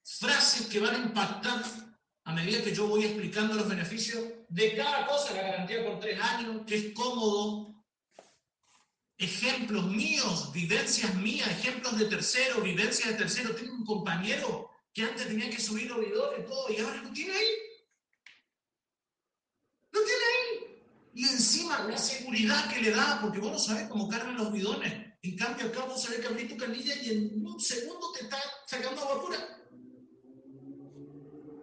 frases 0.04 0.68
que 0.68 0.80
van 0.80 0.96
a 0.96 1.00
impactar 1.00 1.64
a 2.24 2.34
medida 2.34 2.64
que 2.64 2.74
yo 2.74 2.88
voy 2.88 3.06
explicando 3.06 3.54
los 3.54 3.70
beneficios 3.70 4.24
de 4.50 4.76
cada 4.76 5.06
cosa, 5.06 5.34
la 5.34 5.44
garantía 5.44 5.86
por 5.86 6.00
tres 6.00 6.20
años, 6.20 6.64
que 6.66 6.76
es 6.76 6.94
cómodo, 6.94 7.77
ejemplos 9.18 9.86
míos, 9.86 10.52
vivencias 10.54 11.14
mías, 11.16 11.50
ejemplos 11.50 11.98
de 11.98 12.06
tercero, 12.06 12.62
vivencias 12.62 13.10
de 13.10 13.16
tercero. 13.16 13.56
Tengo 13.56 13.74
un 13.74 13.86
compañero 13.86 14.70
que 14.94 15.04
antes 15.04 15.28
tenía 15.28 15.50
que 15.50 15.60
subir 15.60 15.90
los 15.90 16.00
bidones, 16.00 16.46
todo, 16.46 16.70
y 16.72 16.78
ahora 16.78 17.02
lo 17.02 17.12
tiene 17.12 17.34
ahí. 17.34 17.48
Lo 19.92 20.02
tiene 20.02 20.24
ahí. 20.24 20.84
Y 21.14 21.24
encima 21.24 21.84
la 21.84 21.98
seguridad 21.98 22.72
que 22.72 22.82
le 22.82 22.92
da, 22.92 23.20
porque 23.22 23.40
vos 23.40 23.52
no 23.52 23.60
sabés 23.60 23.88
cómo 23.88 24.08
cargan 24.08 24.38
los 24.38 24.52
bidones. 24.52 24.94
En 25.24 25.36
cambio, 25.36 25.68
acá 25.68 25.86
vos 25.86 26.02
sabés 26.02 26.20
que 26.20 26.28
abrís 26.28 26.48
tu 26.48 26.58
canilla 26.58 26.96
y 27.02 27.10
en 27.10 27.46
un 27.46 27.60
segundo 27.60 28.12
te 28.12 28.24
está 28.24 28.38
sacando 28.68 29.02
agua 29.02 29.22
pura. 29.22 29.38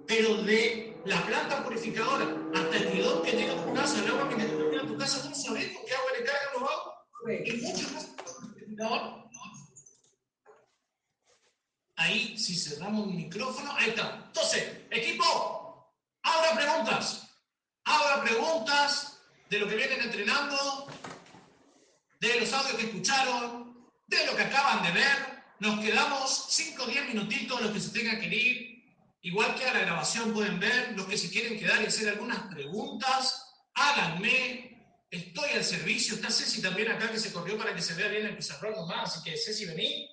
Pero 0.07 0.43
de 0.43 0.97
la 1.07 1.25
planta 1.25 1.65
purificadora 1.65 2.37
hasta 2.53 2.77
el 2.77 2.89
bidón 2.89 3.23
que 3.23 3.33
llega 3.33 3.53
a 3.55 3.65
tu 3.65 3.73
casa, 3.75 4.05
el 4.05 4.11
agua 4.11 4.29
que 4.29 4.37
llega 4.37 4.83
a 4.83 4.87
tu 4.87 4.99
casa, 4.99 5.19
vos 5.19 5.31
no 5.31 5.35
sabés 5.37 5.73
con 5.73 5.87
qué 5.87 5.95
agua 5.95 6.11
le 6.19 6.25
cargan 6.25 6.53
los 6.55 6.63
aguas. 6.63 6.94
Ahí, 11.97 12.37
si 12.37 12.55
cerramos 12.57 13.09
el 13.09 13.15
micrófono, 13.15 13.73
ahí 13.77 13.91
está. 13.91 14.25
Entonces, 14.27 14.81
equipo, 14.91 15.91
ahora 16.23 16.55
preguntas. 16.55 17.29
Ahora 17.85 18.23
preguntas 18.23 19.21
de 19.49 19.59
lo 19.59 19.69
que 19.69 19.77
vienen 19.77 20.01
entrenando, 20.01 20.89
de 22.21 22.41
los 22.41 22.53
audios 22.53 22.77
que 22.77 22.87
escucharon, 22.87 23.89
de 24.07 24.27
lo 24.27 24.37
que 24.37 24.43
acaban 24.43 24.83
de 24.83 24.93
ver. 24.93 25.45
Nos 25.61 25.85
quedamos 25.85 26.47
5 26.51 26.83
o 26.83 26.87
10 26.87 27.09
minutitos, 27.09 27.61
los 27.61 27.71
que 27.73 27.81
se 27.81 27.91
tengan 27.91 28.21
que 28.21 28.27
ir. 28.27 28.75
Igual 29.23 29.55
que 29.55 29.65
a 29.65 29.73
la 29.73 29.81
grabación 29.81 30.35
pueden 30.35 30.61
ver, 30.61 30.93
los 30.97 31.07
que 31.07 31.17
se 31.17 31.31
quieren 31.31 31.59
quedar 31.59 31.81
y 31.81 31.87
hacer 31.87 32.09
algunas 32.09 32.41
preguntas, 32.53 33.51
háganme. 33.75 34.74
Estoy 35.11 35.51
al 35.51 35.65
servicio. 35.65 36.15
Está 36.15 36.31
Ceci 36.31 36.61
también 36.61 36.91
acá 36.91 37.11
que 37.11 37.19
se 37.19 37.33
corrió 37.33 37.57
para 37.57 37.75
que 37.75 37.83
se 37.83 37.95
vea 37.95 38.09
bien 38.09 38.27
el 38.27 38.37
pizarrón 38.37 38.75
nomás. 38.75 39.17
Así 39.17 39.23
que 39.31 39.37
Ceci, 39.37 39.67
vení. 39.67 40.09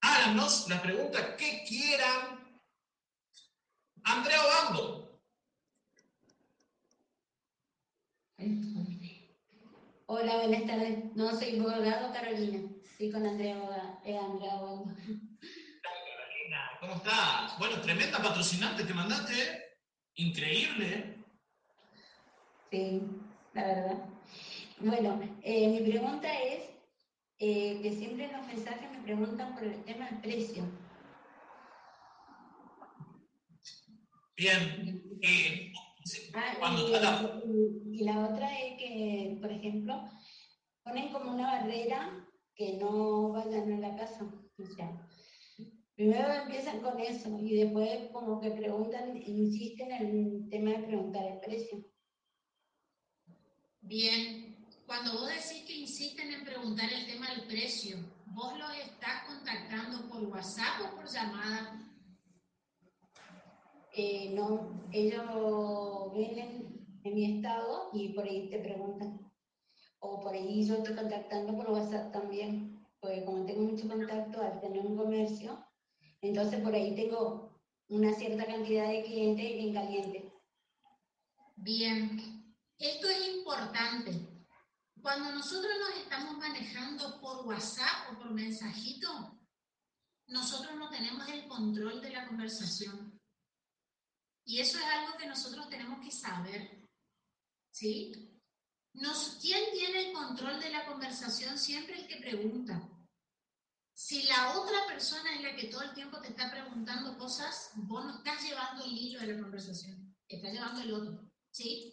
Háganos 0.00 0.68
la 0.68 0.82
pregunta 0.82 1.36
que 1.36 1.64
quieran. 1.66 2.60
Andrea 4.04 4.44
Obando. 4.44 5.20
Hola, 10.06 10.36
buenas 10.36 10.66
tardes. 10.66 11.04
No 11.14 11.30
soy 11.38 11.58
abogado, 11.58 12.12
Carolina. 12.12 12.68
Estoy 12.84 13.12
con 13.12 13.24
Andrea, 13.24 13.56
eh, 14.04 14.18
Andrea 14.18 14.54
Obando. 14.56 14.94
Carolina, 14.94 16.70
¿cómo 16.80 16.94
estás? 16.96 17.58
Bueno, 17.58 17.80
tremenda 17.80 18.18
patrocinante 18.18 18.84
te 18.84 18.92
mandaste. 18.92 19.78
Increíble. 20.16 21.24
Sí, 22.70 23.00
la 23.54 23.64
verdad. 23.64 24.04
Bueno, 24.80 25.20
eh, 25.42 25.68
mi 25.68 25.80
pregunta 25.88 26.28
es 26.42 26.62
eh, 27.38 27.78
que 27.82 27.92
siempre 27.92 28.24
en 28.24 28.32
los 28.32 28.46
mensajes 28.46 28.90
me 28.90 29.00
preguntan 29.02 29.54
por 29.54 29.64
el 29.64 29.84
tema 29.84 30.06
del 30.10 30.20
precio. 30.20 30.64
Bien. 34.36 34.92
Eh, 35.22 35.70
Ah, 36.34 36.54
cuando 36.58 36.88
y, 36.88 36.92
y- 37.94 38.00
y 38.00 38.04
la 38.04 38.28
otra 38.30 38.58
es 38.58 38.76
que, 38.78 39.36
por 39.40 39.52
ejemplo, 39.52 40.02
ponen 40.82 41.12
como 41.12 41.30
una 41.30 41.46
barrera 41.58 42.26
que 42.56 42.72
no 42.72 43.30
vayan 43.32 43.70
a 43.72 43.78
la 43.78 43.94
casa. 43.96 44.24
O 44.58 44.64
sea, 44.64 45.06
primero 45.94 46.32
empiezan 46.32 46.80
con 46.80 46.98
eso 46.98 47.38
y 47.38 47.54
después 47.54 48.10
como 48.12 48.40
que 48.40 48.50
preguntan, 48.50 49.16
insisten 49.16 49.92
en 49.92 50.02
el 50.42 50.48
tema 50.50 50.70
de 50.70 50.78
preguntar 50.86 51.24
el 51.26 51.38
precio. 51.38 51.78
Bien, 53.92 54.56
cuando 54.86 55.12
vos 55.12 55.28
decís 55.28 55.66
que 55.66 55.76
insisten 55.76 56.32
en 56.32 56.46
preguntar 56.46 56.90
el 56.90 57.06
tema 57.06 57.28
del 57.28 57.46
precio, 57.46 57.98
¿vos 58.28 58.58
los 58.58 58.74
estás 58.78 59.26
contactando 59.26 60.08
por 60.08 60.24
WhatsApp 60.28 60.80
o 60.80 60.96
por 60.96 61.06
llamada? 61.06 61.78
Eh, 63.92 64.32
no, 64.34 64.88
ellos 64.92 66.14
ven 66.14 66.38
en, 66.38 67.00
en 67.04 67.14
mi 67.14 67.36
estado 67.36 67.90
y 67.92 68.14
por 68.14 68.24
ahí 68.24 68.48
te 68.48 68.60
preguntan. 68.60 69.30
O 69.98 70.20
por 70.22 70.32
ahí 70.32 70.66
yo 70.66 70.76
estoy 70.76 70.94
contactando 70.96 71.54
por 71.54 71.70
WhatsApp 71.72 72.12
también, 72.14 72.82
porque 72.98 73.26
como 73.26 73.44
tengo 73.44 73.60
mucho 73.60 73.86
contacto 73.86 74.40
al 74.40 74.58
tener 74.62 74.86
un 74.86 74.96
comercio, 74.96 75.66
entonces 76.22 76.62
por 76.62 76.74
ahí 76.74 76.94
tengo 76.94 77.60
una 77.90 78.14
cierta 78.14 78.46
cantidad 78.46 78.88
de 78.88 79.04
clientes 79.04 79.44
en 79.44 79.74
caliente. 79.74 80.32
Bien, 81.56 82.41
esto 82.82 83.08
es 83.08 83.28
importante. 83.28 84.28
Cuando 85.00 85.32
nosotros 85.32 85.72
nos 85.80 86.02
estamos 86.02 86.36
manejando 86.38 87.20
por 87.20 87.46
WhatsApp 87.46 88.12
o 88.12 88.18
por 88.18 88.30
mensajito, 88.32 89.40
nosotros 90.26 90.76
no 90.76 90.90
tenemos 90.90 91.28
el 91.28 91.46
control 91.46 92.00
de 92.00 92.10
la 92.10 92.26
conversación. 92.26 93.20
Y 94.44 94.60
eso 94.60 94.78
es 94.78 94.84
algo 94.84 95.16
que 95.16 95.26
nosotros 95.26 95.68
tenemos 95.68 96.04
que 96.04 96.10
saber. 96.10 96.88
¿Sí? 97.70 98.40
Nos, 98.94 99.38
¿Quién 99.40 99.70
tiene 99.72 100.08
el 100.08 100.12
control 100.12 100.60
de 100.60 100.70
la 100.70 100.84
conversación? 100.86 101.58
Siempre 101.58 102.00
el 102.00 102.06
que 102.06 102.16
pregunta. 102.16 102.88
Si 103.94 104.24
la 104.24 104.58
otra 104.58 104.86
persona 104.86 105.34
es 105.36 105.42
la 105.42 105.54
que 105.54 105.68
todo 105.68 105.82
el 105.82 105.94
tiempo 105.94 106.20
te 106.20 106.28
está 106.28 106.50
preguntando 106.50 107.16
cosas, 107.16 107.70
vos 107.76 108.04
no 108.04 108.16
estás 108.18 108.42
llevando 108.42 108.84
el 108.84 108.92
hilo 108.92 109.20
de 109.20 109.34
la 109.34 109.42
conversación, 109.42 110.16
estás 110.26 110.52
llevando 110.52 110.80
el 110.80 110.92
otro. 110.92 111.30
¿Sí? 111.50 111.92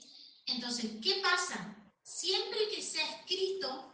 Entonces, 0.52 0.91
¿qué 1.02 1.22
pasa? 1.22 1.76
Siempre 2.02 2.70
que 2.74 2.82
se 2.82 3.02
ha 3.02 3.18
escrito, 3.18 3.93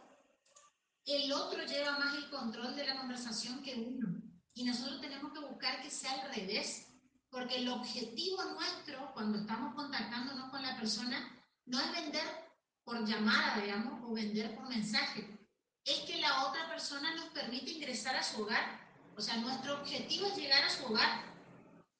el 1.04 1.32
otro 1.32 1.64
lleva 1.64 1.98
más 1.98 2.14
el 2.16 2.30
control 2.30 2.74
de 2.74 2.86
la 2.86 2.98
conversación 2.98 3.62
que 3.62 3.74
uno. 3.74 4.22
Y 4.54 4.64
nosotros 4.64 5.00
tenemos 5.00 5.32
que 5.32 5.40
buscar 5.40 5.82
que 5.82 5.90
sea 5.90 6.12
al 6.12 6.34
revés. 6.34 6.88
Porque 7.30 7.56
el 7.56 7.68
objetivo 7.68 8.42
nuestro, 8.44 9.12
cuando 9.12 9.38
estamos 9.38 9.74
contactándonos 9.74 10.50
con 10.50 10.62
la 10.62 10.76
persona, 10.76 11.44
no 11.66 11.80
es 11.80 11.92
vender 11.92 12.24
por 12.84 13.04
llamada, 13.04 13.60
digamos, 13.60 14.00
o 14.04 14.14
vender 14.14 14.54
por 14.54 14.68
mensaje. 14.68 15.28
Es 15.84 16.00
que 16.00 16.18
la 16.20 16.46
otra 16.46 16.68
persona 16.68 17.14
nos 17.14 17.26
permite 17.26 17.72
ingresar 17.72 18.16
a 18.16 18.22
su 18.22 18.42
hogar. 18.42 18.86
O 19.16 19.20
sea, 19.20 19.36
nuestro 19.36 19.80
objetivo 19.80 20.26
es 20.26 20.36
llegar 20.36 20.64
a 20.64 20.70
su 20.70 20.86
hogar. 20.86 21.24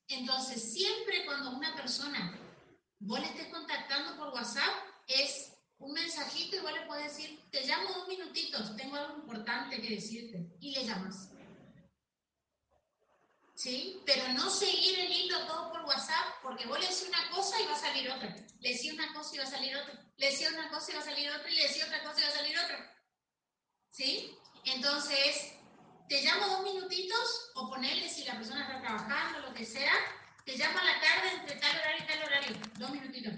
Entonces, 0.09 0.73
siempre 0.73 1.25
cuando 1.27 1.51
una 1.51 1.75
persona, 1.75 2.39
vos 2.99 3.21
le 3.21 3.27
estés 3.27 3.49
contactando 3.49 4.17
por 4.17 4.35
WhatsApp, 4.35 4.75
es 5.07 5.53
un 5.79 5.93
mensajito 5.93 6.57
y 6.57 6.61
vos 6.61 6.73
le 6.73 6.87
puedes 6.87 7.17
decir, 7.17 7.41
te 7.51 7.67
llamo 7.67 7.93
dos 7.93 8.09
minutitos, 8.09 8.77
tengo 8.77 8.97
algo 8.97 9.19
importante 9.19 9.81
que 9.81 9.95
decirte. 9.95 10.47
Y 10.61 10.73
le 10.73 10.85
llamas. 10.85 11.31
¿sí? 13.57 14.03
Pero 14.07 14.29
no 14.35 14.49
seguir 14.51 14.99
el 15.01 15.11
hilo 15.11 15.47
todo 15.47 15.73
por 15.73 15.85
WhatsApp, 15.85 16.27
porque 16.43 16.67
vos 16.67 16.79
le 16.79 16.87
decís 16.87 17.07
una 17.09 17.31
cosa 17.31 17.61
y 17.61 17.67
va 17.67 17.73
a 17.73 17.81
salir 17.81 18.11
otra. 18.11 18.37
Le 18.61 18.73
decís 18.73 18.93
una 18.93 19.13
cosa 19.13 19.35
y 19.35 19.39
va 19.39 19.45
a 19.45 19.51
salir 19.51 19.77
otra. 19.77 19.95
Le 20.17 20.31
decís 20.31 20.49
una 20.53 20.71
cosa 20.71 20.93
y 20.93 20.95
va 20.95 21.01
a 21.01 21.05
salir 21.05 21.31
otra. 21.31 21.51
Y 21.51 21.55
le 21.57 21.63
decís 21.63 21.85
otra 21.85 22.03
cosa 22.05 22.21
y 22.21 22.23
va 22.23 22.29
a 22.29 22.33
salir 22.33 22.59
otra. 22.59 23.03
¿Sí? 23.91 24.39
Entonces, 24.65 25.55
te 26.09 26.23
llamo 26.23 26.47
dos 26.49 26.63
minutitos 26.63 27.51
o 27.55 27.69
ponerle 27.69 28.09
si 28.09 28.25
la 28.25 28.35
persona 28.35 28.63
está 28.63 28.81
trabajando, 28.81 29.41
lo 29.41 29.55
que 29.55 29.65
sea, 29.65 29.95
te 30.47 30.57
llamo 30.57 30.79
a 30.79 30.85
la 30.85 31.01
tarde 31.01 31.41
entre 31.41 31.57
tal 31.57 31.77
horario 31.77 32.05
y 32.05 32.07
tal 32.07 32.23
horario. 32.23 32.57
Dos 32.79 32.91
minutitos. 32.93 33.35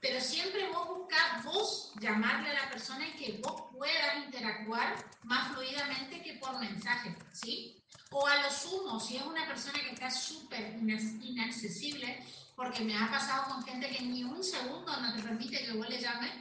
Pero 0.00 0.20
siempre 0.20 0.68
vos 0.68 0.88
buscás, 0.88 1.44
vos 1.44 1.92
llamarle 2.00 2.50
a 2.50 2.64
la 2.64 2.70
persona 2.70 3.06
y 3.06 3.12
que 3.12 3.40
vos 3.40 3.70
puedas 3.72 4.24
interactuar 4.24 4.96
más 5.22 5.52
fluidamente 5.52 6.22
que 6.22 6.34
por 6.34 6.58
mensaje, 6.58 7.14
¿sí? 7.32 7.80
O 8.10 8.26
a 8.26 8.42
lo 8.42 8.50
sumo, 8.50 8.98
si 8.98 9.16
es 9.16 9.22
una 9.22 9.46
persona 9.46 9.78
que 9.78 9.90
está 9.90 10.10
súper 10.10 10.76
inaccesible, 10.80 12.26
porque 12.56 12.82
me 12.82 12.96
ha 12.96 13.08
pasado 13.08 13.54
con 13.54 13.62
gente 13.62 13.88
que 13.90 14.02
ni 14.02 14.24
un 14.24 14.42
segundo 14.42 14.96
no 14.96 15.14
te 15.14 15.22
permite 15.22 15.64
que 15.64 15.72
vos 15.72 15.88
le 15.88 16.00
llames, 16.00 16.32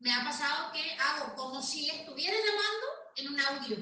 me 0.00 0.12
ha 0.12 0.22
pasado 0.22 0.70
que 0.72 0.96
hago 1.00 1.34
como 1.34 1.62
si 1.62 1.88
estuviera 1.88 2.36
llamando 2.36 2.86
en 3.16 3.28
un 3.28 3.40
audio. 3.40 3.76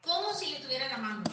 Como 0.00 0.32
si 0.32 0.46
le 0.46 0.56
estuviera 0.56 0.88
llamando. 0.88 1.30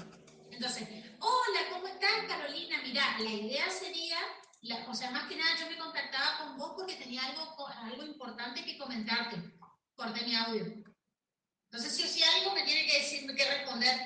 Entonces, 0.51 1.06
hola, 1.19 1.59
¿cómo 1.71 1.87
estás, 1.87 2.25
Carolina? 2.27 2.81
Mira, 2.83 3.17
la 3.19 3.29
idea 3.29 3.69
sería, 3.69 4.17
la, 4.61 4.85
o 4.87 4.93
sea, 4.93 5.11
más 5.11 5.27
que 5.27 5.35
nada 5.35 5.57
yo 5.59 5.69
me 5.69 5.77
contactaba 5.77 6.39
con 6.39 6.57
vos 6.57 6.73
porque 6.75 6.95
tenía 6.95 7.23
algo, 7.25 7.67
algo 7.67 8.03
importante 8.03 8.63
que 8.63 8.77
comentarte. 8.77 9.37
Corté 9.95 10.25
mi 10.25 10.35
audio. 10.35 10.63
Entonces, 11.71 11.95
si, 11.95 12.07
si 12.07 12.23
algo 12.23 12.53
me 12.53 12.63
tiene 12.63 12.85
que 12.85 12.99
decir, 12.99 13.35
que 13.35 13.57
responder. 13.57 13.99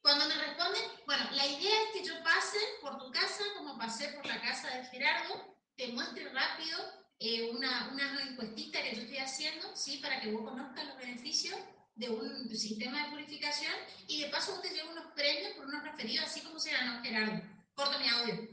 Cuando 0.00 0.26
me 0.26 0.34
responden, 0.34 0.82
bueno, 1.06 1.28
la 1.32 1.46
idea 1.46 1.82
es 1.82 1.90
que 1.92 2.04
yo 2.04 2.22
pase 2.22 2.58
por 2.80 2.98
tu 2.98 3.10
casa 3.10 3.44
como 3.56 3.78
pasé 3.78 4.08
por 4.08 4.26
la 4.26 4.40
casa 4.40 4.68
de 4.68 4.84
Gerardo, 4.86 5.56
te 5.76 5.88
muestre 5.88 6.28
rápido 6.30 6.78
eh, 7.18 7.50
una, 7.50 7.88
una 7.92 8.22
encuestita 8.22 8.82
que 8.82 8.94
yo 8.94 9.02
estoy 9.02 9.18
haciendo, 9.18 9.74
¿sí? 9.76 9.98
Para 9.98 10.20
que 10.20 10.30
vos 10.32 10.48
conozcas 10.48 10.86
los 10.86 10.96
beneficios 10.96 11.58
de 11.98 12.08
un 12.08 12.48
sistema 12.56 13.04
de 13.04 13.10
purificación 13.10 13.72
y 14.06 14.22
de 14.22 14.28
paso 14.28 14.52
vos 14.52 14.62
te 14.62 14.70
llevo 14.70 14.92
unos 14.92 15.12
premios 15.14 15.52
por 15.56 15.66
unos 15.66 15.82
referidos, 15.82 16.26
así 16.26 16.40
como 16.42 16.58
se 16.60 16.70
ganó 16.70 17.02
Gerardo. 17.02 17.42
Corta 17.74 17.98
mi 17.98 18.08
audio. 18.08 18.48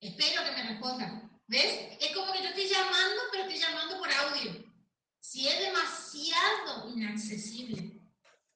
Espero 0.00 0.44
que 0.44 0.50
me 0.50 0.68
respondan. 0.70 1.30
¿Ves? 1.46 1.96
Es 2.00 2.14
como 2.14 2.32
que 2.32 2.42
yo 2.42 2.48
estoy 2.48 2.68
llamando, 2.68 3.22
pero 3.30 3.44
estoy 3.44 3.58
llamando 3.58 3.98
por 3.98 4.12
audio. 4.12 4.64
Si 5.20 5.46
es 5.48 5.58
demasiado 5.60 6.90
inaccesible, 6.90 7.96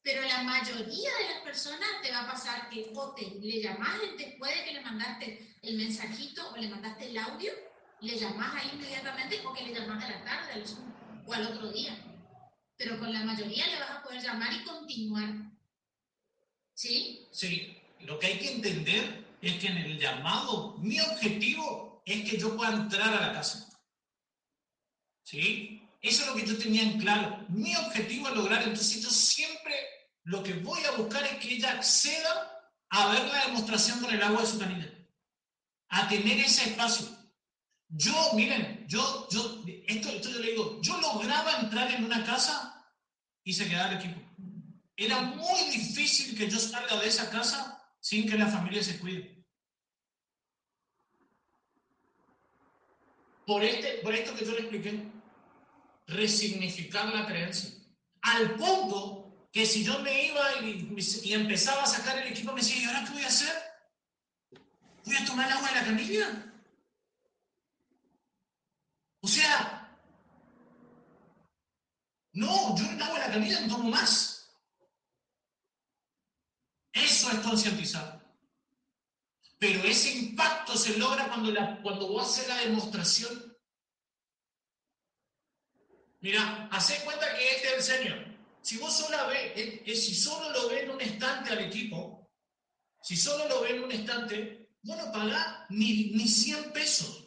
Pero 0.03 0.21
la 0.21 0.43
mayoría 0.43 1.11
de 1.17 1.29
las 1.33 1.43
personas 1.45 1.89
te 2.03 2.11
va 2.11 2.21
a 2.21 2.31
pasar 2.31 2.69
que 2.69 2.93
o 2.95 3.15
te 3.15 3.23
le 3.41 3.63
llamás 3.63 3.99
después 4.19 4.55
de 4.55 4.65
que 4.65 4.73
le 4.75 4.83
mandaste 4.83 5.57
el 5.63 5.79
mensajito 5.79 6.51
o 6.51 6.57
le 6.57 6.69
mandaste 6.69 7.07
el 7.07 7.17
audio, 7.17 7.51
le 8.01 8.19
llamás 8.19 8.55
ahí 8.55 8.71
inmediatamente 8.75 9.41
o 9.47 9.55
que 9.55 9.63
le 9.63 9.73
llamás 9.73 10.05
a 10.05 10.11
la 10.11 10.25
tarde 10.25 10.53
al 10.53 10.65
o 11.27 11.33
al 11.33 11.47
otro 11.47 11.73
día. 11.73 12.14
Pero 12.77 12.99
con 12.99 13.13
la 13.13 13.25
mayoría 13.25 13.67
le 13.67 13.81
vas 13.81 13.91
a 13.91 14.03
poder 14.03 14.23
llamar 14.23 14.53
y 14.53 14.65
continuar. 14.65 15.29
¿Sí? 16.75 17.27
Sí, 17.31 17.79
lo 18.01 18.19
que 18.19 18.27
hay 18.27 18.39
que 18.39 18.53
entender 18.53 19.25
es 19.41 19.55
que 19.59 19.67
en 19.69 19.79
el 19.79 19.99
llamado, 19.99 20.77
mi 20.79 20.99
objetivo 21.01 22.03
es 22.05 22.31
que 22.31 22.39
yo 22.39 22.57
pueda 22.57 22.73
entrar 22.73 23.15
a 23.15 23.29
la 23.29 23.33
casa. 23.33 23.69
¿Sí? 25.23 25.89
Eso 26.01 26.23
es 26.23 26.29
lo 26.29 26.35
que 26.35 26.47
yo 26.47 26.59
tenía 26.59 26.83
en 26.83 26.99
claro. 26.99 27.47
Mi 27.49 27.75
objetivo 27.77 28.29
es 28.29 28.35
lograr, 28.35 28.63
entonces 28.63 29.03
yo 29.03 29.11
siempre 29.11 29.75
lo 30.25 30.43
que 30.43 30.55
voy 30.55 30.83
a 30.85 30.93
buscar 30.93 31.25
es 31.25 31.37
que 31.39 31.55
ella 31.55 31.73
acceda 31.73 32.71
a 32.91 33.13
ver 33.13 33.27
la 33.27 33.47
demostración 33.47 34.01
con 34.01 34.13
el 34.13 34.23
agua 34.23 34.43
de 34.43 34.47
su 34.47 34.59
canilla, 34.59 34.93
a 35.89 36.09
tener 36.09 36.39
ese 36.41 36.71
espacio. 36.71 37.07
Yo, 37.97 38.33
miren, 38.35 38.85
yo, 38.89 39.29
yo, 39.31 39.63
esto, 39.87 40.09
esto 40.09 40.29
yo 40.31 40.41
le 40.41 40.51
digo, 40.51 40.81
yo 40.83 41.01
lograba 41.01 41.61
entrar 41.61 41.89
en 41.93 42.05
una 42.05 42.25
casa 42.25 42.85
y 43.45 43.53
se 43.53 43.69
quedaba 43.69 43.93
el 43.93 43.99
equipo. 43.99 44.21
Era 44.97 45.21
muy 45.21 45.71
difícil 45.71 46.37
que 46.37 46.51
yo 46.51 46.59
salga 46.59 47.01
de 47.01 47.07
esa 47.07 47.31
casa 47.31 47.81
sin 48.01 48.29
que 48.29 48.37
la 48.37 48.49
familia 48.49 48.83
se 48.83 48.99
cuide. 48.99 49.45
Por, 53.47 53.63
este, 53.63 53.99
por 54.03 54.13
esto 54.13 54.35
que 54.35 54.45
yo 54.45 54.53
le 54.53 54.61
expliqué, 54.61 55.13
resignificar 56.09 57.15
la 57.15 57.27
creencia. 57.27 57.71
Al 58.23 58.57
punto 58.57 59.49
que 59.53 59.65
si 59.67 59.85
yo 59.85 60.01
me 60.01 60.27
iba 60.27 60.63
y, 60.63 60.89
y, 61.23 61.33
empezaba 61.33 61.85
a 61.85 61.87
sacar 61.87 62.19
el 62.19 62.33
equipo, 62.33 62.53
me 62.53 62.61
decía, 62.61 62.83
¿y 62.83 62.85
ahora 62.87 63.05
qué 63.05 63.13
voy 63.13 63.23
a 63.23 63.29
hacer? 63.29 63.55
¿Voy 65.05 65.15
a 65.15 65.25
tomar 65.25 65.53
agua 65.53 65.69
de 65.69 65.75
la 65.77 65.85
camilla? 65.85 66.54
O 69.25 69.27
sea, 69.27 69.99
no, 72.35 72.77
yo 72.77 72.91
el 72.91 73.01
agua 73.01 73.21
de 73.21 73.27
la 73.27 73.33
camilla 73.33 73.61
no 73.61 73.75
tomo 73.75 73.89
más. 73.89 74.55
Eso 76.93 77.31
es 77.31 77.39
concientizar. 77.39 78.23
Pero 79.59 79.83
ese 79.85 80.13
impacto 80.13 80.77
se 80.77 80.99
logra 80.99 81.29
cuando, 81.29 81.55
cuando 81.83 82.09
vos 82.09 82.29
haces 82.29 82.49
la 82.49 82.59
demostración. 82.59 83.57
Mira, 86.21 86.69
hace 86.71 87.03
cuenta 87.03 87.35
que 87.35 87.51
este 87.51 87.69
es 87.69 87.75
el 87.75 87.83
Señor. 87.83 88.27
Si 88.61 88.77
vos 88.77 88.95
solo 88.95 89.17
ves, 89.29 90.05
si 90.05 90.15
solo 90.15 90.51
lo 90.51 90.69
ves 90.69 90.83
en 90.83 90.91
un 90.91 91.01
estante 91.01 91.51
al 91.51 91.61
equipo, 91.61 92.31
si 93.01 93.17
solo 93.17 93.49
lo 93.49 93.63
ves 93.63 93.73
en 93.73 93.85
un 93.85 93.93
estante, 93.93 94.69
vos 94.83 94.99
no 94.99 95.11
pagás 95.11 95.65
ni, 95.71 96.11
ni 96.11 96.29
100 96.29 96.75
pesos, 96.75 97.24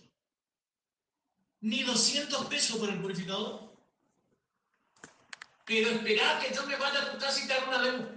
ni 1.68 1.84
200 1.84 2.46
pesos 2.46 2.78
por 2.78 2.90
el 2.90 3.02
purificador. 3.02 3.76
Pero 5.66 5.90
esperá 5.90 6.40
que 6.40 6.56
yo 6.56 6.66
me 6.66 6.78
vaya 6.78 7.02
a 7.02 7.12
tu 7.12 7.18
casa 7.18 7.44
y 7.44 7.48
te 7.48 7.54
haga 7.54 7.68
una 7.68 7.82
demo. 7.82 8.08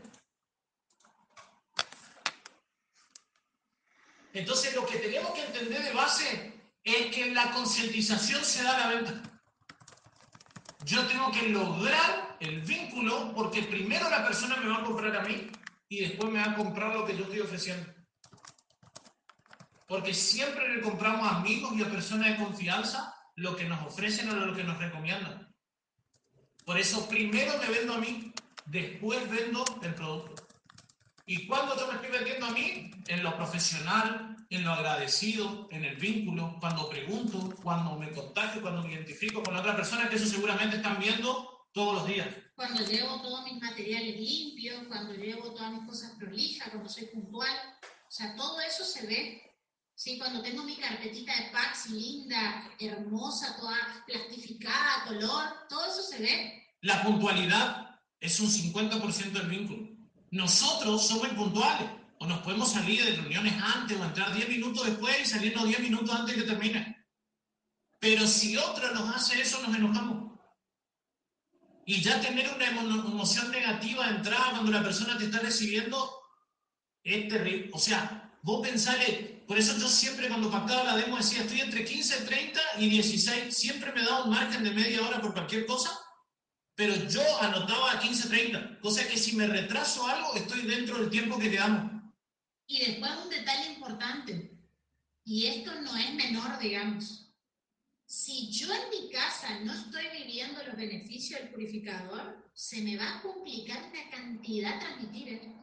Entonces, 4.33 4.73
lo 4.77 4.87
que 4.87 4.99
tenemos 4.99 5.33
que 5.33 5.45
entender 5.47 5.83
de 5.83 5.93
base 5.93 6.61
es 6.85 7.07
que 7.13 7.33
la 7.33 7.51
concientización 7.51 8.45
se 8.45 8.63
da 8.63 8.77
a 8.77 8.79
la 8.79 8.95
venta. 8.95 9.23
Yo 10.85 11.05
tengo 11.09 11.33
que 11.33 11.49
lograr 11.49 12.37
el 12.39 12.61
vínculo 12.61 13.35
porque 13.35 13.63
primero 13.63 14.09
la 14.09 14.25
persona 14.25 14.57
me 14.59 14.69
va 14.69 14.77
a 14.77 14.85
comprar 14.85 15.17
a 15.17 15.23
mí 15.23 15.51
y 15.89 16.03
después 16.03 16.31
me 16.31 16.39
va 16.39 16.53
a 16.53 16.55
comprar 16.55 16.95
lo 16.95 17.05
que 17.05 17.17
yo 17.17 17.25
estoy 17.25 17.41
ofreciendo. 17.41 17.93
Porque 19.89 20.15
siempre 20.15 20.73
le 20.73 20.83
compramos 20.83 21.29
amigos 21.33 21.73
y 21.75 21.83
a 21.83 21.91
personas 21.91 22.29
de 22.29 22.45
confianza 22.45 23.17
lo 23.37 23.57
que 23.57 23.65
nos 23.65 23.87
ofrecen 23.87 24.29
o 24.31 24.35
lo 24.35 24.55
que 24.55 24.65
nos 24.65 24.79
recomiendan. 24.79 25.53
Por 26.65 26.79
eso 26.79 27.09
primero 27.09 27.57
me 27.59 27.69
vendo 27.69 27.95
a 27.95 27.99
mí, 27.99 28.33
después 28.67 29.29
vendo 29.31 29.65
el 29.83 29.95
producto. 29.95 30.47
¿Y 31.27 31.47
cuando 31.47 31.77
yo 31.79 31.87
me 31.87 31.95
estoy 31.95 32.11
vendiendo 32.11 32.47
a 32.47 32.51
mí? 32.51 32.91
En 33.07 33.23
lo 33.23 33.37
profesional, 33.37 34.37
en 34.51 34.65
lo 34.65 34.73
agradecido, 34.73 35.69
en 35.71 35.85
el 35.85 35.97
vínculo, 35.97 36.57
cuando 36.59 36.89
pregunto, 36.89 37.55
cuando 37.63 37.97
me 37.97 38.11
contacto, 38.11 38.61
cuando 38.61 38.83
me 38.83 38.93
identifico 38.93 39.43
con 39.43 39.57
otra 39.57 39.77
persona, 39.77 40.09
que 40.09 40.17
eso 40.17 40.27
seguramente 40.27 40.77
están 40.77 40.99
viendo 40.99 41.69
todos 41.73 41.95
los 41.95 42.07
días. 42.07 42.29
Cuando 42.57 42.85
llevo 42.85 43.23
todos 43.23 43.45
mis 43.45 43.61
materiales 43.61 44.17
limpios, 44.17 44.87
cuando 44.89 45.15
llevo 45.15 45.53
todas 45.53 45.73
mis 45.73 45.87
cosas 45.87 46.13
prolijas, 46.19 46.69
cuando 46.71 46.89
soy 46.89 47.07
puntual. 47.07 47.57
O 48.09 48.11
sea, 48.11 48.35
todo 48.35 48.61
eso 48.61 48.85
se 48.85 49.07
ve. 49.07 49.50
¿Sí? 50.01 50.19
Cuando 50.19 50.41
tengo 50.41 50.63
mi 50.63 50.77
carpetita 50.77 51.37
de 51.37 51.51
Paxi 51.51 51.91
linda, 51.91 52.71
hermosa, 52.79 53.55
toda 53.59 54.03
plastificada, 54.07 55.05
color, 55.07 55.69
todo 55.69 55.85
eso 55.85 56.03
se 56.03 56.23
ve. 56.23 56.63
La 56.81 57.03
puntualidad 57.03 58.01
es 58.19 58.41
un 58.41 58.49
50% 58.49 59.33
del 59.33 59.49
vínculo. 59.49 59.91
Nosotros 60.31 61.07
somos 61.07 61.29
puntuales, 61.29 61.91
o 62.19 62.27
nos 62.27 62.39
podemos 62.41 62.73
salir 62.73 63.05
de 63.05 63.17
reuniones 63.17 63.53
antes 63.63 63.99
o 63.99 64.05
entrar 64.05 64.35
10 64.35 64.49
minutos 64.49 64.87
después 64.87 65.21
y 65.21 65.27
salirnos 65.27 65.69
10 65.69 65.81
minutos 65.81 66.15
antes 66.15 66.35
que 66.35 66.43
termine. 66.43 67.07
Pero 67.99 68.27
si 68.27 68.57
otro 68.57 68.95
nos 68.95 69.15
hace 69.15 69.43
eso, 69.43 69.61
nos 69.61 69.77
enojamos. 69.77 70.39
Y 71.85 72.01
ya 72.01 72.21
tener 72.23 72.51
una 72.55 72.69
emoción 72.69 73.51
negativa 73.51 74.07
de 74.07 74.17
entrada 74.17 74.53
cuando 74.53 74.71
la 74.71 74.83
persona 74.83 75.19
te 75.19 75.25
está 75.25 75.41
recibiendo 75.41 76.11
es 77.03 77.29
terrible. 77.29 77.71
O 77.75 77.79
sea, 77.79 78.39
vos 78.43 78.67
pensale, 78.67 79.40
por 79.51 79.59
eso 79.59 79.77
yo 79.77 79.89
siempre 79.89 80.29
cuando 80.29 80.49
pactaba 80.49 80.85
la 80.85 80.97
demo 80.97 81.17
decía, 81.17 81.41
estoy 81.41 81.61
entre 81.61 81.85
15, 81.85 82.21
30 82.21 82.61
y 82.79 82.89
16, 82.89 83.53
siempre 83.53 83.91
me 83.91 84.05
da 84.05 84.23
un 84.23 84.31
margen 84.31 84.63
de 84.63 84.71
media 84.71 85.03
hora 85.03 85.21
por 85.21 85.33
cualquier 85.33 85.67
cosa 85.67 85.91
pero 86.81 86.95
yo 87.09 87.21
anotaba 87.43 87.93
a 87.93 88.01
15.30, 88.01 88.81
cosa 88.81 89.07
que 89.07 89.19
si 89.19 89.37
me 89.37 89.47
retraso 89.47 90.07
algo, 90.07 90.35
estoy 90.35 90.63
dentro 90.63 90.97
del 90.97 91.11
tiempo 91.11 91.39
que 91.39 91.51
quedamos. 91.51 91.93
Y 92.67 92.87
después 92.87 93.11
un 93.23 93.29
detalle 93.29 93.75
importante, 93.75 94.57
y 95.23 95.45
esto 95.45 95.79
no 95.83 95.95
es 95.95 96.15
menor, 96.15 96.59
digamos. 96.59 97.35
Si 98.07 98.51
yo 98.51 98.73
en 98.73 98.89
mi 98.89 99.11
casa 99.11 99.61
no 99.61 99.75
estoy 99.75 100.07
viviendo 100.25 100.65
los 100.65 100.75
beneficios 100.75 101.41
del 101.41 101.51
purificador, 101.51 102.51
se 102.55 102.81
me 102.81 102.97
va 102.97 103.19
a 103.19 103.23
complicar 103.23 103.91
una 103.91 104.11
cantidad 104.11 104.81
transmitir 104.81 105.35
esto. 105.35 105.60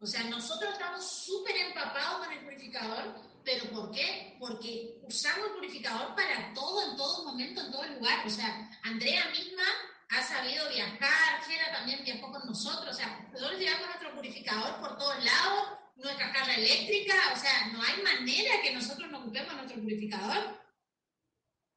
O 0.00 0.06
sea, 0.06 0.24
nosotros 0.24 0.72
estamos 0.72 1.04
súper 1.04 1.56
empapados 1.56 2.24
con 2.26 2.32
el 2.32 2.44
purificador, 2.44 3.30
¿Pero 3.44 3.64
por 3.70 3.90
qué? 3.90 4.36
Porque 4.38 5.00
usamos 5.02 5.48
el 5.48 5.54
purificador 5.54 6.14
para 6.14 6.52
todo, 6.54 6.90
en 6.90 6.96
todo 6.96 7.24
momento, 7.24 7.60
en 7.60 7.72
todo 7.72 7.86
lugar. 7.86 8.26
O 8.26 8.30
sea, 8.30 8.70
Andrea 8.82 9.24
misma 9.30 9.64
ha 10.10 10.22
sabido 10.22 10.68
viajar, 10.68 11.42
Gera 11.46 11.72
también 11.72 12.04
viajó 12.04 12.30
con 12.30 12.46
nosotros. 12.46 12.94
O 12.94 12.98
sea, 12.98 13.28
nosotros 13.32 13.58
llevamos 13.58 13.86
nuestro 13.86 14.14
purificador 14.14 14.80
por 14.80 14.98
todos 14.98 15.24
lados, 15.24 15.78
nuestra 15.96 16.32
carga 16.32 16.54
eléctrica. 16.54 17.14
O 17.34 17.38
sea, 17.38 17.68
no 17.72 17.82
hay 17.82 18.02
manera 18.02 18.60
que 18.62 18.74
nosotros 18.74 19.10
nos 19.10 19.22
ocupemos 19.22 19.54
nuestro 19.54 19.80
purificador. 19.80 20.60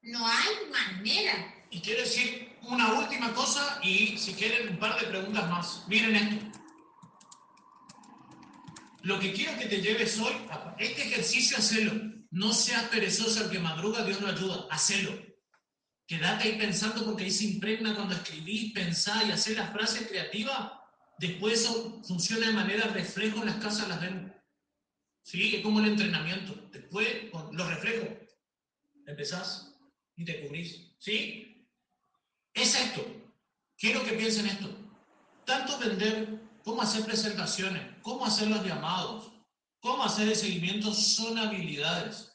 No 0.02 0.28
hay 0.28 0.70
manera. 0.70 1.56
Y 1.70 1.80
quiero 1.82 2.02
decir 2.02 2.58
una 2.64 2.94
última 2.94 3.34
cosa 3.34 3.80
y 3.82 4.18
si 4.18 4.34
quieren 4.34 4.70
un 4.70 4.80
par 4.80 5.00
de 5.00 5.08
preguntas 5.08 5.50
más. 5.50 5.88
Miren 5.88 6.16
esto. 6.16 6.63
Lo 9.04 9.20
que 9.20 9.34
quiero 9.34 9.58
que 9.60 9.66
te 9.66 9.82
lleves 9.82 10.18
hoy, 10.18 10.34
este 10.80 11.04
ejercicio, 11.04 11.58
hacelo. 11.58 11.92
No 12.32 12.54
seas 12.54 12.84
perezoso 12.84 13.44
el 13.44 13.52
que 13.52 13.60
madruga, 13.60 14.06
Dios 14.06 14.22
lo 14.22 14.30
ayuda. 14.30 14.66
Hacelo. 14.72 15.12
Quédate 16.08 16.46
ahí 16.46 16.58
pensando 16.58 17.04
porque 17.04 17.26
ahí 17.26 17.32
se 17.32 17.44
impregna 17.44 17.96
cuando 17.96 18.16
escribís, 18.16 18.72
pensás 18.72 19.28
y 19.28 19.32
hacer 19.32 19.58
las 19.58 19.74
frases 19.74 20.08
creativas. 20.08 20.72
Después 21.20 21.60
eso 21.60 22.02
funciona 22.08 22.48
de 22.48 22.54
manera 22.54 22.88
reflejo 22.88 23.40
en 23.40 23.48
las 23.48 23.58
casas, 23.58 23.90
las 23.90 24.00
vemos. 24.00 24.32
¿Sí? 25.22 25.58
Es 25.58 25.62
como 25.64 25.82
el 25.82 25.88
entrenamiento. 25.88 26.56
Después, 26.72 27.08
los 27.52 27.68
reflejos, 27.68 28.08
empezás 29.06 29.76
y 30.16 30.24
te 30.24 30.46
cubrís. 30.46 30.96
¿Sí? 30.98 31.68
Es 32.54 32.80
esto. 32.80 33.06
Quiero 33.78 34.02
que 34.06 34.14
piensen 34.14 34.48
esto. 34.48 34.70
Tanto 35.46 35.78
vender 35.78 36.43
cómo 36.64 36.82
hacer 36.82 37.06
presentaciones, 37.06 37.98
cómo 38.02 38.26
hacer 38.26 38.48
los 38.48 38.66
llamados, 38.66 39.32
cómo 39.80 40.04
hacer 40.04 40.30
el 40.30 40.36
seguimiento 40.36 40.94
son 40.94 41.38
habilidades. 41.38 42.32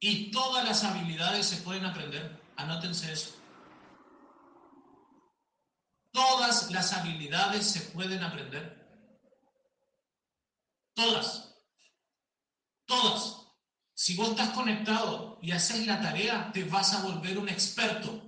Y 0.00 0.30
todas 0.30 0.64
las 0.64 0.84
habilidades 0.84 1.46
se 1.46 1.56
pueden 1.58 1.86
aprender. 1.86 2.38
Anótense 2.56 3.12
eso. 3.12 3.34
Todas 6.10 6.70
las 6.70 6.92
habilidades 6.92 7.66
se 7.66 7.80
pueden 7.92 8.22
aprender. 8.22 8.86
Todas. 10.94 11.54
Todas. 12.86 13.46
Si 13.94 14.14
vos 14.16 14.30
estás 14.30 14.50
conectado 14.50 15.38
y 15.42 15.52
haces 15.52 15.86
la 15.86 16.00
tarea, 16.00 16.50
te 16.52 16.64
vas 16.64 16.92
a 16.94 17.02
volver 17.02 17.38
un 17.38 17.48
experto. 17.48 18.25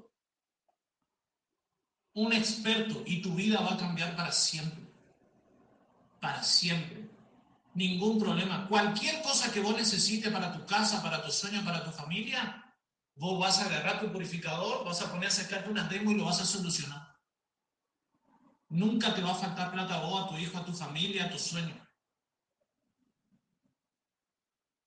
Un 2.14 2.32
experto 2.32 3.02
y 3.06 3.22
tu 3.22 3.34
vida 3.34 3.60
va 3.60 3.74
a 3.74 3.76
cambiar 3.76 4.16
para 4.16 4.32
siempre. 4.32 4.86
Para 6.20 6.42
siempre. 6.42 7.08
Ningún 7.74 8.18
problema. 8.18 8.66
Cualquier 8.68 9.22
cosa 9.22 9.52
que 9.52 9.60
vos 9.60 9.76
necesites 9.76 10.32
para 10.32 10.52
tu 10.52 10.66
casa, 10.66 11.02
para 11.02 11.22
tu 11.22 11.30
sueño, 11.30 11.64
para 11.64 11.84
tu 11.84 11.90
familia, 11.90 12.64
vos 13.14 13.38
vas 13.38 13.60
a 13.60 13.66
agarrar 13.66 14.00
tu 14.00 14.10
purificador, 14.12 14.84
vas 14.84 15.00
a 15.02 15.10
poner 15.10 15.28
a 15.28 15.30
sacarte 15.32 15.70
unas 15.70 15.88
demos 15.88 16.14
y 16.14 16.16
lo 16.16 16.24
vas 16.24 16.40
a 16.40 16.46
solucionar. 16.46 17.16
Nunca 18.70 19.14
te 19.14 19.22
va 19.22 19.30
a 19.30 19.34
faltar 19.34 19.70
plata 19.70 19.94
a 19.94 20.00
vos, 20.00 20.24
a 20.24 20.28
tu 20.28 20.36
hijo, 20.36 20.58
a 20.58 20.64
tu 20.64 20.72
familia, 20.72 21.26
a 21.26 21.30
tu 21.30 21.38
sueño. 21.38 21.74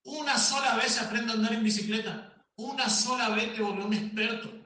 Una 0.04 0.38
sola 0.38 0.76
vez 0.76 1.00
aprende 1.00 1.32
a 1.32 1.36
andar 1.36 1.54
en 1.54 1.64
bicicleta. 1.64 2.46
Una 2.56 2.90
sola 2.90 3.30
vez 3.30 3.56
te 3.56 3.62
volvió 3.62 3.86
un 3.86 3.94
experto. 3.94 4.61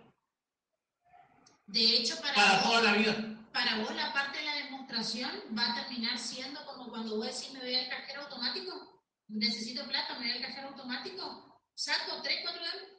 De 1.67 1.81
hecho, 1.81 2.19
para, 2.21 2.35
para 2.35 2.53
vos, 2.53 2.63
toda 2.63 2.81
la 2.81 2.93
vida. 2.93 3.37
para 3.51 3.79
vos 3.79 3.95
la 3.95 4.13
parte 4.13 4.39
de 4.39 4.45
la 4.45 4.55
demostración 4.55 5.31
va 5.57 5.71
a 5.71 5.75
terminar 5.75 6.17
siendo 6.17 6.63
como 6.65 6.89
cuando 6.89 7.17
vos 7.17 7.25
decís 7.25 7.51
me 7.53 7.59
voy 7.59 7.75
al 7.75 7.89
cajero 7.89 8.21
automático, 8.21 9.03
necesito 9.27 9.85
plata, 9.87 10.17
me 10.19 10.27
voy 10.27 10.37
al 10.37 10.41
cajero 10.41 10.67
automático, 10.69 11.59
saco 11.73 12.21
3, 12.21 12.39
4 12.43 12.65
euros, 12.65 12.89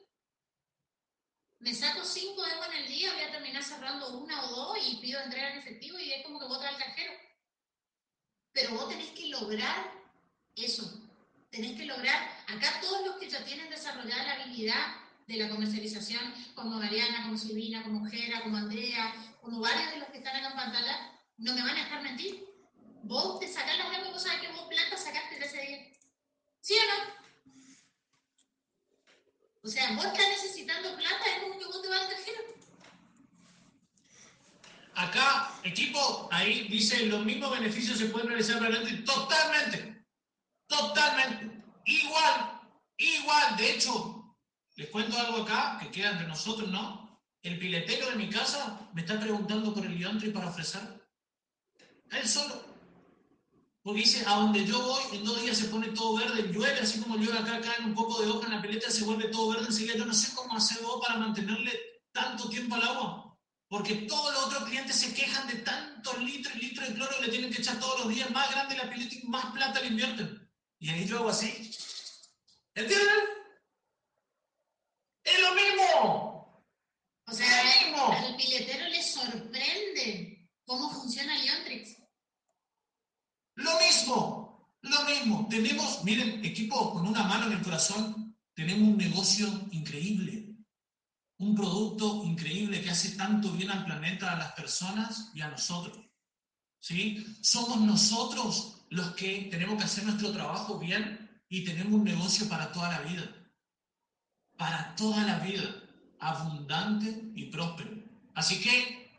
me 1.59 1.73
saco 1.73 2.03
5 2.03 2.45
euros 2.45 2.67
en 2.67 2.83
el 2.83 2.87
día, 2.87 3.13
voy 3.13 3.23
a 3.23 3.31
terminar 3.31 3.63
cerrando 3.63 4.17
una 4.17 4.43
o 4.45 4.55
dos 4.55 4.77
y 4.85 4.97
pido 4.97 5.21
entrega 5.21 5.51
en 5.51 5.59
efectivo 5.59 5.97
y 5.97 6.11
es 6.11 6.23
como 6.25 6.39
que 6.39 6.45
vos 6.45 6.59
vas 6.59 6.73
al 6.73 6.77
cajero. 6.77 7.13
Pero 8.51 8.71
vos 8.71 8.89
tenés 8.89 9.11
que 9.11 9.29
lograr 9.29 9.91
eso, 10.55 10.83
tenés 11.49 11.77
que 11.77 11.85
lograr, 11.85 12.43
acá 12.47 12.81
todos 12.81 13.05
los 13.05 13.15
que 13.17 13.29
ya 13.29 13.43
tienen 13.45 13.69
desarrollada 13.69 14.23
la 14.23 14.33
habilidad 14.33 15.06
de 15.27 15.37
la 15.37 15.49
comercialización, 15.49 16.33
como 16.55 16.79
Mariana, 16.79 17.23
como 17.23 17.37
Silvina, 17.37 17.83
como 17.83 18.05
Jera, 18.05 18.43
como 18.43 18.57
Andrea, 18.57 19.13
como 19.41 19.59
varios 19.59 19.91
de 19.91 19.99
los 19.99 20.07
que 20.09 20.19
están 20.19 20.37
acá 20.37 20.49
en 20.49 20.55
pantalla, 20.55 21.19
no 21.37 21.53
me 21.53 21.61
van 21.61 21.77
a 21.77 21.83
dejar 21.83 22.01
mentir. 22.01 22.45
Vos 23.03 23.39
te 23.39 23.47
sacás 23.47 23.77
la 23.77 24.07
y 24.07 24.11
vos 24.11 24.23
sabés 24.23 24.41
que 24.41 24.53
vos 24.53 24.67
plata 24.69 24.97
sacaste 24.97 25.37
de 25.37 25.45
ese 25.45 25.61
día. 25.61 25.87
¿Sí 26.61 26.73
o 26.73 26.87
no? 26.87 27.13
O 29.63 29.67
sea, 29.67 29.95
vos 29.95 30.05
estás 30.05 30.27
necesitando 30.29 30.95
plata, 30.95 31.25
es 31.25 31.43
como 31.43 31.59
que 31.59 31.65
vos 31.65 31.81
te 31.81 31.89
vas 31.89 32.01
al 32.01 32.09
cajero. 32.09 32.41
Acá, 34.95 35.59
equipo, 35.63 36.29
ahí 36.31 36.67
dice 36.69 37.05
los 37.05 37.25
mismos 37.25 37.51
beneficios 37.51 37.97
se 37.97 38.05
pueden 38.05 38.29
realizar 38.29 38.59
para 38.59 38.75
adelante. 38.75 39.03
Totalmente. 39.03 40.05
Totalmente. 40.67 41.63
Igual. 41.85 42.61
Igual. 42.97 43.57
De 43.57 43.73
hecho, 43.73 44.16
les 44.77 44.89
cuento 44.89 45.19
algo 45.19 45.43
acá 45.43 45.79
que 45.81 45.91
queda 45.91 46.11
entre 46.11 46.27
nosotros, 46.27 46.69
¿no? 46.69 47.19
El 47.41 47.57
piletero 47.57 48.09
de 48.11 48.15
mi 48.15 48.29
casa 48.29 48.89
me 48.93 49.01
está 49.01 49.19
preguntando 49.19 49.73
por 49.73 49.83
el 49.83 49.97
Leontri 49.97 50.29
para 50.29 50.49
ofrecer. 50.49 50.81
Él 52.11 52.27
solo. 52.27 52.63
Porque 53.81 54.01
dice, 54.01 54.23
a 54.27 54.35
donde 54.35 54.65
yo 54.65 54.79
voy, 54.79 55.01
en 55.17 55.23
dos 55.23 55.41
días 55.41 55.57
se 55.57 55.69
pone 55.69 55.87
todo 55.89 56.17
verde, 56.17 56.51
llueve, 56.51 56.79
así 56.79 56.99
como 56.99 57.17
llueve 57.17 57.39
acá, 57.39 57.59
cae 57.59 57.85
un 57.85 57.95
poco 57.95 58.21
de 58.21 58.29
hoja 58.29 58.47
en 58.47 58.53
la 58.53 58.61
pileta, 58.61 58.91
se 58.91 59.03
vuelve 59.03 59.29
todo 59.29 59.49
verde 59.49 59.67
enseguida. 59.67 59.95
Yo 59.95 60.05
no 60.05 60.13
sé 60.13 60.35
cómo 60.35 60.55
hacer 60.55 60.83
vos 60.83 61.03
para 61.05 61.19
mantenerle 61.19 61.71
tanto 62.11 62.47
tiempo 62.47 62.75
al 62.75 62.83
agua. 62.83 63.37
Porque 63.69 63.95
todos 63.95 64.33
los 64.33 64.45
otros 64.45 64.63
clientes 64.65 64.95
se 64.95 65.13
quejan 65.13 65.47
de 65.47 65.55
tantos 65.55 66.21
litros 66.21 66.55
y 66.55 66.59
litros 66.59 66.87
de 66.87 66.93
cloro 66.93 67.15
que 67.17 67.25
le 67.25 67.31
tienen 67.31 67.51
que 67.51 67.61
echar 67.61 67.79
todos 67.79 68.01
los 68.01 68.09
días. 68.09 68.29
Más 68.29 68.51
grande 68.51 68.77
la 68.77 68.89
pileta 68.89 69.15
y 69.15 69.27
más 69.27 69.45
plata 69.53 69.81
le 69.81 69.87
invierten. 69.87 70.49
Y 70.79 70.89
ahí 70.91 71.05
yo 71.07 71.17
hago 71.17 71.29
así. 71.29 71.71
¿Entienden? 72.75 73.36
¡Es 75.27 75.41
lo 75.41 75.53
mismo! 75.55 76.63
O 77.25 77.33
sea, 77.33 77.47
al 78.11 78.37
piletero 78.37 78.87
le 78.87 79.03
sorprende 79.03 80.49
cómo 80.65 80.89
funciona 80.89 81.37
Leontrix. 81.37 81.97
Lo 83.55 83.77
mismo, 83.77 84.77
lo 84.81 85.03
mismo. 85.03 85.47
Tenemos, 85.49 86.03
miren, 86.05 86.45
equipo, 86.45 86.93
con 86.93 87.05
una 87.05 87.23
mano 87.23 87.47
en 87.47 87.57
el 87.57 87.61
corazón, 87.61 88.37
tenemos 88.53 88.87
un 88.87 88.97
negocio 88.97 89.47
increíble. 89.71 90.55
Un 91.39 91.55
producto 91.55 92.23
increíble 92.23 92.81
que 92.81 92.89
hace 92.89 93.17
tanto 93.17 93.51
bien 93.51 93.69
al 93.69 93.83
planeta, 93.83 94.31
a 94.31 94.37
las 94.37 94.53
personas 94.53 95.29
y 95.33 95.41
a 95.41 95.49
nosotros. 95.49 95.99
¿Sí? 96.79 97.25
Somos 97.41 97.81
nosotros 97.81 98.85
los 98.89 99.13
que 99.15 99.49
tenemos 99.51 99.77
que 99.77 99.83
hacer 99.83 100.05
nuestro 100.05 100.31
trabajo 100.31 100.79
bien 100.79 101.43
y 101.49 101.65
tenemos 101.65 101.93
un 101.93 102.05
negocio 102.05 102.47
para 102.47 102.71
toda 102.71 102.89
la 102.89 103.01
vida. 103.01 103.29
Para 104.57 104.95
toda 104.95 105.23
la 105.23 105.39
vida. 105.39 105.83
Abundante 106.19 107.31
y 107.35 107.45
próspero. 107.45 107.91
Así 108.33 108.59
que 108.61 109.11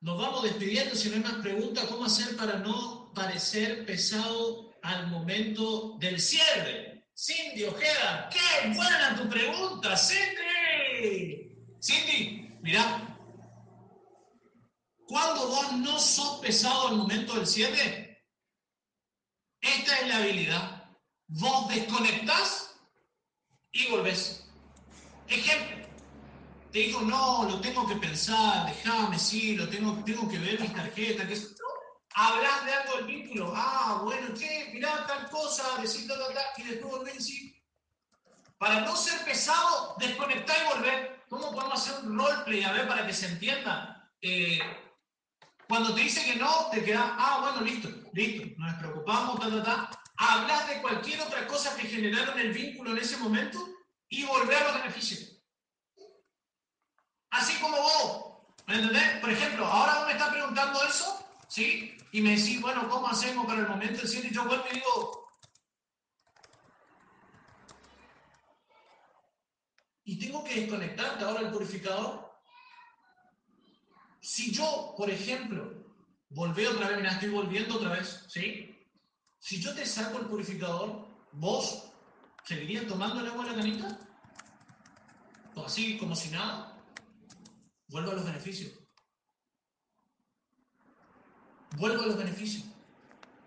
nos 0.00 0.18
vamos 0.18 0.42
despidiendo. 0.42 0.94
Si 0.94 1.08
no 1.08 1.16
hay 1.16 1.22
más 1.22 1.42
preguntas, 1.42 1.84
¿cómo 1.86 2.04
hacer 2.04 2.36
para 2.36 2.58
no 2.58 3.12
parecer 3.14 3.84
pesado 3.86 4.72
al 4.82 5.08
momento 5.08 5.96
del 5.98 6.20
cierre? 6.20 7.04
Cindy 7.16 7.64
Ojeda, 7.64 8.28
qué 8.30 8.68
buena 8.74 9.16
tu 9.16 9.28
pregunta, 9.28 9.96
Cindy. 9.96 11.50
Cindy, 11.80 12.58
mira, 12.60 13.16
cuando 15.06 15.48
vos 15.48 15.72
no 15.72 15.98
sos 15.98 16.40
pesado 16.40 16.88
al 16.88 16.96
momento 16.96 17.34
del 17.34 17.46
cierre, 17.46 18.22
esta 19.60 19.98
es 20.00 20.08
la 20.08 20.16
habilidad. 20.18 20.90
Vos 21.28 21.68
desconectás 21.68 22.65
y 23.84 23.90
volvés. 23.90 24.44
Ejemplo, 25.28 25.86
te 26.72 26.78
digo, 26.78 27.00
no, 27.02 27.44
lo 27.44 27.60
tengo 27.60 27.86
que 27.86 27.96
pensar, 27.96 28.66
déjame, 28.66 29.18
sí, 29.18 29.56
lo 29.56 29.68
tengo, 29.68 30.02
tengo 30.04 30.28
que 30.28 30.38
ver 30.38 30.60
mis 30.60 30.74
tarjetas, 30.74 31.26
que 31.26 31.32
es 31.32 31.56
hablas 32.14 32.64
de 32.64 32.72
algo 32.72 32.96
del 32.96 33.06
vínculo, 33.06 33.52
ah, 33.54 34.00
bueno, 34.02 34.28
¿qué? 34.38 34.70
Mirá 34.72 35.06
tal 35.06 35.28
cosa, 35.28 35.78
decir 35.80 36.08
tal, 36.08 36.18
tal, 36.18 36.44
y 36.56 36.62
después 36.62 36.90
volver 36.90 37.20
sí. 37.20 37.62
Para 38.58 38.80
no 38.80 38.96
ser 38.96 39.22
pesado, 39.24 39.96
desconectar 39.98 40.56
y 40.62 40.76
volver. 40.76 41.24
¿Cómo 41.28 41.52
podemos 41.52 41.74
hacer 41.74 42.04
un 42.04 42.18
roleplay, 42.18 42.62
a 42.62 42.72
ver, 42.72 42.88
para 42.88 43.06
que 43.06 43.12
se 43.12 43.26
entienda? 43.26 44.10
Eh, 44.22 44.58
cuando 45.68 45.94
te 45.94 46.00
dice 46.00 46.24
que 46.24 46.36
no, 46.36 46.70
te 46.70 46.82
queda, 46.82 47.16
ah, 47.18 47.40
bueno, 47.42 47.60
listo, 47.60 47.90
listo, 48.14 48.46
nos 48.56 48.74
preocupamos, 48.76 49.38
ta, 49.38 49.50
ta, 49.50 49.62
ta. 49.62 49.90
Hablas 50.18 50.68
de 50.68 50.80
cualquier 50.80 51.20
otra 51.20 51.46
cosa 51.46 51.76
que 51.76 51.86
generaron 51.86 52.38
el 52.38 52.52
vínculo 52.52 52.92
en 52.92 52.98
ese 52.98 53.16
momento 53.18 53.58
y 54.08 54.24
volver 54.24 54.56
a 54.56 54.64
los 54.64 54.82
beneficios. 54.82 55.42
Así 57.30 57.60
como 57.60 57.76
vos, 57.76 58.38
¿me 58.66 58.76
entendés? 58.76 59.20
Por 59.20 59.30
ejemplo, 59.30 59.66
ahora 59.66 59.98
vos 59.98 60.06
me 60.06 60.12
estás 60.12 60.30
preguntando 60.30 60.82
eso, 60.84 61.28
¿sí? 61.48 61.98
Y 62.12 62.22
me 62.22 62.30
decís, 62.30 62.60
bueno, 62.60 62.88
¿cómo 62.88 63.08
hacemos 63.08 63.46
para 63.46 63.60
el 63.60 63.68
momento 63.68 63.98
del 63.98 64.08
cielo? 64.08 64.28
Y 64.28 64.34
yo 64.34 64.44
vuelvo 64.44 64.64
y 64.70 64.74
digo, 64.74 65.26
y 70.04 70.18
tengo 70.18 70.44
que 70.44 70.60
desconectarte 70.60 71.24
ahora 71.24 71.40
el 71.40 71.50
purificador. 71.50 72.32
Si 74.20 74.52
yo, 74.52 74.94
por 74.96 75.10
ejemplo, 75.10 75.84
volví 76.30 76.64
otra 76.64 76.88
vez, 76.88 76.96
mira, 76.98 77.10
estoy 77.10 77.30
volviendo 77.30 77.76
otra 77.76 77.90
vez, 77.90 78.24
¿sí? 78.28 78.75
Si 79.46 79.60
yo 79.60 79.72
te 79.76 79.86
saco 79.86 80.18
el 80.18 80.26
purificador, 80.26 81.06
¿vos 81.30 81.84
seguirías 82.42 82.84
tomando 82.88 83.20
el 83.20 83.28
agua 83.28 83.44
de 83.44 83.50
la 83.52 83.56
canita? 83.56 83.98
¿O 85.54 85.64
así, 85.64 85.96
como 85.98 86.16
si 86.16 86.30
nada? 86.30 86.76
Vuelvo 87.86 88.10
a 88.10 88.14
los 88.14 88.24
beneficios. 88.24 88.72
Vuelvo 91.76 92.02
a 92.02 92.06
los 92.06 92.18
beneficios. 92.18 92.64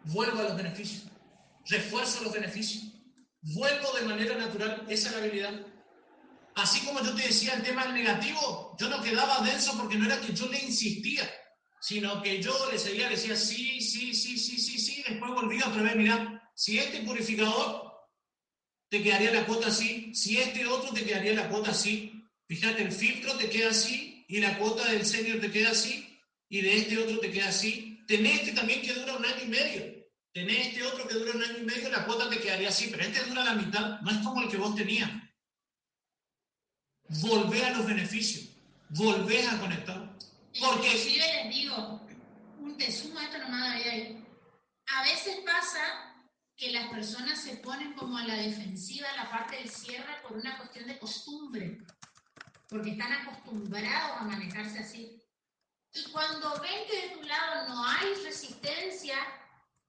Vuelvo 0.05 0.39
a 0.39 0.43
los 0.43 0.55
beneficios. 0.55 1.03
Refuerzo 1.65 2.23
los 2.23 2.31
beneficios. 2.31 2.93
Vuelvo 3.41 3.91
de 3.91 4.05
manera 4.05 4.37
natural. 4.37 4.85
Esa 4.87 5.09
es 5.09 5.15
la 5.15 5.21
habilidad. 5.21 5.67
Así 6.55 6.79
como 6.85 7.01
yo 7.01 7.13
te 7.13 7.23
decía 7.23 7.55
el 7.55 7.61
tema 7.61 7.83
del 7.83 7.95
negativo, 7.95 8.73
yo 8.79 8.87
no 8.87 9.03
quedaba 9.03 9.41
denso 9.41 9.77
porque 9.77 9.97
no 9.97 10.05
era 10.05 10.21
que 10.21 10.31
yo 10.31 10.47
le 10.47 10.59
insistía, 10.59 11.29
sino 11.81 12.21
que 12.21 12.41
yo 12.41 12.53
le 12.71 12.77
seguía, 12.77 13.09
le 13.09 13.15
decía 13.15 13.35
sí, 13.35 13.81
sí, 13.81 14.13
sí, 14.13 14.37
sí, 14.37 14.57
sí, 14.57 14.77
sí, 14.79 15.03
después 15.07 15.31
volvía 15.31 15.67
otra 15.67 15.81
vez, 15.81 15.95
mira, 15.95 16.51
si 16.55 16.77
este 16.77 17.01
purificador 17.01 17.93
te 18.89 19.01
quedaría 19.03 19.31
la 19.31 19.45
cuota 19.45 19.67
así, 19.67 20.13
si 20.13 20.37
este 20.37 20.65
otro 20.65 20.93
te 20.93 21.05
quedaría 21.05 21.33
la 21.33 21.49
cuota 21.49 21.71
así, 21.71 22.25
fíjate, 22.47 22.83
el 22.83 22.91
filtro 22.91 23.35
te 23.37 23.49
queda 23.49 23.69
así 23.69 24.25
y 24.27 24.39
la 24.39 24.57
cuota 24.57 24.89
del 24.91 25.05
senior 25.05 25.39
te 25.39 25.51
queda 25.51 25.71
así 25.71 26.19
y 26.49 26.61
de 26.61 26.77
este 26.77 26.97
otro 26.97 27.19
te 27.19 27.31
queda 27.31 27.49
así, 27.49 28.03
tenés 28.07 28.41
este 28.41 28.53
también 28.53 28.81
que 28.81 28.93
dura 28.93 29.15
un 29.15 29.25
año 29.25 29.43
y 29.43 29.47
medio, 29.47 30.07
tenés 30.33 30.67
este 30.67 30.83
otro 30.83 31.07
que 31.07 31.15
dura 31.15 31.31
un 31.31 31.43
año 31.43 31.57
y 31.59 31.65
medio, 31.65 31.89
la 31.89 32.05
cuota 32.05 32.29
te 32.29 32.39
quedaría 32.39 32.69
así, 32.69 32.87
pero 32.91 33.03
este 33.03 33.23
dura 33.25 33.43
la 33.43 33.55
mitad, 33.55 34.01
no 34.01 34.11
es 34.11 34.17
como 34.17 34.41
el 34.41 34.49
que 34.49 34.57
vos 34.57 34.75
tenías 34.75 35.09
volvé 37.09 37.65
a 37.65 37.77
los 37.77 37.85
beneficios, 37.85 38.49
volvé 38.89 39.45
a 39.47 39.59
conectar. 39.59 40.09
Porque 40.57 40.87
Inclusive 40.87 41.43
les 41.43 41.55
digo, 41.55 42.01
te 42.77 42.91
sumo 42.91 43.19
esto 43.19 43.37
nomás 43.37 43.75
ahí. 43.75 44.25
A 44.87 45.03
veces 45.03 45.37
pasa 45.45 46.09
que 46.55 46.71
las 46.71 46.89
personas 46.89 47.39
se 47.41 47.57
ponen 47.57 47.93
como 47.93 48.17
a 48.17 48.23
la 48.23 48.35
defensiva 48.35 49.09
en 49.09 49.17
la 49.17 49.29
parte 49.29 49.57
del 49.57 49.69
cierre 49.69 50.21
por 50.21 50.33
una 50.33 50.57
cuestión 50.57 50.87
de 50.87 50.97
costumbre, 50.97 51.77
porque 52.67 52.91
están 52.91 53.13
acostumbrados 53.13 54.21
a 54.21 54.25
manejarse 54.25 54.79
así. 54.79 55.23
Y 55.93 56.11
cuando 56.11 56.59
ven 56.59 56.85
que 56.89 57.07
de 57.07 57.15
tu 57.15 57.21
lado 57.23 57.69
no 57.69 57.85
hay 57.85 58.13
resistencia, 58.23 59.17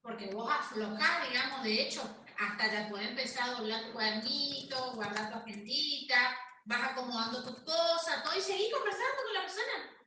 porque 0.03 0.27
vos 0.33 0.51
aflojás, 0.51 1.29
digamos, 1.29 1.63
de 1.63 1.83
hecho, 1.83 2.03
hasta 2.39 2.73
ya 2.73 2.89
puedes 2.89 3.09
empezar 3.09 3.49
a 3.49 3.53
doblar 3.53 3.85
tu 3.85 3.93
cuadernito, 3.93 4.95
guardar 4.95 5.31
tu 5.31 5.39
agendita, 5.39 6.37
vas 6.65 6.93
acomodando 6.93 7.45
tus 7.45 7.59
cosas, 7.65 8.23
todo, 8.23 8.37
y 8.37 8.41
seguir 8.41 8.71
conversando 8.73 9.23
con 9.25 9.35
la 9.35 9.41
persona. 9.43 10.00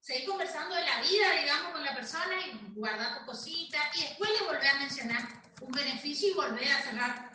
Seguir 0.00 0.28
conversando 0.28 0.74
de 0.74 0.84
la 0.84 1.02
vida, 1.02 1.32
digamos, 1.40 1.72
con 1.72 1.84
la 1.84 1.94
persona 1.94 2.34
y 2.46 2.74
guardar 2.74 3.18
tu 3.18 3.26
cosita, 3.26 3.78
y 3.94 4.02
después 4.02 4.30
le 4.30 4.46
volver 4.46 4.68
a 4.68 4.78
mencionar 4.78 5.28
un 5.60 5.72
beneficio 5.72 6.30
y 6.30 6.34
volver 6.34 6.72
a 6.72 6.82
cerrar. 6.82 7.30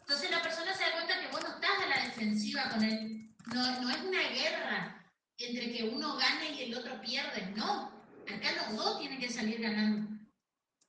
Entonces 0.00 0.30
la 0.30 0.42
persona 0.42 0.74
se 0.74 0.84
da 0.84 0.92
cuenta 0.92 1.20
que 1.20 1.28
vos 1.28 1.42
no 1.42 1.54
estás 1.54 1.78
a 1.80 1.86
la 1.86 2.04
defensiva 2.04 2.70
con 2.70 2.82
él. 2.82 3.34
No, 3.46 3.80
no 3.80 3.90
es 3.90 4.00
una 4.00 4.20
guerra 4.20 5.06
entre 5.38 5.72
que 5.72 5.84
uno 5.84 6.16
gane 6.16 6.52
y 6.52 6.62
el 6.64 6.78
otro 6.78 7.00
pierde, 7.00 7.52
no. 7.56 7.90
Acá 8.32 8.52
los 8.52 8.76
dos 8.76 8.98
tienen 8.98 9.20
que 9.20 9.30
salir 9.30 9.60
ganando. 9.60 10.12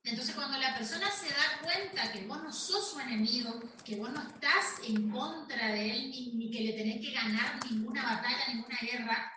Entonces, 0.03 0.35
cuando 0.35 0.57
la 0.57 0.75
persona 0.75 1.09
se 1.09 1.29
da 1.29 1.61
cuenta 1.61 2.11
que 2.11 2.27
vos 2.27 2.43
no 2.43 2.51
sos 2.51 2.91
su 2.91 2.99
enemigo, 2.99 3.61
que 3.85 3.95
vos 3.95 4.11
no 4.11 4.21
estás 4.21 4.79
en 4.85 5.09
contra 5.09 5.69
de 5.69 5.91
él, 5.91 6.09
ni, 6.09 6.51
que 6.51 6.59
le 6.59 6.73
tenés 6.73 6.99
que 6.99 7.13
ganar 7.13 7.59
ninguna 7.69 8.03
batalla, 8.03 8.47
ninguna 8.49 8.77
guerra, 8.81 9.32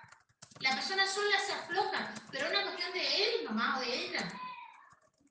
la 0.61 0.74
persona 0.74 1.07
sola 1.07 1.36
se 1.46 1.52
afloja, 1.52 2.14
pero 2.30 2.46
es 2.46 2.50
una 2.52 2.62
cuestión 2.62 2.92
de 2.92 3.24
él 3.24 3.44
nomás 3.44 3.76
o 3.76 3.80
de 3.80 4.07
ella. 4.07 4.32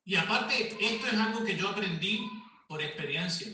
Y 0.06 0.16
aparte, 0.16 0.78
esto 0.80 1.08
es 1.08 1.14
algo 1.14 1.44
que 1.44 1.58
yo 1.58 1.70
aprendí 1.70 2.30
por 2.68 2.82
experiencia. 2.82 3.48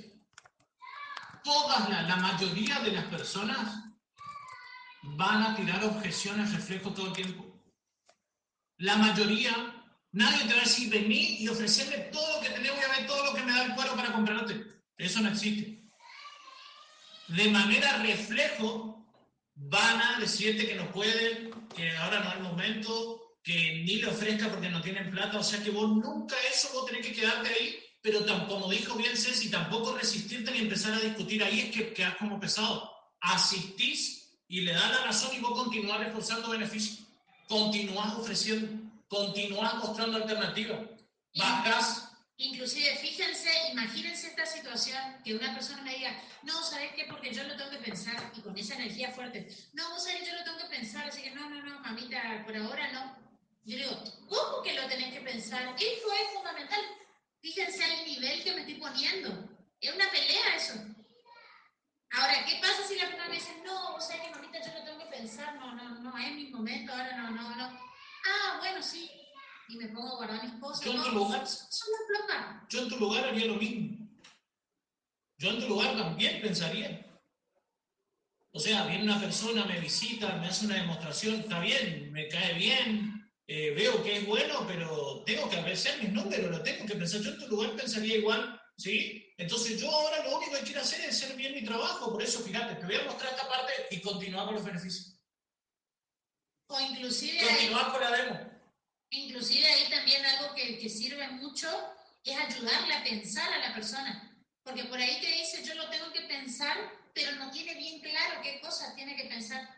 Todas, 1.44 1.90
la, 1.90 2.16
mayoría 2.18 2.80
de 2.82 2.92
las 2.92 3.06
personas 3.06 3.84
van 5.02 5.44
a 5.44 5.56
tirar 5.56 5.84
objeciones 5.86 6.54
reflejo 6.54 6.94
todo 6.94 7.08
el 7.08 7.14
tiempo. 7.14 7.46
La 8.78 8.96
mayoría 8.98 9.82
Nadie 10.14 10.46
te 10.46 10.54
va 10.54 10.60
a 10.60 10.64
decir, 10.64 10.90
vení 10.90 11.38
y 11.40 11.48
ofrecerme 11.48 11.98
todo 12.12 12.36
lo 12.36 12.42
que 12.42 12.50
tenés, 12.50 12.72
voy 12.76 12.84
a 12.84 13.00
ver 13.00 13.08
todo 13.08 13.26
lo 13.26 13.34
que 13.34 13.44
me 13.44 13.52
da 13.54 13.64
el 13.64 13.76
cuero 13.76 13.96
para 13.96 14.12
comprarte. 14.12 14.66
Eso 14.98 15.22
no 15.22 15.30
existe. 15.30 15.90
De 17.30 17.50
manera 17.50 17.98
reflejo, 18.00 19.01
van 19.56 20.02
a 20.02 20.20
decirte 20.20 20.68
que 20.68 20.76
no 20.76 20.92
pueden, 20.92 21.52
que 21.76 21.96
ahora 21.98 22.20
no 22.20 22.32
hay 22.32 22.40
momento, 22.42 23.36
que 23.44 23.84
ni 23.86 23.98
le 23.98 24.08
ofrezca 24.08 24.50
porque 24.50 24.70
no 24.70 24.82
tienen 24.82 25.10
plata. 25.12 25.40
O 25.40 25.44
sea 25.44 25.64
que 25.64 25.72
vos 25.72 25.90
nunca 25.90 26.36
eso, 26.52 26.70
vos 26.74 26.86
tenés 26.86 27.06
que 27.06 27.14
quedarte 27.14 27.50
ahí, 27.50 27.80
pero 28.02 28.20
como 28.48 28.70
dijo 28.70 28.96
bien 28.96 29.16
Ceci, 29.16 29.50
tampoco 29.50 29.98
resistirte 29.98 30.52
ni 30.52 30.60
empezar 30.60 30.94
a 30.94 31.00
discutir 31.00 31.44
ahí 31.44 31.60
es 31.60 31.76
que 31.76 31.94
quedas 31.94 32.18
como 32.18 32.40
pesado. 32.40 32.92
Asistís 33.20 34.38
y 34.48 34.62
le 34.62 34.74
das 34.74 34.92
la 34.92 35.06
razón 35.06 35.36
y 35.36 35.40
vos 35.40 35.58
continuás 35.58 36.00
reforzando 36.00 36.50
beneficios. 36.50 37.08
Continuás 37.48 38.16
ofreciendo 38.16 38.92
continúas 39.12 39.76
mostrando 39.76 40.18
alternativas. 40.18 40.80
Bajas. 41.36 42.11
Inclusive, 42.42 42.96
fíjense, 42.98 43.52
imagínense 43.72 44.28
esta 44.30 44.48
situación, 44.48 44.98
que 45.24 45.36
una 45.36 45.54
persona 45.54 45.84
me 45.84 45.94
diga, 45.94 46.20
no, 46.42 46.64
¿sabes 46.64 46.92
qué? 46.96 47.06
Porque 47.06 47.32
yo 47.32 47.44
lo 47.44 47.56
tengo 47.56 47.70
que 47.70 47.78
pensar, 47.78 48.32
y 48.36 48.42
con 48.42 48.58
esa 48.58 48.74
energía 48.74 49.12
fuerte, 49.12 49.48
no, 49.74 49.88
vos 49.92 50.04
sabés, 50.04 50.28
yo 50.28 50.34
lo 50.34 50.44
tengo 50.44 50.58
que 50.58 50.76
pensar, 50.76 51.08
así 51.08 51.22
que 51.22 51.30
no, 51.30 51.48
no, 51.52 51.62
no, 51.62 51.80
mamita, 51.82 52.44
por 52.44 52.58
ahora 52.58 52.92
no. 52.94 53.16
Yo 53.64 53.78
digo, 53.78 54.04
¿cómo 54.28 54.64
que 54.64 54.74
lo 54.74 54.88
tenés 54.88 55.14
que 55.14 55.22
pensar? 55.22 55.76
Eso 55.76 56.14
es 56.14 56.34
fundamental. 56.34 56.82
Fíjense 57.42 57.84
el 57.84 58.06
nivel 58.08 58.44
que 58.44 58.54
me 58.54 58.62
estoy 58.62 58.76
poniendo. 58.76 59.30
Es 59.80 59.94
una 59.94 60.10
pelea 60.10 60.56
eso. 60.56 60.74
Ahora, 62.10 62.44
¿qué 62.44 62.60
pasa 62.60 62.84
si 62.88 62.96
la 62.96 63.06
persona 63.06 63.28
me 63.28 63.36
dice, 63.36 63.56
no, 63.64 63.92
vos 63.92 64.08
sabés 64.08 64.24
que 64.24 64.32
mamita, 64.32 64.60
yo 64.66 64.80
lo 64.80 64.84
tengo 64.84 64.98
que 64.98 65.18
pensar, 65.18 65.56
no, 65.58 65.76
no, 65.76 65.90
no, 66.00 66.18
es 66.18 66.34
mi 66.34 66.48
momento, 66.48 66.92
ahora 66.92 67.16
no, 67.18 67.30
no, 67.30 67.56
no. 67.56 67.80
Ah, 68.26 68.58
bueno, 68.60 68.82
sí. 68.82 69.21
Y 69.72 69.78
me 69.78 69.88
pongo 69.88 70.10
a 70.10 70.16
guardar 70.18 70.44
mis 70.44 70.60
cosas. 70.60 70.84
Yo 70.84 70.92
en 70.92 71.02
tu 71.02 71.12
lugar, 71.12 71.48
yo 72.70 72.82
en 72.82 72.90
tu 72.90 72.98
lugar 72.98 73.24
haría 73.24 73.46
lo 73.46 73.56
mismo. 73.56 74.06
Yo 75.38 75.50
en 75.50 75.62
tu 75.62 75.68
lugar 75.70 75.96
también 75.96 76.42
pensaría. 76.42 77.06
O 78.52 78.60
sea, 78.60 78.86
viene 78.86 79.06
una 79.06 79.22
persona, 79.22 79.64
me 79.64 79.80
visita, 79.80 80.36
me 80.36 80.48
hace 80.48 80.66
una 80.66 80.76
demostración, 80.76 81.36
está 81.36 81.62
bien, 81.62 82.12
me 82.12 82.28
cae 82.28 82.54
bien, 82.56 83.32
eh, 83.48 83.74
veo 83.74 84.04
que 84.04 84.18
es 84.18 84.28
bueno, 84.28 84.66
pero 84.68 85.24
tengo 85.26 85.50
que 85.50 85.56
apreciar 85.56 86.00
mis 86.00 86.12
números, 86.12 86.52
lo 86.52 86.62
tengo 86.62 86.86
que 86.86 86.96
pensar. 86.96 87.22
Yo 87.22 87.32
en 87.32 87.40
tu 87.40 87.48
lugar 87.48 87.72
pensaría 87.78 88.18
igual, 88.18 88.62
¿sí? 88.78 89.26
Entonces 89.38 89.80
yo 89.80 89.90
ahora 89.90 90.22
lo 90.26 90.38
único 90.38 90.52
que 90.52 90.64
quiero 90.64 90.82
hacer 90.82 91.00
es 91.00 91.24
hacer 91.24 91.38
bien 91.38 91.56
mi 91.56 91.64
trabajo, 91.64 92.12
por 92.12 92.22
eso 92.22 92.42
fíjate, 92.42 92.76
te 92.76 92.86
voy 92.86 92.96
a 92.96 93.06
mostrar 93.06 93.32
esta 93.32 93.48
parte 93.48 93.72
y 93.90 94.02
continuar 94.02 94.48
con 94.48 94.56
los 94.56 94.66
beneficios. 94.66 95.18
O 96.68 96.78
inclusive... 96.78 97.40
Continuar 97.40 97.92
con 97.94 98.02
la 98.02 98.12
demo. 98.12 98.61
Inclusive 99.12 99.68
ahí 99.68 99.90
también 99.90 100.26
algo 100.26 100.56
que, 100.56 100.80
que 100.80 100.90
sirve 100.90 101.28
mucho 101.30 101.68
es 102.24 102.38
ayudarle 102.38 102.94
a 102.94 103.04
pensar 103.04 103.52
a 103.52 103.60
la 103.60 103.74
persona. 103.74 104.38
Porque 104.64 104.86
por 104.86 104.98
ahí 104.98 105.20
te 105.20 105.28
dice, 105.28 105.64
yo 105.64 105.76
lo 105.76 105.90
tengo 105.90 106.12
que 106.12 106.22
pensar, 106.22 106.78
pero 107.14 107.34
no 107.36 107.52
tiene 107.52 107.76
bien 107.76 108.00
claro 108.00 108.42
qué 108.42 108.62
cosas 108.62 108.96
tiene 108.96 109.16
que 109.16 109.26
pensar. 109.26 109.76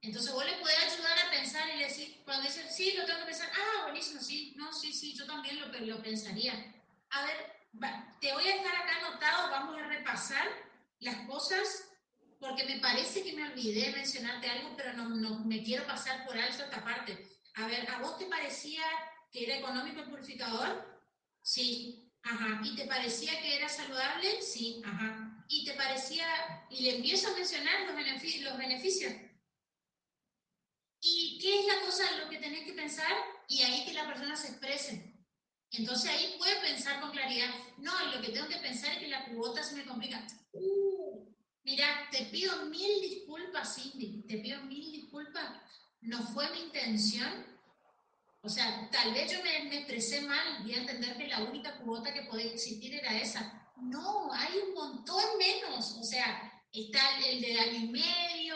Entonces 0.00 0.32
vos 0.32 0.44
le 0.44 0.56
podés 0.58 0.78
ayudar 0.78 1.18
a 1.18 1.30
pensar 1.30 1.68
y 1.74 1.80
decir, 1.80 2.22
cuando 2.24 2.46
dice, 2.46 2.70
sí, 2.70 2.92
lo 2.96 3.04
tengo 3.04 3.20
que 3.20 3.26
pensar, 3.26 3.50
ah, 3.54 3.82
buenísimo, 3.84 4.20
sí, 4.20 4.54
no, 4.56 4.72
sí, 4.72 4.92
sí, 4.92 5.14
yo 5.14 5.26
también 5.26 5.60
lo, 5.60 5.66
lo 5.66 6.02
pensaría. 6.02 6.74
A 7.10 7.24
ver, 7.24 7.54
te 8.20 8.32
voy 8.32 8.48
a 8.48 8.54
dejar 8.56 8.76
acá 8.76 8.96
anotado, 8.96 9.50
vamos 9.50 9.78
a 9.78 9.86
repasar 9.86 10.46
las 11.00 11.26
cosas 11.26 11.88
porque 12.38 12.64
me 12.64 12.78
parece 12.78 13.22
que 13.22 13.32
me 13.32 13.50
olvidé 13.50 13.92
mencionarte 13.92 14.48
algo, 14.48 14.74
pero 14.76 14.92
no, 14.92 15.08
no 15.08 15.44
me 15.44 15.62
quiero 15.62 15.86
pasar 15.86 16.26
por 16.26 16.36
alto 16.36 16.64
esta 16.64 16.84
parte. 16.84 17.33
A 17.54 17.66
ver, 17.66 17.88
¿a 17.90 17.98
vos 18.00 18.18
te 18.18 18.26
parecía 18.26 18.82
que 19.30 19.44
era 19.44 19.58
económico 19.58 20.00
el 20.00 20.10
purificador? 20.10 21.02
Sí, 21.42 22.10
ajá. 22.22 22.60
¿Y 22.64 22.74
te 22.74 22.86
parecía 22.86 23.40
que 23.40 23.56
era 23.56 23.68
saludable? 23.68 24.42
Sí, 24.42 24.82
ajá. 24.84 25.44
¿Y 25.48 25.64
te 25.64 25.74
parecía, 25.74 26.26
y 26.70 26.82
le 26.82 26.96
empiezo 26.96 27.28
a 27.28 27.36
mencionar 27.36 27.82
los 27.86 27.94
beneficios, 27.94 28.44
los 28.44 28.58
beneficios? 28.58 29.12
¿Y 31.00 31.38
qué 31.40 31.60
es 31.60 31.66
la 31.66 31.80
cosa 31.84 32.02
lo 32.22 32.30
que 32.30 32.38
tenés 32.38 32.64
que 32.64 32.72
pensar? 32.72 33.12
Y 33.46 33.62
ahí 33.62 33.84
que 33.84 33.92
la 33.92 34.06
persona 34.06 34.34
se 34.36 34.48
exprese. 34.48 35.14
Entonces 35.70 36.10
ahí 36.10 36.36
puede 36.38 36.56
pensar 36.60 37.00
con 37.00 37.10
claridad, 37.10 37.50
no, 37.78 37.92
lo 38.14 38.22
que 38.22 38.32
tengo 38.32 38.48
que 38.48 38.58
pensar 38.58 38.92
es 38.92 38.98
que 38.98 39.08
la 39.08 39.26
cuota 39.26 39.62
se 39.62 39.76
me 39.76 39.84
complica. 39.84 40.26
Uh, 40.52 41.34
Mira, 41.64 42.08
te 42.10 42.24
pido 42.26 42.66
mil 42.66 43.00
disculpas, 43.00 43.74
Cindy, 43.74 44.22
te 44.26 44.38
pido 44.38 44.62
mil 44.62 44.92
disculpas. 44.92 45.60
No 46.04 46.22
fue 46.22 46.50
mi 46.50 46.60
intención. 46.60 47.46
O 48.42 48.48
sea, 48.48 48.88
tal 48.92 49.14
vez 49.14 49.32
yo 49.32 49.42
me, 49.42 49.70
me 49.70 49.78
expresé 49.78 50.20
mal 50.20 50.68
y 50.68 50.74
a 50.74 50.78
entender 50.78 51.16
que 51.16 51.28
la 51.28 51.42
única 51.42 51.78
cuota 51.78 52.12
que 52.12 52.22
podía 52.22 52.52
existir 52.52 52.94
era 52.94 53.18
esa. 53.18 53.70
No, 53.80 54.30
hay 54.32 54.58
un 54.58 54.74
montón 54.74 55.24
menos. 55.38 55.96
O 55.98 56.04
sea, 56.04 56.62
está 56.70 57.00
el, 57.26 57.40
de 57.40 57.58
año 57.58 57.78
y 57.78 57.88
medio, 57.88 58.54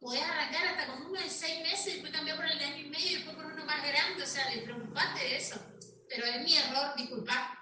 podés 0.00 0.22
arrancar 0.22 0.66
hasta 0.66 0.86
con 0.88 1.06
uno 1.06 1.20
de 1.20 1.30
seis 1.30 1.62
meses, 1.62 1.94
después 1.94 2.12
cambiar 2.12 2.36
por 2.36 2.46
el 2.46 2.58
de 2.58 2.64
año 2.64 2.86
y 2.86 2.90
medio, 2.90 3.18
después 3.18 3.36
por 3.36 3.46
uno 3.46 3.64
más 3.64 3.86
grande. 3.86 4.24
O 4.24 4.26
sea, 4.26 4.44
preocupate 4.64 5.20
de 5.20 5.36
eso. 5.36 5.56
Pero 6.08 6.26
es 6.26 6.42
mi 6.42 6.56
error, 6.56 6.96
disculpa. 6.96 7.54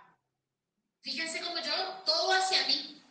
Fíjense 1.02 1.42
como 1.42 1.58
yo, 1.58 2.02
todo 2.06 2.32
hacia 2.32 2.66
mí, 2.68 3.02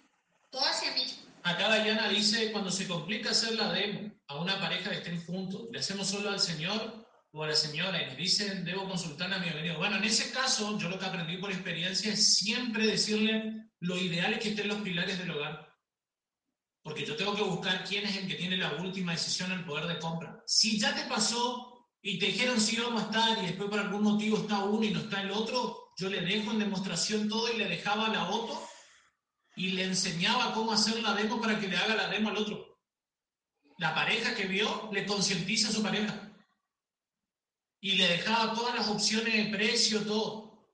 todo 0.50 0.66
hacia 0.66 0.92
mí. 0.94 1.06
Acá 1.44 1.70
Dayana 1.70 2.10
dice, 2.10 2.52
cuando 2.52 2.72
se 2.72 2.88
complica 2.88 3.30
hacer 3.30 3.54
la 3.54 3.72
demo 3.72 4.15
a 4.28 4.38
una 4.38 4.60
pareja 4.60 4.90
que 4.90 4.98
estén 4.98 5.24
juntos, 5.26 5.68
¿le 5.72 5.80
hacemos 5.80 6.08
solo 6.08 6.30
al 6.30 6.40
señor 6.40 7.06
o 7.32 7.44
a 7.44 7.48
la 7.48 7.56
señora? 7.56 8.02
Y 8.02 8.08
nos 8.08 8.18
dicen, 8.18 8.66
debo 8.66 8.88
consultar 8.88 9.32
a 9.34 9.40
mi 9.40 9.50
amigo. 9.50 9.78
Bueno, 9.78 9.98
en 9.98 10.04
ese 10.04 10.32
caso, 10.32 10.78
yo 10.78 10.90
lo 10.90 10.98
que 10.98 11.06
aprendí 11.06 11.38
por 11.38 11.52
experiencia 11.52 12.14
es 12.14 12.36
siempre 12.36 12.88
decirle, 12.88 13.70
lo 13.80 13.98
ideal 13.98 14.34
es 14.34 14.40
que 14.40 14.50
estén 14.50 14.68
los 14.68 14.82
pilares 14.82 15.20
del 15.20 15.32
hogar. 15.32 15.74
Porque 16.82 17.06
yo 17.06 17.16
tengo 17.16 17.36
que 17.36 17.44
buscar 17.44 17.84
quién 17.84 18.06
es 18.06 18.16
el 18.18 18.28
que 18.28 18.36
tiene 18.36 18.58
la 18.58 18.74
última 18.76 19.12
decisión 19.12 19.52
en 19.52 19.66
poder 19.66 19.88
de 19.88 20.00
compra. 20.00 20.44
Si 20.46 20.80
ya 20.80 20.94
te 20.94 21.04
pasó 21.10 21.88
y 22.02 22.20
te 22.20 22.28
dijeron 22.28 22.62
si 22.62 22.78
vamos 22.78 23.02
a 23.02 23.06
estar 23.06 23.44
y 23.44 23.48
después 23.48 23.70
por 23.70 23.80
algún 23.80 24.04
motivo 24.04 24.38
está 24.38 24.64
uno 24.64 24.84
y 24.84 24.92
no 24.92 25.00
está 25.00 25.22
el 25.22 25.32
otro, 25.32 25.92
yo 25.98 26.10
le 26.10 26.22
dejo 26.22 26.52
en 26.52 26.60
demostración 26.60 27.28
todo 27.28 27.52
y 27.52 27.58
le 27.58 27.68
dejaba 27.68 28.10
la 28.10 28.22
auto 28.22 28.62
y 29.56 29.70
le 29.72 29.86
enseñaba 29.86 30.54
cómo 30.54 30.74
hacer 30.74 31.02
la 31.02 31.14
demo 31.14 31.42
para 31.42 31.60
que 31.60 31.68
le 31.68 31.78
haga 31.78 31.96
la 31.96 32.10
demo 32.10 32.30
al 32.30 32.38
otro. 32.38 32.75
La 33.78 33.94
pareja 33.94 34.34
que 34.36 34.46
vio 34.46 34.90
le 34.94 35.06
concientiza 35.06 35.70
a 35.70 35.72
su 35.72 35.84
pareja 35.84 36.26
y 37.82 37.98
le 37.98 38.08
dejaba 38.08 38.54
todas 38.54 38.76
las 38.76 38.88
opciones 38.88 39.34
de 39.34 39.56
precio, 39.56 40.04
todo. 40.06 40.72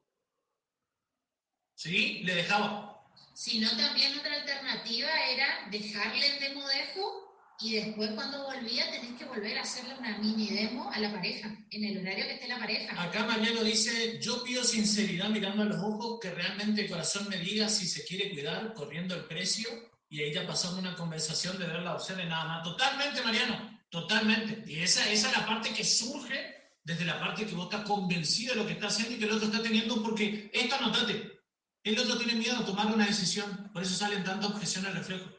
¿Sí? 1.76 2.22
Le 2.24 2.36
dejaba. 2.36 3.04
Si 3.34 3.60
no, 3.60 3.70
también 3.76 4.18
otra 4.18 4.36
alternativa 4.36 5.10
era 5.30 5.68
dejarle 5.72 6.36
el 6.36 6.40
demo 6.40 6.66
dejo 6.68 7.32
y 7.60 7.76
después 7.76 8.12
cuando 8.12 8.44
volvía 8.44 8.90
tenés 8.92 9.20
que 9.20 9.26
volver 9.26 9.58
a 9.58 9.62
hacerle 9.62 9.96
una 9.96 10.18
mini 10.20 10.50
demo 10.50 10.90
a 10.90 11.00
la 11.00 11.12
pareja, 11.12 11.56
en 11.70 11.84
el 11.84 12.00
horario 12.00 12.26
que 12.26 12.34
esté 12.34 12.48
la 12.48 12.60
pareja. 12.60 13.02
Acá 13.02 13.26
Mariano 13.26 13.64
dice, 13.64 14.20
yo 14.20 14.44
pido 14.44 14.64
sinceridad 14.64 15.30
mirando 15.30 15.64
a 15.64 15.66
los 15.66 15.78
ojos, 15.78 16.20
que 16.22 16.32
realmente 16.32 16.82
el 16.82 16.90
corazón 16.90 17.28
me 17.30 17.38
diga 17.38 17.68
si 17.68 17.88
se 17.88 18.04
quiere 18.04 18.32
cuidar, 18.32 18.74
corriendo 18.74 19.16
el 19.16 19.26
precio, 19.26 19.91
y 20.12 20.22
ella 20.24 20.46
pasando 20.46 20.80
una 20.80 20.94
conversación 20.94 21.58
de 21.58 21.66
ver 21.66 21.82
las 21.82 21.96
opciones 21.96 22.28
nada 22.28 22.44
más. 22.44 22.64
Totalmente, 22.64 23.22
Mariano. 23.22 23.80
Totalmente. 23.90 24.62
Y 24.70 24.82
esa, 24.82 25.10
esa 25.10 25.30
es 25.30 25.38
la 25.38 25.46
parte 25.46 25.74
que 25.74 25.86
surge 25.86 26.70
desde 26.84 27.06
la 27.06 27.18
parte 27.18 27.46
que 27.46 27.56
vos 27.56 27.72
estás 27.72 27.88
convencido 27.88 28.54
de 28.54 28.60
lo 28.60 28.68
que 28.68 28.74
está 28.74 28.88
haciendo 28.88 29.16
y 29.16 29.20
que 29.20 29.24
el 29.24 29.32
otro 29.32 29.46
está 29.46 29.64
teniendo, 29.64 30.04
porque 30.04 30.52
esto 30.54 30.76
anotate, 30.76 31.40
el 31.86 31.98
otro 31.98 32.18
tiene 32.18 32.34
miedo 32.34 32.58
a 32.58 32.66
tomar 32.66 32.88
una 32.88 33.06
decisión, 33.06 33.70
por 33.72 33.84
eso 33.84 33.96
salen 33.96 34.26
tantas 34.26 34.52
objeciones 34.52 34.92
al 34.92 34.98
reflejo. 34.98 35.30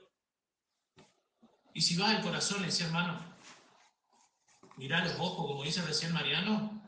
Y 1.75 1.83
si 1.83 1.97
vas 1.97 2.15
al 2.15 2.23
corazón, 2.23 2.63
le 2.63 2.69
decía 2.69 2.87
hermano, 2.87 3.19
mirá 4.79 5.05
los 5.05 5.13
ojos, 5.19 5.49
como 5.49 5.65
dice 5.65 5.83
recién 5.83 6.15
Mariano, 6.15 6.83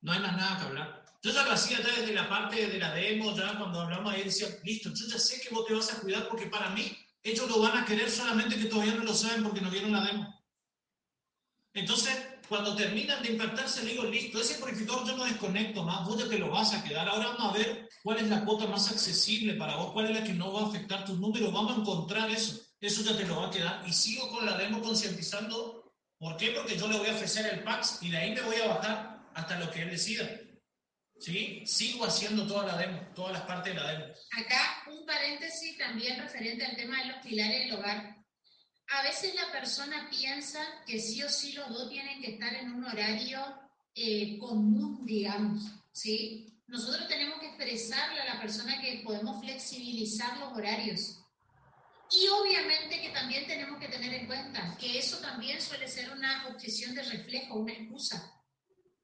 no 0.00 0.12
hay 0.12 0.18
más 0.18 0.36
nada 0.36 0.58
que 0.58 0.64
hablar. 0.64 1.05
Yo 1.26 1.32
ya 1.32 1.42
lo 1.42 1.50
hacía 1.50 1.82
ya 1.82 1.92
desde 1.92 2.14
la 2.14 2.28
parte 2.28 2.68
de 2.68 2.78
la 2.78 2.94
demo, 2.94 3.34
ya 3.34 3.58
cuando 3.58 3.80
hablamos 3.80 4.14
ahí 4.14 4.22
decía, 4.22 4.46
listo, 4.62 4.90
yo 4.94 5.08
ya 5.08 5.18
sé 5.18 5.40
que 5.40 5.52
vos 5.52 5.66
te 5.66 5.74
vas 5.74 5.92
a 5.92 5.98
cuidar 5.98 6.28
porque 6.28 6.46
para 6.46 6.70
mí 6.70 6.96
ellos 7.24 7.50
lo 7.50 7.60
van 7.62 7.78
a 7.78 7.84
querer 7.84 8.08
solamente 8.08 8.56
que 8.56 8.66
todavía 8.66 8.94
no 8.94 9.02
lo 9.02 9.12
saben 9.12 9.42
porque 9.42 9.60
no 9.60 9.68
vieron 9.68 9.90
la 9.90 10.04
demo. 10.04 10.40
Entonces, 11.74 12.16
cuando 12.48 12.76
terminan 12.76 13.24
de 13.24 13.32
impactarse, 13.32 13.82
le 13.82 13.90
digo, 13.90 14.04
listo, 14.04 14.40
ese 14.40 14.60
purificador 14.60 15.04
yo 15.04 15.16
no 15.16 15.24
desconecto 15.24 15.82
más, 15.82 16.06
vos 16.06 16.16
ya 16.16 16.28
te 16.28 16.38
lo 16.38 16.48
vas 16.48 16.72
a 16.72 16.84
quedar. 16.84 17.08
Ahora 17.08 17.30
vamos 17.30 17.52
a 17.52 17.58
ver 17.58 17.88
cuál 18.04 18.18
es 18.18 18.28
la 18.28 18.44
cuota 18.44 18.68
más 18.68 18.88
accesible 18.92 19.54
para 19.54 19.74
vos, 19.74 19.92
cuál 19.94 20.08
es 20.08 20.20
la 20.20 20.24
que 20.24 20.32
no 20.32 20.52
va 20.52 20.60
a 20.62 20.68
afectar 20.68 21.04
tus 21.04 21.18
números, 21.18 21.52
vamos 21.52 21.76
a 21.76 21.80
encontrar 21.80 22.30
eso. 22.30 22.56
Eso 22.80 23.02
ya 23.02 23.16
te 23.16 23.26
lo 23.26 23.40
va 23.40 23.48
a 23.48 23.50
quedar. 23.50 23.82
Y 23.84 23.92
sigo 23.92 24.30
con 24.30 24.46
la 24.46 24.56
demo 24.56 24.80
concientizando. 24.80 25.92
¿Por 26.18 26.36
qué? 26.36 26.52
Porque 26.52 26.78
yo 26.78 26.86
le 26.86 26.98
voy 26.98 27.08
a 27.08 27.14
ofrecer 27.14 27.52
el 27.52 27.64
PAX 27.64 27.98
y 28.00 28.10
de 28.10 28.16
ahí 28.16 28.32
me 28.32 28.42
voy 28.42 28.56
a 28.58 28.68
bajar 28.68 29.28
hasta 29.34 29.58
lo 29.58 29.72
que 29.72 29.82
él 29.82 29.90
decida. 29.90 30.45
¿Sí? 31.18 31.62
Sigo 31.66 32.04
haciendo 32.04 32.46
toda 32.46 32.66
la 32.66 32.76
demo, 32.76 33.00
todas 33.14 33.32
las 33.32 33.42
partes 33.42 33.74
de 33.74 33.80
la 33.80 33.92
demo. 33.92 34.14
Acá 34.32 34.82
un 34.88 35.06
paréntesis 35.06 35.78
también 35.78 36.20
referente 36.20 36.64
al 36.64 36.76
tema 36.76 36.98
de 36.98 37.06
los 37.06 37.16
pilares 37.18 37.64
del 37.64 37.78
hogar. 37.78 38.16
A 38.88 39.02
veces 39.02 39.34
la 39.34 39.50
persona 39.50 40.08
piensa 40.10 40.60
que 40.86 41.00
sí 41.00 41.22
o 41.22 41.28
sí 41.28 41.52
los 41.52 41.68
dos 41.70 41.88
tienen 41.88 42.20
que 42.20 42.32
estar 42.32 42.54
en 42.54 42.72
un 42.72 42.84
horario 42.84 43.40
eh, 43.94 44.38
común, 44.38 45.04
digamos, 45.04 45.62
¿sí? 45.92 46.52
Nosotros 46.68 47.08
tenemos 47.08 47.40
que 47.40 47.46
expresarle 47.46 48.20
a 48.20 48.34
la 48.34 48.40
persona 48.40 48.80
que 48.80 49.02
podemos 49.04 49.40
flexibilizar 49.40 50.36
los 50.38 50.52
horarios. 50.52 51.18
Y 52.10 52.28
obviamente 52.28 53.00
que 53.00 53.10
también 53.10 53.46
tenemos 53.46 53.80
que 53.80 53.88
tener 53.88 54.12
en 54.14 54.26
cuenta 54.26 54.76
que 54.78 54.98
eso 54.98 55.18
también 55.18 55.60
suele 55.60 55.88
ser 55.88 56.10
una 56.10 56.46
objeción 56.48 56.94
de 56.94 57.02
reflejo, 57.02 57.54
una 57.54 57.72
excusa. 57.72 58.35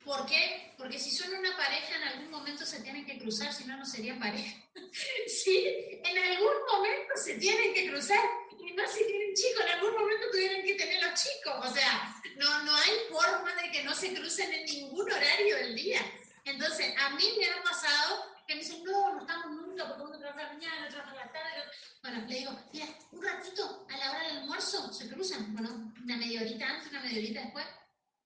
¿Por 0.05 0.27
qué? 0.27 0.75
Porque 0.77 0.99
si 0.99 1.11
son 1.11 1.33
una 1.35 1.57
pareja, 1.57 1.97
en 1.97 2.03
algún 2.03 2.31
momento 2.31 2.67
se 2.67 2.81
tienen 2.81 3.07
que 3.07 3.19
cruzar, 3.19 3.53
si 3.53 3.65
no, 3.65 3.77
no 3.77 3.85
serían 3.85 4.19
pareja. 4.19 4.57
sí, 5.27 6.01
en 6.05 6.19
algún 6.19 6.55
momento 6.71 7.15
se 7.17 7.35
tienen 7.35 7.73
que 7.73 7.89
cruzar. 7.89 8.25
Y 8.59 8.73
más 8.75 8.93
si 8.93 9.05
tienen 9.07 9.35
chicos, 9.35 9.65
en 9.65 9.73
algún 9.73 9.95
momento 9.95 10.27
tuvieran 10.31 10.63
que 10.63 10.75
tener 10.75 11.03
los 11.03 11.23
chicos. 11.23 11.55
O 11.71 11.75
sea, 11.75 12.21
no, 12.37 12.63
no 12.65 12.77
hay 12.77 12.91
forma 13.11 13.55
de 13.63 13.71
que 13.71 13.85
no 13.85 13.95
se 13.95 14.13
crucen 14.13 14.53
en 14.53 14.65
ningún 14.65 15.11
horario 15.11 15.57
del 15.57 15.75
día. 15.75 16.01
Entonces, 16.45 16.95
a 16.99 17.11
mí 17.11 17.25
me 17.39 17.49
ha 17.49 17.63
pasado 17.63 18.27
que 18.47 18.55
me 18.55 18.61
dicen, 18.61 18.83
no, 18.83 19.15
no 19.15 19.21
estamos 19.21 19.53
nunca 19.53 19.87
porque 19.87 20.03
uno 20.03 20.19
trabaja 20.19 20.43
la 20.43 20.53
mañana, 20.55 20.87
otro 20.87 21.03
trabaja 21.03 21.27
la 21.27 21.33
tarde. 21.33 21.63
Bueno, 22.03 22.27
le 22.27 22.35
digo, 22.35 22.59
mira, 22.73 22.87
un 23.13 23.23
ratito 23.23 23.87
a 23.89 23.97
la 23.97 24.11
hora 24.11 24.29
del 24.29 24.37
almuerzo 24.39 24.93
se 24.93 25.09
cruzan. 25.09 25.53
Bueno, 25.53 25.93
una 26.03 26.17
media 26.17 26.41
horita 26.41 26.69
antes, 26.69 26.91
una 26.91 27.03
media 27.03 27.19
horita 27.19 27.41
después. 27.43 27.67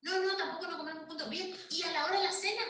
No, 0.03 0.21
no, 0.21 0.37
tampoco 0.37 0.67
nos 0.67 0.77
comemos 0.77 1.05
juntos. 1.07 1.29
Bien, 1.31 1.55
y 1.71 1.83
a 1.83 1.93
la 1.93 2.05
hora 2.07 2.19
de 2.19 2.27
la 2.27 2.33
cena, 2.33 2.63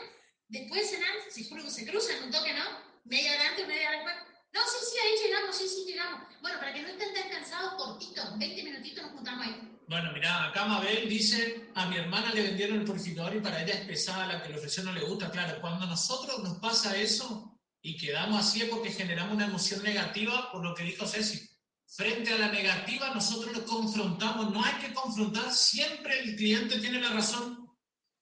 después 0.47 0.81
de 0.81 0.97
cenar, 0.97 1.15
se, 1.29 1.43
se 1.43 1.85
cruzan 1.85 2.23
un 2.23 2.31
toque, 2.31 2.53
¿no? 2.53 2.63
Media 3.05 3.33
hora 3.33 3.49
antes, 3.49 3.67
media 3.67 3.89
hora 3.89 3.97
después. 3.97 4.15
No, 4.53 4.61
sí, 4.61 4.85
sí, 4.91 4.97
ahí 4.97 5.27
llegamos, 5.27 5.55
sí, 5.55 5.67
sí, 5.67 5.85
llegamos. 5.85 6.21
Bueno, 6.41 6.59
para 6.59 6.73
que 6.73 6.81
no 6.81 6.87
estén 6.87 7.13
tan 7.13 7.29
cansados, 7.29 7.73
cortitos, 7.75 8.37
20 8.37 8.63
minutitos 8.63 9.03
nos 9.03 9.11
juntamos 9.13 9.45
ahí. 9.45 9.77
Bueno, 9.87 10.11
mira, 10.13 10.45
acá 10.45 10.65
Mabel 10.65 11.07
dice, 11.07 11.69
a 11.75 11.85
mi 11.85 11.95
hermana 11.95 12.33
le 12.33 12.43
vendieron 12.43 12.79
el 12.79 12.85
purificador 12.85 13.35
y 13.35 13.39
para 13.39 13.63
ella 13.63 13.73
es 13.73 13.85
pesada, 13.85 14.27
la 14.27 14.43
que 14.43 14.49
le 14.49 14.57
ofreció 14.57 14.83
no 14.83 14.91
le 14.91 15.01
gusta. 15.01 15.31
Claro, 15.31 15.61
cuando 15.61 15.85
a 15.85 15.89
nosotros 15.89 16.43
nos 16.43 16.59
pasa 16.59 16.97
eso 16.97 17.57
y 17.81 17.97
quedamos 17.97 18.39
así 18.39 18.61
es 18.61 18.69
porque 18.69 18.91
generamos 18.91 19.35
una 19.35 19.45
emoción 19.45 19.81
negativa 19.83 20.51
por 20.51 20.63
lo 20.63 20.75
que 20.75 20.83
dijo 20.83 21.05
Ceci. 21.05 21.49
Frente 21.89 22.33
a 22.33 22.37
la 22.37 22.51
negativa 22.51 23.13
nosotros 23.13 23.55
nos 23.55 23.63
confrontamos, 23.63 24.51
no 24.51 24.63
hay 24.63 24.73
que 24.75 24.93
confrontar, 24.93 25.51
siempre 25.53 26.19
el 26.19 26.35
cliente 26.35 26.79
tiene 26.79 27.01
la 27.01 27.11
razón. 27.11 27.69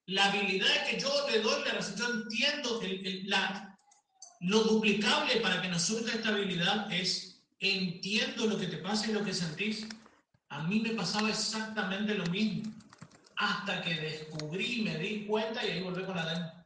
La 0.06 0.26
habilidad 0.26 0.86
que 0.86 1.00
yo 1.00 1.10
le 1.28 1.40
doy 1.40 1.64
la 1.64 1.72
razón, 1.72 1.96
yo 1.96 2.06
entiendo 2.06 2.80
la, 3.24 3.76
lo 4.40 4.62
duplicable 4.62 5.40
para 5.40 5.60
que 5.60 5.68
nos 5.68 5.82
surja 5.82 6.14
esta 6.14 6.28
habilidad 6.28 6.92
es 6.92 7.42
entiendo 7.58 8.46
lo 8.46 8.56
que 8.56 8.68
te 8.68 8.76
pasa 8.78 9.08
y 9.08 9.12
lo 9.12 9.24
que 9.24 9.34
sentís. 9.34 9.86
A 10.48 10.62
mí 10.62 10.78
me 10.78 10.90
pasaba 10.90 11.28
exactamente 11.28 12.14
lo 12.14 12.26
mismo, 12.26 12.72
hasta 13.34 13.82
que 13.82 13.94
descubrí, 13.94 14.82
me 14.82 14.96
di 14.96 15.26
cuenta 15.26 15.66
y 15.66 15.70
ahí 15.70 15.82
volví 15.82 16.04
con 16.04 16.14
la 16.14 16.26
demo. 16.26 16.64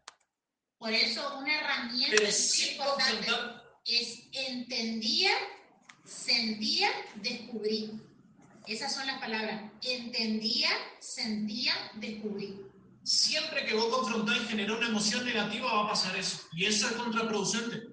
Por 0.78 0.92
eso 0.92 1.38
una 1.38 1.60
herramienta 1.60 2.24
importante 2.24 3.30
es 3.86 4.28
entendía 4.32 5.30
sentía, 6.10 6.90
descubrí. 7.16 8.00
Esas 8.66 8.94
son 8.94 9.06
las 9.06 9.20
palabras. 9.20 9.70
Entendía, 9.82 10.70
sentía, 10.98 11.72
descubrí. 11.94 12.60
Siempre 13.02 13.64
que 13.64 13.74
vos 13.74 13.86
confrontás 13.86 14.36
y 14.36 14.46
generás 14.46 14.78
una 14.78 14.88
emoción 14.88 15.24
negativa 15.24 15.72
va 15.72 15.84
a 15.84 15.88
pasar 15.88 16.16
eso. 16.16 16.42
Y 16.52 16.66
eso 16.66 16.88
es 16.88 16.92
contraproducente. 16.94 17.88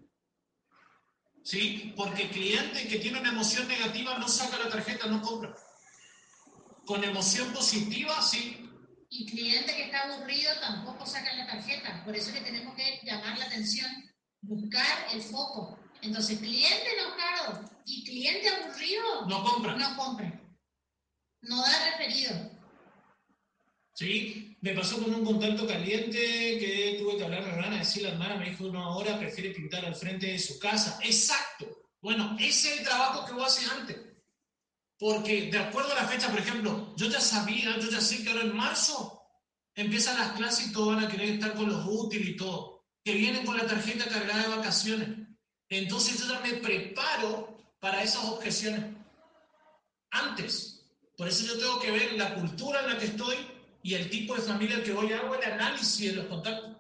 ¿Sí? 1.44 1.94
Porque 1.96 2.24
el 2.24 2.30
cliente 2.32 2.88
que 2.88 3.00
tiene 3.00 3.20
una 3.20 3.30
emoción 3.30 3.68
negativa 3.68 4.18
no 4.18 4.28
saca 4.28 4.58
la 4.58 4.70
tarjeta, 4.70 5.08
no 5.08 5.22
compra. 5.22 5.56
Con 6.86 7.04
emoción 7.04 7.54
positiva, 7.54 8.22
sí. 8.22 8.70
Y 9.10 9.26
cliente 9.26 9.74
que 9.74 9.84
está 9.84 10.02
aburrido 10.02 10.52
tampoco 10.60 11.06
saca 11.06 11.34
la 11.36 11.48
tarjeta. 11.48 12.04
Por 12.04 12.16
eso 12.16 12.30
es 12.30 12.36
que 12.36 12.42
tenemos 12.42 12.76
que 12.76 13.00
llamar 13.04 13.38
la 13.38 13.46
atención, 13.46 13.90
buscar 14.42 15.08
el 15.14 15.22
foco. 15.22 15.80
Entonces, 16.02 16.40
cliente 16.40 16.88
enojado 16.94 17.70
y 17.86 18.04
cliente 18.04 18.50
aburrido 18.50 19.26
no 19.28 19.44
compra. 19.44 19.76
No 19.76 19.98
compra. 19.98 20.42
No 21.42 21.62
da 21.62 21.92
referido. 21.92 22.58
Sí, 23.94 24.56
me 24.62 24.74
pasó 24.74 25.02
con 25.02 25.14
un 25.14 25.26
contacto 25.26 25.66
caliente 25.66 26.20
que 26.20 26.98
tuve 27.00 27.18
que 27.18 27.24
hablar 27.24 27.42
a 27.42 27.46
mi 27.46 27.52
hermana, 27.54 27.78
decirle 27.78 28.10
a 28.10 28.12
la 28.12 28.18
hermana, 28.18 28.40
me 28.40 28.50
dijo 28.52 28.66
una 28.66 28.90
hora, 28.90 29.18
prefiere 29.18 29.52
pintar 29.52 29.86
al 29.86 29.96
frente 29.96 30.28
de 30.28 30.40
su 30.40 30.60
casa. 30.60 31.00
Exacto. 31.04 31.66
Bueno, 32.02 32.36
ese 32.40 32.74
es 32.74 32.80
el 32.80 32.86
trabajo 32.86 33.26
que 33.26 33.34
vos 33.34 33.48
haces 33.48 33.72
antes. 33.72 33.98
Porque 35.00 35.50
de 35.52 35.58
acuerdo 35.58 35.94
a 35.94 36.04
la 36.04 36.08
fecha, 36.08 36.30
por 36.30 36.40
ejemplo, 36.40 36.94
yo 36.96 37.08
ya 37.08 37.20
sabía, 37.20 37.78
yo 37.80 37.90
ya 37.90 38.02
sé 38.02 38.24
que 38.24 38.30
ahora 38.30 38.44
en 38.44 38.56
marzo 38.56 39.24
empiezan 39.76 40.20
las 40.20 40.32
clases 40.34 40.68
y 40.68 40.74
todos 40.74 40.96
van 40.96 41.06
a 41.06 41.08
querer 41.08 41.30
estar 41.30 41.54
con 41.56 41.70
los 41.70 41.86
útiles 41.88 42.30
y 42.30 42.36
todo. 42.36 42.86
Que 43.04 43.14
vienen 43.14 43.46
con 43.46 43.58
la 43.58 43.66
tarjeta 43.66 44.08
cargada 44.08 44.44
de 44.44 44.56
vacaciones. 44.58 45.27
Entonces 45.70 46.20
yo 46.20 46.34
ya 46.34 46.40
me 46.40 46.54
preparo 46.54 47.58
para 47.80 48.02
esas 48.04 48.24
objeciones 48.26 48.84
antes. 50.12 50.86
Por 51.18 51.28
eso 51.28 51.46
yo 51.46 51.58
tengo 51.58 51.80
que 51.80 51.92
ver 51.92 52.14
la 52.14 52.36
cultura 52.36 52.82
en 52.82 52.88
la 52.94 52.98
que 52.98 53.06
estoy 53.06 53.36
y 53.84 53.96
el 53.96 54.10
tipo 54.10 54.36
de 54.36 54.42
familia 54.42 54.84
que 54.84 54.94
voy 54.94 55.12
hago 55.14 55.36
el 55.36 55.52
análisis 55.52 56.12
de 56.12 56.18
los 56.18 56.26
contactos. 56.28 56.76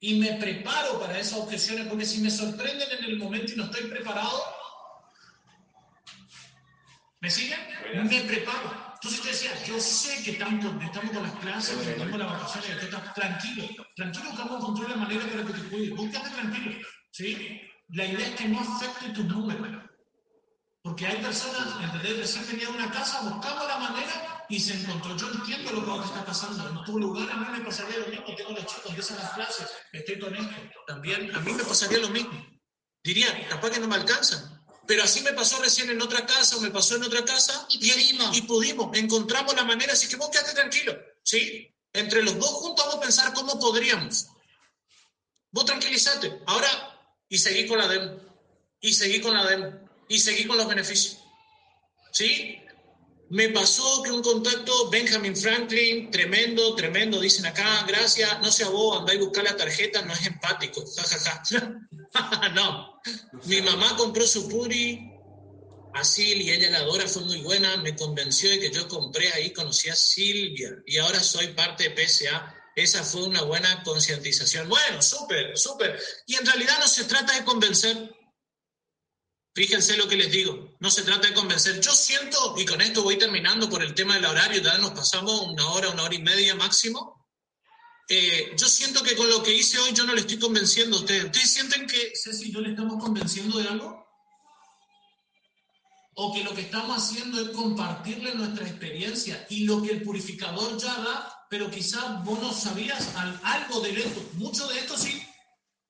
Y 0.00 0.18
me 0.18 0.34
preparo 0.34 0.98
para 0.98 1.18
esas 1.18 1.38
objeciones, 1.38 1.86
porque 1.86 2.06
si 2.06 2.20
me 2.20 2.30
sorprenden 2.30 2.88
en 2.98 3.04
el 3.04 3.18
momento 3.18 3.52
y 3.52 3.56
no 3.56 3.64
estoy 3.64 3.82
preparado, 3.90 4.42
¿me 7.20 7.30
siguen? 7.30 7.60
Me 8.08 8.20
preparo. 8.22 8.90
Entonces 8.94 9.22
yo 9.22 9.30
decía, 9.30 9.64
yo 9.64 9.80
sé 9.80 10.22
que 10.22 10.32
estamos, 10.32 10.64
estamos 10.82 11.10
con 11.12 11.22
las 11.22 11.32
clases, 11.34 11.76
que 11.76 11.90
estamos 11.90 12.10
con 12.10 12.20
las 12.20 12.32
vacaciones, 12.32 12.82
estás 12.82 13.14
tranquilo, 13.14 13.64
tranquilo, 13.96 14.30
que 14.34 14.42
a 14.42 14.56
encontrar 14.56 14.90
la 14.90 14.96
manera 14.96 15.26
para 15.26 15.46
que 15.46 15.52
te 15.52 15.68
cuides. 15.68 15.90
Búscate 15.90 16.30
tranquilo, 16.30 16.86
¿sí? 17.10 17.60
La 17.92 18.06
idea 18.06 18.28
es 18.28 18.36
que 18.36 18.48
no 18.48 18.60
afecte 18.60 19.10
tu 19.10 19.24
número. 19.24 19.82
Porque 20.82 21.06
hay 21.06 21.22
personas, 21.22 21.68
¿entendés? 21.82 22.18
Recién 22.18 22.46
tenía 22.46 22.70
una 22.70 22.90
casa, 22.90 23.20
buscamos 23.20 23.66
la 23.66 23.78
manera 23.78 24.46
y 24.48 24.58
se 24.58 24.74
encontró. 24.74 25.16
Yo 25.16 25.30
entiendo 25.30 25.72
lo 25.72 26.00
que 26.00 26.06
está 26.06 26.24
pasando. 26.24 26.68
En 26.68 26.84
tu 26.84 26.98
lugar 26.98 27.30
a 27.30 27.36
mí 27.36 27.58
me 27.58 27.64
pasaría 27.64 27.98
lo 27.98 28.06
mismo. 28.06 28.34
Tengo 28.34 28.52
los 28.52 28.66
chicos, 28.66 28.86
empiezan 28.86 29.18
las 29.18 29.32
clases, 29.32 29.68
estoy 29.92 30.18
con 30.18 30.34
esto. 30.34 30.54
También 30.86 31.34
a 31.34 31.40
mí 31.40 31.52
me 31.52 31.64
pasaría 31.64 31.98
lo 31.98 32.08
mismo. 32.08 32.32
Diría, 33.02 33.48
capaz 33.48 33.70
que 33.70 33.80
no 33.80 33.88
me 33.88 33.96
alcanzan. 33.96 34.58
Pero 34.86 35.04
así 35.04 35.20
me 35.20 35.32
pasó 35.32 35.60
recién 35.60 35.90
en 35.90 36.00
otra 36.00 36.24
casa 36.24 36.56
o 36.56 36.60
me 36.60 36.70
pasó 36.70 36.96
en 36.96 37.04
otra 37.04 37.24
casa 37.24 37.66
y 37.68 37.78
pudimos. 37.90 38.36
Y, 38.36 38.42
pudimos, 38.42 38.96
encontramos 38.96 39.54
la 39.54 39.64
manera. 39.64 39.92
Así 39.92 40.08
que 40.08 40.16
vos 40.16 40.30
quédate 40.30 40.54
tranquilo, 40.54 40.96
¿sí? 41.22 41.74
Entre 41.92 42.22
los 42.22 42.38
dos 42.38 42.50
juntos 42.50 42.86
vamos 42.86 43.00
a 43.00 43.00
pensar 43.00 43.34
cómo 43.34 43.58
podríamos. 43.58 44.28
Vos 45.52 45.64
tranquilízate. 45.64 46.40
Ahora 46.46 46.89
y 47.30 47.38
seguí 47.38 47.66
con 47.66 47.78
la 47.78 47.88
demo, 47.88 48.16
y 48.80 48.92
seguí 48.92 49.20
con 49.20 49.32
la 49.32 49.46
demo, 49.46 49.72
y 50.08 50.18
seguí 50.18 50.44
con 50.44 50.58
los 50.58 50.68
beneficios. 50.68 51.18
¿Sí? 52.12 52.58
Me 53.30 53.48
pasó 53.50 54.02
que 54.02 54.10
un 54.10 54.22
contacto, 54.22 54.90
Benjamin 54.90 55.36
Franklin, 55.36 56.10
tremendo, 56.10 56.74
tremendo, 56.74 57.20
dicen 57.20 57.46
acá, 57.46 57.84
gracias, 57.86 58.40
no 58.40 58.50
sea 58.50 58.68
vos, 58.68 58.98
andá 58.98 59.14
y 59.14 59.18
buscar 59.18 59.44
la 59.44 59.56
tarjeta, 59.56 60.02
no 60.02 60.12
es 60.12 60.26
empático, 60.26 60.84
jajaja. 60.84 61.72
no, 62.54 63.00
mi 63.44 63.62
mamá 63.62 63.96
compró 63.96 64.26
su 64.26 64.48
puri 64.48 65.12
a 65.94 66.02
Sil 66.02 66.42
y 66.42 66.50
ella 66.50 66.70
la 66.70 66.78
adora, 66.78 67.06
fue 67.06 67.22
muy 67.22 67.40
buena, 67.42 67.76
me 67.76 67.94
convenció 67.94 68.50
de 68.50 68.58
que 68.58 68.70
yo 68.72 68.88
compré 68.88 69.32
ahí, 69.32 69.52
conocí 69.52 69.88
a 69.88 69.94
Silvia 69.94 70.70
y 70.84 70.98
ahora 70.98 71.20
soy 71.20 71.48
parte 71.48 71.88
de 71.88 72.08
PSA. 72.08 72.56
Esa 72.82 73.04
fue 73.04 73.24
una 73.24 73.42
buena 73.42 73.82
concientización. 73.82 74.68
Bueno, 74.68 75.02
súper, 75.02 75.56
súper. 75.56 76.00
Y 76.26 76.34
en 76.36 76.46
realidad 76.46 76.78
no 76.78 76.88
se 76.88 77.04
trata 77.04 77.34
de 77.34 77.44
convencer. 77.44 78.16
Fíjense 79.54 79.96
lo 79.96 80.08
que 80.08 80.16
les 80.16 80.30
digo, 80.30 80.76
no 80.78 80.90
se 80.90 81.02
trata 81.02 81.26
de 81.28 81.34
convencer. 81.34 81.80
Yo 81.80 81.92
siento, 81.92 82.54
y 82.56 82.64
con 82.64 82.80
esto 82.80 83.02
voy 83.02 83.18
terminando 83.18 83.68
por 83.68 83.82
el 83.82 83.94
tema 83.94 84.14
del 84.14 84.24
horario, 84.24 84.62
ya 84.62 84.78
nos 84.78 84.92
pasamos 84.92 85.40
una 85.42 85.68
hora, 85.70 85.90
una 85.90 86.04
hora 86.04 86.14
y 86.14 86.22
media 86.22 86.54
máximo. 86.54 87.26
Eh, 88.08 88.52
yo 88.56 88.68
siento 88.68 89.02
que 89.02 89.16
con 89.16 89.28
lo 89.28 89.42
que 89.42 89.54
hice 89.54 89.78
hoy 89.78 89.92
yo 89.92 90.04
no 90.04 90.14
le 90.14 90.20
estoy 90.20 90.38
convenciendo 90.38 90.96
a 90.96 91.00
ustedes. 91.00 91.24
¿Ustedes 91.24 91.52
sienten 91.52 91.86
que 91.86 92.12
Ceci 92.14 92.52
yo 92.52 92.60
le 92.60 92.70
estamos 92.70 93.02
convenciendo 93.02 93.58
de 93.58 93.68
algo? 93.68 94.00
o 96.22 96.34
que 96.34 96.44
lo 96.44 96.54
que 96.54 96.62
estamos 96.62 96.98
haciendo 96.98 97.40
es 97.40 97.48
compartirle 97.48 98.34
nuestra 98.34 98.68
experiencia 98.68 99.46
y 99.48 99.64
lo 99.64 99.80
que 99.82 99.92
el 99.92 100.02
purificador 100.02 100.76
ya 100.76 100.94
da, 100.96 101.39
pero 101.50 101.68
quizás 101.68 102.24
vos 102.24 102.38
no 102.38 102.52
sabías 102.52 103.12
algo 103.42 103.80
de 103.80 103.90
esto, 103.90 104.22
mucho 104.34 104.68
de 104.68 104.78
esto 104.78 104.96
sí, 104.96 105.20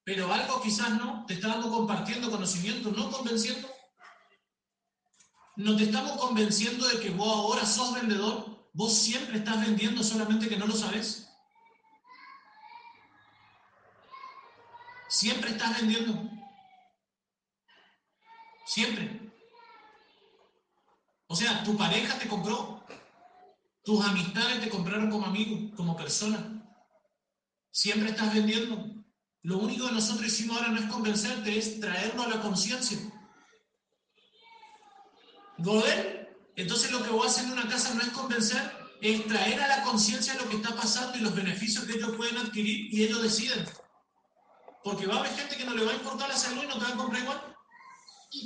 pero 0.05 0.33
algo 0.33 0.63
quizás 0.63 0.89
no, 0.93 1.27
te 1.27 1.35
estamos 1.35 1.67
compartiendo 1.67 2.31
conocimiento, 2.31 2.91
no 2.91 3.11
convenciendo. 3.11 3.71
No 5.57 5.77
te 5.77 5.85
estamos 5.85 6.19
convenciendo 6.19 6.89
de 6.89 6.99
que 6.99 7.11
vos 7.11 7.29
ahora 7.29 7.67
sos 7.67 7.93
vendedor, 7.93 8.71
vos 8.73 8.95
siempre 8.95 9.37
estás 9.37 9.61
vendiendo 9.61 10.03
solamente 10.03 10.49
que 10.49 10.57
no 10.57 10.67
lo 10.67 10.75
sabes. 10.75 11.29
Siempre 15.11 15.51
estás 15.51 15.79
vendiendo. 15.79 16.23
Siempre. 18.65 19.31
O 21.27 21.37
sea, 21.37 21.63
tu 21.65 21.77
pareja 21.77 22.19
te 22.19 22.29
compró, 22.29 22.83
tus 23.91 24.07
amistades 24.07 24.61
te 24.61 24.69
compraron 24.69 25.11
como 25.11 25.27
amigo, 25.27 25.75
como 25.75 25.97
persona. 25.97 26.65
Siempre 27.73 28.11
estás 28.11 28.33
vendiendo. 28.33 28.87
Lo 29.43 29.59
único 29.59 29.89
que 29.89 29.95
nosotros 29.95 30.29
hicimos 30.29 30.57
ahora 30.59 30.69
no 30.71 30.79
es 30.79 30.87
convencerte, 30.87 31.59
es 31.59 31.81
traerlo 31.81 32.23
a 32.23 32.29
la 32.29 32.41
conciencia. 32.41 32.99
¿Goder? 35.59 36.39
Entonces 36.55 36.93
lo 36.93 37.03
que 37.03 37.11
vos 37.11 37.27
haces 37.27 37.47
en 37.47 37.53
una 37.53 37.69
casa 37.69 37.93
no 37.95 38.03
es 38.03 38.11
convencer, 38.11 38.63
es 39.01 39.27
traer 39.27 39.61
a 39.61 39.67
la 39.67 39.83
conciencia 39.83 40.35
lo 40.35 40.49
que 40.49 40.57
está 40.57 40.73
pasando 40.77 41.19
y 41.19 41.23
los 41.23 41.35
beneficios 41.35 41.85
que 41.85 41.95
ellos 41.95 42.15
pueden 42.17 42.37
adquirir 42.37 42.95
y 42.95 43.03
ellos 43.03 43.21
deciden. 43.23 43.67
Porque 44.85 45.09
va 45.09 45.17
a 45.17 45.19
haber 45.19 45.35
gente 45.35 45.57
que 45.57 45.65
no 45.65 45.75
le 45.75 45.85
va 45.85 45.91
a 45.91 45.97
importar 45.97 46.29
la 46.29 46.37
salud 46.37 46.63
y 46.63 46.67
no 46.69 46.79
te 46.79 46.85
va 46.85 46.91
a 46.91 46.97
comprar 46.97 47.23
igual 47.23 47.50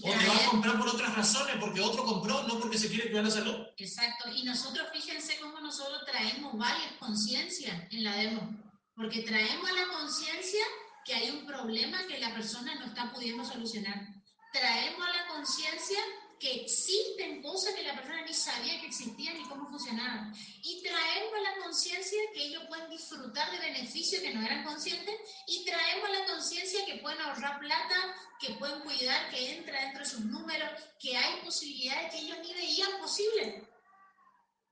o 0.02 0.10
te 0.10 0.26
va 0.26 0.36
a 0.36 0.50
comprar 0.50 0.78
por 0.78 0.88
otras 0.88 1.14
razones, 1.14 1.56
porque 1.60 1.80
otro 1.80 2.04
compró, 2.04 2.42
no 2.44 2.58
porque 2.58 2.78
se 2.78 2.88
quiere 2.88 3.10
cuidar 3.10 3.24
la 3.24 3.30
salud. 3.30 3.66
Exacto, 3.76 4.30
y 4.34 4.42
nosotros 4.44 4.88
fíjense 4.92 5.38
cómo 5.40 5.60
nosotros 5.60 6.02
traemos 6.06 6.56
varias 6.56 6.92
conciencias 6.98 7.76
en 7.90 8.04
la 8.04 8.16
demo, 8.16 8.56
porque 8.94 9.20
traemos 9.22 9.68
a 9.68 9.74
la 9.74 9.86
conciencia 9.98 10.64
que 11.04 11.14
hay 11.14 11.30
un 11.30 11.46
problema 11.46 12.06
que 12.06 12.18
la 12.18 12.32
persona 12.32 12.74
no 12.76 12.86
está 12.86 13.12
pudiendo 13.12 13.44
solucionar. 13.44 14.08
Traemos 14.52 15.06
a 15.06 15.12
la 15.12 15.26
conciencia 15.28 15.98
que 16.38 16.62
existen 16.62 17.42
cosas 17.42 17.74
que 17.74 17.82
la 17.82 17.94
persona 17.94 18.22
ni 18.22 18.34
sabía 18.34 18.80
que 18.80 18.86
existían 18.86 19.36
ni 19.36 19.48
cómo 19.48 19.68
funcionaban. 19.68 20.34
Y 20.62 20.82
traemos 20.82 21.32
a 21.34 21.40
la 21.40 21.64
conciencia 21.64 22.18
que 22.32 22.44
ellos 22.44 22.64
pueden 22.68 22.90
disfrutar 22.90 23.50
de 23.50 23.58
beneficios 23.58 24.22
que 24.22 24.34
no 24.34 24.44
eran 24.44 24.64
conscientes 24.64 25.14
y 25.46 25.64
traemos 25.64 26.08
a 26.08 26.12
la 26.12 26.26
conciencia 26.26 26.84
que 26.86 26.96
pueden 26.96 27.20
ahorrar 27.20 27.58
plata, 27.60 28.14
que 28.40 28.54
pueden 28.54 28.80
cuidar, 28.80 29.30
que 29.30 29.56
entra 29.56 29.80
dentro 29.80 30.00
de 30.00 30.10
sus 30.10 30.20
números, 30.20 30.70
que 30.98 31.16
hay 31.16 31.40
posibilidades 31.42 32.12
que 32.12 32.18
ellos 32.20 32.38
ni 32.42 32.54
veían 32.54 32.98
posibles. 33.00 33.64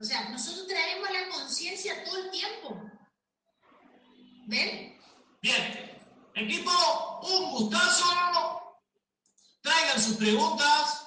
O 0.01 0.05
sea, 0.05 0.28
nosotros 0.30 0.66
traemos 0.66 1.09
a 1.09 1.12
la 1.12 1.28
conciencia 1.28 2.05
todo 2.05 2.18
el 2.18 2.30
tiempo. 2.30 2.82
¿Ven? 4.47 5.01
Bien. 5.40 6.01
Equipo, 6.34 7.20
un 7.22 7.51
gustazo. 7.52 8.78
Traigan 9.60 10.02
sus 10.02 10.16
preguntas 10.16 11.01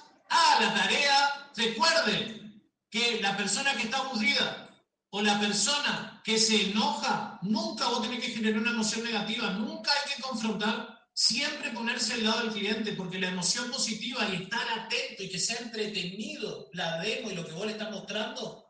la 0.59 0.73
tarea, 0.73 1.51
recuerden 1.55 2.63
que 2.89 3.19
la 3.21 3.35
persona 3.35 3.75
que 3.75 3.83
está 3.83 3.97
aburrida 3.97 4.69
o 5.09 5.21
la 5.21 5.39
persona 5.39 6.21
que 6.23 6.37
se 6.37 6.71
enoja, 6.71 7.39
nunca 7.43 7.87
vos 7.87 8.01
tenés 8.01 8.19
que 8.19 8.31
generar 8.31 8.59
una 8.59 8.71
emoción 8.71 9.03
negativa, 9.03 9.51
nunca 9.51 9.91
hay 9.91 10.15
que 10.15 10.21
confrontar, 10.21 11.07
siempre 11.13 11.71
ponerse 11.71 12.13
al 12.13 12.23
lado 12.23 12.41
del 12.41 12.51
cliente, 12.51 12.93
porque 12.93 13.19
la 13.19 13.29
emoción 13.29 13.71
positiva 13.71 14.27
y 14.29 14.43
estar 14.43 14.67
atento 14.79 15.23
y 15.23 15.29
que 15.29 15.39
sea 15.39 15.59
entretenido 15.59 16.69
la 16.73 16.97
demo 16.97 17.31
y 17.31 17.35
lo 17.35 17.45
que 17.45 17.53
vos 17.53 17.65
le 17.65 17.73
estás 17.73 17.91
mostrando, 17.91 18.65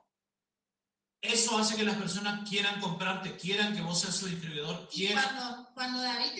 eso 1.21 1.57
hace 1.57 1.75
que 1.75 1.83
las 1.83 1.97
personas 1.97 2.47
quieran 2.47 2.79
comprarte, 2.79 3.35
quieran 3.35 3.75
que 3.75 3.81
vos 3.81 3.99
seas 3.99 4.15
su 4.15 4.27
distribuidor. 4.27 4.87
Y 4.93 5.07
cuando, 5.07 5.69
cuando 5.73 6.01
David 6.01 6.34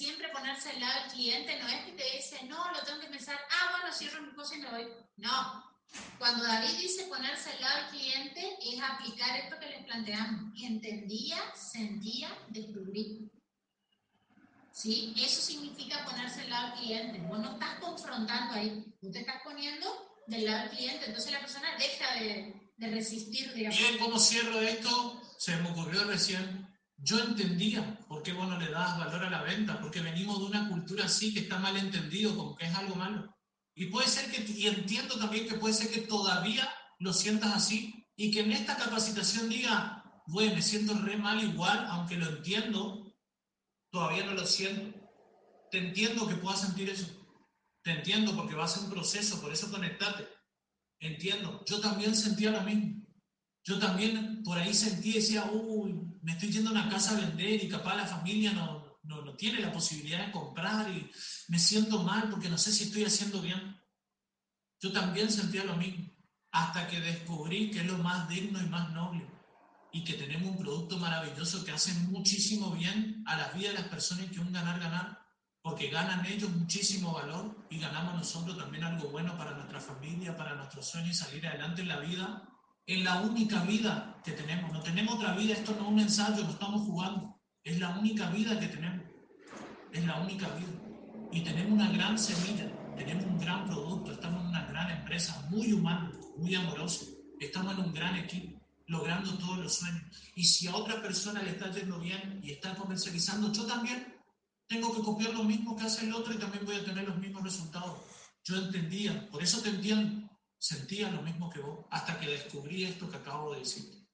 siempre 0.00 0.30
ponerse 0.32 0.70
al 0.70 0.80
lado 0.80 1.02
del 1.02 1.12
cliente, 1.12 1.58
no 1.58 1.68
es 1.68 1.84
que 1.84 1.92
te 1.92 2.16
dice, 2.16 2.42
no, 2.44 2.72
lo 2.72 2.82
tengo 2.84 3.00
que 3.00 3.08
pensar, 3.08 3.38
ah, 3.50 3.76
bueno, 3.76 3.94
cierro 3.94 4.22
mi 4.22 4.32
cosa 4.34 4.56
y 4.56 4.60
me 4.60 4.70
voy. 4.70 4.86
No. 5.18 5.62
Cuando 6.18 6.42
David 6.42 6.78
dice 6.78 7.04
ponerse 7.04 7.50
al 7.50 7.60
lado 7.60 7.76
del 7.82 7.90
cliente, 7.90 8.56
es 8.64 8.80
aplicar 8.80 9.36
esto 9.36 9.58
que 9.58 9.66
les 9.66 9.84
planteamos. 9.84 10.54
Entendía, 10.62 11.36
sentía, 11.54 12.30
descubrí. 12.48 13.30
¿Sí? 14.72 15.12
Eso 15.18 15.42
significa 15.42 16.02
ponerse 16.06 16.40
al 16.42 16.50
lado 16.50 16.68
del 16.68 16.78
cliente. 16.78 17.18
Vos 17.28 17.38
no 17.38 17.52
estás 17.52 17.78
confrontando 17.80 18.54
ahí, 18.54 18.82
tú 19.02 19.10
te 19.10 19.20
estás 19.20 19.42
poniendo 19.44 19.86
del 20.28 20.46
lado 20.46 20.60
del 20.60 20.78
cliente. 20.78 21.06
Entonces 21.08 21.30
la 21.30 21.40
persona 21.40 21.76
deja 21.76 22.14
de, 22.14 22.70
de 22.74 22.90
resistir, 22.90 23.52
digamos. 23.52 23.78
¿cómo 23.98 24.18
cierro 24.18 24.62
esto? 24.62 25.20
Se 25.36 25.56
me 25.56 25.70
ocurrió 25.72 26.04
recién. 26.04 26.69
Yo 27.02 27.18
entendía 27.18 27.98
por 28.08 28.22
qué 28.22 28.32
vos 28.32 28.46
no 28.46 28.58
le 28.58 28.70
das 28.70 28.98
valor 28.98 29.24
a 29.24 29.30
la 29.30 29.42
venta, 29.42 29.80
porque 29.80 30.00
venimos 30.00 30.38
de 30.38 30.44
una 30.46 30.68
cultura 30.68 31.06
así 31.06 31.32
que 31.32 31.40
está 31.40 31.58
mal 31.58 31.76
entendido, 31.76 32.36
como 32.36 32.56
que 32.56 32.66
es 32.66 32.74
algo 32.74 32.94
malo. 32.94 33.34
Y 33.74 33.86
puede 33.86 34.06
ser 34.06 34.30
que, 34.30 34.42
y 34.52 34.66
entiendo 34.66 35.18
también 35.18 35.48
que 35.48 35.54
puede 35.54 35.72
ser 35.72 35.90
que 35.90 36.02
todavía 36.02 36.68
lo 36.98 37.12
sientas 37.12 37.54
así 37.54 38.06
y 38.16 38.30
que 38.30 38.40
en 38.40 38.52
esta 38.52 38.76
capacitación 38.76 39.48
diga, 39.48 40.22
bueno, 40.26 40.54
me 40.54 40.62
siento 40.62 40.94
re 40.94 41.16
mal 41.16 41.42
igual, 41.42 41.86
aunque 41.88 42.16
lo 42.16 42.28
entiendo, 42.28 43.16
todavía 43.90 44.26
no 44.26 44.34
lo 44.34 44.44
siento. 44.44 44.98
Te 45.70 45.78
entiendo 45.78 46.28
que 46.28 46.34
puedas 46.34 46.60
sentir 46.60 46.90
eso. 46.90 47.06
Te 47.82 47.92
entiendo 47.92 48.36
porque 48.36 48.54
va 48.54 48.64
a 48.64 48.68
ser 48.68 48.84
un 48.84 48.90
proceso, 48.90 49.40
por 49.40 49.52
eso 49.52 49.70
conectate. 49.70 50.28
Entiendo, 50.98 51.64
yo 51.66 51.80
también 51.80 52.14
sentía 52.14 52.50
lo 52.50 52.60
mismo. 52.60 52.99
Yo 53.64 53.78
también 53.78 54.42
por 54.42 54.58
ahí 54.58 54.72
sentí, 54.72 55.12
decía, 55.12 55.44
uy, 55.44 55.94
me 56.22 56.32
estoy 56.32 56.50
yendo 56.50 56.70
a 56.70 56.72
una 56.72 56.88
casa 56.88 57.16
a 57.16 57.20
vender 57.20 57.62
y 57.62 57.68
capaz 57.68 57.96
la 57.96 58.06
familia 58.06 58.52
no, 58.52 58.98
no, 59.02 59.22
no 59.22 59.34
tiene 59.34 59.60
la 59.60 59.72
posibilidad 59.72 60.26
de 60.26 60.32
comprar 60.32 60.90
y 60.90 61.10
me 61.48 61.58
siento 61.58 62.02
mal 62.02 62.28
porque 62.30 62.48
no 62.48 62.58
sé 62.58 62.72
si 62.72 62.84
estoy 62.84 63.04
haciendo 63.04 63.40
bien. 63.40 63.78
Yo 64.80 64.92
también 64.92 65.30
sentía 65.30 65.64
lo 65.64 65.76
mismo, 65.76 66.10
hasta 66.52 66.88
que 66.88 67.00
descubrí 67.00 67.70
que 67.70 67.80
es 67.80 67.86
lo 67.86 67.98
más 67.98 68.28
digno 68.28 68.60
y 68.60 68.66
más 68.66 68.90
noble 68.92 69.28
y 69.92 70.04
que 70.04 70.14
tenemos 70.14 70.50
un 70.50 70.58
producto 70.58 70.98
maravilloso 70.98 71.64
que 71.64 71.72
hace 71.72 71.92
muchísimo 71.94 72.70
bien 72.72 73.22
a 73.26 73.36
la 73.36 73.48
vida 73.52 73.68
de 73.68 73.74
las 73.74 73.88
personas 73.88 74.30
que 74.30 74.40
un 74.40 74.52
ganar-ganar 74.52 75.20
porque 75.62 75.88
ganan 75.88 76.24
ellos 76.26 76.50
muchísimo 76.50 77.12
valor 77.12 77.66
y 77.68 77.78
ganamos 77.78 78.14
nosotros 78.14 78.56
también 78.56 78.84
algo 78.84 79.10
bueno 79.10 79.36
para 79.36 79.52
nuestra 79.52 79.80
familia, 79.80 80.36
para 80.36 80.54
nuestros 80.54 80.88
sueños 80.88 81.10
y 81.10 81.14
salir 81.14 81.46
adelante 81.46 81.82
en 81.82 81.88
la 81.88 82.00
vida. 82.00 82.48
Es 82.90 83.04
la 83.04 83.20
única 83.20 83.62
vida 83.62 84.20
que 84.24 84.32
tenemos, 84.32 84.72
no 84.72 84.80
tenemos 84.82 85.14
otra 85.14 85.36
vida, 85.36 85.52
esto 85.52 85.76
no 85.78 85.82
es 85.82 85.88
un 85.92 86.00
ensayo, 86.00 86.42
no 86.42 86.50
estamos 86.50 86.82
jugando, 86.82 87.40
es 87.62 87.78
la 87.78 87.96
única 87.96 88.28
vida 88.30 88.58
que 88.58 88.66
tenemos, 88.66 89.06
es 89.92 90.04
la 90.04 90.20
única 90.20 90.48
vida. 90.56 90.72
Y 91.30 91.42
tenemos 91.42 91.70
una 91.70 91.88
gran 91.92 92.18
semilla, 92.18 92.68
tenemos 92.96 93.26
un 93.26 93.38
gran 93.38 93.64
producto, 93.66 94.10
estamos 94.10 94.42
en 94.42 94.48
una 94.48 94.66
gran 94.66 94.90
empresa, 94.90 95.46
muy 95.50 95.72
humana, 95.72 96.10
muy 96.36 96.52
amorosa, 96.56 97.04
estamos 97.38 97.74
en 97.74 97.84
un 97.84 97.94
gran 97.94 98.16
equipo 98.16 98.60
logrando 98.88 99.38
todos 99.38 99.58
los 99.58 99.72
sueños. 99.72 100.02
Y 100.34 100.42
si 100.42 100.66
a 100.66 100.74
otra 100.74 101.00
persona 101.00 101.44
le 101.44 101.50
está 101.50 101.70
yendo 101.70 102.00
bien 102.00 102.40
y 102.42 102.50
está 102.50 102.74
comercializando, 102.74 103.52
yo 103.52 103.66
también 103.66 104.16
tengo 104.66 104.92
que 104.92 105.02
copiar 105.02 105.32
lo 105.34 105.44
mismo 105.44 105.76
que 105.76 105.84
hace 105.84 106.06
el 106.06 106.12
otro 106.12 106.34
y 106.34 106.38
también 106.38 106.64
voy 106.66 106.74
a 106.74 106.84
tener 106.84 107.06
los 107.06 107.18
mismos 107.18 107.44
resultados. 107.44 108.00
Yo 108.42 108.56
entendía, 108.56 109.30
por 109.30 109.44
eso 109.44 109.60
te 109.62 109.68
entiendo, 109.68 110.28
sentía 110.60 111.10
lo 111.10 111.22
mismo 111.22 111.50
que 111.50 111.58
vos, 111.60 111.86
hasta 111.90 112.20
que 112.20 112.28
descubrí 112.28 112.84
esto 112.84 113.10
que 113.10 113.16
acabo 113.16 113.52
de 113.52 113.60
decir. 113.60 114.06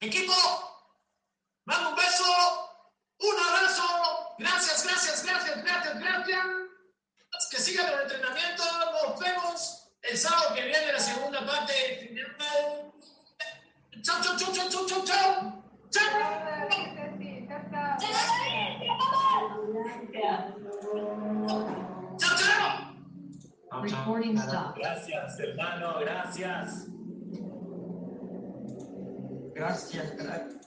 Equipo, 0.00 0.34
mando 1.64 1.90
un 1.90 1.96
beso, 1.96 2.24
un 3.18 3.36
abrazo, 3.48 4.34
gracias, 4.38 4.84
gracias, 4.84 5.24
gracias, 5.24 5.64
gracias, 5.64 5.98
gracias. 5.98 6.46
Que 7.50 7.56
sigan 7.56 7.86
el 7.92 8.02
entrenamiento, 8.02 8.62
nos 9.02 9.18
vemos 9.18 9.90
el 10.02 10.18
sábado 10.18 10.54
que 10.54 10.66
viene 10.66 10.92
la 10.92 11.00
segunda 11.00 11.46
parte. 11.46 12.14
Chao, 14.02 14.22
chao, 14.22 14.36
chao. 14.36 14.52
Chao. 14.52 14.78
Chao, 14.78 15.06
chao. 15.06 15.62
Chao, 15.90 16.18
chao. 21.48 21.77
Recording 23.72 24.38
stopped. 24.38 24.78
Gracias, 24.78 25.38
hermano, 25.38 26.00
gracias. 26.00 26.86
Gracias, 29.54 30.10
crack. 30.12 30.58